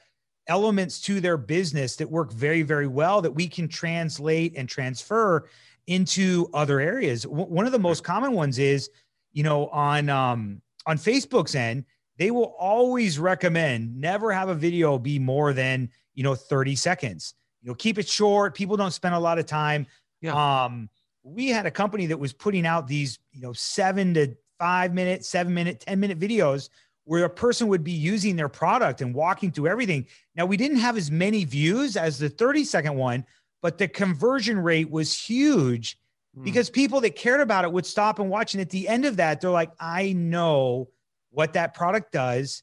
elements 0.47 0.99
to 1.03 1.21
their 1.21 1.37
business 1.37 1.97
that 1.97 2.11
work 2.11 2.33
very, 2.33 2.63
very 2.63 2.87
well 2.87 3.21
that 3.21 3.31
we 3.31 3.47
can 3.47 3.69
translate 3.69 4.55
and 4.57 4.71
transfer 4.71 5.47
into 5.89 6.49
other 6.55 6.81
areas. 6.81 7.25
W- 7.25 7.45
one 7.45 7.67
of 7.67 7.73
the 7.73 7.79
most 7.79 8.03
common 8.03 8.33
ones 8.33 8.59
is, 8.59 8.89
you 9.33 9.43
know, 9.43 9.69
on 9.69 10.09
um, 10.09 10.63
on 10.87 10.97
Facebook's 10.97 11.55
end, 11.55 11.85
they 12.23 12.31
will 12.31 12.55
always 12.57 13.19
recommend 13.19 14.01
never 14.01 14.31
have 14.31 14.49
a 14.49 14.55
video 14.55 14.97
be 14.97 15.19
more 15.19 15.53
than 15.53 15.91
you 16.15 16.23
know 16.23 16.37
30 16.37 16.77
seconds 16.77 17.35
you 17.63 17.69
know 17.69 17.75
keep 17.75 17.99
it 17.99 18.09
short 18.09 18.55
people 18.55 18.77
don't 18.77 18.93
spend 18.93 19.13
a 19.15 19.19
lot 19.19 19.41
of 19.41 19.47
time 19.47 19.87
Yeah. 20.21 20.35
um 20.65 20.89
we 21.25 21.49
had 21.49 21.67
a 21.67 21.71
company 21.71 22.07
that 22.07 22.19
was 22.19 22.33
putting 22.33 22.65
out 22.65 22.87
these 22.87 23.19
you 23.33 23.41
know 23.41 23.53
seven 23.53 24.15
to 24.15 24.37
five 24.57 24.95
minute 24.95 25.25
seven 25.25 25.53
minute 25.53 25.81
ten 25.81 25.99
minute 25.99 26.21
videos 26.21 26.69
where 27.05 27.25
a 27.25 27.29
person 27.31 27.67
would 27.67 27.83
be 27.83 27.91
using 28.13 28.37
their 28.37 28.49
product 28.49 29.01
and 29.01 29.13
walking 29.13 29.51
through 29.51 29.67
everything 29.67 30.07
now 30.37 30.47
we 30.47 30.57
didn't 30.57 30.77
have 30.79 30.97
as 30.97 31.11
many 31.11 31.45
views 31.45 31.97
as 31.97 32.19
the 32.21 32.29
30 32.29 32.65
second 32.65 32.95
one 32.95 33.25
but 33.63 33.79
the 33.79 33.89
conversion 33.89 34.59
rate 34.61 34.89
was 34.91 35.13
huge 35.13 35.99
Hmm. 36.35 36.45
because 36.45 36.71
people 36.71 37.01
that 37.03 37.15
cared 37.17 37.41
about 37.43 37.65
it 37.67 37.73
would 37.73 37.85
stop 37.85 38.19
and 38.19 38.31
watch. 38.31 38.55
And 38.55 38.61
at 38.63 38.71
the 38.71 38.89
end 38.89 39.05
of 39.05 39.17
that, 39.19 39.43
they're 39.43 39.51
like, 39.51 39.71
I 39.79 40.15
know 40.15 40.89
what 41.33 41.55
that 41.55 41.75
product 41.75 42.13
does. 42.13 42.63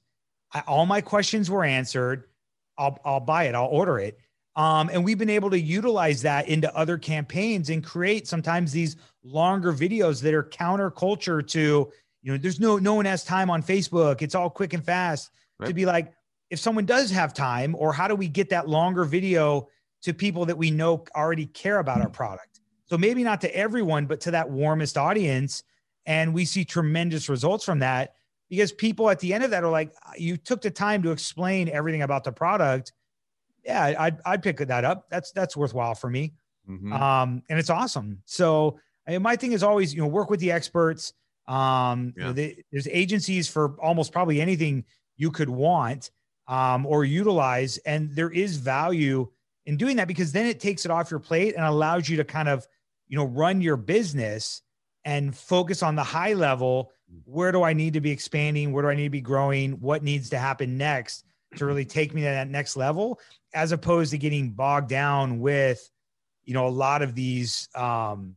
I, 0.54 0.62
all 0.62 0.86
my 0.86 1.02
questions 1.02 1.52
were 1.52 1.64
answered. 1.64 2.24
I'll, 2.78 2.98
I'll 3.04 3.20
buy 3.20 3.44
it. 3.44 3.56
I'll 3.56 3.66
order 3.66 4.00
it. 4.00 4.18
Um, 4.56 4.90
and 4.92 5.04
we've 5.04 5.18
been 5.18 5.30
able 5.30 5.50
to 5.52 5.60
utilize 5.60 6.22
that 6.24 6.48
into 6.48 6.76
other 6.76 6.98
campaigns 6.98 7.70
and 7.70 7.84
create 7.84 8.28
sometimes 8.28 8.72
these 8.72 8.96
longer 9.24 9.72
videos 9.72 10.22
that 10.22 10.34
are 10.34 10.44
counterculture 10.44 11.46
to, 11.50 11.92
you 12.22 12.32
know, 12.32 12.38
there's 12.38 12.60
no, 12.60 12.78
no 12.78 12.96
one 12.96 13.06
has 13.06 13.24
time 13.24 13.50
on 13.50 13.62
Facebook. 13.62 14.22
It's 14.22 14.36
all 14.36 14.50
quick 14.50 14.74
and 14.74 14.84
fast 14.84 15.32
to 15.64 15.74
be 15.74 15.86
like, 15.86 16.14
if 16.50 16.60
someone 16.60 16.86
does 16.86 17.12
have 17.12 17.34
time, 17.34 17.76
or 17.78 17.94
how 17.94 18.08
do 18.08 18.16
we 18.16 18.28
get 18.28 18.50
that 18.50 18.68
longer 18.68 19.04
video 19.04 19.68
to 20.02 20.14
people 20.14 20.46
that 20.46 20.58
we 20.58 20.72
know 20.72 21.04
already 21.16 21.46
care 21.46 21.80
about 21.80 22.02
our 22.02 22.10
product? 22.10 22.62
So 22.86 22.98
maybe 22.98 23.24
not 23.24 23.40
to 23.42 23.56
everyone, 23.56 24.08
but 24.08 24.20
to 24.22 24.32
that 24.32 24.50
warmest 24.50 24.98
audience. 24.98 25.64
And 26.06 26.34
we 26.34 26.44
see 26.44 26.66
tremendous 26.66 27.30
results 27.30 27.64
from 27.64 27.80
that 27.80 28.16
because 28.50 28.72
people 28.72 29.10
at 29.10 29.20
the 29.20 29.34
end 29.34 29.44
of 29.44 29.52
that 29.52 29.64
are 29.64 29.70
like, 29.72 29.94
you 30.18 30.38
took 30.38 30.62
the 30.62 30.72
time 30.72 31.04
to 31.04 31.12
explain 31.12 31.70
everything 31.70 32.02
about 32.02 32.24
the 32.24 32.32
product. 32.32 32.94
Yeah, 33.64 33.94
I'd, 34.00 34.20
I'd 34.26 34.42
pick 34.44 34.58
that 34.58 34.84
up. 34.86 35.10
That's, 35.10 35.32
that's 35.32 35.56
worthwhile 35.56 35.96
for 35.96 36.10
me. 36.10 36.34
Mhm. 36.70 36.94
Um, 36.94 37.44
and 37.50 37.60
it's 37.60 37.70
awesome. 37.70 38.22
So 38.26 38.80
I 39.08 39.12
mean, 39.12 39.22
my 39.24 39.36
thing 39.36 39.54
is 39.54 39.64
always, 39.64 39.94
you 39.94 40.02
know, 40.02 40.08
work 40.08 40.30
with 40.30 40.40
the 40.40 40.52
experts. 40.52 41.14
Um, 41.48 42.14
you 42.16 42.22
know, 42.24 42.28
Yeah. 42.30 42.34
the- 42.34 42.58
there's 42.72 42.88
agencies 42.88 43.48
for 43.48 43.76
almost 43.82 44.12
probably 44.12 44.40
anything 44.40 44.86
you 45.18 45.32
could 45.32 45.50
want 45.50 46.12
um, 46.48 46.86
or 46.86 47.06
utilize. 47.06 47.78
And 47.80 48.16
there 48.16 48.30
is 48.32 48.58
value 48.58 49.30
in 49.66 49.78
doing 49.78 49.98
that 49.98 50.08
because 50.08 50.32
then 50.32 50.46
it 50.46 50.60
takes 50.60 50.86
it 50.86 50.92
off 50.92 51.12
your 51.12 51.20
plate 51.20 51.56
and 51.56 51.66
allows 51.66 52.08
you 52.08 52.18
to 52.18 52.24
kind 52.24 52.48
of, 52.50 52.68
you 53.08 53.18
know, 53.18 53.26
run 53.26 53.62
your 53.62 53.78
business 53.78 54.62
and 55.06 55.36
focus 55.36 55.82
on 55.84 55.96
the 55.96 56.04
high 56.04 56.34
level. 56.34 56.92
Where 57.26 57.52
do 57.52 57.64
I 57.64 57.74
need 57.74 57.94
to 57.94 58.02
be 58.02 58.12
expanding? 58.12 58.72
Where 58.72 58.84
do 58.84 58.90
I 58.90 58.96
need 58.96 59.06
to 59.06 59.10
be 59.10 59.22
growing? 59.22 59.74
What 59.74 60.04
needs 60.04 60.30
to 60.30 60.38
happen 60.38 60.78
next 60.78 61.26
to 61.56 61.66
really 61.66 61.86
take 61.86 62.14
me 62.14 62.22
to 62.22 62.28
that 62.28 62.50
next 62.50 62.78
level, 62.78 63.20
as 63.54 63.72
opposed 63.72 64.12
to 64.12 64.18
getting 64.18 64.52
bogged 64.52 64.90
down 64.90 65.40
with, 65.40 65.90
you 66.44 66.54
know, 66.54 66.68
a 66.68 66.70
lot 66.70 67.02
of 67.02 67.16
these, 67.16 67.68
um, 67.76 68.36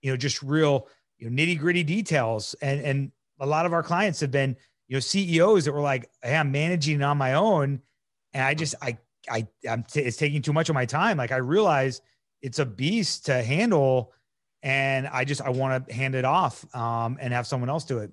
you 0.00 0.10
know, 0.10 0.16
just 0.16 0.42
real, 0.42 0.88
you 1.18 1.28
know, 1.28 1.42
nitty 1.42 1.58
gritty 1.58 1.82
details. 1.82 2.54
And 2.62 2.80
and 2.80 3.12
a 3.40 3.46
lot 3.46 3.66
of 3.66 3.72
our 3.72 3.82
clients 3.82 4.20
have 4.20 4.30
been, 4.30 4.56
you 4.88 4.96
know, 4.96 5.00
CEOs 5.00 5.64
that 5.64 5.72
were 5.72 5.80
like, 5.80 6.08
"Hey, 6.22 6.36
I'm 6.36 6.52
managing 6.52 7.02
on 7.02 7.18
my 7.18 7.34
own," 7.34 7.80
and 8.32 8.42
I 8.42 8.54
just, 8.54 8.74
I, 8.80 8.98
I, 9.28 9.46
I'm, 9.68 9.82
t- 9.82 10.00
it's 10.00 10.16
taking 10.16 10.42
too 10.42 10.52
much 10.52 10.68
of 10.68 10.74
my 10.74 10.86
time. 10.86 11.16
Like 11.18 11.32
I 11.32 11.36
realize 11.38 12.00
it's 12.42 12.58
a 12.58 12.66
beast 12.66 13.26
to 13.26 13.42
handle, 13.42 14.12
and 14.66 15.06
I 15.06 15.24
just, 15.24 15.40
I 15.40 15.50
want 15.50 15.86
to 15.86 15.94
hand 15.94 16.16
it 16.16 16.24
off, 16.24 16.66
um, 16.74 17.18
and 17.20 17.32
have 17.32 17.46
someone 17.46 17.70
else 17.70 17.84
do 17.84 17.98
it. 17.98 18.10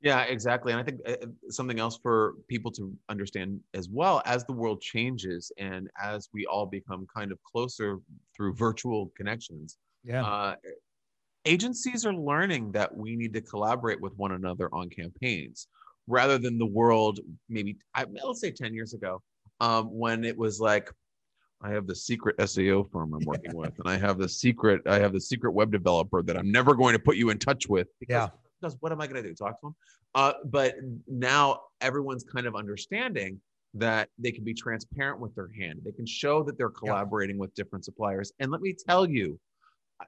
Yeah, 0.00 0.22
exactly. 0.22 0.72
And 0.72 0.80
I 0.80 0.84
think 0.84 1.00
uh, 1.06 1.26
something 1.50 1.78
else 1.78 1.98
for 2.02 2.34
people 2.48 2.72
to 2.72 2.92
understand 3.08 3.60
as 3.74 3.88
well 3.88 4.20
as 4.26 4.44
the 4.44 4.52
world 4.52 4.80
changes 4.80 5.52
and 5.56 5.88
as 6.02 6.28
we 6.34 6.46
all 6.46 6.66
become 6.66 7.06
kind 7.14 7.30
of 7.30 7.38
closer 7.44 7.98
through 8.36 8.54
virtual 8.54 9.12
connections. 9.16 9.76
Yeah. 10.02 10.24
Uh, 10.24 10.54
agencies 11.44 12.04
are 12.04 12.14
learning 12.14 12.72
that 12.72 12.96
we 12.96 13.14
need 13.14 13.32
to 13.34 13.40
collaborate 13.40 14.00
with 14.00 14.16
one 14.16 14.32
another 14.32 14.68
on 14.72 14.90
campaigns 14.90 15.68
rather 16.08 16.38
than 16.38 16.58
the 16.58 16.66
world 16.66 17.20
maybe 17.48 17.76
I, 17.94 18.04
let's 18.24 18.40
say 18.40 18.50
10 18.50 18.74
years 18.74 18.94
ago 18.94 19.22
um, 19.60 19.86
when 19.86 20.24
it 20.24 20.36
was 20.36 20.58
like 20.58 20.90
I 21.60 21.70
have 21.70 21.86
the 21.86 21.94
secret 21.94 22.36
SEO 22.38 22.90
firm 22.90 23.14
I'm 23.14 23.24
working 23.24 23.54
with, 23.56 23.78
and 23.78 23.88
I 23.88 23.96
have 23.96 24.18
the 24.18 24.28
secret, 24.28 24.82
I 24.86 24.98
have 24.98 25.12
the 25.12 25.20
secret 25.20 25.52
web 25.52 25.72
developer 25.72 26.22
that 26.22 26.36
I'm 26.36 26.52
never 26.52 26.74
going 26.74 26.92
to 26.92 26.98
put 26.98 27.16
you 27.16 27.30
in 27.30 27.38
touch 27.38 27.68
with 27.68 27.88
because, 27.98 28.12
yeah. 28.12 28.28
because 28.60 28.76
what 28.80 28.92
am 28.92 29.00
I 29.00 29.06
going 29.06 29.22
to 29.22 29.28
do? 29.28 29.34
Talk 29.34 29.60
to 29.60 29.66
them? 29.66 29.76
Uh, 30.14 30.32
but 30.44 30.76
now 31.06 31.60
everyone's 31.80 32.24
kind 32.24 32.46
of 32.46 32.54
understanding 32.54 33.40
that 33.74 34.08
they 34.18 34.32
can 34.32 34.44
be 34.44 34.54
transparent 34.54 35.20
with 35.20 35.34
their 35.34 35.50
hand. 35.58 35.80
They 35.84 35.92
can 35.92 36.06
show 36.06 36.42
that 36.44 36.56
they're 36.56 36.70
collaborating 36.70 37.36
yeah. 37.36 37.40
with 37.40 37.54
different 37.54 37.84
suppliers. 37.84 38.32
And 38.38 38.50
let 38.50 38.60
me 38.60 38.74
tell 38.86 39.08
you, 39.08 39.38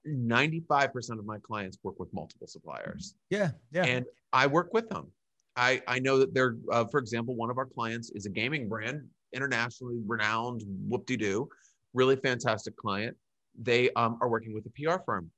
95% 0.06 1.18
of 1.18 1.26
my 1.26 1.38
clients 1.38 1.78
work 1.82 1.98
with 1.98 2.12
multiple 2.14 2.46
suppliers. 2.46 3.14
Yeah. 3.28 3.50
Yeah. 3.72 3.84
And 3.84 4.06
I 4.32 4.46
work 4.46 4.72
with 4.72 4.88
them. 4.88 5.08
I, 5.56 5.82
I 5.86 5.98
know 5.98 6.18
that 6.18 6.32
they're, 6.32 6.56
uh, 6.70 6.84
for 6.84 6.98
example, 6.98 7.34
one 7.34 7.50
of 7.50 7.58
our 7.58 7.66
clients 7.66 8.10
is 8.10 8.24
a 8.24 8.30
gaming 8.30 8.68
brand, 8.68 9.02
internationally 9.32 10.00
renowned, 10.06 10.62
whoop 10.88 11.06
de 11.06 11.16
doo, 11.16 11.48
really 11.94 12.16
fantastic 12.16 12.76
client. 12.76 13.16
They 13.60 13.90
um, 13.94 14.18
are 14.20 14.28
working 14.28 14.54
with 14.54 14.64
a 14.66 14.70
PR 14.70 15.02
firm. 15.04 15.30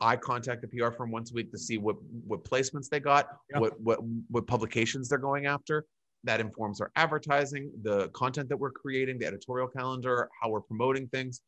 I 0.00 0.16
contact 0.16 0.62
the 0.62 0.68
PR 0.68 0.90
firm 0.90 1.12
once 1.12 1.30
a 1.30 1.34
week 1.34 1.52
to 1.52 1.58
see 1.58 1.78
what 1.78 1.96
what 2.26 2.44
placements 2.44 2.88
they 2.88 2.98
got, 3.00 3.28
yeah. 3.50 3.60
what 3.60 3.80
what 3.80 4.00
what 4.28 4.46
publications 4.46 5.08
they're 5.08 5.18
going 5.18 5.46
after. 5.46 5.86
That 6.24 6.40
informs 6.40 6.80
our 6.80 6.90
advertising, 6.96 7.72
the 7.82 8.08
content 8.10 8.48
that 8.48 8.56
we're 8.56 8.70
creating, 8.70 9.18
the 9.18 9.26
editorial 9.26 9.66
calendar, 9.68 10.28
how 10.40 10.50
we're 10.50 10.60
promoting 10.60 11.08
things. 11.08 11.40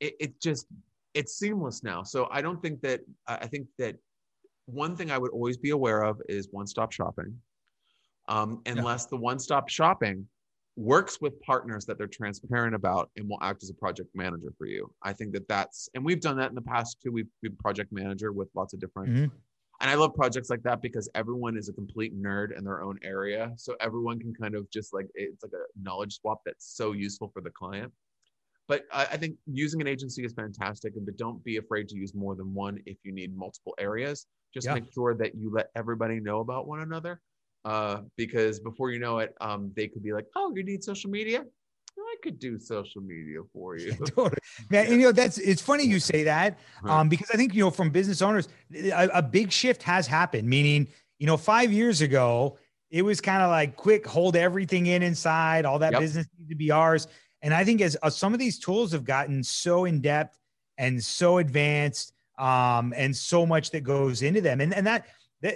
It, 0.00 0.14
it 0.18 0.40
just 0.40 0.66
it's 1.14 1.38
seamless 1.38 1.82
now. 1.82 2.02
So 2.02 2.28
I 2.30 2.42
don't 2.42 2.60
think 2.60 2.80
that 2.82 3.00
I 3.26 3.46
think 3.46 3.68
that 3.78 3.96
one 4.66 4.96
thing 4.96 5.10
I 5.10 5.18
would 5.18 5.30
always 5.30 5.56
be 5.56 5.70
aware 5.70 6.02
of 6.02 6.20
is 6.28 6.48
one 6.50 6.66
stop 6.66 6.92
shopping. 6.92 7.38
Um, 8.28 8.62
unless 8.66 9.04
yeah. 9.04 9.10
the 9.10 9.16
one 9.16 9.38
stop 9.38 9.68
shopping 9.68 10.26
works 10.76 11.20
with 11.20 11.40
partners 11.40 11.84
that 11.86 11.98
they're 11.98 12.06
transparent 12.06 12.74
about 12.74 13.10
and 13.16 13.28
will 13.28 13.38
act 13.42 13.62
as 13.62 13.70
a 13.70 13.74
project 13.74 14.08
manager 14.14 14.52
for 14.58 14.66
you. 14.66 14.90
I 15.02 15.12
think 15.12 15.32
that 15.32 15.46
that's, 15.48 15.88
and 15.94 16.04
we've 16.04 16.20
done 16.20 16.36
that 16.38 16.48
in 16.48 16.54
the 16.54 16.62
past 16.62 16.98
too. 17.02 17.12
We've 17.12 17.28
been 17.42 17.56
project 17.56 17.92
manager 17.92 18.32
with 18.32 18.48
lots 18.54 18.74
of 18.74 18.80
different, 18.80 19.10
mm-hmm. 19.10 19.36
and 19.80 19.90
I 19.90 19.94
love 19.94 20.14
projects 20.14 20.50
like 20.50 20.62
that 20.64 20.82
because 20.82 21.08
everyone 21.14 21.56
is 21.56 21.68
a 21.68 21.72
complete 21.72 22.20
nerd 22.20 22.58
in 22.58 22.64
their 22.64 22.82
own 22.82 22.98
area. 23.04 23.52
So 23.56 23.76
everyone 23.80 24.18
can 24.18 24.34
kind 24.34 24.56
of 24.56 24.68
just 24.70 24.92
like, 24.92 25.06
it's 25.14 25.44
like 25.44 25.52
a 25.52 25.64
knowledge 25.80 26.18
swap 26.20 26.40
that's 26.44 26.76
so 26.76 26.92
useful 26.92 27.30
for 27.32 27.40
the 27.40 27.50
client. 27.50 27.92
But 28.66 28.84
I, 28.92 29.02
I 29.02 29.16
think 29.16 29.36
using 29.46 29.80
an 29.80 29.86
agency 29.86 30.24
is 30.24 30.32
fantastic, 30.32 30.94
and 30.96 31.04
but 31.04 31.16
don't 31.16 31.44
be 31.44 31.58
afraid 31.58 31.88
to 31.90 31.96
use 31.96 32.14
more 32.14 32.34
than 32.34 32.52
one 32.54 32.80
if 32.86 32.96
you 33.04 33.12
need 33.12 33.36
multiple 33.36 33.74
areas. 33.78 34.26
Just 34.54 34.66
yeah. 34.66 34.74
make 34.74 34.92
sure 34.92 35.14
that 35.14 35.34
you 35.34 35.52
let 35.52 35.66
everybody 35.76 36.18
know 36.18 36.40
about 36.40 36.66
one 36.66 36.80
another, 36.80 37.20
uh, 37.64 38.02
because 38.16 38.60
before 38.60 38.90
you 38.90 38.98
know 38.98 39.18
it, 39.18 39.34
um, 39.40 39.72
they 39.74 39.88
could 39.88 40.02
be 40.02 40.12
like, 40.12 40.26
"Oh, 40.36 40.52
you 40.54 40.62
need 40.62 40.84
social 40.84 41.10
media." 41.10 41.44
I 42.14 42.16
could 42.22 42.38
do 42.38 42.58
social 42.58 43.02
media 43.02 43.40
for 43.52 43.76
you. 43.78 43.92
totally. 43.92 44.38
Man, 44.70 44.84
yeah. 44.84 44.92
and, 44.92 45.00
you 45.00 45.06
know, 45.06 45.12
that's 45.12 45.38
it's 45.38 45.62
funny 45.62 45.84
you 45.84 45.98
say 45.98 46.24
that 46.24 46.58
um, 46.84 47.08
because 47.08 47.30
I 47.32 47.36
think, 47.36 47.54
you 47.54 47.60
know, 47.60 47.70
from 47.70 47.90
business 47.90 48.22
owners, 48.22 48.48
a, 48.74 49.08
a, 49.14 49.22
big 49.22 49.50
shift 49.50 49.82
has 49.82 50.06
happened. 50.06 50.48
Meaning, 50.48 50.88
you 51.18 51.26
know, 51.26 51.36
five 51.36 51.72
years 51.72 52.00
ago, 52.00 52.58
it 52.90 53.02
was 53.02 53.20
kind 53.20 53.42
of 53.42 53.50
like 53.50 53.76
quick, 53.76 54.06
hold 54.06 54.36
everything 54.36 54.86
in 54.86 55.02
inside, 55.02 55.64
all 55.64 55.78
that 55.80 55.92
yep. 55.92 56.00
business 56.00 56.26
needs 56.38 56.50
to 56.50 56.56
be 56.56 56.70
ours. 56.70 57.08
And 57.42 57.52
I 57.52 57.64
think 57.64 57.80
as 57.80 57.96
uh, 58.02 58.10
some 58.10 58.32
of 58.32 58.38
these 58.38 58.58
tools 58.58 58.92
have 58.92 59.04
gotten 59.04 59.42
so 59.42 59.84
in 59.84 60.00
depth 60.00 60.38
and 60.78 61.02
so 61.02 61.38
advanced, 61.38 62.12
um, 62.38 62.92
and 62.96 63.14
so 63.14 63.46
much 63.46 63.70
that 63.70 63.82
goes 63.82 64.22
into 64.22 64.40
them, 64.40 64.60
and 64.60 64.74
and 64.74 64.86
that 64.86 65.06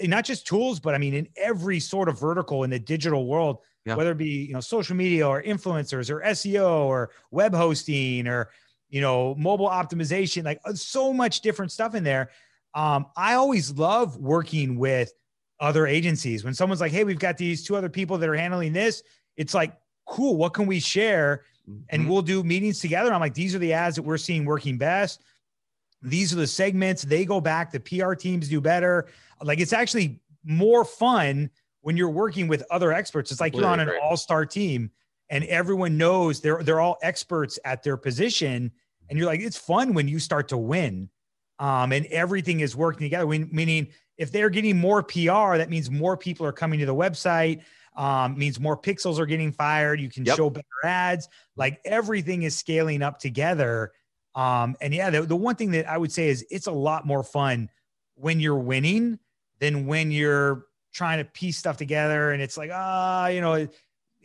not 0.04 0.24
just 0.24 0.46
tools, 0.46 0.80
but 0.80 0.94
I 0.94 0.98
mean 0.98 1.14
in 1.14 1.28
every 1.36 1.80
sort 1.80 2.08
of 2.08 2.18
vertical 2.18 2.64
in 2.64 2.70
the 2.70 2.78
digital 2.78 3.26
world, 3.26 3.58
yeah. 3.84 3.94
whether 3.94 4.12
it 4.12 4.18
be 4.18 4.46
you 4.46 4.52
know 4.52 4.60
social 4.60 4.96
media 4.96 5.26
or 5.26 5.42
influencers 5.42 6.10
or 6.10 6.20
SEO 6.20 6.84
or 6.84 7.10
web 7.30 7.54
hosting 7.54 8.26
or 8.26 8.50
you 8.88 9.00
know 9.00 9.34
mobile 9.36 9.68
optimization, 9.68 10.44
like 10.44 10.60
uh, 10.64 10.74
so 10.74 11.12
much 11.12 11.40
different 11.40 11.72
stuff 11.72 11.94
in 11.94 12.04
there. 12.04 12.30
Um, 12.74 13.06
I 13.16 13.34
always 13.34 13.72
love 13.72 14.16
working 14.18 14.78
with 14.78 15.12
other 15.60 15.86
agencies 15.86 16.44
when 16.44 16.54
someone's 16.54 16.80
like, 16.80 16.92
"Hey, 16.92 17.04
we've 17.04 17.18
got 17.18 17.36
these 17.36 17.64
two 17.64 17.76
other 17.76 17.88
people 17.88 18.18
that 18.18 18.28
are 18.28 18.36
handling 18.36 18.72
this." 18.72 19.02
It's 19.36 19.54
like, 19.54 19.72
cool. 20.06 20.36
What 20.36 20.52
can 20.52 20.66
we 20.66 20.80
share? 20.80 21.44
and 21.90 22.02
mm-hmm. 22.02 22.10
we'll 22.10 22.22
do 22.22 22.42
meetings 22.42 22.80
together. 22.80 23.12
I'm 23.12 23.20
like, 23.20 23.34
these 23.34 23.54
are 23.54 23.58
the 23.58 23.72
ads 23.72 23.96
that 23.96 24.02
we're 24.02 24.18
seeing 24.18 24.44
working 24.44 24.78
best. 24.78 25.22
These 26.02 26.32
are 26.32 26.36
the 26.36 26.46
segments. 26.46 27.02
They 27.02 27.24
go 27.24 27.40
back. 27.40 27.72
The 27.72 27.80
PR 27.80 28.14
teams 28.14 28.48
do 28.48 28.60
better. 28.60 29.08
Like 29.42 29.60
it's 29.60 29.72
actually 29.72 30.20
more 30.44 30.84
fun 30.84 31.50
when 31.80 31.96
you're 31.96 32.10
working 32.10 32.48
with 32.48 32.64
other 32.70 32.92
experts. 32.92 33.30
It's 33.30 33.40
like 33.40 33.54
you're 33.54 33.66
on 33.66 33.80
an 33.80 33.90
all-star 34.02 34.46
team 34.46 34.90
and 35.30 35.44
everyone 35.44 35.96
knows 35.96 36.40
they're 36.40 36.62
they're 36.62 36.80
all 36.80 36.98
experts 37.02 37.58
at 37.64 37.82
their 37.82 37.96
position. 37.96 38.70
And 39.08 39.18
you're 39.18 39.26
like, 39.26 39.40
it's 39.40 39.56
fun 39.56 39.94
when 39.94 40.08
you 40.08 40.18
start 40.18 40.48
to 40.48 40.56
win. 40.56 41.08
Um, 41.58 41.92
and 41.92 42.06
everything 42.06 42.60
is 42.60 42.76
working 42.76 43.04
together. 43.06 43.26
meaning 43.26 43.88
if 44.16 44.30
they're 44.30 44.50
getting 44.50 44.78
more 44.78 45.02
PR, 45.02 45.56
that 45.56 45.68
means 45.70 45.90
more 45.90 46.16
people 46.16 46.46
are 46.46 46.52
coming 46.52 46.78
to 46.80 46.86
the 46.86 46.94
website 46.94 47.62
um, 47.98 48.38
means 48.38 48.60
more 48.60 48.80
pixels 48.80 49.18
are 49.18 49.26
getting 49.26 49.52
fired. 49.52 50.00
You 50.00 50.08
can 50.08 50.24
yep. 50.24 50.36
show 50.36 50.48
better 50.48 50.64
ads. 50.84 51.28
Like 51.56 51.80
everything 51.84 52.44
is 52.44 52.56
scaling 52.56 53.02
up 53.02 53.18
together. 53.18 53.92
Um, 54.38 54.76
and 54.80 54.94
yeah, 54.94 55.10
the, 55.10 55.22
the 55.22 55.34
one 55.34 55.56
thing 55.56 55.72
that 55.72 55.88
I 55.88 55.98
would 55.98 56.12
say 56.12 56.28
is 56.28 56.46
it's 56.48 56.68
a 56.68 56.72
lot 56.72 57.04
more 57.04 57.24
fun 57.24 57.68
when 58.14 58.38
you're 58.38 58.58
winning 58.58 59.18
than 59.58 59.84
when 59.84 60.12
you're 60.12 60.66
trying 60.94 61.18
to 61.18 61.24
piece 61.24 61.58
stuff 61.58 61.76
together. 61.76 62.30
And 62.30 62.40
it's 62.40 62.56
like, 62.56 62.70
ah, 62.72 63.26
you 63.26 63.40
know, 63.40 63.66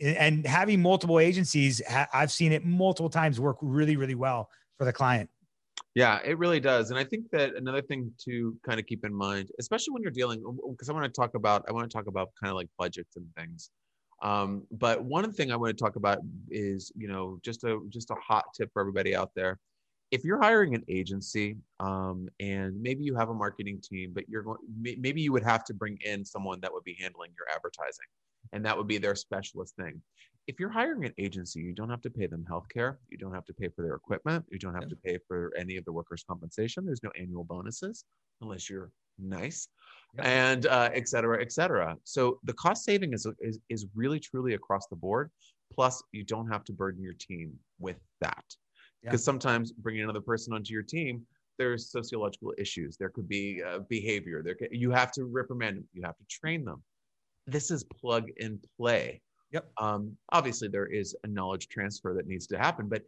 and 0.00 0.46
having 0.46 0.80
multiple 0.80 1.18
agencies, 1.18 1.82
I've 2.12 2.30
seen 2.30 2.52
it 2.52 2.64
multiple 2.64 3.10
times 3.10 3.40
work 3.40 3.56
really, 3.60 3.96
really 3.96 4.14
well 4.14 4.50
for 4.78 4.84
the 4.84 4.92
client. 4.92 5.28
Yeah, 5.96 6.20
it 6.24 6.38
really 6.38 6.60
does. 6.60 6.90
And 6.90 6.98
I 6.98 7.02
think 7.02 7.28
that 7.32 7.56
another 7.56 7.82
thing 7.82 8.12
to 8.24 8.56
kind 8.64 8.78
of 8.78 8.86
keep 8.86 9.04
in 9.04 9.12
mind, 9.12 9.50
especially 9.58 9.94
when 9.94 10.02
you're 10.02 10.12
dealing, 10.12 10.44
because 10.70 10.88
I 10.88 10.92
want 10.92 11.12
to 11.12 11.20
talk 11.20 11.34
about, 11.34 11.64
I 11.68 11.72
want 11.72 11.90
to 11.90 11.92
talk 11.92 12.06
about 12.06 12.30
kind 12.40 12.50
of 12.50 12.56
like 12.56 12.68
budgets 12.78 13.16
and 13.16 13.26
things. 13.36 13.70
Um, 14.22 14.62
but 14.70 15.02
one 15.02 15.32
thing 15.32 15.50
I 15.50 15.56
want 15.56 15.76
to 15.76 15.84
talk 15.84 15.96
about 15.96 16.18
is, 16.50 16.92
you 16.94 17.08
know, 17.08 17.40
just 17.42 17.64
a 17.64 17.80
just 17.88 18.10
a 18.10 18.14
hot 18.14 18.44
tip 18.56 18.70
for 18.72 18.80
everybody 18.80 19.16
out 19.16 19.30
there. 19.34 19.58
If 20.10 20.24
you're 20.24 20.40
hiring 20.40 20.74
an 20.74 20.84
agency 20.88 21.56
um, 21.80 22.28
and 22.38 22.80
maybe 22.80 23.02
you 23.02 23.14
have 23.16 23.30
a 23.30 23.34
marketing 23.34 23.80
team, 23.82 24.12
but 24.14 24.28
you're 24.28 24.42
going, 24.42 24.58
maybe 24.80 25.20
you 25.20 25.32
would 25.32 25.42
have 25.42 25.64
to 25.64 25.74
bring 25.74 25.98
in 26.04 26.24
someone 26.24 26.60
that 26.60 26.72
would 26.72 26.84
be 26.84 26.96
handling 27.00 27.30
your 27.36 27.46
advertising, 27.54 28.06
and 28.52 28.64
that 28.64 28.76
would 28.76 28.86
be 28.86 28.98
their 28.98 29.14
specialist 29.14 29.74
thing 29.76 30.00
if 30.46 30.60
you're 30.60 30.70
hiring 30.70 31.04
an 31.04 31.14
agency, 31.18 31.60
you 31.60 31.72
don't 31.72 31.88
have 31.90 32.02
to 32.02 32.10
pay 32.10 32.26
them 32.26 32.44
health 32.46 32.66
care. 32.68 32.98
You 33.08 33.16
don't 33.16 33.32
have 33.32 33.46
to 33.46 33.54
pay 33.54 33.68
for 33.68 33.82
their 33.82 33.94
equipment. 33.94 34.44
You 34.50 34.58
don't 34.58 34.74
have 34.74 34.88
to 34.88 34.96
pay 34.96 35.18
for 35.26 35.52
any 35.56 35.76
of 35.76 35.84
the 35.84 35.92
workers' 35.92 36.24
compensation. 36.28 36.84
There's 36.84 37.02
no 37.02 37.10
annual 37.18 37.44
bonuses 37.44 38.04
unless 38.40 38.68
you're 38.68 38.90
nice 39.18 39.68
and 40.18 40.66
uh, 40.66 40.90
et 40.92 41.08
cetera, 41.08 41.40
et 41.40 41.52
cetera. 41.52 41.96
So 42.04 42.40
the 42.44 42.52
cost 42.52 42.84
saving 42.84 43.14
is, 43.14 43.26
is, 43.40 43.58
is 43.70 43.86
really 43.94 44.20
truly 44.20 44.54
across 44.54 44.86
the 44.88 44.96
board. 44.96 45.30
Plus, 45.72 46.02
you 46.12 46.24
don't 46.24 46.48
have 46.48 46.64
to 46.64 46.72
burden 46.72 47.02
your 47.02 47.14
team 47.14 47.54
with 47.78 47.96
that. 48.20 48.44
Because 49.04 49.20
yeah. 49.20 49.24
sometimes 49.24 49.72
bringing 49.72 50.02
another 50.02 50.20
person 50.20 50.52
onto 50.52 50.72
your 50.72 50.82
team, 50.82 51.22
there's 51.58 51.90
sociological 51.90 52.52
issues. 52.58 52.96
There 52.96 53.10
could 53.10 53.28
be 53.28 53.62
uh, 53.62 53.80
behavior. 53.88 54.42
There 54.42 54.54
could, 54.54 54.68
you 54.72 54.90
have 54.90 55.12
to 55.12 55.24
reprimand 55.24 55.76
them. 55.76 55.88
You 55.92 56.02
have 56.02 56.16
to 56.16 56.24
train 56.28 56.64
them. 56.64 56.82
This 57.46 57.70
is 57.70 57.84
plug 57.84 58.30
and 58.40 58.58
play 58.76 59.20
Yep. 59.54 59.70
Um, 59.78 60.16
obviously, 60.32 60.66
there 60.66 60.86
is 60.86 61.14
a 61.22 61.28
knowledge 61.28 61.68
transfer 61.68 62.12
that 62.12 62.26
needs 62.26 62.48
to 62.48 62.58
happen, 62.58 62.88
but 62.88 63.02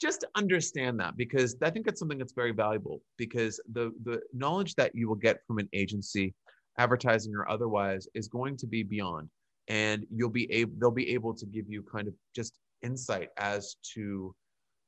just 0.00 0.24
understand 0.34 0.98
that 0.98 1.16
because 1.16 1.54
I 1.62 1.70
think 1.70 1.86
that's 1.86 2.00
something 2.00 2.18
that's 2.18 2.32
very 2.32 2.50
valuable 2.50 3.00
because 3.16 3.60
the 3.72 3.92
the 4.02 4.20
knowledge 4.34 4.74
that 4.74 4.96
you 4.96 5.08
will 5.08 5.14
get 5.14 5.38
from 5.46 5.58
an 5.58 5.68
agency, 5.72 6.34
advertising 6.76 7.36
or 7.36 7.48
otherwise, 7.48 8.08
is 8.14 8.26
going 8.26 8.56
to 8.56 8.66
be 8.66 8.82
beyond, 8.82 9.28
and 9.68 10.04
you'll 10.10 10.28
be 10.28 10.50
able 10.50 10.72
they'll 10.80 10.90
be 10.90 11.14
able 11.14 11.34
to 11.34 11.46
give 11.46 11.68
you 11.68 11.84
kind 11.84 12.08
of 12.08 12.14
just 12.34 12.58
insight 12.82 13.28
as 13.36 13.76
to 13.94 14.34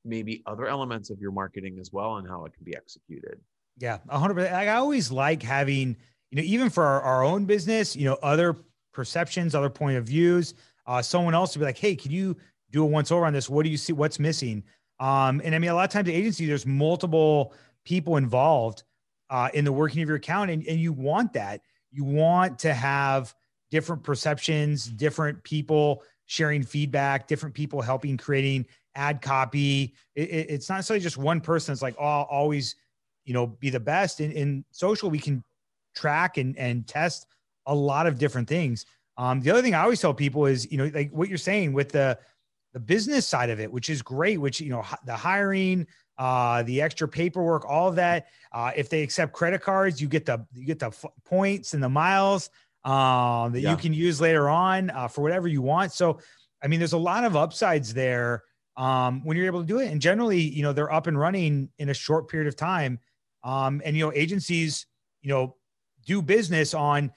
maybe 0.04 0.42
other 0.46 0.66
elements 0.66 1.10
of 1.10 1.18
your 1.20 1.32
marketing 1.32 1.78
as 1.80 1.90
well 1.92 2.16
and 2.16 2.28
how 2.28 2.44
it 2.44 2.52
can 2.54 2.64
be 2.64 2.76
executed. 2.76 3.40
Yeah, 3.78 3.98
100%. 4.10 4.52
I 4.52 4.68
always 4.74 5.10
like 5.10 5.42
having, 5.42 5.96
you 6.30 6.36
know, 6.36 6.42
even 6.42 6.70
for 6.70 6.84
our, 6.84 7.02
our 7.02 7.24
own 7.24 7.44
business, 7.44 7.96
you 7.96 8.04
know, 8.04 8.18
other 8.22 8.56
perceptions, 8.92 9.54
other 9.54 9.70
point 9.70 9.96
of 9.96 10.04
views 10.04 10.54
uh, 10.86 11.02
someone 11.02 11.34
else 11.34 11.52
to 11.52 11.58
be 11.58 11.64
like, 11.64 11.78
hey, 11.78 11.96
can 11.96 12.10
you 12.10 12.36
do 12.70 12.82
a 12.82 12.86
once 12.86 13.10
over 13.10 13.24
on 13.24 13.32
this? 13.32 13.48
What 13.48 13.64
do 13.64 13.70
you 13.70 13.76
see? 13.76 13.92
What's 13.92 14.18
missing? 14.18 14.62
Um, 15.00 15.40
and 15.44 15.54
I 15.54 15.58
mean, 15.58 15.70
a 15.70 15.74
lot 15.74 15.84
of 15.84 15.90
times 15.90 16.06
the 16.06 16.14
agency, 16.14 16.46
there's 16.46 16.66
multiple 16.66 17.54
people 17.84 18.16
involved 18.16 18.84
uh, 19.30 19.48
in 19.54 19.64
the 19.64 19.72
working 19.72 20.02
of 20.02 20.08
your 20.08 20.18
account, 20.18 20.50
and, 20.50 20.66
and 20.66 20.78
you 20.78 20.92
want 20.92 21.32
that. 21.32 21.62
You 21.90 22.04
want 22.04 22.58
to 22.60 22.74
have 22.74 23.34
different 23.70 24.02
perceptions, 24.02 24.86
different 24.86 25.42
people 25.42 26.02
sharing 26.26 26.62
feedback, 26.62 27.28
different 27.28 27.54
people 27.54 27.82
helping 27.82 28.16
creating 28.16 28.66
ad 28.94 29.20
copy. 29.20 29.94
It, 30.14 30.30
it, 30.30 30.50
it's 30.50 30.68
not 30.68 30.76
necessarily 30.76 31.02
just 31.02 31.18
one 31.18 31.40
person. 31.40 31.72
It's 31.72 31.82
like, 31.82 31.96
oh, 31.98 32.22
always, 32.30 32.76
you 33.24 33.34
know, 33.34 33.46
be 33.46 33.70
the 33.70 33.80
best. 33.80 34.20
In, 34.20 34.32
in 34.32 34.64
social, 34.70 35.10
we 35.10 35.18
can 35.18 35.42
track 35.94 36.38
and, 36.38 36.56
and 36.58 36.86
test 36.86 37.26
a 37.66 37.74
lot 37.74 38.06
of 38.06 38.18
different 38.18 38.48
things. 38.48 38.86
Um, 39.16 39.40
the 39.40 39.50
other 39.50 39.62
thing 39.62 39.74
I 39.74 39.82
always 39.82 40.00
tell 40.00 40.14
people 40.14 40.46
is, 40.46 40.70
you 40.70 40.78
know, 40.78 40.90
like 40.92 41.10
what 41.10 41.28
you're 41.28 41.38
saying 41.38 41.72
with 41.72 41.90
the, 41.90 42.18
the 42.72 42.80
business 42.80 43.26
side 43.26 43.50
of 43.50 43.60
it, 43.60 43.70
which 43.72 43.88
is 43.88 44.02
great, 44.02 44.40
which, 44.40 44.60
you 44.60 44.70
know, 44.70 44.84
the 45.06 45.14
hiring, 45.14 45.86
uh, 46.18 46.62
the 46.64 46.82
extra 46.82 47.06
paperwork, 47.06 47.64
all 47.64 47.88
of 47.88 47.94
that. 47.96 48.26
Uh, 48.52 48.72
if 48.76 48.88
they 48.88 49.02
accept 49.02 49.32
credit 49.32 49.62
cards, 49.62 50.00
you 50.00 50.08
get 50.08 50.26
the, 50.26 50.44
you 50.52 50.66
get 50.66 50.78
the 50.78 50.86
f- 50.86 51.04
points 51.24 51.74
and 51.74 51.82
the 51.82 51.88
miles 51.88 52.50
um, 52.84 53.52
that 53.52 53.60
yeah. 53.60 53.70
you 53.70 53.76
can 53.76 53.92
use 53.92 54.20
later 54.20 54.48
on 54.48 54.90
uh, 54.90 55.08
for 55.08 55.22
whatever 55.22 55.48
you 55.48 55.62
want. 55.62 55.92
So, 55.92 56.20
I 56.62 56.68
mean, 56.68 56.78
there's 56.78 56.92
a 56.92 56.98
lot 56.98 57.24
of 57.24 57.36
upsides 57.36 57.94
there 57.94 58.42
um, 58.76 59.24
when 59.24 59.36
you're 59.36 59.46
able 59.46 59.60
to 59.60 59.66
do 59.66 59.78
it. 59.78 59.90
And 59.90 60.00
generally, 60.00 60.40
you 60.40 60.62
know, 60.62 60.72
they're 60.72 60.92
up 60.92 61.06
and 61.06 61.18
running 61.18 61.70
in 61.78 61.88
a 61.88 61.94
short 61.94 62.28
period 62.28 62.48
of 62.48 62.56
time. 62.56 62.98
Um, 63.42 63.82
and, 63.84 63.96
you 63.96 64.04
know, 64.04 64.12
agencies, 64.12 64.86
you 65.22 65.30
know, 65.30 65.56
do 66.06 66.20
business 66.22 66.74
on 66.74 67.10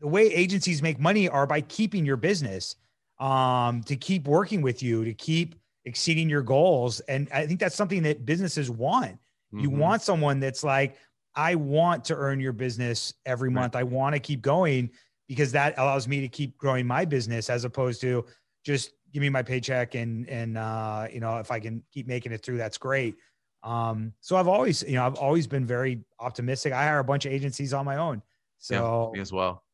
the 0.00 0.08
way 0.08 0.22
agencies 0.22 0.82
make 0.82 0.98
money 0.98 1.28
are 1.28 1.46
by 1.46 1.60
keeping 1.60 2.04
your 2.04 2.16
business, 2.16 2.76
um, 3.20 3.82
to 3.84 3.96
keep 3.96 4.26
working 4.26 4.62
with 4.62 4.82
you, 4.82 5.04
to 5.04 5.14
keep 5.14 5.54
exceeding 5.84 6.28
your 6.28 6.42
goals. 6.42 7.00
And 7.00 7.28
I 7.32 7.46
think 7.46 7.60
that's 7.60 7.76
something 7.76 8.02
that 8.02 8.26
businesses 8.26 8.70
want. 8.70 9.12
Mm-hmm. 9.12 9.60
You 9.60 9.70
want 9.70 10.02
someone 10.02 10.40
that's 10.40 10.64
like, 10.64 10.96
I 11.36 11.54
want 11.54 12.04
to 12.06 12.16
earn 12.16 12.40
your 12.40 12.52
business 12.52 13.14
every 13.26 13.48
right. 13.48 13.54
month. 13.54 13.76
I 13.76 13.82
want 13.82 14.14
to 14.14 14.20
keep 14.20 14.42
going 14.42 14.90
because 15.28 15.52
that 15.52 15.74
allows 15.78 16.06
me 16.06 16.20
to 16.20 16.28
keep 16.28 16.56
growing 16.58 16.86
my 16.86 17.04
business 17.04 17.50
as 17.50 17.64
opposed 17.64 18.00
to 18.02 18.24
just 18.64 18.92
give 19.12 19.20
me 19.20 19.28
my 19.28 19.42
paycheck 19.42 19.94
and 19.94 20.28
and 20.28 20.58
uh, 20.58 21.06
you 21.12 21.20
know 21.20 21.38
if 21.38 21.50
I 21.50 21.60
can 21.60 21.82
keep 21.92 22.06
making 22.06 22.32
it 22.32 22.42
through, 22.42 22.58
that's 22.58 22.78
great. 22.78 23.16
Um, 23.62 24.12
so 24.20 24.36
I've 24.36 24.48
always 24.48 24.82
you 24.82 24.94
know 24.94 25.06
I've 25.06 25.14
always 25.14 25.46
been 25.46 25.64
very 25.64 26.04
optimistic. 26.20 26.72
I 26.72 26.84
hire 26.84 26.98
a 26.98 27.04
bunch 27.04 27.24
of 27.26 27.32
agencies 27.32 27.72
on 27.72 27.84
my 27.84 27.96
own. 27.96 28.22
So 28.58 29.12
yeah, 29.14 29.20
as 29.20 29.32
well. 29.32 29.64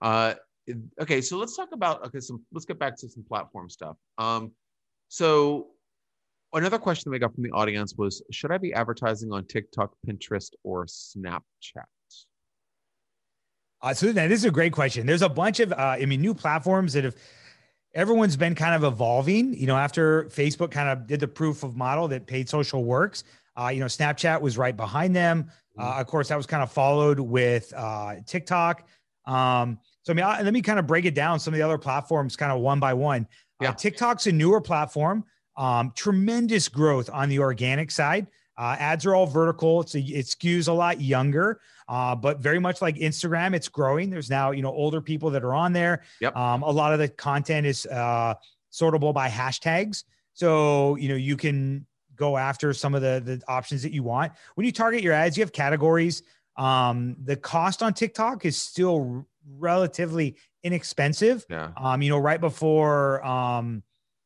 Uh, 0.00 0.34
okay, 1.00 1.20
so 1.20 1.36
let's 1.36 1.56
talk 1.56 1.72
about 1.72 2.04
okay. 2.06 2.20
Some 2.20 2.44
let's 2.52 2.66
get 2.66 2.78
back 2.78 2.96
to 2.98 3.08
some 3.08 3.24
platform 3.24 3.70
stuff. 3.70 3.96
Um, 4.18 4.52
so 5.08 5.68
another 6.52 6.78
question 6.78 7.10
that 7.10 7.12
we 7.12 7.18
got 7.18 7.34
from 7.34 7.44
the 7.44 7.50
audience 7.52 7.94
was: 7.96 8.22
Should 8.30 8.50
I 8.50 8.58
be 8.58 8.72
advertising 8.72 9.32
on 9.32 9.46
TikTok, 9.46 9.92
Pinterest, 10.06 10.50
or 10.64 10.86
Snapchat? 10.86 11.84
Uh, 13.82 13.92
so 13.92 14.12
this 14.12 14.30
is 14.30 14.44
a 14.44 14.50
great 14.50 14.72
question. 14.72 15.06
There's 15.06 15.22
a 15.22 15.28
bunch 15.28 15.58
of, 15.58 15.72
uh, 15.72 15.76
I 15.76 16.06
mean, 16.06 16.20
new 16.20 16.34
platforms 16.34 16.92
that 16.92 17.02
have 17.02 17.16
everyone's 17.94 18.36
been 18.36 18.54
kind 18.54 18.76
of 18.76 18.84
evolving. 18.84 19.54
You 19.54 19.66
know, 19.66 19.76
after 19.76 20.24
Facebook 20.26 20.70
kind 20.70 20.88
of 20.88 21.06
did 21.06 21.18
the 21.18 21.28
proof 21.28 21.64
of 21.64 21.76
model 21.76 22.06
that 22.08 22.26
paid 22.26 22.48
social 22.48 22.84
works, 22.84 23.24
uh, 23.58 23.70
you 23.74 23.80
know, 23.80 23.86
Snapchat 23.86 24.40
was 24.40 24.56
right 24.56 24.76
behind 24.76 25.16
them. 25.16 25.50
Uh, 25.76 25.84
mm-hmm. 25.84 26.00
of 26.00 26.06
course, 26.06 26.28
that 26.28 26.36
was 26.36 26.46
kind 26.46 26.62
of 26.62 26.70
followed 26.70 27.18
with 27.18 27.72
uh, 27.76 28.16
TikTok. 28.24 28.86
Um, 29.26 29.78
so 30.02 30.12
I 30.12 30.14
mean, 30.14 30.24
I, 30.24 30.42
let 30.42 30.52
me 30.52 30.62
kind 30.62 30.78
of 30.78 30.86
break 30.86 31.04
it 31.04 31.14
down. 31.14 31.40
Some 31.40 31.52
of 31.52 31.58
the 31.58 31.64
other 31.64 31.78
platforms, 31.78 32.36
kind 32.36 32.52
of 32.52 32.60
one 32.60 32.78
by 32.78 32.94
one. 32.94 33.26
Uh, 33.60 33.66
yeah. 33.66 33.72
TikTok's 33.72 34.26
a 34.26 34.32
newer 34.32 34.60
platform. 34.60 35.24
Um, 35.56 35.92
tremendous 35.94 36.68
growth 36.68 37.10
on 37.12 37.28
the 37.28 37.38
organic 37.38 37.90
side. 37.90 38.26
Uh, 38.56 38.76
ads 38.78 39.06
are 39.06 39.14
all 39.14 39.26
vertical. 39.26 39.80
It's 39.80 39.94
a, 39.94 40.00
it 40.00 40.26
skews 40.26 40.68
a 40.68 40.72
lot 40.72 41.00
younger, 41.00 41.60
uh, 41.88 42.14
but 42.14 42.38
very 42.38 42.58
much 42.58 42.82
like 42.82 42.96
Instagram, 42.96 43.54
it's 43.54 43.68
growing. 43.68 44.10
There's 44.10 44.30
now 44.30 44.50
you 44.50 44.62
know 44.62 44.72
older 44.72 45.00
people 45.00 45.30
that 45.30 45.42
are 45.42 45.54
on 45.54 45.72
there. 45.72 46.02
Yep. 46.20 46.36
Um, 46.36 46.62
a 46.62 46.70
lot 46.70 46.92
of 46.92 46.98
the 46.98 47.08
content 47.08 47.66
is 47.66 47.86
uh, 47.86 48.34
sortable 48.70 49.14
by 49.14 49.28
hashtags, 49.28 50.04
so 50.34 50.96
you 50.96 51.08
know 51.08 51.14
you 51.14 51.36
can 51.36 51.86
go 52.14 52.36
after 52.36 52.74
some 52.74 52.94
of 52.94 53.00
the 53.00 53.22
the 53.24 53.42
options 53.48 53.82
that 53.82 53.92
you 53.92 54.02
want. 54.02 54.32
When 54.54 54.66
you 54.66 54.72
target 54.72 55.02
your 55.02 55.14
ads, 55.14 55.36
you 55.36 55.42
have 55.42 55.52
categories. 55.52 56.22
Um, 56.56 57.16
the 57.24 57.36
cost 57.36 57.82
on 57.82 57.94
TikTok 57.94 58.44
is 58.44 58.56
still 58.56 59.26
relatively 59.58 60.36
inexpensive. 60.62 61.44
Yeah. 61.48 61.70
Um, 61.76 62.02
you 62.02 62.10
know, 62.10 62.18
right 62.18 62.40
before 62.40 63.24
um, 63.24 63.82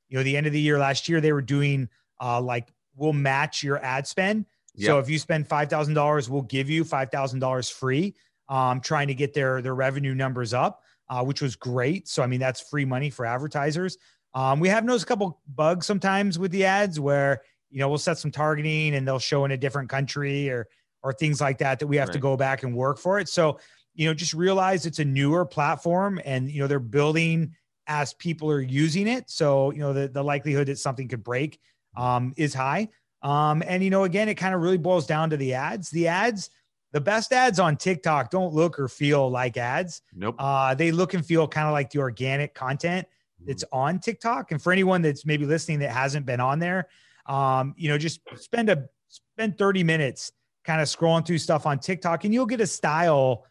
you 0.09 0.17
know 0.17 0.23
the 0.23 0.37
end 0.37 0.47
of 0.47 0.53
the 0.53 0.61
year 0.61 0.79
last 0.79 1.09
year, 1.09 1.21
they 1.21 1.33
were 1.33 1.43
doing 1.43 1.89
uh 2.21 2.41
like 2.41 2.73
will 2.97 3.13
match 3.13 3.63
your 3.63 3.79
ad 3.85 4.07
spend. 4.07 4.47
Yep. 4.75 4.87
So 4.87 4.99
if 4.99 5.09
you 5.09 5.19
spend 5.19 5.49
five 5.49 5.71
thousand 5.71 5.95
dollars, 5.95 6.29
we'll 6.29 6.43
give 6.43 6.69
you 6.69 6.85
five 6.85 7.11
thousand 7.11 7.41
dollars 7.41 7.69
free. 7.69 8.15
Um, 8.49 8.81
trying 8.81 9.09
to 9.09 9.15
get 9.15 9.35
their 9.35 9.61
their 9.61 9.75
revenue 9.75 10.15
numbers 10.15 10.55
up, 10.55 10.83
uh, 11.09 11.25
which 11.25 11.43
was 11.43 11.57
great. 11.57 12.09
So 12.09 12.23
I 12.23 12.27
mean 12.27 12.41
that's 12.41 12.61
free 12.61 12.85
money 12.85 13.11
for 13.11 13.27
advertisers. 13.27 13.99
Um, 14.35 14.61
we 14.61 14.69
have 14.69 14.85
noticed 14.85 15.05
a 15.05 15.09
couple 15.09 15.41
bugs 15.55 15.87
sometimes 15.87 16.39
with 16.39 16.53
the 16.53 16.65
ads 16.65 17.01
where 17.01 17.43
you 17.71 17.79
know 17.79 17.89
we'll 17.89 17.99
set 17.99 18.19
some 18.19 18.31
targeting 18.31 18.95
and 18.95 19.09
they'll 19.09 19.19
show 19.19 19.45
in 19.45 19.51
a 19.51 19.57
different 19.57 19.89
country 19.89 20.51
or 20.51 20.69
or 21.03 21.13
things 21.13 21.41
like 21.41 21.59
that 21.59 21.79
that 21.79 21.87
we 21.87 21.97
have 21.97 22.09
right. 22.09 22.15
to 22.15 22.21
go 22.21 22.37
back 22.37 22.63
and 22.63 22.75
work 22.75 22.99
for 22.99 23.19
it. 23.19 23.29
So 23.29 23.59
you 23.95 24.07
know 24.07 24.15
just 24.15 24.35
realize 24.35 24.87
it's 24.87 24.99
a 24.99 25.05
newer 25.05 25.45
platform 25.45 26.21
and 26.25 26.51
you 26.51 26.61
know 26.61 26.67
they're 26.67 26.79
building 26.79 27.55
as 27.87 28.14
people 28.14 28.51
are 28.51 28.61
using 28.61 29.07
it. 29.07 29.30
So 29.30 29.70
you 29.72 29.80
know 29.80 29.93
the 29.93 30.09
the 30.09 30.22
likelihood 30.22 30.68
that 30.68 30.78
something 30.78 31.09
could 31.09 31.24
break 31.24 31.59
um, 31.97 32.34
is 32.37 32.55
high. 32.55 32.89
Um, 33.22 33.62
and 33.66 33.82
you 33.82 33.91
know, 33.91 34.05
again, 34.05 34.28
it 34.28 34.34
kind 34.34 34.55
of 34.55 34.61
really 34.61 34.78
boils 34.78 35.07
down 35.07 35.30
to 35.30 35.37
the 35.37 35.55
ads. 35.55 35.91
The 35.91 36.09
ads, 36.09 36.51
the 36.93 37.01
best 37.01 37.32
ads 37.32 37.59
on 37.59 37.76
TikTok 37.76 38.30
don't 38.30 38.55
look 38.55 38.78
or 38.78 38.89
feel 38.89 39.30
like 39.30 39.57
ads. 39.57 40.03
Nope. 40.14 40.37
Uh, 40.39 40.74
they 40.74 40.93
look 40.93 41.14
and 41.14 41.24
feel 41.24 41.49
kind 41.49 41.66
of 41.66 41.72
like 41.72 41.91
the 41.91 41.99
organic 41.99 42.55
content 42.55 43.07
mm-hmm. 43.07 43.49
that's 43.49 43.64
on 43.72 43.99
TikTok. 43.99 44.53
And 44.53 44.62
for 44.62 44.72
anyone 44.72 45.03
that's 45.03 45.26
maybe 45.26 45.45
listening 45.45 45.80
that 45.80 45.91
hasn't 45.91 46.26
been 46.26 46.41
on 46.41 46.59
there, 46.59 46.89
um, 47.26 47.74
you 47.76 47.89
know, 47.89 47.99
just 47.99 48.20
spend 48.37 48.68
a 48.68 48.89
spend 49.09 49.59
30 49.59 49.82
minutes 49.82 50.32
kind 50.64 50.80
of 50.80 50.89
scrolling 50.89 51.26
through 51.26 51.39
stuff 51.39 51.64
on 51.66 51.78
TikTok 51.78 52.24
and 52.24 52.34
you'll 52.34 52.47
get 52.47 52.61
a 52.61 52.66
style 52.66 53.45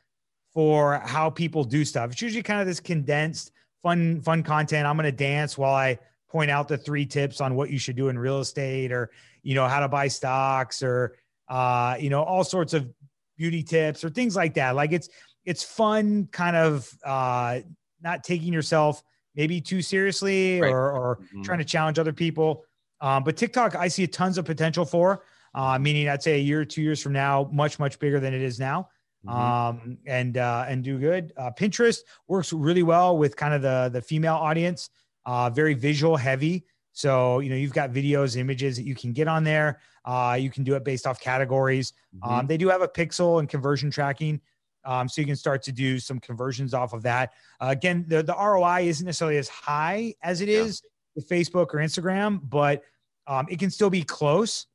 for 0.54 1.00
how 1.00 1.30
people 1.30 1.64
do 1.64 1.84
stuff. 1.84 2.12
It's 2.12 2.22
usually 2.22 2.44
kind 2.44 2.62
of 2.62 2.68
this 2.68 2.80
condensed, 2.80 3.52
fun, 3.86 4.20
fun 4.22 4.42
content. 4.42 4.88
I'm 4.88 4.96
gonna 4.96 5.12
dance 5.12 5.58
while 5.58 5.76
I 5.76 6.00
point 6.28 6.50
out 6.50 6.68
the 6.68 6.78
three 6.78 7.06
tips 7.06 7.40
on 7.40 7.56
what 7.56 7.70
you 7.70 7.78
should 7.78 7.96
do 7.96 8.10
in 8.10 8.18
real 8.18 8.40
estate 8.40 8.92
or 8.92 9.12
you 9.44 9.54
know 9.54 9.68
how 9.68 9.80
to 9.80 9.88
buy 9.88 10.08
stocks 10.08 10.82
or 10.82 11.16
uh, 11.48 11.96
you 12.00 12.10
know 12.10 12.24
all 12.24 12.44
sorts 12.44 12.74
of 12.74 12.92
beauty 13.38 13.62
tips 13.62 14.04
or 14.04 14.10
things 14.10 14.36
like 14.36 14.56
that 14.56 14.76
like 14.76 14.92
it's 14.92 15.08
it's 15.46 15.64
fun 15.64 16.28
kind 16.32 16.56
of 16.56 16.90
uh, 17.06 17.60
not 18.02 18.24
taking 18.24 18.52
yourself 18.52 19.04
maybe 19.36 19.62
too 19.62 19.82
seriously 19.82 20.60
right. 20.60 20.72
or, 20.72 20.92
or 20.92 21.18
mm-hmm. 21.18 21.44
trying 21.44 21.60
to 21.60 21.66
challenge 21.66 22.00
other 22.00 22.14
people 22.14 22.64
um, 23.02 23.24
but 23.24 23.38
tiktok 23.38 23.76
i 23.76 23.88
see 23.88 24.08
tons 24.08 24.38
of 24.38 24.46
potential 24.46 24.86
for 24.86 25.24
uh, 25.54 25.78
meaning 25.78 26.10
i'd 26.10 26.24
say 26.24 26.36
a 26.36 26.42
year 26.42 26.62
or 26.62 26.66
two 26.66 26.82
years 26.82 27.02
from 27.02 27.14
now 27.14 27.50
much 27.52 27.78
much 27.78 28.00
bigger 28.00 28.20
than 28.20 28.34
it 28.34 28.42
is 28.42 28.60
now 28.60 28.90
mm-hmm. 29.26 29.30
um, 29.30 29.98
and 30.06 30.38
uh, 30.38 30.66
and 30.68 30.84
do 30.84 31.00
good 31.00 31.34
uh, 31.38 31.52
pinterest 31.52 32.00
works 32.28 32.54
really 32.54 32.84
well 32.84 33.18
with 33.18 33.36
kind 33.36 33.54
of 33.54 33.62
the 33.62 33.90
the 33.92 34.02
female 34.02 34.36
audience 34.36 34.90
uh, 35.26 35.50
very 35.50 35.74
visual 35.74 36.16
heavy. 36.16 36.66
So, 36.94 37.40
you 37.40 37.50
know, 37.50 37.56
you've 37.56 37.74
got 37.74 37.92
videos, 37.92 38.38
images 38.38 38.78
that 38.78 38.84
you 38.84 38.96
can 38.96 39.12
get 39.12 39.28
on 39.28 39.44
there. 39.44 39.80
Uh, 40.06 40.38
you 40.40 40.50
can 40.50 40.64
do 40.64 40.76
it 40.76 40.86
based 40.86 41.06
off 41.06 41.20
categories. 41.20 41.94
Mm-hmm. 42.16 42.34
Um, 42.34 42.48
they 42.48 42.58
do 42.58 42.70
have 42.70 42.82
a 42.82 42.88
pixel 42.88 43.40
and 43.40 43.50
conversion 43.50 43.92
tracking. 43.92 44.40
Um, 44.86 45.10
so 45.10 45.20
you 45.20 45.28
can 45.28 45.36
start 45.36 45.64
to 45.64 45.72
do 45.72 46.00
some 46.00 46.20
conversions 46.20 46.74
off 46.74 46.94
of 46.94 47.02
that. 47.04 47.34
Uh, 47.60 47.68
again, 47.70 48.06
the, 48.08 48.22
the 48.22 48.36
ROI 48.36 48.84
isn't 48.84 49.06
necessarily 49.06 49.38
as 49.38 49.50
high 49.50 50.14
as 50.22 50.42
it 50.42 50.50
is 50.50 50.84
yeah. 50.84 50.90
with 51.16 51.28
Facebook 51.28 51.74
or 51.74 51.80
Instagram, 51.80 52.40
but 52.44 52.84
um, 53.26 53.48
it 53.50 53.58
can 53.58 53.72
still 53.72 53.90
be 53.90 54.04
close, 54.04 54.68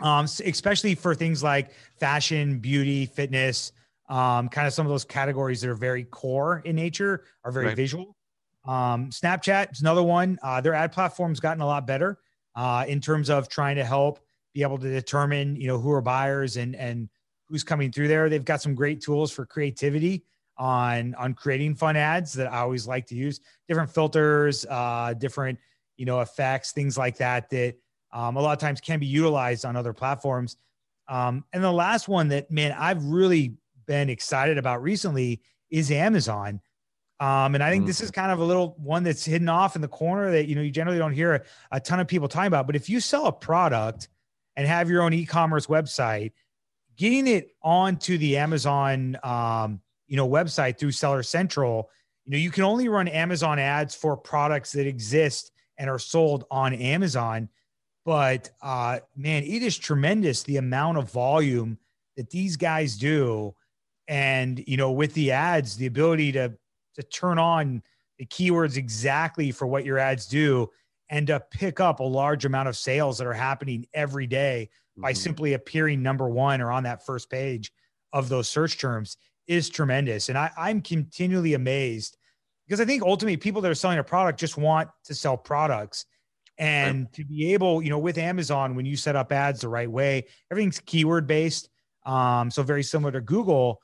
um, 0.00 0.24
especially 0.24 0.94
for 0.94 1.14
things 1.14 1.42
like 1.42 1.70
fashion, 1.98 2.58
beauty, 2.58 3.06
fitness, 3.06 3.72
um, 4.08 4.48
kind 4.48 4.66
of 4.66 4.72
some 4.72 4.86
of 4.86 4.90
those 4.90 5.04
categories 5.04 5.60
that 5.60 5.70
are 5.70 5.74
very 5.74 6.04
core 6.04 6.62
in 6.64 6.76
nature, 6.76 7.24
are 7.44 7.52
very 7.52 7.66
right. 7.66 7.76
visual. 7.76 8.16
Um, 8.64 9.10
Snapchat 9.10 9.72
is 9.72 9.80
another 9.80 10.02
one. 10.02 10.38
Uh, 10.42 10.60
their 10.60 10.74
ad 10.74 10.92
platform's 10.92 11.40
gotten 11.40 11.62
a 11.62 11.66
lot 11.66 11.86
better 11.86 12.18
uh, 12.54 12.84
in 12.86 13.00
terms 13.00 13.30
of 13.30 13.48
trying 13.48 13.76
to 13.76 13.84
help 13.84 14.20
be 14.54 14.62
able 14.62 14.78
to 14.78 14.90
determine, 14.90 15.56
you 15.56 15.66
know, 15.66 15.78
who 15.78 15.90
are 15.92 16.02
buyers 16.02 16.56
and 16.56 16.76
and 16.76 17.08
who's 17.48 17.64
coming 17.64 17.90
through 17.90 18.08
there. 18.08 18.28
They've 18.28 18.44
got 18.44 18.62
some 18.62 18.74
great 18.74 19.00
tools 19.00 19.30
for 19.30 19.46
creativity 19.46 20.24
on 20.58 21.14
on 21.14 21.34
creating 21.34 21.74
fun 21.74 21.96
ads 21.96 22.32
that 22.34 22.52
I 22.52 22.58
always 22.58 22.86
like 22.86 23.06
to 23.06 23.14
use. 23.14 23.40
Different 23.68 23.90
filters, 23.90 24.66
uh, 24.68 25.14
different 25.14 25.58
you 25.96 26.06
know 26.06 26.20
effects, 26.20 26.72
things 26.72 26.98
like 26.98 27.16
that 27.18 27.50
that 27.50 27.76
um, 28.12 28.36
a 28.36 28.40
lot 28.40 28.52
of 28.52 28.58
times 28.58 28.80
can 28.80 28.98
be 28.98 29.06
utilized 29.06 29.64
on 29.64 29.76
other 29.76 29.92
platforms. 29.92 30.56
Um, 31.08 31.44
and 31.52 31.62
the 31.62 31.72
last 31.72 32.08
one 32.08 32.28
that 32.28 32.50
man 32.50 32.74
I've 32.78 33.04
really 33.04 33.54
been 33.86 34.08
excited 34.08 34.58
about 34.58 34.82
recently 34.82 35.40
is 35.70 35.90
Amazon. 35.90 36.60
Um, 37.20 37.54
and 37.54 37.62
I 37.62 37.70
think 37.70 37.82
mm-hmm. 37.82 37.88
this 37.88 38.00
is 38.00 38.10
kind 38.10 38.32
of 38.32 38.40
a 38.40 38.44
little 38.44 38.74
one 38.78 39.04
that's 39.04 39.24
hidden 39.24 39.48
off 39.48 39.76
in 39.76 39.82
the 39.82 39.88
corner 39.88 40.32
that 40.32 40.48
you 40.48 40.54
know 40.54 40.62
you 40.62 40.70
generally 40.70 40.98
don't 40.98 41.12
hear 41.12 41.34
a, 41.34 41.42
a 41.72 41.80
ton 41.80 42.00
of 42.00 42.08
people 42.08 42.28
talking 42.28 42.48
about. 42.48 42.66
But 42.66 42.76
if 42.76 42.88
you 42.88 43.00
sell 43.00 43.26
a 43.26 43.32
product 43.32 44.08
and 44.56 44.66
have 44.66 44.90
your 44.90 45.02
own 45.02 45.12
e-commerce 45.12 45.66
website, 45.66 46.32
getting 46.96 47.26
it 47.26 47.54
onto 47.62 48.18
the 48.18 48.36
Amazon 48.38 49.16
um, 49.22 49.80
you 50.08 50.16
know 50.16 50.28
website 50.28 50.78
through 50.78 50.92
Seller 50.92 51.22
Central 51.22 51.90
you 52.24 52.32
know, 52.32 52.38
you 52.38 52.50
can 52.50 52.64
only 52.64 52.88
run 52.88 53.08
Amazon 53.08 53.58
ads 53.58 53.94
for 53.94 54.16
products 54.16 54.72
that 54.72 54.86
exist 54.86 55.50
and 55.78 55.90
are 55.90 55.98
sold 55.98 56.44
on 56.50 56.72
Amazon. 56.74 57.48
But 58.04 58.50
uh, 58.62 59.00
man, 59.16 59.44
it 59.44 59.62
is 59.62 59.78
tremendous 59.78 60.42
the 60.42 60.56
amount 60.56 60.98
of 60.98 61.10
volume 61.10 61.78
that 62.16 62.30
these 62.30 62.56
guys 62.56 62.96
do. 62.96 63.54
And, 64.08 64.62
you 64.66 64.76
know, 64.76 64.90
with 64.92 65.14
the 65.14 65.30
ads, 65.30 65.76
the 65.76 65.86
ability 65.86 66.32
to, 66.32 66.52
to 66.96 67.02
turn 67.04 67.38
on 67.38 67.82
the 68.18 68.26
keywords 68.26 68.76
exactly 68.76 69.52
for 69.52 69.66
what 69.66 69.84
your 69.84 69.98
ads 69.98 70.26
do 70.26 70.68
and 71.08 71.26
to 71.28 71.40
pick 71.50 71.78
up 71.78 72.00
a 72.00 72.04
large 72.04 72.44
amount 72.44 72.68
of 72.68 72.76
sales 72.76 73.18
that 73.18 73.26
are 73.26 73.32
happening 73.32 73.86
every 73.94 74.26
day 74.26 74.68
mm-hmm. 74.92 75.02
by 75.02 75.12
simply 75.12 75.52
appearing 75.52 76.02
number 76.02 76.28
one 76.28 76.60
or 76.60 76.70
on 76.72 76.82
that 76.82 77.06
first 77.06 77.30
page 77.30 77.72
of 78.12 78.28
those 78.28 78.48
search 78.48 78.78
terms 78.78 79.16
is 79.46 79.68
tremendous. 79.68 80.28
And 80.28 80.38
I, 80.38 80.50
I'm 80.56 80.80
continually 80.80 81.54
amazed 81.54 82.16
because 82.66 82.80
I 82.80 82.84
think 82.84 83.02
ultimately 83.02 83.36
people 83.36 83.60
that 83.62 83.70
are 83.70 83.74
selling 83.74 83.98
a 83.98 84.04
product 84.04 84.40
just 84.40 84.56
want 84.56 84.88
to 85.04 85.14
sell 85.14 85.36
products. 85.36 86.06
And 86.58 87.04
right. 87.04 87.12
to 87.14 87.24
be 87.24 87.52
able, 87.54 87.82
you 87.82 87.90
know, 87.90 87.98
with 87.98 88.18
Amazon, 88.18 88.74
when 88.74 88.86
you 88.86 88.96
set 88.96 89.16
up 89.16 89.32
ads 89.32 89.60
the 89.60 89.68
right 89.68 89.90
way, 89.90 90.26
everything's 90.50 90.80
keyword 90.80 91.26
based. 91.26 91.68
Um, 92.04 92.50
so 92.50 92.62
very 92.62 92.82
similar 92.82 93.12
to 93.12 93.20
Google. 93.20 93.80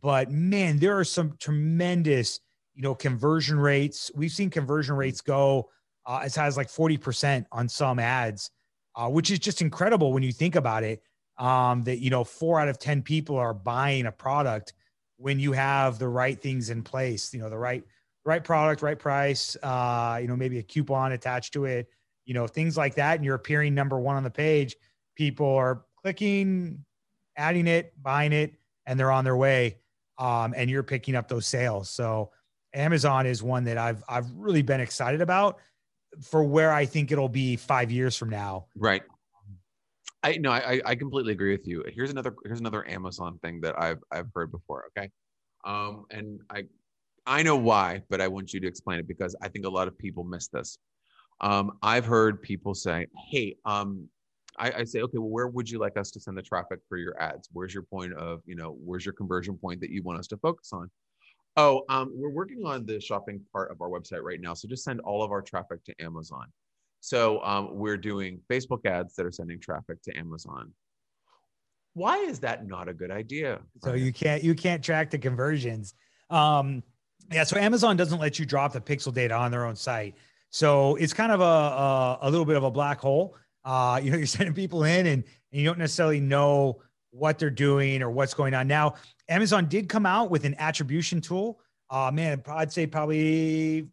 But 0.00 0.30
man, 0.30 0.78
there 0.78 0.98
are 0.98 1.04
some 1.04 1.34
tremendous, 1.38 2.40
you 2.74 2.82
know, 2.82 2.94
conversion 2.94 3.58
rates. 3.58 4.10
We've 4.14 4.30
seen 4.30 4.50
conversion 4.50 4.96
rates 4.96 5.20
go 5.20 5.70
uh, 6.06 6.20
as 6.24 6.36
high 6.36 6.46
as 6.46 6.56
like 6.56 6.68
40% 6.68 7.44
on 7.52 7.68
some 7.68 7.98
ads, 7.98 8.50
uh, 8.96 9.08
which 9.08 9.30
is 9.30 9.38
just 9.38 9.60
incredible 9.60 10.12
when 10.12 10.22
you 10.22 10.32
think 10.32 10.56
about 10.56 10.82
it. 10.82 11.02
Um, 11.38 11.82
that, 11.84 12.00
you 12.00 12.10
know, 12.10 12.22
four 12.22 12.60
out 12.60 12.68
of 12.68 12.78
10 12.78 13.00
people 13.00 13.38
are 13.38 13.54
buying 13.54 14.04
a 14.04 14.12
product 14.12 14.74
when 15.16 15.38
you 15.38 15.52
have 15.52 15.98
the 15.98 16.08
right 16.08 16.38
things 16.38 16.68
in 16.68 16.82
place, 16.82 17.32
you 17.32 17.40
know, 17.40 17.48
the 17.48 17.56
right, 17.56 17.82
right 18.26 18.44
product, 18.44 18.82
right 18.82 18.98
price, 18.98 19.56
uh, 19.62 20.18
you 20.20 20.28
know, 20.28 20.36
maybe 20.36 20.58
a 20.58 20.62
coupon 20.62 21.12
attached 21.12 21.54
to 21.54 21.64
it, 21.64 21.88
you 22.24 22.34
know, 22.34 22.46
things 22.46 22.76
like 22.76 22.94
that. 22.96 23.16
And 23.16 23.24
you're 23.24 23.34
appearing 23.34 23.74
number 23.74 23.98
one 23.98 24.16
on 24.16 24.22
the 24.22 24.30
page. 24.30 24.76
People 25.16 25.54
are 25.54 25.84
clicking, 26.02 26.84
adding 27.36 27.66
it, 27.66 27.92
buying 28.00 28.32
it, 28.32 28.54
and 28.86 28.98
they're 28.98 29.12
on 29.12 29.24
their 29.24 29.36
way. 29.36 29.78
Um, 30.18 30.54
and 30.56 30.68
you're 30.68 30.82
picking 30.82 31.14
up 31.14 31.28
those 31.28 31.46
sales. 31.46 31.88
So 31.88 32.30
Amazon 32.74 33.26
is 33.26 33.42
one 33.42 33.64
that 33.64 33.78
I've 33.78 34.02
I've 34.08 34.30
really 34.32 34.62
been 34.62 34.80
excited 34.80 35.20
about 35.20 35.58
for 36.22 36.44
where 36.44 36.72
I 36.72 36.84
think 36.86 37.12
it'll 37.12 37.28
be 37.28 37.56
five 37.56 37.90
years 37.90 38.16
from 38.16 38.30
now. 38.30 38.66
Right. 38.76 39.02
I 40.22 40.36
no, 40.36 40.50
I 40.50 40.80
I 40.84 40.94
completely 40.94 41.32
agree 41.32 41.52
with 41.56 41.66
you. 41.66 41.82
Here's 41.94 42.10
another 42.10 42.34
here's 42.44 42.60
another 42.60 42.86
Amazon 42.88 43.38
thing 43.42 43.60
that 43.62 43.80
I've 43.80 44.02
I've 44.12 44.26
heard 44.34 44.52
before. 44.52 44.84
Okay, 44.88 45.10
um, 45.64 46.04
and 46.10 46.40
I 46.50 46.64
I 47.26 47.42
know 47.42 47.56
why, 47.56 48.02
but 48.10 48.20
I 48.20 48.28
want 48.28 48.52
you 48.52 48.60
to 48.60 48.66
explain 48.66 48.98
it 48.98 49.08
because 49.08 49.34
I 49.40 49.48
think 49.48 49.64
a 49.64 49.70
lot 49.70 49.88
of 49.88 49.96
people 49.96 50.24
miss 50.24 50.48
this. 50.48 50.78
Um, 51.40 51.78
I've 51.82 52.04
heard 52.04 52.42
people 52.42 52.74
say, 52.74 53.06
"Hey, 53.30 53.56
um, 53.64 54.08
I, 54.58 54.72
I 54.78 54.84
say, 54.84 55.00
okay, 55.00 55.18
well, 55.18 55.30
where 55.30 55.48
would 55.48 55.70
you 55.70 55.78
like 55.78 55.96
us 55.96 56.10
to 56.12 56.20
send 56.20 56.36
the 56.36 56.42
traffic 56.42 56.80
for 56.88 56.98
your 56.98 57.20
ads? 57.20 57.48
Where's 57.52 57.72
your 57.72 57.84
point 57.84 58.12
of, 58.14 58.42
you 58.44 58.56
know, 58.56 58.76
where's 58.84 59.06
your 59.06 59.14
conversion 59.14 59.56
point 59.56 59.80
that 59.80 59.90
you 59.90 60.02
want 60.02 60.18
us 60.18 60.26
to 60.28 60.36
focus 60.36 60.70
on?" 60.72 60.90
Oh, 61.56 61.84
um, 61.88 62.12
we're 62.14 62.30
working 62.30 62.64
on 62.64 62.86
the 62.86 63.00
shopping 63.00 63.40
part 63.52 63.72
of 63.72 63.80
our 63.82 63.88
website 63.88 64.22
right 64.22 64.40
now. 64.40 64.54
So 64.54 64.68
just 64.68 64.84
send 64.84 65.00
all 65.00 65.22
of 65.22 65.32
our 65.32 65.42
traffic 65.42 65.84
to 65.84 65.94
Amazon. 66.00 66.46
So 67.00 67.42
um, 67.42 67.76
we're 67.76 67.96
doing 67.96 68.40
Facebook 68.48 68.86
ads 68.86 69.16
that 69.16 69.26
are 69.26 69.32
sending 69.32 69.58
traffic 69.58 70.00
to 70.02 70.16
Amazon. 70.16 70.72
Why 71.94 72.18
is 72.18 72.38
that 72.40 72.66
not 72.66 72.88
a 72.88 72.94
good 72.94 73.10
idea? 73.10 73.60
So 73.82 73.94
you 73.94 74.12
can't 74.12 74.44
you 74.44 74.54
can't 74.54 74.82
track 74.82 75.10
the 75.10 75.18
conversions. 75.18 75.94
Um, 76.28 76.82
yeah, 77.32 77.44
so 77.44 77.58
Amazon 77.58 77.96
doesn't 77.96 78.20
let 78.20 78.38
you 78.38 78.46
drop 78.46 78.72
the 78.72 78.80
pixel 78.80 79.12
data 79.12 79.34
on 79.34 79.50
their 79.50 79.64
own 79.64 79.76
site. 79.76 80.14
So 80.50 80.96
it's 80.96 81.12
kind 81.12 81.32
of 81.32 81.40
a 81.40 81.44
a, 81.44 82.18
a 82.22 82.30
little 82.30 82.46
bit 82.46 82.56
of 82.56 82.64
a 82.64 82.70
black 82.70 83.00
hole. 83.00 83.36
Uh, 83.64 84.00
you 84.02 84.10
know, 84.10 84.16
you're 84.18 84.26
sending 84.26 84.54
people 84.54 84.84
in 84.84 85.06
and, 85.06 85.24
and 85.52 85.60
you 85.60 85.64
don't 85.64 85.78
necessarily 85.78 86.20
know 86.20 86.82
what 87.10 87.38
they're 87.38 87.50
doing 87.50 88.02
or 88.02 88.10
what's 88.10 88.34
going 88.34 88.54
on. 88.54 88.68
Now, 88.68 88.94
Amazon 89.28 89.66
did 89.66 89.88
come 89.88 90.06
out 90.06 90.30
with 90.30 90.44
an 90.44 90.54
attribution 90.58 91.20
tool. 91.20 91.60
Uh, 91.88 92.10
man, 92.12 92.42
I'd 92.46 92.72
say 92.72 92.86
probably 92.86 93.88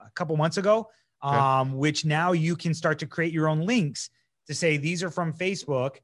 a 0.00 0.10
couple 0.14 0.36
months 0.36 0.56
ago, 0.56 0.88
okay. 1.24 1.36
um, 1.36 1.76
which 1.76 2.04
now 2.04 2.32
you 2.32 2.56
can 2.56 2.72
start 2.72 2.98
to 3.00 3.06
create 3.06 3.32
your 3.32 3.48
own 3.48 3.60
links 3.60 4.10
to 4.46 4.54
say 4.54 4.76
these 4.76 5.02
are 5.02 5.10
from 5.10 5.32
Facebook 5.32 5.96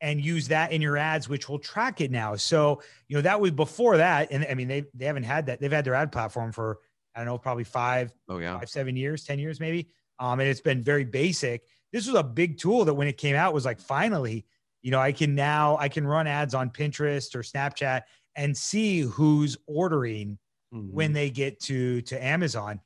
and 0.00 0.24
use 0.24 0.48
that 0.48 0.72
in 0.72 0.80
your 0.80 0.96
ads, 0.96 1.28
which 1.28 1.48
will 1.48 1.58
track 1.58 2.00
it 2.00 2.10
now. 2.10 2.34
So, 2.34 2.82
you 3.08 3.16
know, 3.16 3.22
that 3.22 3.38
was 3.38 3.50
before 3.50 3.98
that. 3.98 4.30
And 4.30 4.46
I 4.48 4.54
mean, 4.54 4.68
they, 4.68 4.84
they 4.94 5.04
haven't 5.04 5.24
had 5.24 5.46
that. 5.46 5.60
They've 5.60 5.70
had 5.70 5.84
their 5.84 5.94
ad 5.94 6.10
platform 6.10 6.52
for, 6.52 6.78
I 7.14 7.20
don't 7.20 7.26
know, 7.26 7.38
probably 7.38 7.64
five, 7.64 8.12
oh, 8.28 8.38
yeah. 8.38 8.58
five, 8.58 8.68
seven 8.68 8.96
years, 8.96 9.24
10 9.24 9.38
years, 9.38 9.60
maybe. 9.60 9.88
Um, 10.18 10.40
and 10.40 10.48
it's 10.48 10.60
been 10.60 10.82
very 10.82 11.04
basic. 11.04 11.62
This 11.92 12.06
was 12.06 12.14
a 12.14 12.22
big 12.22 12.58
tool 12.58 12.84
that 12.84 12.94
when 12.94 13.08
it 13.08 13.16
came 13.16 13.34
out 13.34 13.52
was 13.52 13.64
like, 13.64 13.80
finally, 13.80 14.46
you 14.82 14.90
know, 14.90 15.00
I 15.00 15.12
can 15.12 15.34
now 15.34 15.76
I 15.78 15.88
can 15.88 16.06
run 16.06 16.26
ads 16.26 16.54
on 16.54 16.70
Pinterest 16.70 17.34
or 17.34 17.40
Snapchat 17.40 18.02
and 18.36 18.56
see 18.56 19.00
who's 19.00 19.56
ordering 19.66 20.38
mm-hmm. 20.72 20.92
when 20.92 21.12
they 21.12 21.30
get 21.30 21.60
to 21.60 22.00
to 22.02 22.24
Amazon. 22.24 22.80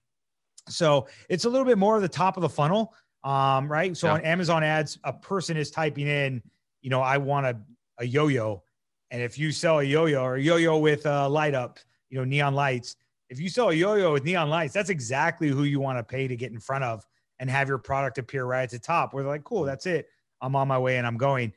So 0.69 1.09
it's 1.29 1.45
a 1.45 1.51
little 1.51 1.67
bit 1.67 1.79
more 1.79 1.97
of 1.97 2.03
the 2.03 2.09
top 2.09 2.37
of 2.37 2.41
the 2.41 2.49
funnel, 2.49 2.95
um, 3.23 3.71
right? 3.71 3.97
So 3.97 4.07
yeah. 4.07 4.15
on 4.15 4.21
Amazon 4.23 4.65
ads, 4.65 4.99
a 5.05 5.13
person 5.13 5.57
is 5.57 5.71
typing 5.71 6.07
in, 6.07 6.43
you 6.81 6.91
know, 6.91 7.01
I 7.01 7.19
want 7.19 7.47
a, 7.47 7.61
a 7.99 8.07
yo-yo, 8.07 8.63
and 9.11 9.23
if 9.23 9.39
you 9.39 9.53
sell 9.53 9.81
a 9.81 9.85
yo-yo 9.85 10.23
or 10.23 10.37
a 10.37 10.41
yo-yo 10.41 10.79
with 10.79 11.05
a 11.07 11.29
light 11.29 11.55
up, 11.55 11.79
you 12.09 12.19
know, 12.19 12.25
neon 12.25 12.55
lights. 12.55 12.97
If 13.35 13.41
you 13.41 13.49
sell 13.49 13.71
a 13.71 13.75
yo-yo 13.75 14.13
with 14.13 14.23
neon 14.23 14.49
lights, 14.49 14.73
that's 14.73 14.91
exactly 14.91 15.49
who 15.49 15.65
you 15.65 15.81
want 15.81 15.99
to 15.99 16.05
pay 16.05 16.29
to 16.29 16.37
get 16.37 16.53
in 16.53 16.61
front 16.61 16.85
of 16.85 17.05
and 17.41 17.51
have 17.51 17.69
your 17.69 17.79
product 17.79 18.19
appear 18.19 18.45
right 18.45 18.63
at 18.63 18.71
the 18.71 18.79
top. 18.79 19.13
Where 19.13 19.25
they're 19.25 19.33
like, 19.33 19.43
cool, 19.43 19.65
that's 19.65 19.87
it. 19.87 20.07
I'm 20.41 20.55
on 20.55 20.69
my 20.69 20.79
way 20.79 20.99
and 20.99 21.07
I'm 21.07 21.17
going. 21.17 21.53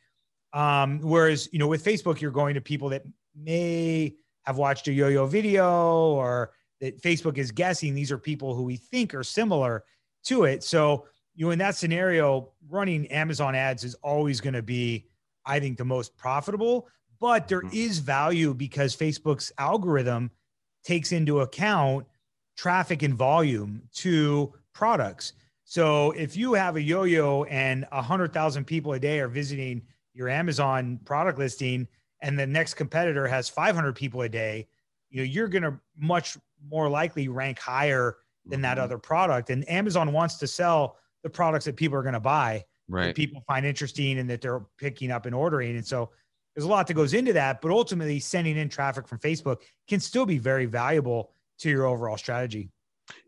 Um, 0.54 1.00
whereas, 1.02 1.48
you 1.52 1.60
know, 1.60 1.68
with 1.68 1.86
Facebook, 1.86 2.20
you're 2.20 2.32
going 2.32 2.56
to 2.56 2.62
people 2.62 2.90
that 2.90 3.04
may 3.36 4.16
have 4.46 4.58
watched 4.58 4.88
a 4.88 4.92
yo-yo 4.92 5.28
video 5.28 6.14
or 6.14 6.52
that 6.82 7.00
Facebook 7.00 7.38
is 7.38 7.52
guessing 7.52 7.94
these 7.94 8.12
are 8.12 8.18
people 8.18 8.56
who 8.56 8.64
we 8.64 8.78
think 8.78 9.14
are 9.14 9.24
similar 9.24 9.84
to 10.24 10.46
it. 10.46 10.64
So, 10.64 11.06
you 11.36 11.46
know, 11.46 11.52
in 11.52 11.60
that 11.60 11.76
scenario, 11.76 12.54
running 12.68 13.06
Amazon 13.08 13.54
ads 13.54 13.84
is 13.84 13.94
always 14.02 14.42
going 14.42 14.56
to 14.56 14.64
be, 14.64 15.06
I 15.46 15.60
think, 15.60 15.78
the 15.78 15.86
most 15.86 16.18
profitable. 16.18 16.88
But 17.20 17.48
there 17.48 17.62
mm-hmm. 17.62 17.78
is 17.78 18.00
value 18.00 18.56
because 18.56 18.96
Facebook's 18.96 19.52
algorithm 19.60 20.32
takes 20.84 21.12
into 21.12 21.42
account 21.42 22.06
traffic 22.56 23.04
and 23.04 23.14
volume 23.14 23.82
to 23.94 24.54
products. 24.74 25.34
So 25.64 26.12
if 26.12 26.36
you 26.38 26.54
have 26.54 26.76
a 26.76 26.82
yo-yo 26.82 27.44
and 27.46 27.86
a 27.92 28.02
hundred 28.02 28.34
thousand 28.34 28.66
people 28.66 28.94
a 28.94 29.00
day 29.00 29.20
are 29.20 29.28
visiting 29.28 29.82
your 30.14 30.30
Amazon 30.30 31.00
product 31.06 31.38
listing 31.38 31.88
and 32.22 32.40
the 32.40 32.48
next 32.48 32.76
competitor 32.76 33.28
has 33.28 33.50
500 33.50 33.96
people 33.96 34.22
a 34.22 34.30
day, 34.30 34.68
you 35.10 35.18
know, 35.18 35.24
you're 35.24 35.48
going 35.48 35.64
to 35.64 35.80
much 35.98 36.38
more 36.70 36.90
likely 36.90 37.28
rank 37.28 37.60
higher 37.60 38.18
than 38.46 38.62
that 38.62 38.78
mm-hmm. 38.78 38.86
other 38.86 38.98
product. 38.98 39.50
And 39.50 39.70
Amazon 39.70 40.14
wants 40.14 40.38
to 40.38 40.48
sell 40.48 40.98
the 41.24 41.30
products 41.30 41.66
that 41.66 41.76
people 41.76 41.98
are 41.98 42.02
going 42.02 42.14
to 42.14 42.20
buy, 42.20 42.64
right? 42.88 43.16
people 43.16 43.44
find 43.48 43.66
interesting 43.66 44.20
and 44.20 44.30
that 44.30 44.42
they're 44.42 44.66
picking 44.78 45.12
up 45.12 45.26
and 45.26 45.36
ordering. 45.36 45.76
And 45.76 45.86
so 45.86 46.10
there's 46.58 46.66
a 46.66 46.70
lot 46.70 46.88
that 46.88 46.96
goes 46.96 47.14
into 47.14 47.34
that, 47.34 47.62
but 47.62 47.70
ultimately 47.70 48.20
sending 48.20 48.58
in 48.58 48.68
traffic 48.68 49.08
from 49.08 49.20
Facebook 49.20 49.62
can 49.88 50.00
still 50.00 50.26
be 50.26 50.40
very 50.40 50.66
valuable 50.66 51.32
to 51.60 51.70
your 51.70 51.86
overall 51.86 52.18
strategy. 52.18 52.72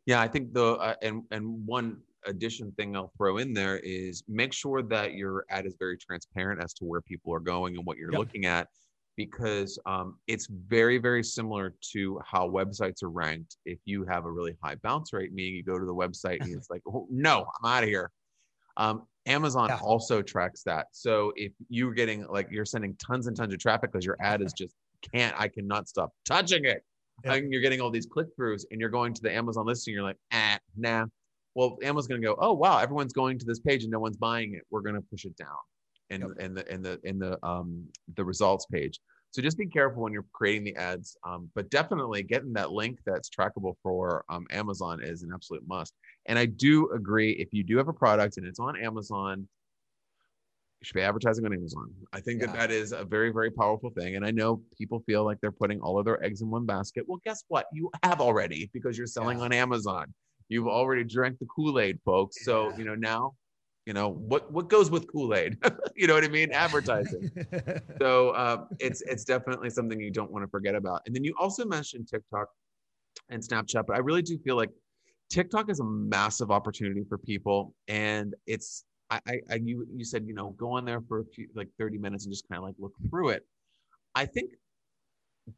Yeah, 0.07 0.19
I 0.19 0.27
think 0.27 0.51
the 0.51 0.77
uh, 0.77 0.95
and 1.03 1.21
and 1.29 1.63
one 1.67 1.97
addition 2.25 2.71
thing 2.71 2.95
I'll 2.95 3.11
throw 3.15 3.37
in 3.37 3.53
there 3.53 3.77
is 3.83 4.23
make 4.27 4.51
sure 4.51 4.81
that 4.81 5.13
your 5.13 5.45
ad 5.51 5.67
is 5.67 5.75
very 5.77 5.95
transparent 5.95 6.63
as 6.63 6.73
to 6.75 6.85
where 6.85 7.01
people 7.01 7.31
are 7.31 7.39
going 7.39 7.77
and 7.77 7.85
what 7.85 7.97
you're 7.97 8.11
yep. 8.11 8.17
looking 8.17 8.47
at 8.47 8.67
because 9.15 9.77
um, 9.85 10.17
it's 10.25 10.47
very 10.67 10.97
very 10.97 11.23
similar 11.23 11.75
to 11.91 12.19
how 12.25 12.49
websites 12.49 13.03
are 13.03 13.11
ranked 13.11 13.57
if 13.65 13.77
you 13.85 14.05
have 14.05 14.25
a 14.25 14.31
really 14.31 14.57
high 14.63 14.75
bounce 14.75 15.13
rate 15.13 15.33
meaning 15.33 15.53
you 15.53 15.63
go 15.63 15.77
to 15.77 15.85
the 15.85 15.93
website 15.93 16.41
and 16.41 16.53
it's 16.53 16.69
like 16.69 16.81
oh, 16.87 17.07
no 17.09 17.45
i'm 17.63 17.71
out 17.71 17.83
of 17.83 17.89
here 17.89 18.11
um, 18.77 19.03
amazon 19.29 19.67
yeah. 19.69 19.79
also 19.81 20.21
tracks 20.21 20.63
that 20.63 20.87
so 20.91 21.31
if 21.35 21.51
you're 21.69 21.93
getting 21.93 22.25
like 22.27 22.47
you're 22.51 22.65
sending 22.65 22.95
tons 22.95 23.27
and 23.27 23.37
tons 23.37 23.53
of 23.53 23.59
traffic 23.59 23.91
because 23.91 24.05
your 24.05 24.17
ad 24.19 24.41
is 24.41 24.53
just 24.53 24.75
can't 25.13 25.33
i 25.39 25.47
cannot 25.47 25.87
stop 25.87 26.11
touching 26.25 26.65
it 26.65 26.83
yep. 27.23 27.35
and 27.35 27.53
you're 27.53 27.61
getting 27.61 27.79
all 27.79 27.89
these 27.89 28.05
click 28.05 28.27
throughs 28.37 28.63
and 28.71 28.81
you're 28.81 28.89
going 28.89 29.13
to 29.13 29.21
the 29.21 29.33
amazon 29.33 29.65
listing 29.65 29.93
you're 29.93 30.03
like 30.03 30.17
ah 30.33 30.57
nah 30.75 31.05
well, 31.55 31.77
Amazon's 31.83 32.07
going 32.07 32.21
to 32.21 32.27
go, 32.27 32.37
oh 32.39 32.53
wow, 32.53 32.77
everyone's 32.77 33.13
going 33.13 33.37
to 33.39 33.45
this 33.45 33.59
page 33.59 33.83
and 33.83 33.91
no 33.91 33.99
one's 33.99 34.17
buying 34.17 34.53
it. 34.53 34.61
We're 34.69 34.81
going 34.81 34.95
to 34.95 35.01
push 35.01 35.25
it 35.25 35.35
down 35.35 35.47
in, 36.09 36.21
yep. 36.21 36.29
in 36.39 36.53
the 36.53 36.73
in 36.73 36.81
the 36.81 36.99
in 37.03 37.19
the 37.19 37.37
um 37.45 37.85
the 38.15 38.23
results 38.23 38.65
page. 38.65 38.99
So 39.31 39.41
just 39.41 39.57
be 39.57 39.67
careful 39.67 40.01
when 40.01 40.11
you're 40.13 40.25
creating 40.33 40.63
the 40.63 40.75
ads. 40.75 41.17
Um, 41.23 41.49
but 41.53 41.69
definitely 41.69 42.23
getting 42.23 42.53
that 42.53 42.71
link 42.71 42.99
that's 43.05 43.29
trackable 43.29 43.75
for 43.83 44.25
um, 44.29 44.47
Amazon 44.51 45.03
is 45.03 45.21
an 45.23 45.31
absolute 45.33 45.67
must. 45.67 45.93
And 46.25 46.39
I 46.39 46.45
do 46.45 46.89
agree 46.91 47.31
if 47.33 47.49
you 47.53 47.63
do 47.63 47.77
have 47.77 47.87
a 47.87 47.93
product 47.93 48.37
and 48.37 48.45
it's 48.45 48.59
on 48.59 48.79
Amazon, 48.81 49.47
you 50.81 50.85
should 50.85 50.95
be 50.95 51.01
advertising 51.01 51.45
on 51.45 51.53
Amazon. 51.53 51.93
I 52.13 52.21
think 52.21 52.39
Yeah. 52.39 52.47
that 52.47 52.53
that 52.53 52.71
is 52.71 52.91
a 52.91 53.03
very, 53.03 53.31
very 53.31 53.51
powerful 53.51 53.91
thing. 53.91 54.15
And 54.15 54.25
I 54.25 54.31
know 54.31 54.63
people 54.77 55.01
feel 55.01 55.25
like 55.25 55.39
they're 55.41 55.51
putting 55.51 55.79
all 55.81 55.99
of 55.99 56.05
their 56.05 56.23
eggs 56.23 56.41
in 56.41 56.49
one 56.49 56.65
basket. 56.65 57.03
Well, 57.07 57.19
guess 57.23 57.43
what? 57.49 57.67
You 57.73 57.91
have 58.03 58.21
already 58.21 58.69
because 58.73 58.97
you're 58.97 59.07
selling 59.07 59.39
Yeah. 59.39 59.45
on 59.45 59.53
Amazon. 59.53 60.13
You've 60.47 60.67
already 60.67 61.03
drank 61.03 61.37
the 61.37 61.45
Kool 61.45 61.79
Aid, 61.79 61.99
folks. 62.03 62.43
So 62.43 62.71
Yeah. 62.71 62.77
you 62.77 62.85
know 62.85 62.95
now, 62.95 63.35
you 63.89 63.93
know 63.93 64.09
what 64.09 64.51
what 64.51 64.69
goes 64.69 64.91
with 64.91 65.11
Kool 65.11 65.33
Aid. 65.33 65.57
you 65.95 66.05
know 66.05 66.13
what 66.13 66.23
I 66.23 66.27
mean? 66.27 66.51
Advertising. 66.51 67.31
so 67.99 68.29
uh, 68.29 68.65
it's 68.77 69.01
it's 69.01 69.23
definitely 69.23 69.71
something 69.71 69.99
you 69.99 70.11
don't 70.11 70.31
want 70.31 70.43
to 70.45 70.47
forget 70.47 70.75
about. 70.75 71.01
And 71.07 71.15
then 71.15 71.23
you 71.23 71.33
also 71.39 71.65
mentioned 71.65 72.07
TikTok 72.07 72.49
and 73.29 73.41
Snapchat, 73.41 73.87
but 73.87 73.95
I 73.95 73.99
really 73.99 74.21
do 74.21 74.37
feel 74.45 74.57
like 74.57 74.69
TikTok 75.31 75.71
is 75.71 75.79
a 75.79 75.83
massive 75.83 76.51
opportunity 76.51 77.03
for 77.09 77.17
people, 77.17 77.73
and 77.87 78.35
it's 78.45 78.85
I, 79.09 79.21
I, 79.27 79.39
I 79.49 79.55
you 79.55 79.87
you 79.91 80.05
said 80.05 80.23
you 80.27 80.35
know 80.35 80.51
go 80.51 80.69
on 80.73 80.85
there 80.85 81.01
for 81.01 81.21
a 81.21 81.25
few 81.25 81.47
like 81.55 81.69
30 81.79 81.97
minutes 81.97 82.25
and 82.25 82.31
just 82.31 82.47
kind 82.47 82.59
of 82.59 82.65
like 82.65 82.75
look 82.77 82.93
through 83.09 83.29
it. 83.29 83.41
I 84.13 84.27
think 84.27 84.51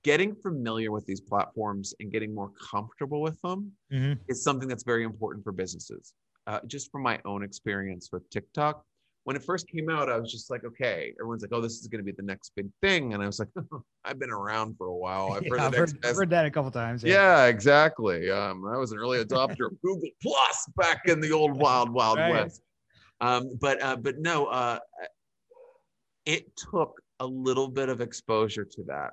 getting 0.03 0.35
familiar 0.35 0.89
with 0.93 1.05
these 1.05 1.19
platforms 1.19 1.93
and 1.99 2.09
getting 2.09 2.33
more 2.33 2.51
comfortable 2.71 3.21
with 3.21 3.41
them 3.41 3.73
Mhm. 3.91 4.17
is 4.29 4.41
something 4.41 4.69
that's 4.69 4.83
very 4.83 5.03
important 5.03 5.43
for 5.43 5.51
businesses. 5.51 6.13
Uh, 6.47 6.59
just 6.67 6.91
from 6.91 7.03
my 7.03 7.19
own 7.25 7.43
experience 7.43 8.09
with 8.11 8.27
TikTok, 8.29 8.83
when 9.25 9.35
it 9.35 9.43
first 9.43 9.67
came 9.67 9.89
out, 9.89 10.09
I 10.09 10.17
was 10.17 10.31
just 10.31 10.49
like, 10.49 10.63
okay, 10.65 11.13
everyone's 11.19 11.43
like, 11.43 11.51
oh, 11.53 11.61
this 11.61 11.73
is 11.73 11.87
going 11.87 11.99
to 11.99 12.03
be 12.03 12.11
the 12.11 12.23
next 12.23 12.51
big 12.55 12.67
thing, 12.81 13.13
and 13.13 13.21
I 13.21 13.27
was 13.27 13.37
like, 13.39 13.49
I've 14.03 14.17
been 14.17 14.31
around 14.31 14.77
for 14.77 14.87
a 14.87 14.95
while. 14.95 15.31
I've 15.33 15.43
Yeah, 15.43 15.51
heard 15.51 15.59
I've, 15.61 15.75
heard, 15.75 15.97
I've 16.03 16.15
heard 16.15 16.29
that 16.31 16.45
a 16.45 16.51
couple 16.51 16.71
times. 16.71 17.03
yeah, 17.03 17.45
exactly. 17.45 18.31
Um, 18.31 18.65
I 18.65 18.77
was 18.77 18.91
an 18.91 18.97
early 18.97 19.19
adopter 19.23 19.67
of 19.67 19.81
Google 19.83 20.09
Plus 20.21 20.65
back 20.75 21.01
in 21.07 21.19
the 21.19 21.31
old 21.31 21.55
wild, 21.55 21.91
wild 21.91 22.17
Right. 22.17 22.31
west. 22.31 22.61
Um, 23.19 23.55
but 23.61 23.79
uh, 23.83 23.97
but 23.97 24.17
no, 24.17 24.47
uh, 24.47 24.79
it 26.25 26.55
took 26.57 26.99
a 27.19 27.25
little 27.27 27.67
bit 27.67 27.89
of 27.89 28.01
exposure 28.01 28.65
to 28.65 28.83
that 28.87 29.11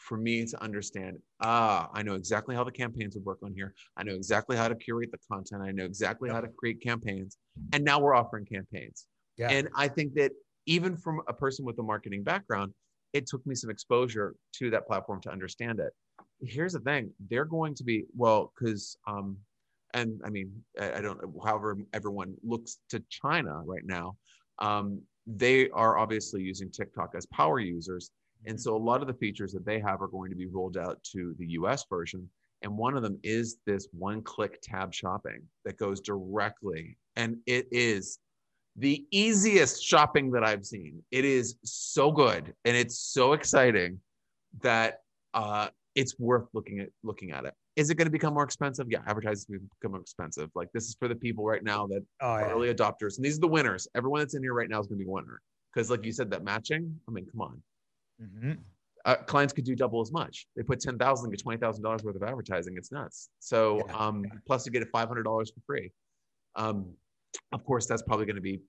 for 0.00 0.16
me 0.16 0.44
to 0.46 0.62
understand. 0.62 1.18
Ah, 1.40 1.88
I 1.92 2.02
know 2.02 2.14
exactly 2.14 2.56
how 2.56 2.64
the 2.64 2.72
campaigns 2.72 3.14
would 3.14 3.24
work 3.24 3.38
on 3.44 3.52
here. 3.54 3.74
I 3.96 4.02
know 4.02 4.14
exactly 4.14 4.56
how 4.56 4.68
to 4.68 4.74
curate 4.74 5.10
the 5.12 5.18
content. 5.30 5.62
I 5.62 5.72
know 5.72 5.84
exactly 5.84 6.30
how 6.30 6.40
to 6.40 6.48
create 6.48 6.82
campaigns. 6.82 7.36
And 7.72 7.84
now 7.84 8.00
we're 8.00 8.14
offering 8.14 8.46
campaigns. 8.46 9.06
Yeah. 9.36 9.50
And 9.50 9.68
I 9.74 9.88
think 9.88 10.14
that 10.14 10.32
even 10.66 10.96
from 10.96 11.20
a 11.28 11.32
person 11.32 11.64
with 11.64 11.78
a 11.78 11.82
marketing 11.82 12.22
background, 12.22 12.72
it 13.12 13.26
took 13.26 13.44
me 13.46 13.54
some 13.54 13.70
exposure 13.70 14.34
to 14.54 14.70
that 14.70 14.86
platform 14.86 15.20
to 15.22 15.30
understand 15.30 15.80
it 15.80 15.92
here's 16.42 16.72
the 16.72 16.80
thing 16.80 17.10
they're 17.28 17.44
going 17.44 17.74
to 17.74 17.84
be 17.84 18.04
well 18.16 18.52
because 18.54 18.96
um 19.06 19.36
and 19.94 20.20
i 20.24 20.30
mean 20.30 20.50
I, 20.80 20.94
I 20.94 21.00
don't 21.00 21.20
however 21.44 21.76
everyone 21.92 22.34
looks 22.42 22.78
to 22.90 23.02
china 23.08 23.62
right 23.64 23.84
now 23.84 24.16
um 24.58 25.02
they 25.26 25.68
are 25.70 25.98
obviously 25.98 26.42
using 26.42 26.70
tiktok 26.70 27.14
as 27.14 27.26
power 27.26 27.60
users 27.60 28.10
and 28.46 28.60
so 28.60 28.74
a 28.76 28.78
lot 28.78 29.00
of 29.00 29.06
the 29.06 29.14
features 29.14 29.52
that 29.52 29.64
they 29.64 29.78
have 29.80 30.00
are 30.02 30.08
going 30.08 30.30
to 30.30 30.36
be 30.36 30.46
rolled 30.46 30.76
out 30.76 31.02
to 31.04 31.34
the 31.38 31.46
us 31.46 31.84
version 31.88 32.28
and 32.62 32.76
one 32.76 32.96
of 32.96 33.02
them 33.02 33.18
is 33.22 33.58
this 33.66 33.88
one 33.92 34.22
click 34.22 34.58
tab 34.62 34.92
shopping 34.92 35.42
that 35.64 35.76
goes 35.76 36.00
directly 36.00 36.96
and 37.16 37.36
it 37.46 37.66
is 37.70 38.18
the 38.76 39.04
easiest 39.10 39.82
shopping 39.84 40.30
that 40.30 40.44
i've 40.44 40.64
seen 40.64 41.02
it 41.10 41.24
is 41.24 41.56
so 41.64 42.10
good 42.10 42.54
and 42.64 42.76
it's 42.76 42.98
so 42.98 43.32
exciting 43.32 43.98
that 44.62 45.00
uh 45.34 45.68
it's 45.96 46.18
worth 46.18 46.46
looking 46.54 46.78
at 46.78 46.88
looking 47.02 47.32
at 47.32 47.44
it. 47.44 47.52
Is 47.74 47.90
it 47.90 47.96
going 47.96 48.06
to 48.06 48.12
become 48.12 48.34
more 48.34 48.44
expensive? 48.44 48.86
Yeah, 48.88 49.00
advertising 49.08 49.46
will 49.48 49.68
become 49.80 49.92
more 49.92 50.00
expensive. 50.00 50.48
Like 50.54 50.68
this 50.72 50.84
is 50.84 50.94
for 50.98 51.08
the 51.08 51.16
people 51.16 51.44
right 51.44 51.64
now 51.64 51.86
that 51.88 52.04
Oh, 52.20 52.28
are 52.28 52.40
yeah. 52.42 52.52
early 52.52 52.72
adopters, 52.72 53.16
and 53.16 53.24
these 53.24 53.36
are 53.38 53.40
the 53.40 53.48
winners. 53.48 53.88
Everyone 53.96 54.20
that's 54.20 54.34
in 54.34 54.42
here 54.42 54.54
right 54.54 54.68
now 54.68 54.78
is 54.80 54.86
going 54.86 54.98
to 55.00 55.04
be 55.04 55.08
a 55.08 55.12
winner 55.12 55.40
because, 55.74 55.90
like 55.90 56.04
you 56.04 56.12
said, 56.12 56.30
that 56.30 56.44
matching. 56.44 56.94
I 57.08 57.10
mean, 57.10 57.26
come 57.30 57.40
on, 57.40 57.60
Mhm. 58.20 58.58
uh, 59.06 59.16
clients 59.16 59.52
could 59.54 59.64
do 59.64 59.74
double 59.74 60.00
as 60.02 60.12
much. 60.12 60.46
They 60.56 60.62
put 60.62 60.78
ten 60.80 60.98
thousand, 60.98 61.30
get 61.30 61.40
twenty 61.40 61.58
thousand 61.58 61.82
dollars 61.82 62.02
worth 62.04 62.16
of 62.16 62.22
advertising. 62.22 62.76
It's 62.76 62.92
nuts. 62.92 63.30
So, 63.38 63.78
Yeah. 63.86 63.96
um, 63.96 64.24
plus 64.46 64.66
you 64.66 64.72
get 64.72 64.82
it 64.82 64.88
five 64.92 65.08
hundred 65.08 65.22
dollars 65.22 65.50
for 65.50 65.60
free. 65.66 65.90
Um, 66.54 66.94
of 67.52 67.64
course, 67.64 67.86
that's 67.86 68.02
probably 68.02 68.26
going 68.26 68.36
to 68.36 68.42
be 68.42 68.60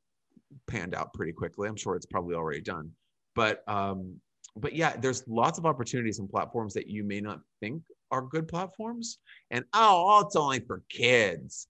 panned 0.67 0.95
out 0.95 1.13
pretty 1.13 1.33
quickly. 1.33 1.67
I'm 1.67 1.75
sure 1.75 1.95
it's 1.95 2.05
probably 2.05 2.35
already 2.35 2.61
done, 2.61 2.91
but 3.35 3.63
um, 3.67 4.21
but 4.55 4.73
yeah, 4.73 4.95
there's 4.97 5.27
lots 5.27 5.57
of 5.59 5.65
opportunities 5.65 6.19
and 6.19 6.29
platforms 6.29 6.73
that 6.75 6.87
you 6.87 7.03
may 7.03 7.19
not 7.21 7.41
think 7.59 7.83
are 8.11 8.21
good 8.21 8.47
platforms. 8.47 9.19
And 9.49 9.65
oh, 9.73 10.21
it's 10.25 10.35
only 10.35 10.59
for 10.61 10.83
kids. 10.89 11.67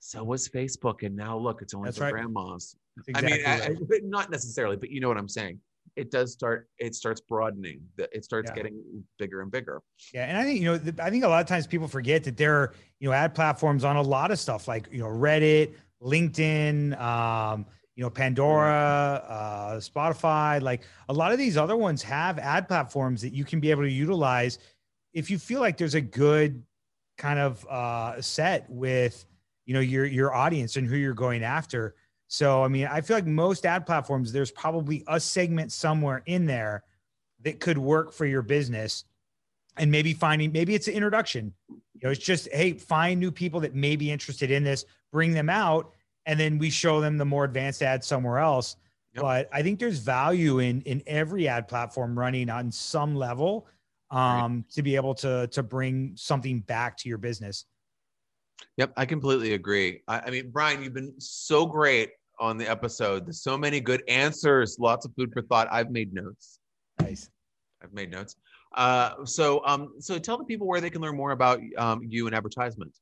So 0.00 0.22
was 0.22 0.48
Facebook, 0.48 1.02
and 1.04 1.16
now 1.16 1.36
look, 1.36 1.62
it's 1.62 1.74
only 1.74 1.88
That's 1.88 1.98
for 1.98 2.04
right. 2.04 2.12
grandmas. 2.12 2.76
That's 2.96 3.18
I 3.18 3.22
mean, 3.26 3.34
exactly 3.34 3.76
I- 3.90 3.96
I- 3.96 4.00
not 4.04 4.30
necessarily, 4.30 4.76
but 4.76 4.90
you 4.90 5.00
know 5.00 5.08
what 5.08 5.18
I'm 5.18 5.28
saying. 5.28 5.60
It 5.98 6.10
does 6.12 6.32
start. 6.32 6.68
It 6.78 6.94
starts 6.94 7.20
broadening. 7.20 7.80
It 7.98 8.24
starts 8.24 8.50
Yeah. 8.50 8.54
getting 8.54 9.04
bigger 9.18 9.40
and 9.42 9.50
bigger. 9.50 9.82
Yeah, 10.14 10.26
and 10.26 10.38
I 10.38 10.44
think 10.44 10.60
you 10.60 10.66
know, 10.66 10.92
I 11.02 11.10
think 11.10 11.24
a 11.24 11.28
lot 11.28 11.40
of 11.40 11.48
times 11.48 11.66
people 11.66 11.88
forget 11.88 12.22
that 12.24 12.36
there 12.36 12.54
are 12.54 12.74
you 13.00 13.08
know 13.08 13.14
ad 13.14 13.34
platforms 13.34 13.82
on 13.84 13.96
a 13.96 14.02
lot 14.02 14.30
of 14.30 14.38
stuff 14.38 14.68
like 14.68 14.88
you 14.92 15.00
know 15.00 15.08
Reddit, 15.08 15.74
LinkedIn, 16.00 16.98
um, 17.00 17.66
you 17.96 18.04
know 18.04 18.10
Pandora, 18.10 19.24
uh, 19.28 19.76
Spotify. 19.80 20.62
Like 20.62 20.82
a 21.08 21.12
lot 21.12 21.32
of 21.32 21.38
these 21.38 21.56
other 21.56 21.76
ones 21.76 22.02
have 22.04 22.38
ad 22.38 22.68
platforms 22.68 23.20
that 23.22 23.34
you 23.34 23.44
can 23.44 23.58
be 23.58 23.70
able 23.72 23.82
to 23.82 23.90
utilize 23.90 24.58
if 25.12 25.30
you 25.30 25.38
feel 25.38 25.60
like 25.60 25.76
there's 25.76 25.96
a 25.96 26.00
good 26.00 26.62
kind 27.16 27.40
of 27.40 27.66
uh, 27.68 28.22
set 28.22 28.70
with 28.70 29.26
you 29.66 29.74
know 29.74 29.80
your 29.80 30.06
your 30.06 30.32
audience 30.32 30.76
and 30.76 30.86
who 30.86 30.96
you're 30.96 31.12
going 31.12 31.42
after. 31.42 31.96
So 32.28 32.62
I 32.62 32.68
mean, 32.68 32.86
I 32.86 33.00
feel 33.00 33.16
like 33.16 33.26
most 33.26 33.66
ad 33.66 33.86
platforms, 33.86 34.32
there's 34.32 34.50
probably 34.50 35.02
a 35.08 35.18
segment 35.18 35.72
somewhere 35.72 36.22
in 36.26 36.46
there 36.46 36.84
that 37.42 37.58
could 37.60 37.78
work 37.78 38.12
for 38.12 38.26
your 38.26 38.42
business 38.42 39.04
and 39.78 39.90
maybe 39.90 40.12
finding 40.12 40.52
maybe 40.52 40.74
it's 40.74 40.88
an 40.88 40.94
introduction 40.94 41.52
you 41.68 41.80
know 42.02 42.10
it's 42.10 42.24
just 42.24 42.48
hey 42.52 42.72
find 42.72 43.20
new 43.20 43.30
people 43.30 43.60
that 43.60 43.74
may 43.74 43.96
be 43.96 44.10
interested 44.10 44.50
in 44.50 44.64
this 44.64 44.84
bring 45.12 45.32
them 45.32 45.48
out 45.48 45.92
and 46.26 46.38
then 46.38 46.58
we 46.58 46.68
show 46.68 47.00
them 47.00 47.16
the 47.16 47.24
more 47.24 47.44
advanced 47.44 47.82
ads 47.82 48.06
somewhere 48.06 48.38
else 48.38 48.76
Yep. 49.14 49.22
but 49.22 49.48
i 49.52 49.62
think 49.62 49.78
there's 49.78 49.98
value 49.98 50.58
in 50.58 50.82
in 50.82 51.02
every 51.06 51.48
ad 51.48 51.68
platform 51.68 52.18
running 52.18 52.50
on 52.50 52.70
some 52.70 53.14
level 53.14 53.66
um 54.10 54.64
to 54.72 54.82
be 54.82 54.96
able 54.96 55.14
to 55.14 55.46
to 55.48 55.62
bring 55.62 56.12
something 56.16 56.60
back 56.60 56.96
to 56.98 57.08
your 57.08 57.18
business 57.18 57.64
Yep, 58.76 58.92
I 58.96 59.06
completely 59.06 59.54
agree. 59.54 60.02
I, 60.08 60.20
I 60.20 60.30
mean, 60.30 60.50
Brian, 60.50 60.82
you've 60.82 60.94
been 60.94 61.14
so 61.20 61.64
great 61.64 62.10
on 62.40 62.56
the 62.56 62.68
episode. 62.68 63.26
There's 63.26 63.42
so 63.42 63.56
many 63.56 63.80
good 63.80 64.02
answers, 64.08 64.78
lots 64.78 65.04
of 65.04 65.14
food 65.14 65.32
for 65.32 65.42
thought. 65.42 65.68
I've 65.70 65.90
made 65.90 66.12
notes. 66.12 66.58
nice 67.00 67.30
I've 67.82 67.92
made 67.92 68.10
notes. 68.10 68.36
Uh, 68.74 69.24
so, 69.24 69.62
um, 69.64 69.94
so 69.98 70.18
tell 70.18 70.36
the 70.36 70.44
people 70.44 70.66
where 70.66 70.80
they 70.80 70.90
can 70.90 71.00
learn 71.00 71.16
more 71.16 71.30
about 71.30 71.60
um, 71.76 72.02
you 72.02 72.26
and 72.26 72.36
AdvertiseMint. 72.36 72.92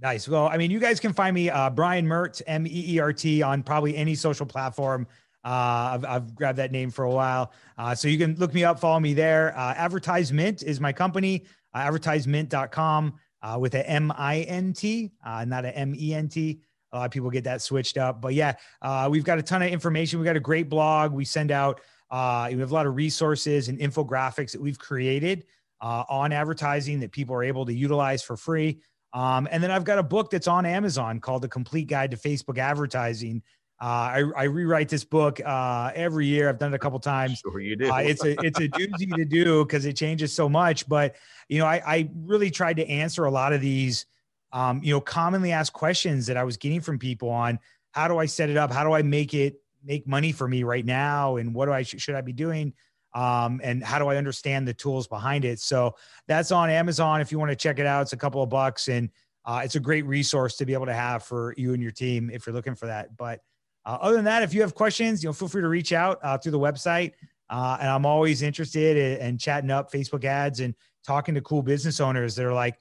Nice. 0.00 0.28
Well, 0.28 0.46
I 0.46 0.56
mean, 0.56 0.70
you 0.70 0.78
guys 0.78 1.00
can 1.00 1.12
find 1.12 1.34
me, 1.34 1.50
uh, 1.50 1.70
Brian 1.70 2.06
Meert, 2.06 2.40
M 2.46 2.66
E 2.66 2.94
E 2.94 2.98
R 3.00 3.12
T, 3.12 3.42
on 3.42 3.62
probably 3.62 3.96
any 3.96 4.14
social 4.14 4.46
platform. 4.46 5.06
Uh, 5.44 5.90
I've, 5.94 6.04
I've 6.04 6.34
grabbed 6.34 6.58
that 6.58 6.72
name 6.72 6.90
for 6.90 7.04
a 7.04 7.10
while. 7.10 7.52
Uh, 7.76 7.94
so 7.94 8.06
you 8.06 8.18
can 8.18 8.36
look 8.36 8.54
me 8.54 8.64
up, 8.64 8.78
follow 8.78 9.00
me 9.00 9.14
there. 9.14 9.56
Uh, 9.56 9.74
AdvertiseMint 9.74 10.62
is 10.62 10.80
my 10.80 10.92
company, 10.92 11.46
uh, 11.74 11.80
advertisemint.com 11.80 13.14
uh, 13.42 13.58
with 13.58 13.74
a 13.74 13.88
M 13.88 14.12
I 14.16 14.40
N 14.42 14.72
T, 14.72 15.10
uh, 15.24 15.44
not 15.44 15.64
a 15.64 15.76
M 15.76 15.94
E 15.96 16.14
N 16.14 16.28
T. 16.28 16.60
A 16.92 16.98
lot 16.98 17.04
of 17.06 17.10
people 17.10 17.30
get 17.30 17.44
that 17.44 17.62
switched 17.62 17.98
up. 17.98 18.20
But 18.20 18.34
yeah, 18.34 18.54
uh, 18.82 19.08
we've 19.10 19.24
got 19.24 19.38
a 19.38 19.42
ton 19.42 19.62
of 19.62 19.70
information. 19.70 20.18
We've 20.18 20.26
got 20.26 20.36
a 20.36 20.40
great 20.40 20.68
blog. 20.68 21.12
We 21.12 21.24
send 21.24 21.50
out, 21.50 21.80
uh, 22.10 22.48
we 22.50 22.58
have 22.58 22.70
a 22.70 22.74
lot 22.74 22.86
of 22.86 22.96
resources 22.96 23.68
and 23.68 23.78
infographics 23.78 24.52
that 24.52 24.60
we've 24.60 24.78
created 24.78 25.44
uh, 25.80 26.04
on 26.08 26.32
advertising 26.32 27.00
that 27.00 27.12
people 27.12 27.34
are 27.34 27.44
able 27.44 27.66
to 27.66 27.74
utilize 27.74 28.22
for 28.22 28.36
free. 28.36 28.80
Um, 29.12 29.48
and 29.50 29.62
then 29.62 29.70
I've 29.70 29.84
got 29.84 29.98
a 29.98 30.02
book 30.02 30.30
that's 30.30 30.48
on 30.48 30.66
Amazon 30.66 31.20
called 31.20 31.42
The 31.42 31.48
Complete 31.48 31.88
Guide 31.88 32.10
to 32.10 32.16
Facebook 32.16 32.58
Advertising. 32.58 33.42
Uh, 33.80 33.84
I, 33.84 34.24
I 34.36 34.42
rewrite 34.44 34.88
this 34.88 35.04
book 35.04 35.40
uh, 35.44 35.92
every 35.94 36.26
year. 36.26 36.48
I've 36.48 36.58
done 36.58 36.72
it 36.72 36.76
a 36.76 36.80
couple 36.80 36.98
times. 36.98 37.38
Sure, 37.38 37.60
you 37.60 37.76
do. 37.76 37.90
Uh, 37.90 37.98
it's 37.98 38.24
a 38.24 38.32
it's 38.44 38.58
a 38.58 38.68
doozy 38.68 39.14
to 39.14 39.24
do 39.24 39.64
because 39.64 39.86
it 39.86 39.92
changes 39.92 40.32
so 40.32 40.48
much. 40.48 40.88
But 40.88 41.14
you 41.48 41.60
know, 41.60 41.66
I, 41.66 41.80
I 41.86 42.10
really 42.24 42.50
tried 42.50 42.76
to 42.78 42.88
answer 42.88 43.26
a 43.26 43.30
lot 43.30 43.52
of 43.52 43.60
these, 43.60 44.06
um, 44.52 44.80
you 44.82 44.92
know, 44.92 45.00
commonly 45.00 45.52
asked 45.52 45.72
questions 45.72 46.26
that 46.26 46.36
I 46.36 46.44
was 46.44 46.56
getting 46.56 46.80
from 46.80 46.98
people 46.98 47.28
on 47.28 47.58
how 47.92 48.08
do 48.08 48.18
I 48.18 48.26
set 48.26 48.50
it 48.50 48.56
up? 48.56 48.72
How 48.72 48.84
do 48.84 48.92
I 48.92 49.02
make 49.02 49.34
it 49.34 49.60
make 49.84 50.06
money 50.06 50.32
for 50.32 50.48
me 50.48 50.62
right 50.62 50.84
now? 50.84 51.36
And 51.36 51.54
what 51.54 51.66
do 51.66 51.72
I 51.72 51.82
should 51.82 52.14
I 52.14 52.20
be 52.20 52.32
doing? 52.32 52.72
Um, 53.14 53.60
and 53.64 53.82
how 53.82 53.98
do 53.98 54.08
I 54.08 54.16
understand 54.16 54.68
the 54.68 54.74
tools 54.74 55.06
behind 55.06 55.44
it? 55.44 55.60
So 55.60 55.94
that's 56.26 56.52
on 56.52 56.70
Amazon 56.70 57.20
if 57.20 57.32
you 57.32 57.38
want 57.38 57.50
to 57.50 57.56
check 57.56 57.78
it 57.78 57.86
out. 57.86 58.02
It's 58.02 58.12
a 58.12 58.18
couple 58.18 58.42
of 58.42 58.50
bucks 58.50 58.88
and 58.88 59.10
uh, 59.44 59.62
it's 59.64 59.76
a 59.76 59.80
great 59.80 60.04
resource 60.04 60.56
to 60.56 60.66
be 60.66 60.74
able 60.74 60.86
to 60.86 60.94
have 60.94 61.22
for 61.22 61.54
you 61.56 61.72
and 61.72 61.82
your 61.82 61.90
team 61.90 62.30
if 62.30 62.46
you're 62.46 62.54
looking 62.54 62.74
for 62.74 62.86
that. 62.86 63.16
But 63.16 63.40
uh, 63.86 63.96
other 64.00 64.16
than 64.16 64.26
that, 64.26 64.42
if 64.42 64.52
you 64.52 64.60
have 64.60 64.74
questions, 64.74 65.22
you 65.22 65.28
know, 65.28 65.32
feel 65.32 65.48
free 65.48 65.62
to 65.62 65.68
reach 65.68 65.92
out 65.92 66.18
uh, 66.22 66.36
through 66.36 66.52
the 66.52 66.58
website. 66.58 67.12
Uh, 67.48 67.78
and 67.80 67.88
I'm 67.88 68.04
always 68.04 68.42
interested 68.42 68.98
in, 68.98 69.26
in 69.26 69.38
chatting 69.38 69.70
up 69.70 69.90
Facebook 69.90 70.24
ads 70.24 70.60
and 70.60 70.74
talking 71.02 71.34
to 71.34 71.40
cool 71.40 71.62
business 71.62 71.98
owners 71.98 72.34
that 72.34 72.44
are 72.44 72.52
like, 72.52 72.78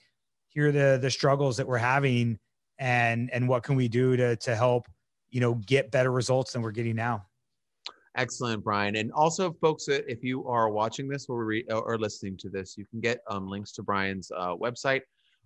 here 0.58 0.70
are 0.70 0.72
the 0.72 0.98
the 1.00 1.12
struggles 1.12 1.56
that 1.58 1.68
we're 1.68 1.78
having, 1.78 2.40
and 2.80 3.30
and 3.32 3.48
what 3.48 3.62
can 3.62 3.76
we 3.76 3.88
do 3.88 4.18
to 4.18 4.36
to 4.38 4.56
help, 4.56 4.88
you 5.30 5.40
know, 5.40 5.54
get 5.54 5.92
better 5.92 6.12
results 6.12 6.54
than 6.54 6.64
we're 6.64 6.72
getting 6.72 6.96
now. 6.96 7.28
Excellent, 8.16 8.64
Brian. 8.64 8.96
And 8.96 9.12
also, 9.12 9.54
folks, 9.62 9.88
uh, 9.88 10.00
if 10.08 10.24
you 10.24 10.48
are 10.48 10.72
watching 10.72 11.08
this 11.08 11.28
or, 11.30 11.46
re- 11.46 11.64
or 11.70 12.00
listening 12.00 12.38
to 12.38 12.50
this, 12.50 12.76
you 12.76 12.88
can 12.88 13.00
get 13.00 13.20
um, 13.30 13.48
links 13.48 13.72
to 13.74 13.84
Brian's 13.84 14.32
uh, 14.36 14.56
website 14.56 15.02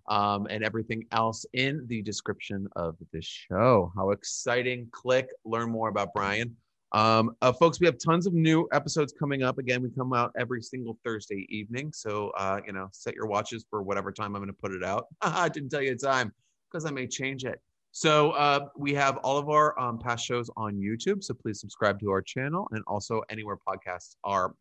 um, 0.07 0.47
and 0.49 0.63
everything 0.63 1.03
else 1.11 1.45
in 1.51 1.85
the 1.87 2.01
description 2.01 2.69
of 2.77 2.95
this 3.11 3.25
show. 3.25 3.91
How 3.97 4.11
exciting! 4.11 4.87
Click, 4.93 5.27
learn 5.43 5.69
more 5.69 5.89
about 5.89 6.13
Brian. 6.15 6.55
Um, 6.93 7.35
uh, 7.41 7.53
folks, 7.53 7.79
we 7.79 7.85
have 7.85 7.97
tons 7.97 8.27
of 8.27 8.33
new 8.33 8.67
episodes 8.73 9.13
coming 9.17 9.43
up. 9.43 9.57
Again, 9.57 9.81
we 9.81 9.89
come 9.89 10.13
out 10.13 10.31
every 10.37 10.61
single 10.61 10.97
Thursday 11.05 11.45
evening. 11.49 11.91
So, 11.93 12.31
uh, 12.37 12.59
you 12.65 12.73
know, 12.73 12.89
set 12.91 13.15
your 13.15 13.27
watches 13.27 13.65
for 13.69 13.81
whatever 13.81 14.11
time 14.11 14.35
I'm 14.35 14.41
going 14.41 14.47
to 14.47 14.53
put 14.53 14.73
it 14.73 14.83
out. 14.83 15.05
I 15.21 15.49
didn't 15.49 15.69
tell 15.69 15.81
you 15.81 15.93
a 15.93 15.95
time 15.95 16.33
because 16.69 16.85
I 16.85 16.91
may 16.91 17.07
change 17.07 17.45
it. 17.45 17.61
So 17.93 18.31
uh, 18.31 18.67
we 18.77 18.93
have 18.93 19.17
all 19.17 19.37
of 19.37 19.49
our 19.49 19.77
um, 19.79 19.99
past 19.99 20.25
shows 20.25 20.49
on 20.55 20.75
YouTube. 20.75 21.23
So 21.23 21.33
please 21.33 21.59
subscribe 21.59 21.99
to 21.99 22.09
our 22.11 22.21
channel 22.21 22.67
and 22.71 22.83
also 22.87 23.21
anywhere 23.29 23.57
podcasts 23.67 24.15
are 24.23 24.53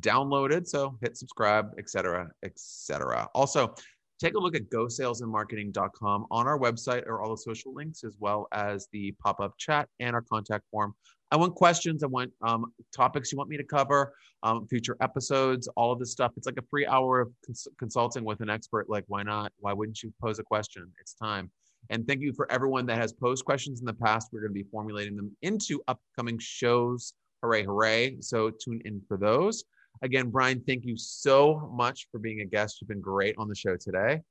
downloaded. 0.00 0.66
So 0.66 0.98
hit 1.00 1.16
subscribe, 1.16 1.72
etc., 1.78 2.28
etc. 2.44 3.28
Also, 3.34 3.74
take 4.22 4.34
a 4.34 4.38
look 4.38 4.54
at 4.54 4.70
gosalesandmarketing.com 4.70 6.26
on 6.30 6.46
our 6.46 6.58
website 6.58 7.06
or 7.06 7.20
all 7.20 7.30
the 7.30 7.36
social 7.36 7.74
links 7.74 8.04
as 8.04 8.16
well 8.20 8.46
as 8.52 8.86
the 8.92 9.12
pop-up 9.12 9.54
chat 9.58 9.88
and 9.98 10.14
our 10.14 10.22
contact 10.22 10.64
form. 10.70 10.94
I 11.32 11.36
want 11.36 11.54
questions. 11.54 12.04
I 12.04 12.06
want 12.06 12.30
um, 12.42 12.72
topics 12.94 13.32
you 13.32 13.38
want 13.38 13.50
me 13.50 13.56
to 13.56 13.64
cover, 13.64 14.14
um, 14.42 14.66
future 14.68 14.96
episodes, 15.00 15.66
all 15.76 15.90
of 15.90 15.98
this 15.98 16.12
stuff. 16.12 16.32
It's 16.36 16.46
like 16.46 16.58
a 16.58 16.66
free 16.70 16.86
hour 16.86 17.20
of 17.20 17.32
cons- 17.44 17.68
consulting 17.78 18.24
with 18.24 18.40
an 18.42 18.50
expert. 18.50 18.88
Like, 18.88 19.04
why 19.08 19.22
not? 19.22 19.50
Why 19.58 19.72
wouldn't 19.72 20.02
you 20.02 20.12
pose 20.20 20.38
a 20.38 20.44
question? 20.44 20.90
It's 21.00 21.14
time. 21.14 21.50
And 21.90 22.06
thank 22.06 22.20
you 22.20 22.32
for 22.32 22.50
everyone 22.52 22.86
that 22.86 22.98
has 22.98 23.12
posed 23.12 23.44
questions 23.44 23.80
in 23.80 23.86
the 23.86 23.94
past. 23.94 24.28
We're 24.32 24.42
going 24.42 24.50
to 24.50 24.62
be 24.62 24.68
formulating 24.70 25.16
them 25.16 25.34
into 25.42 25.82
upcoming 25.88 26.38
shows. 26.38 27.14
Hooray, 27.42 27.64
hooray. 27.64 28.18
So 28.20 28.50
tune 28.50 28.80
in 28.84 29.00
for 29.08 29.16
those. 29.16 29.64
Again, 30.00 30.30
Brian, 30.30 30.62
thank 30.66 30.84
you 30.84 30.96
so 30.96 31.70
much 31.74 32.08
for 32.10 32.18
being 32.18 32.40
a 32.40 32.44
guest. 32.44 32.80
You've 32.80 32.88
been 32.88 33.00
great 33.00 33.36
on 33.38 33.48
the 33.48 33.54
show 33.54 33.76
today. 33.76 34.22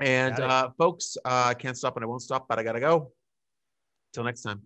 And 0.00 0.38
uh, 0.40 0.70
folks, 0.76 1.16
uh, 1.24 1.44
I 1.48 1.54
can't 1.54 1.76
stop 1.76 1.96
and 1.96 2.04
I 2.04 2.08
won't 2.08 2.22
stop, 2.22 2.46
but 2.48 2.58
I 2.58 2.62
got 2.62 2.72
to 2.72 2.80
go. 2.80 3.12
Till 4.12 4.24
next 4.24 4.42
time. 4.42 4.62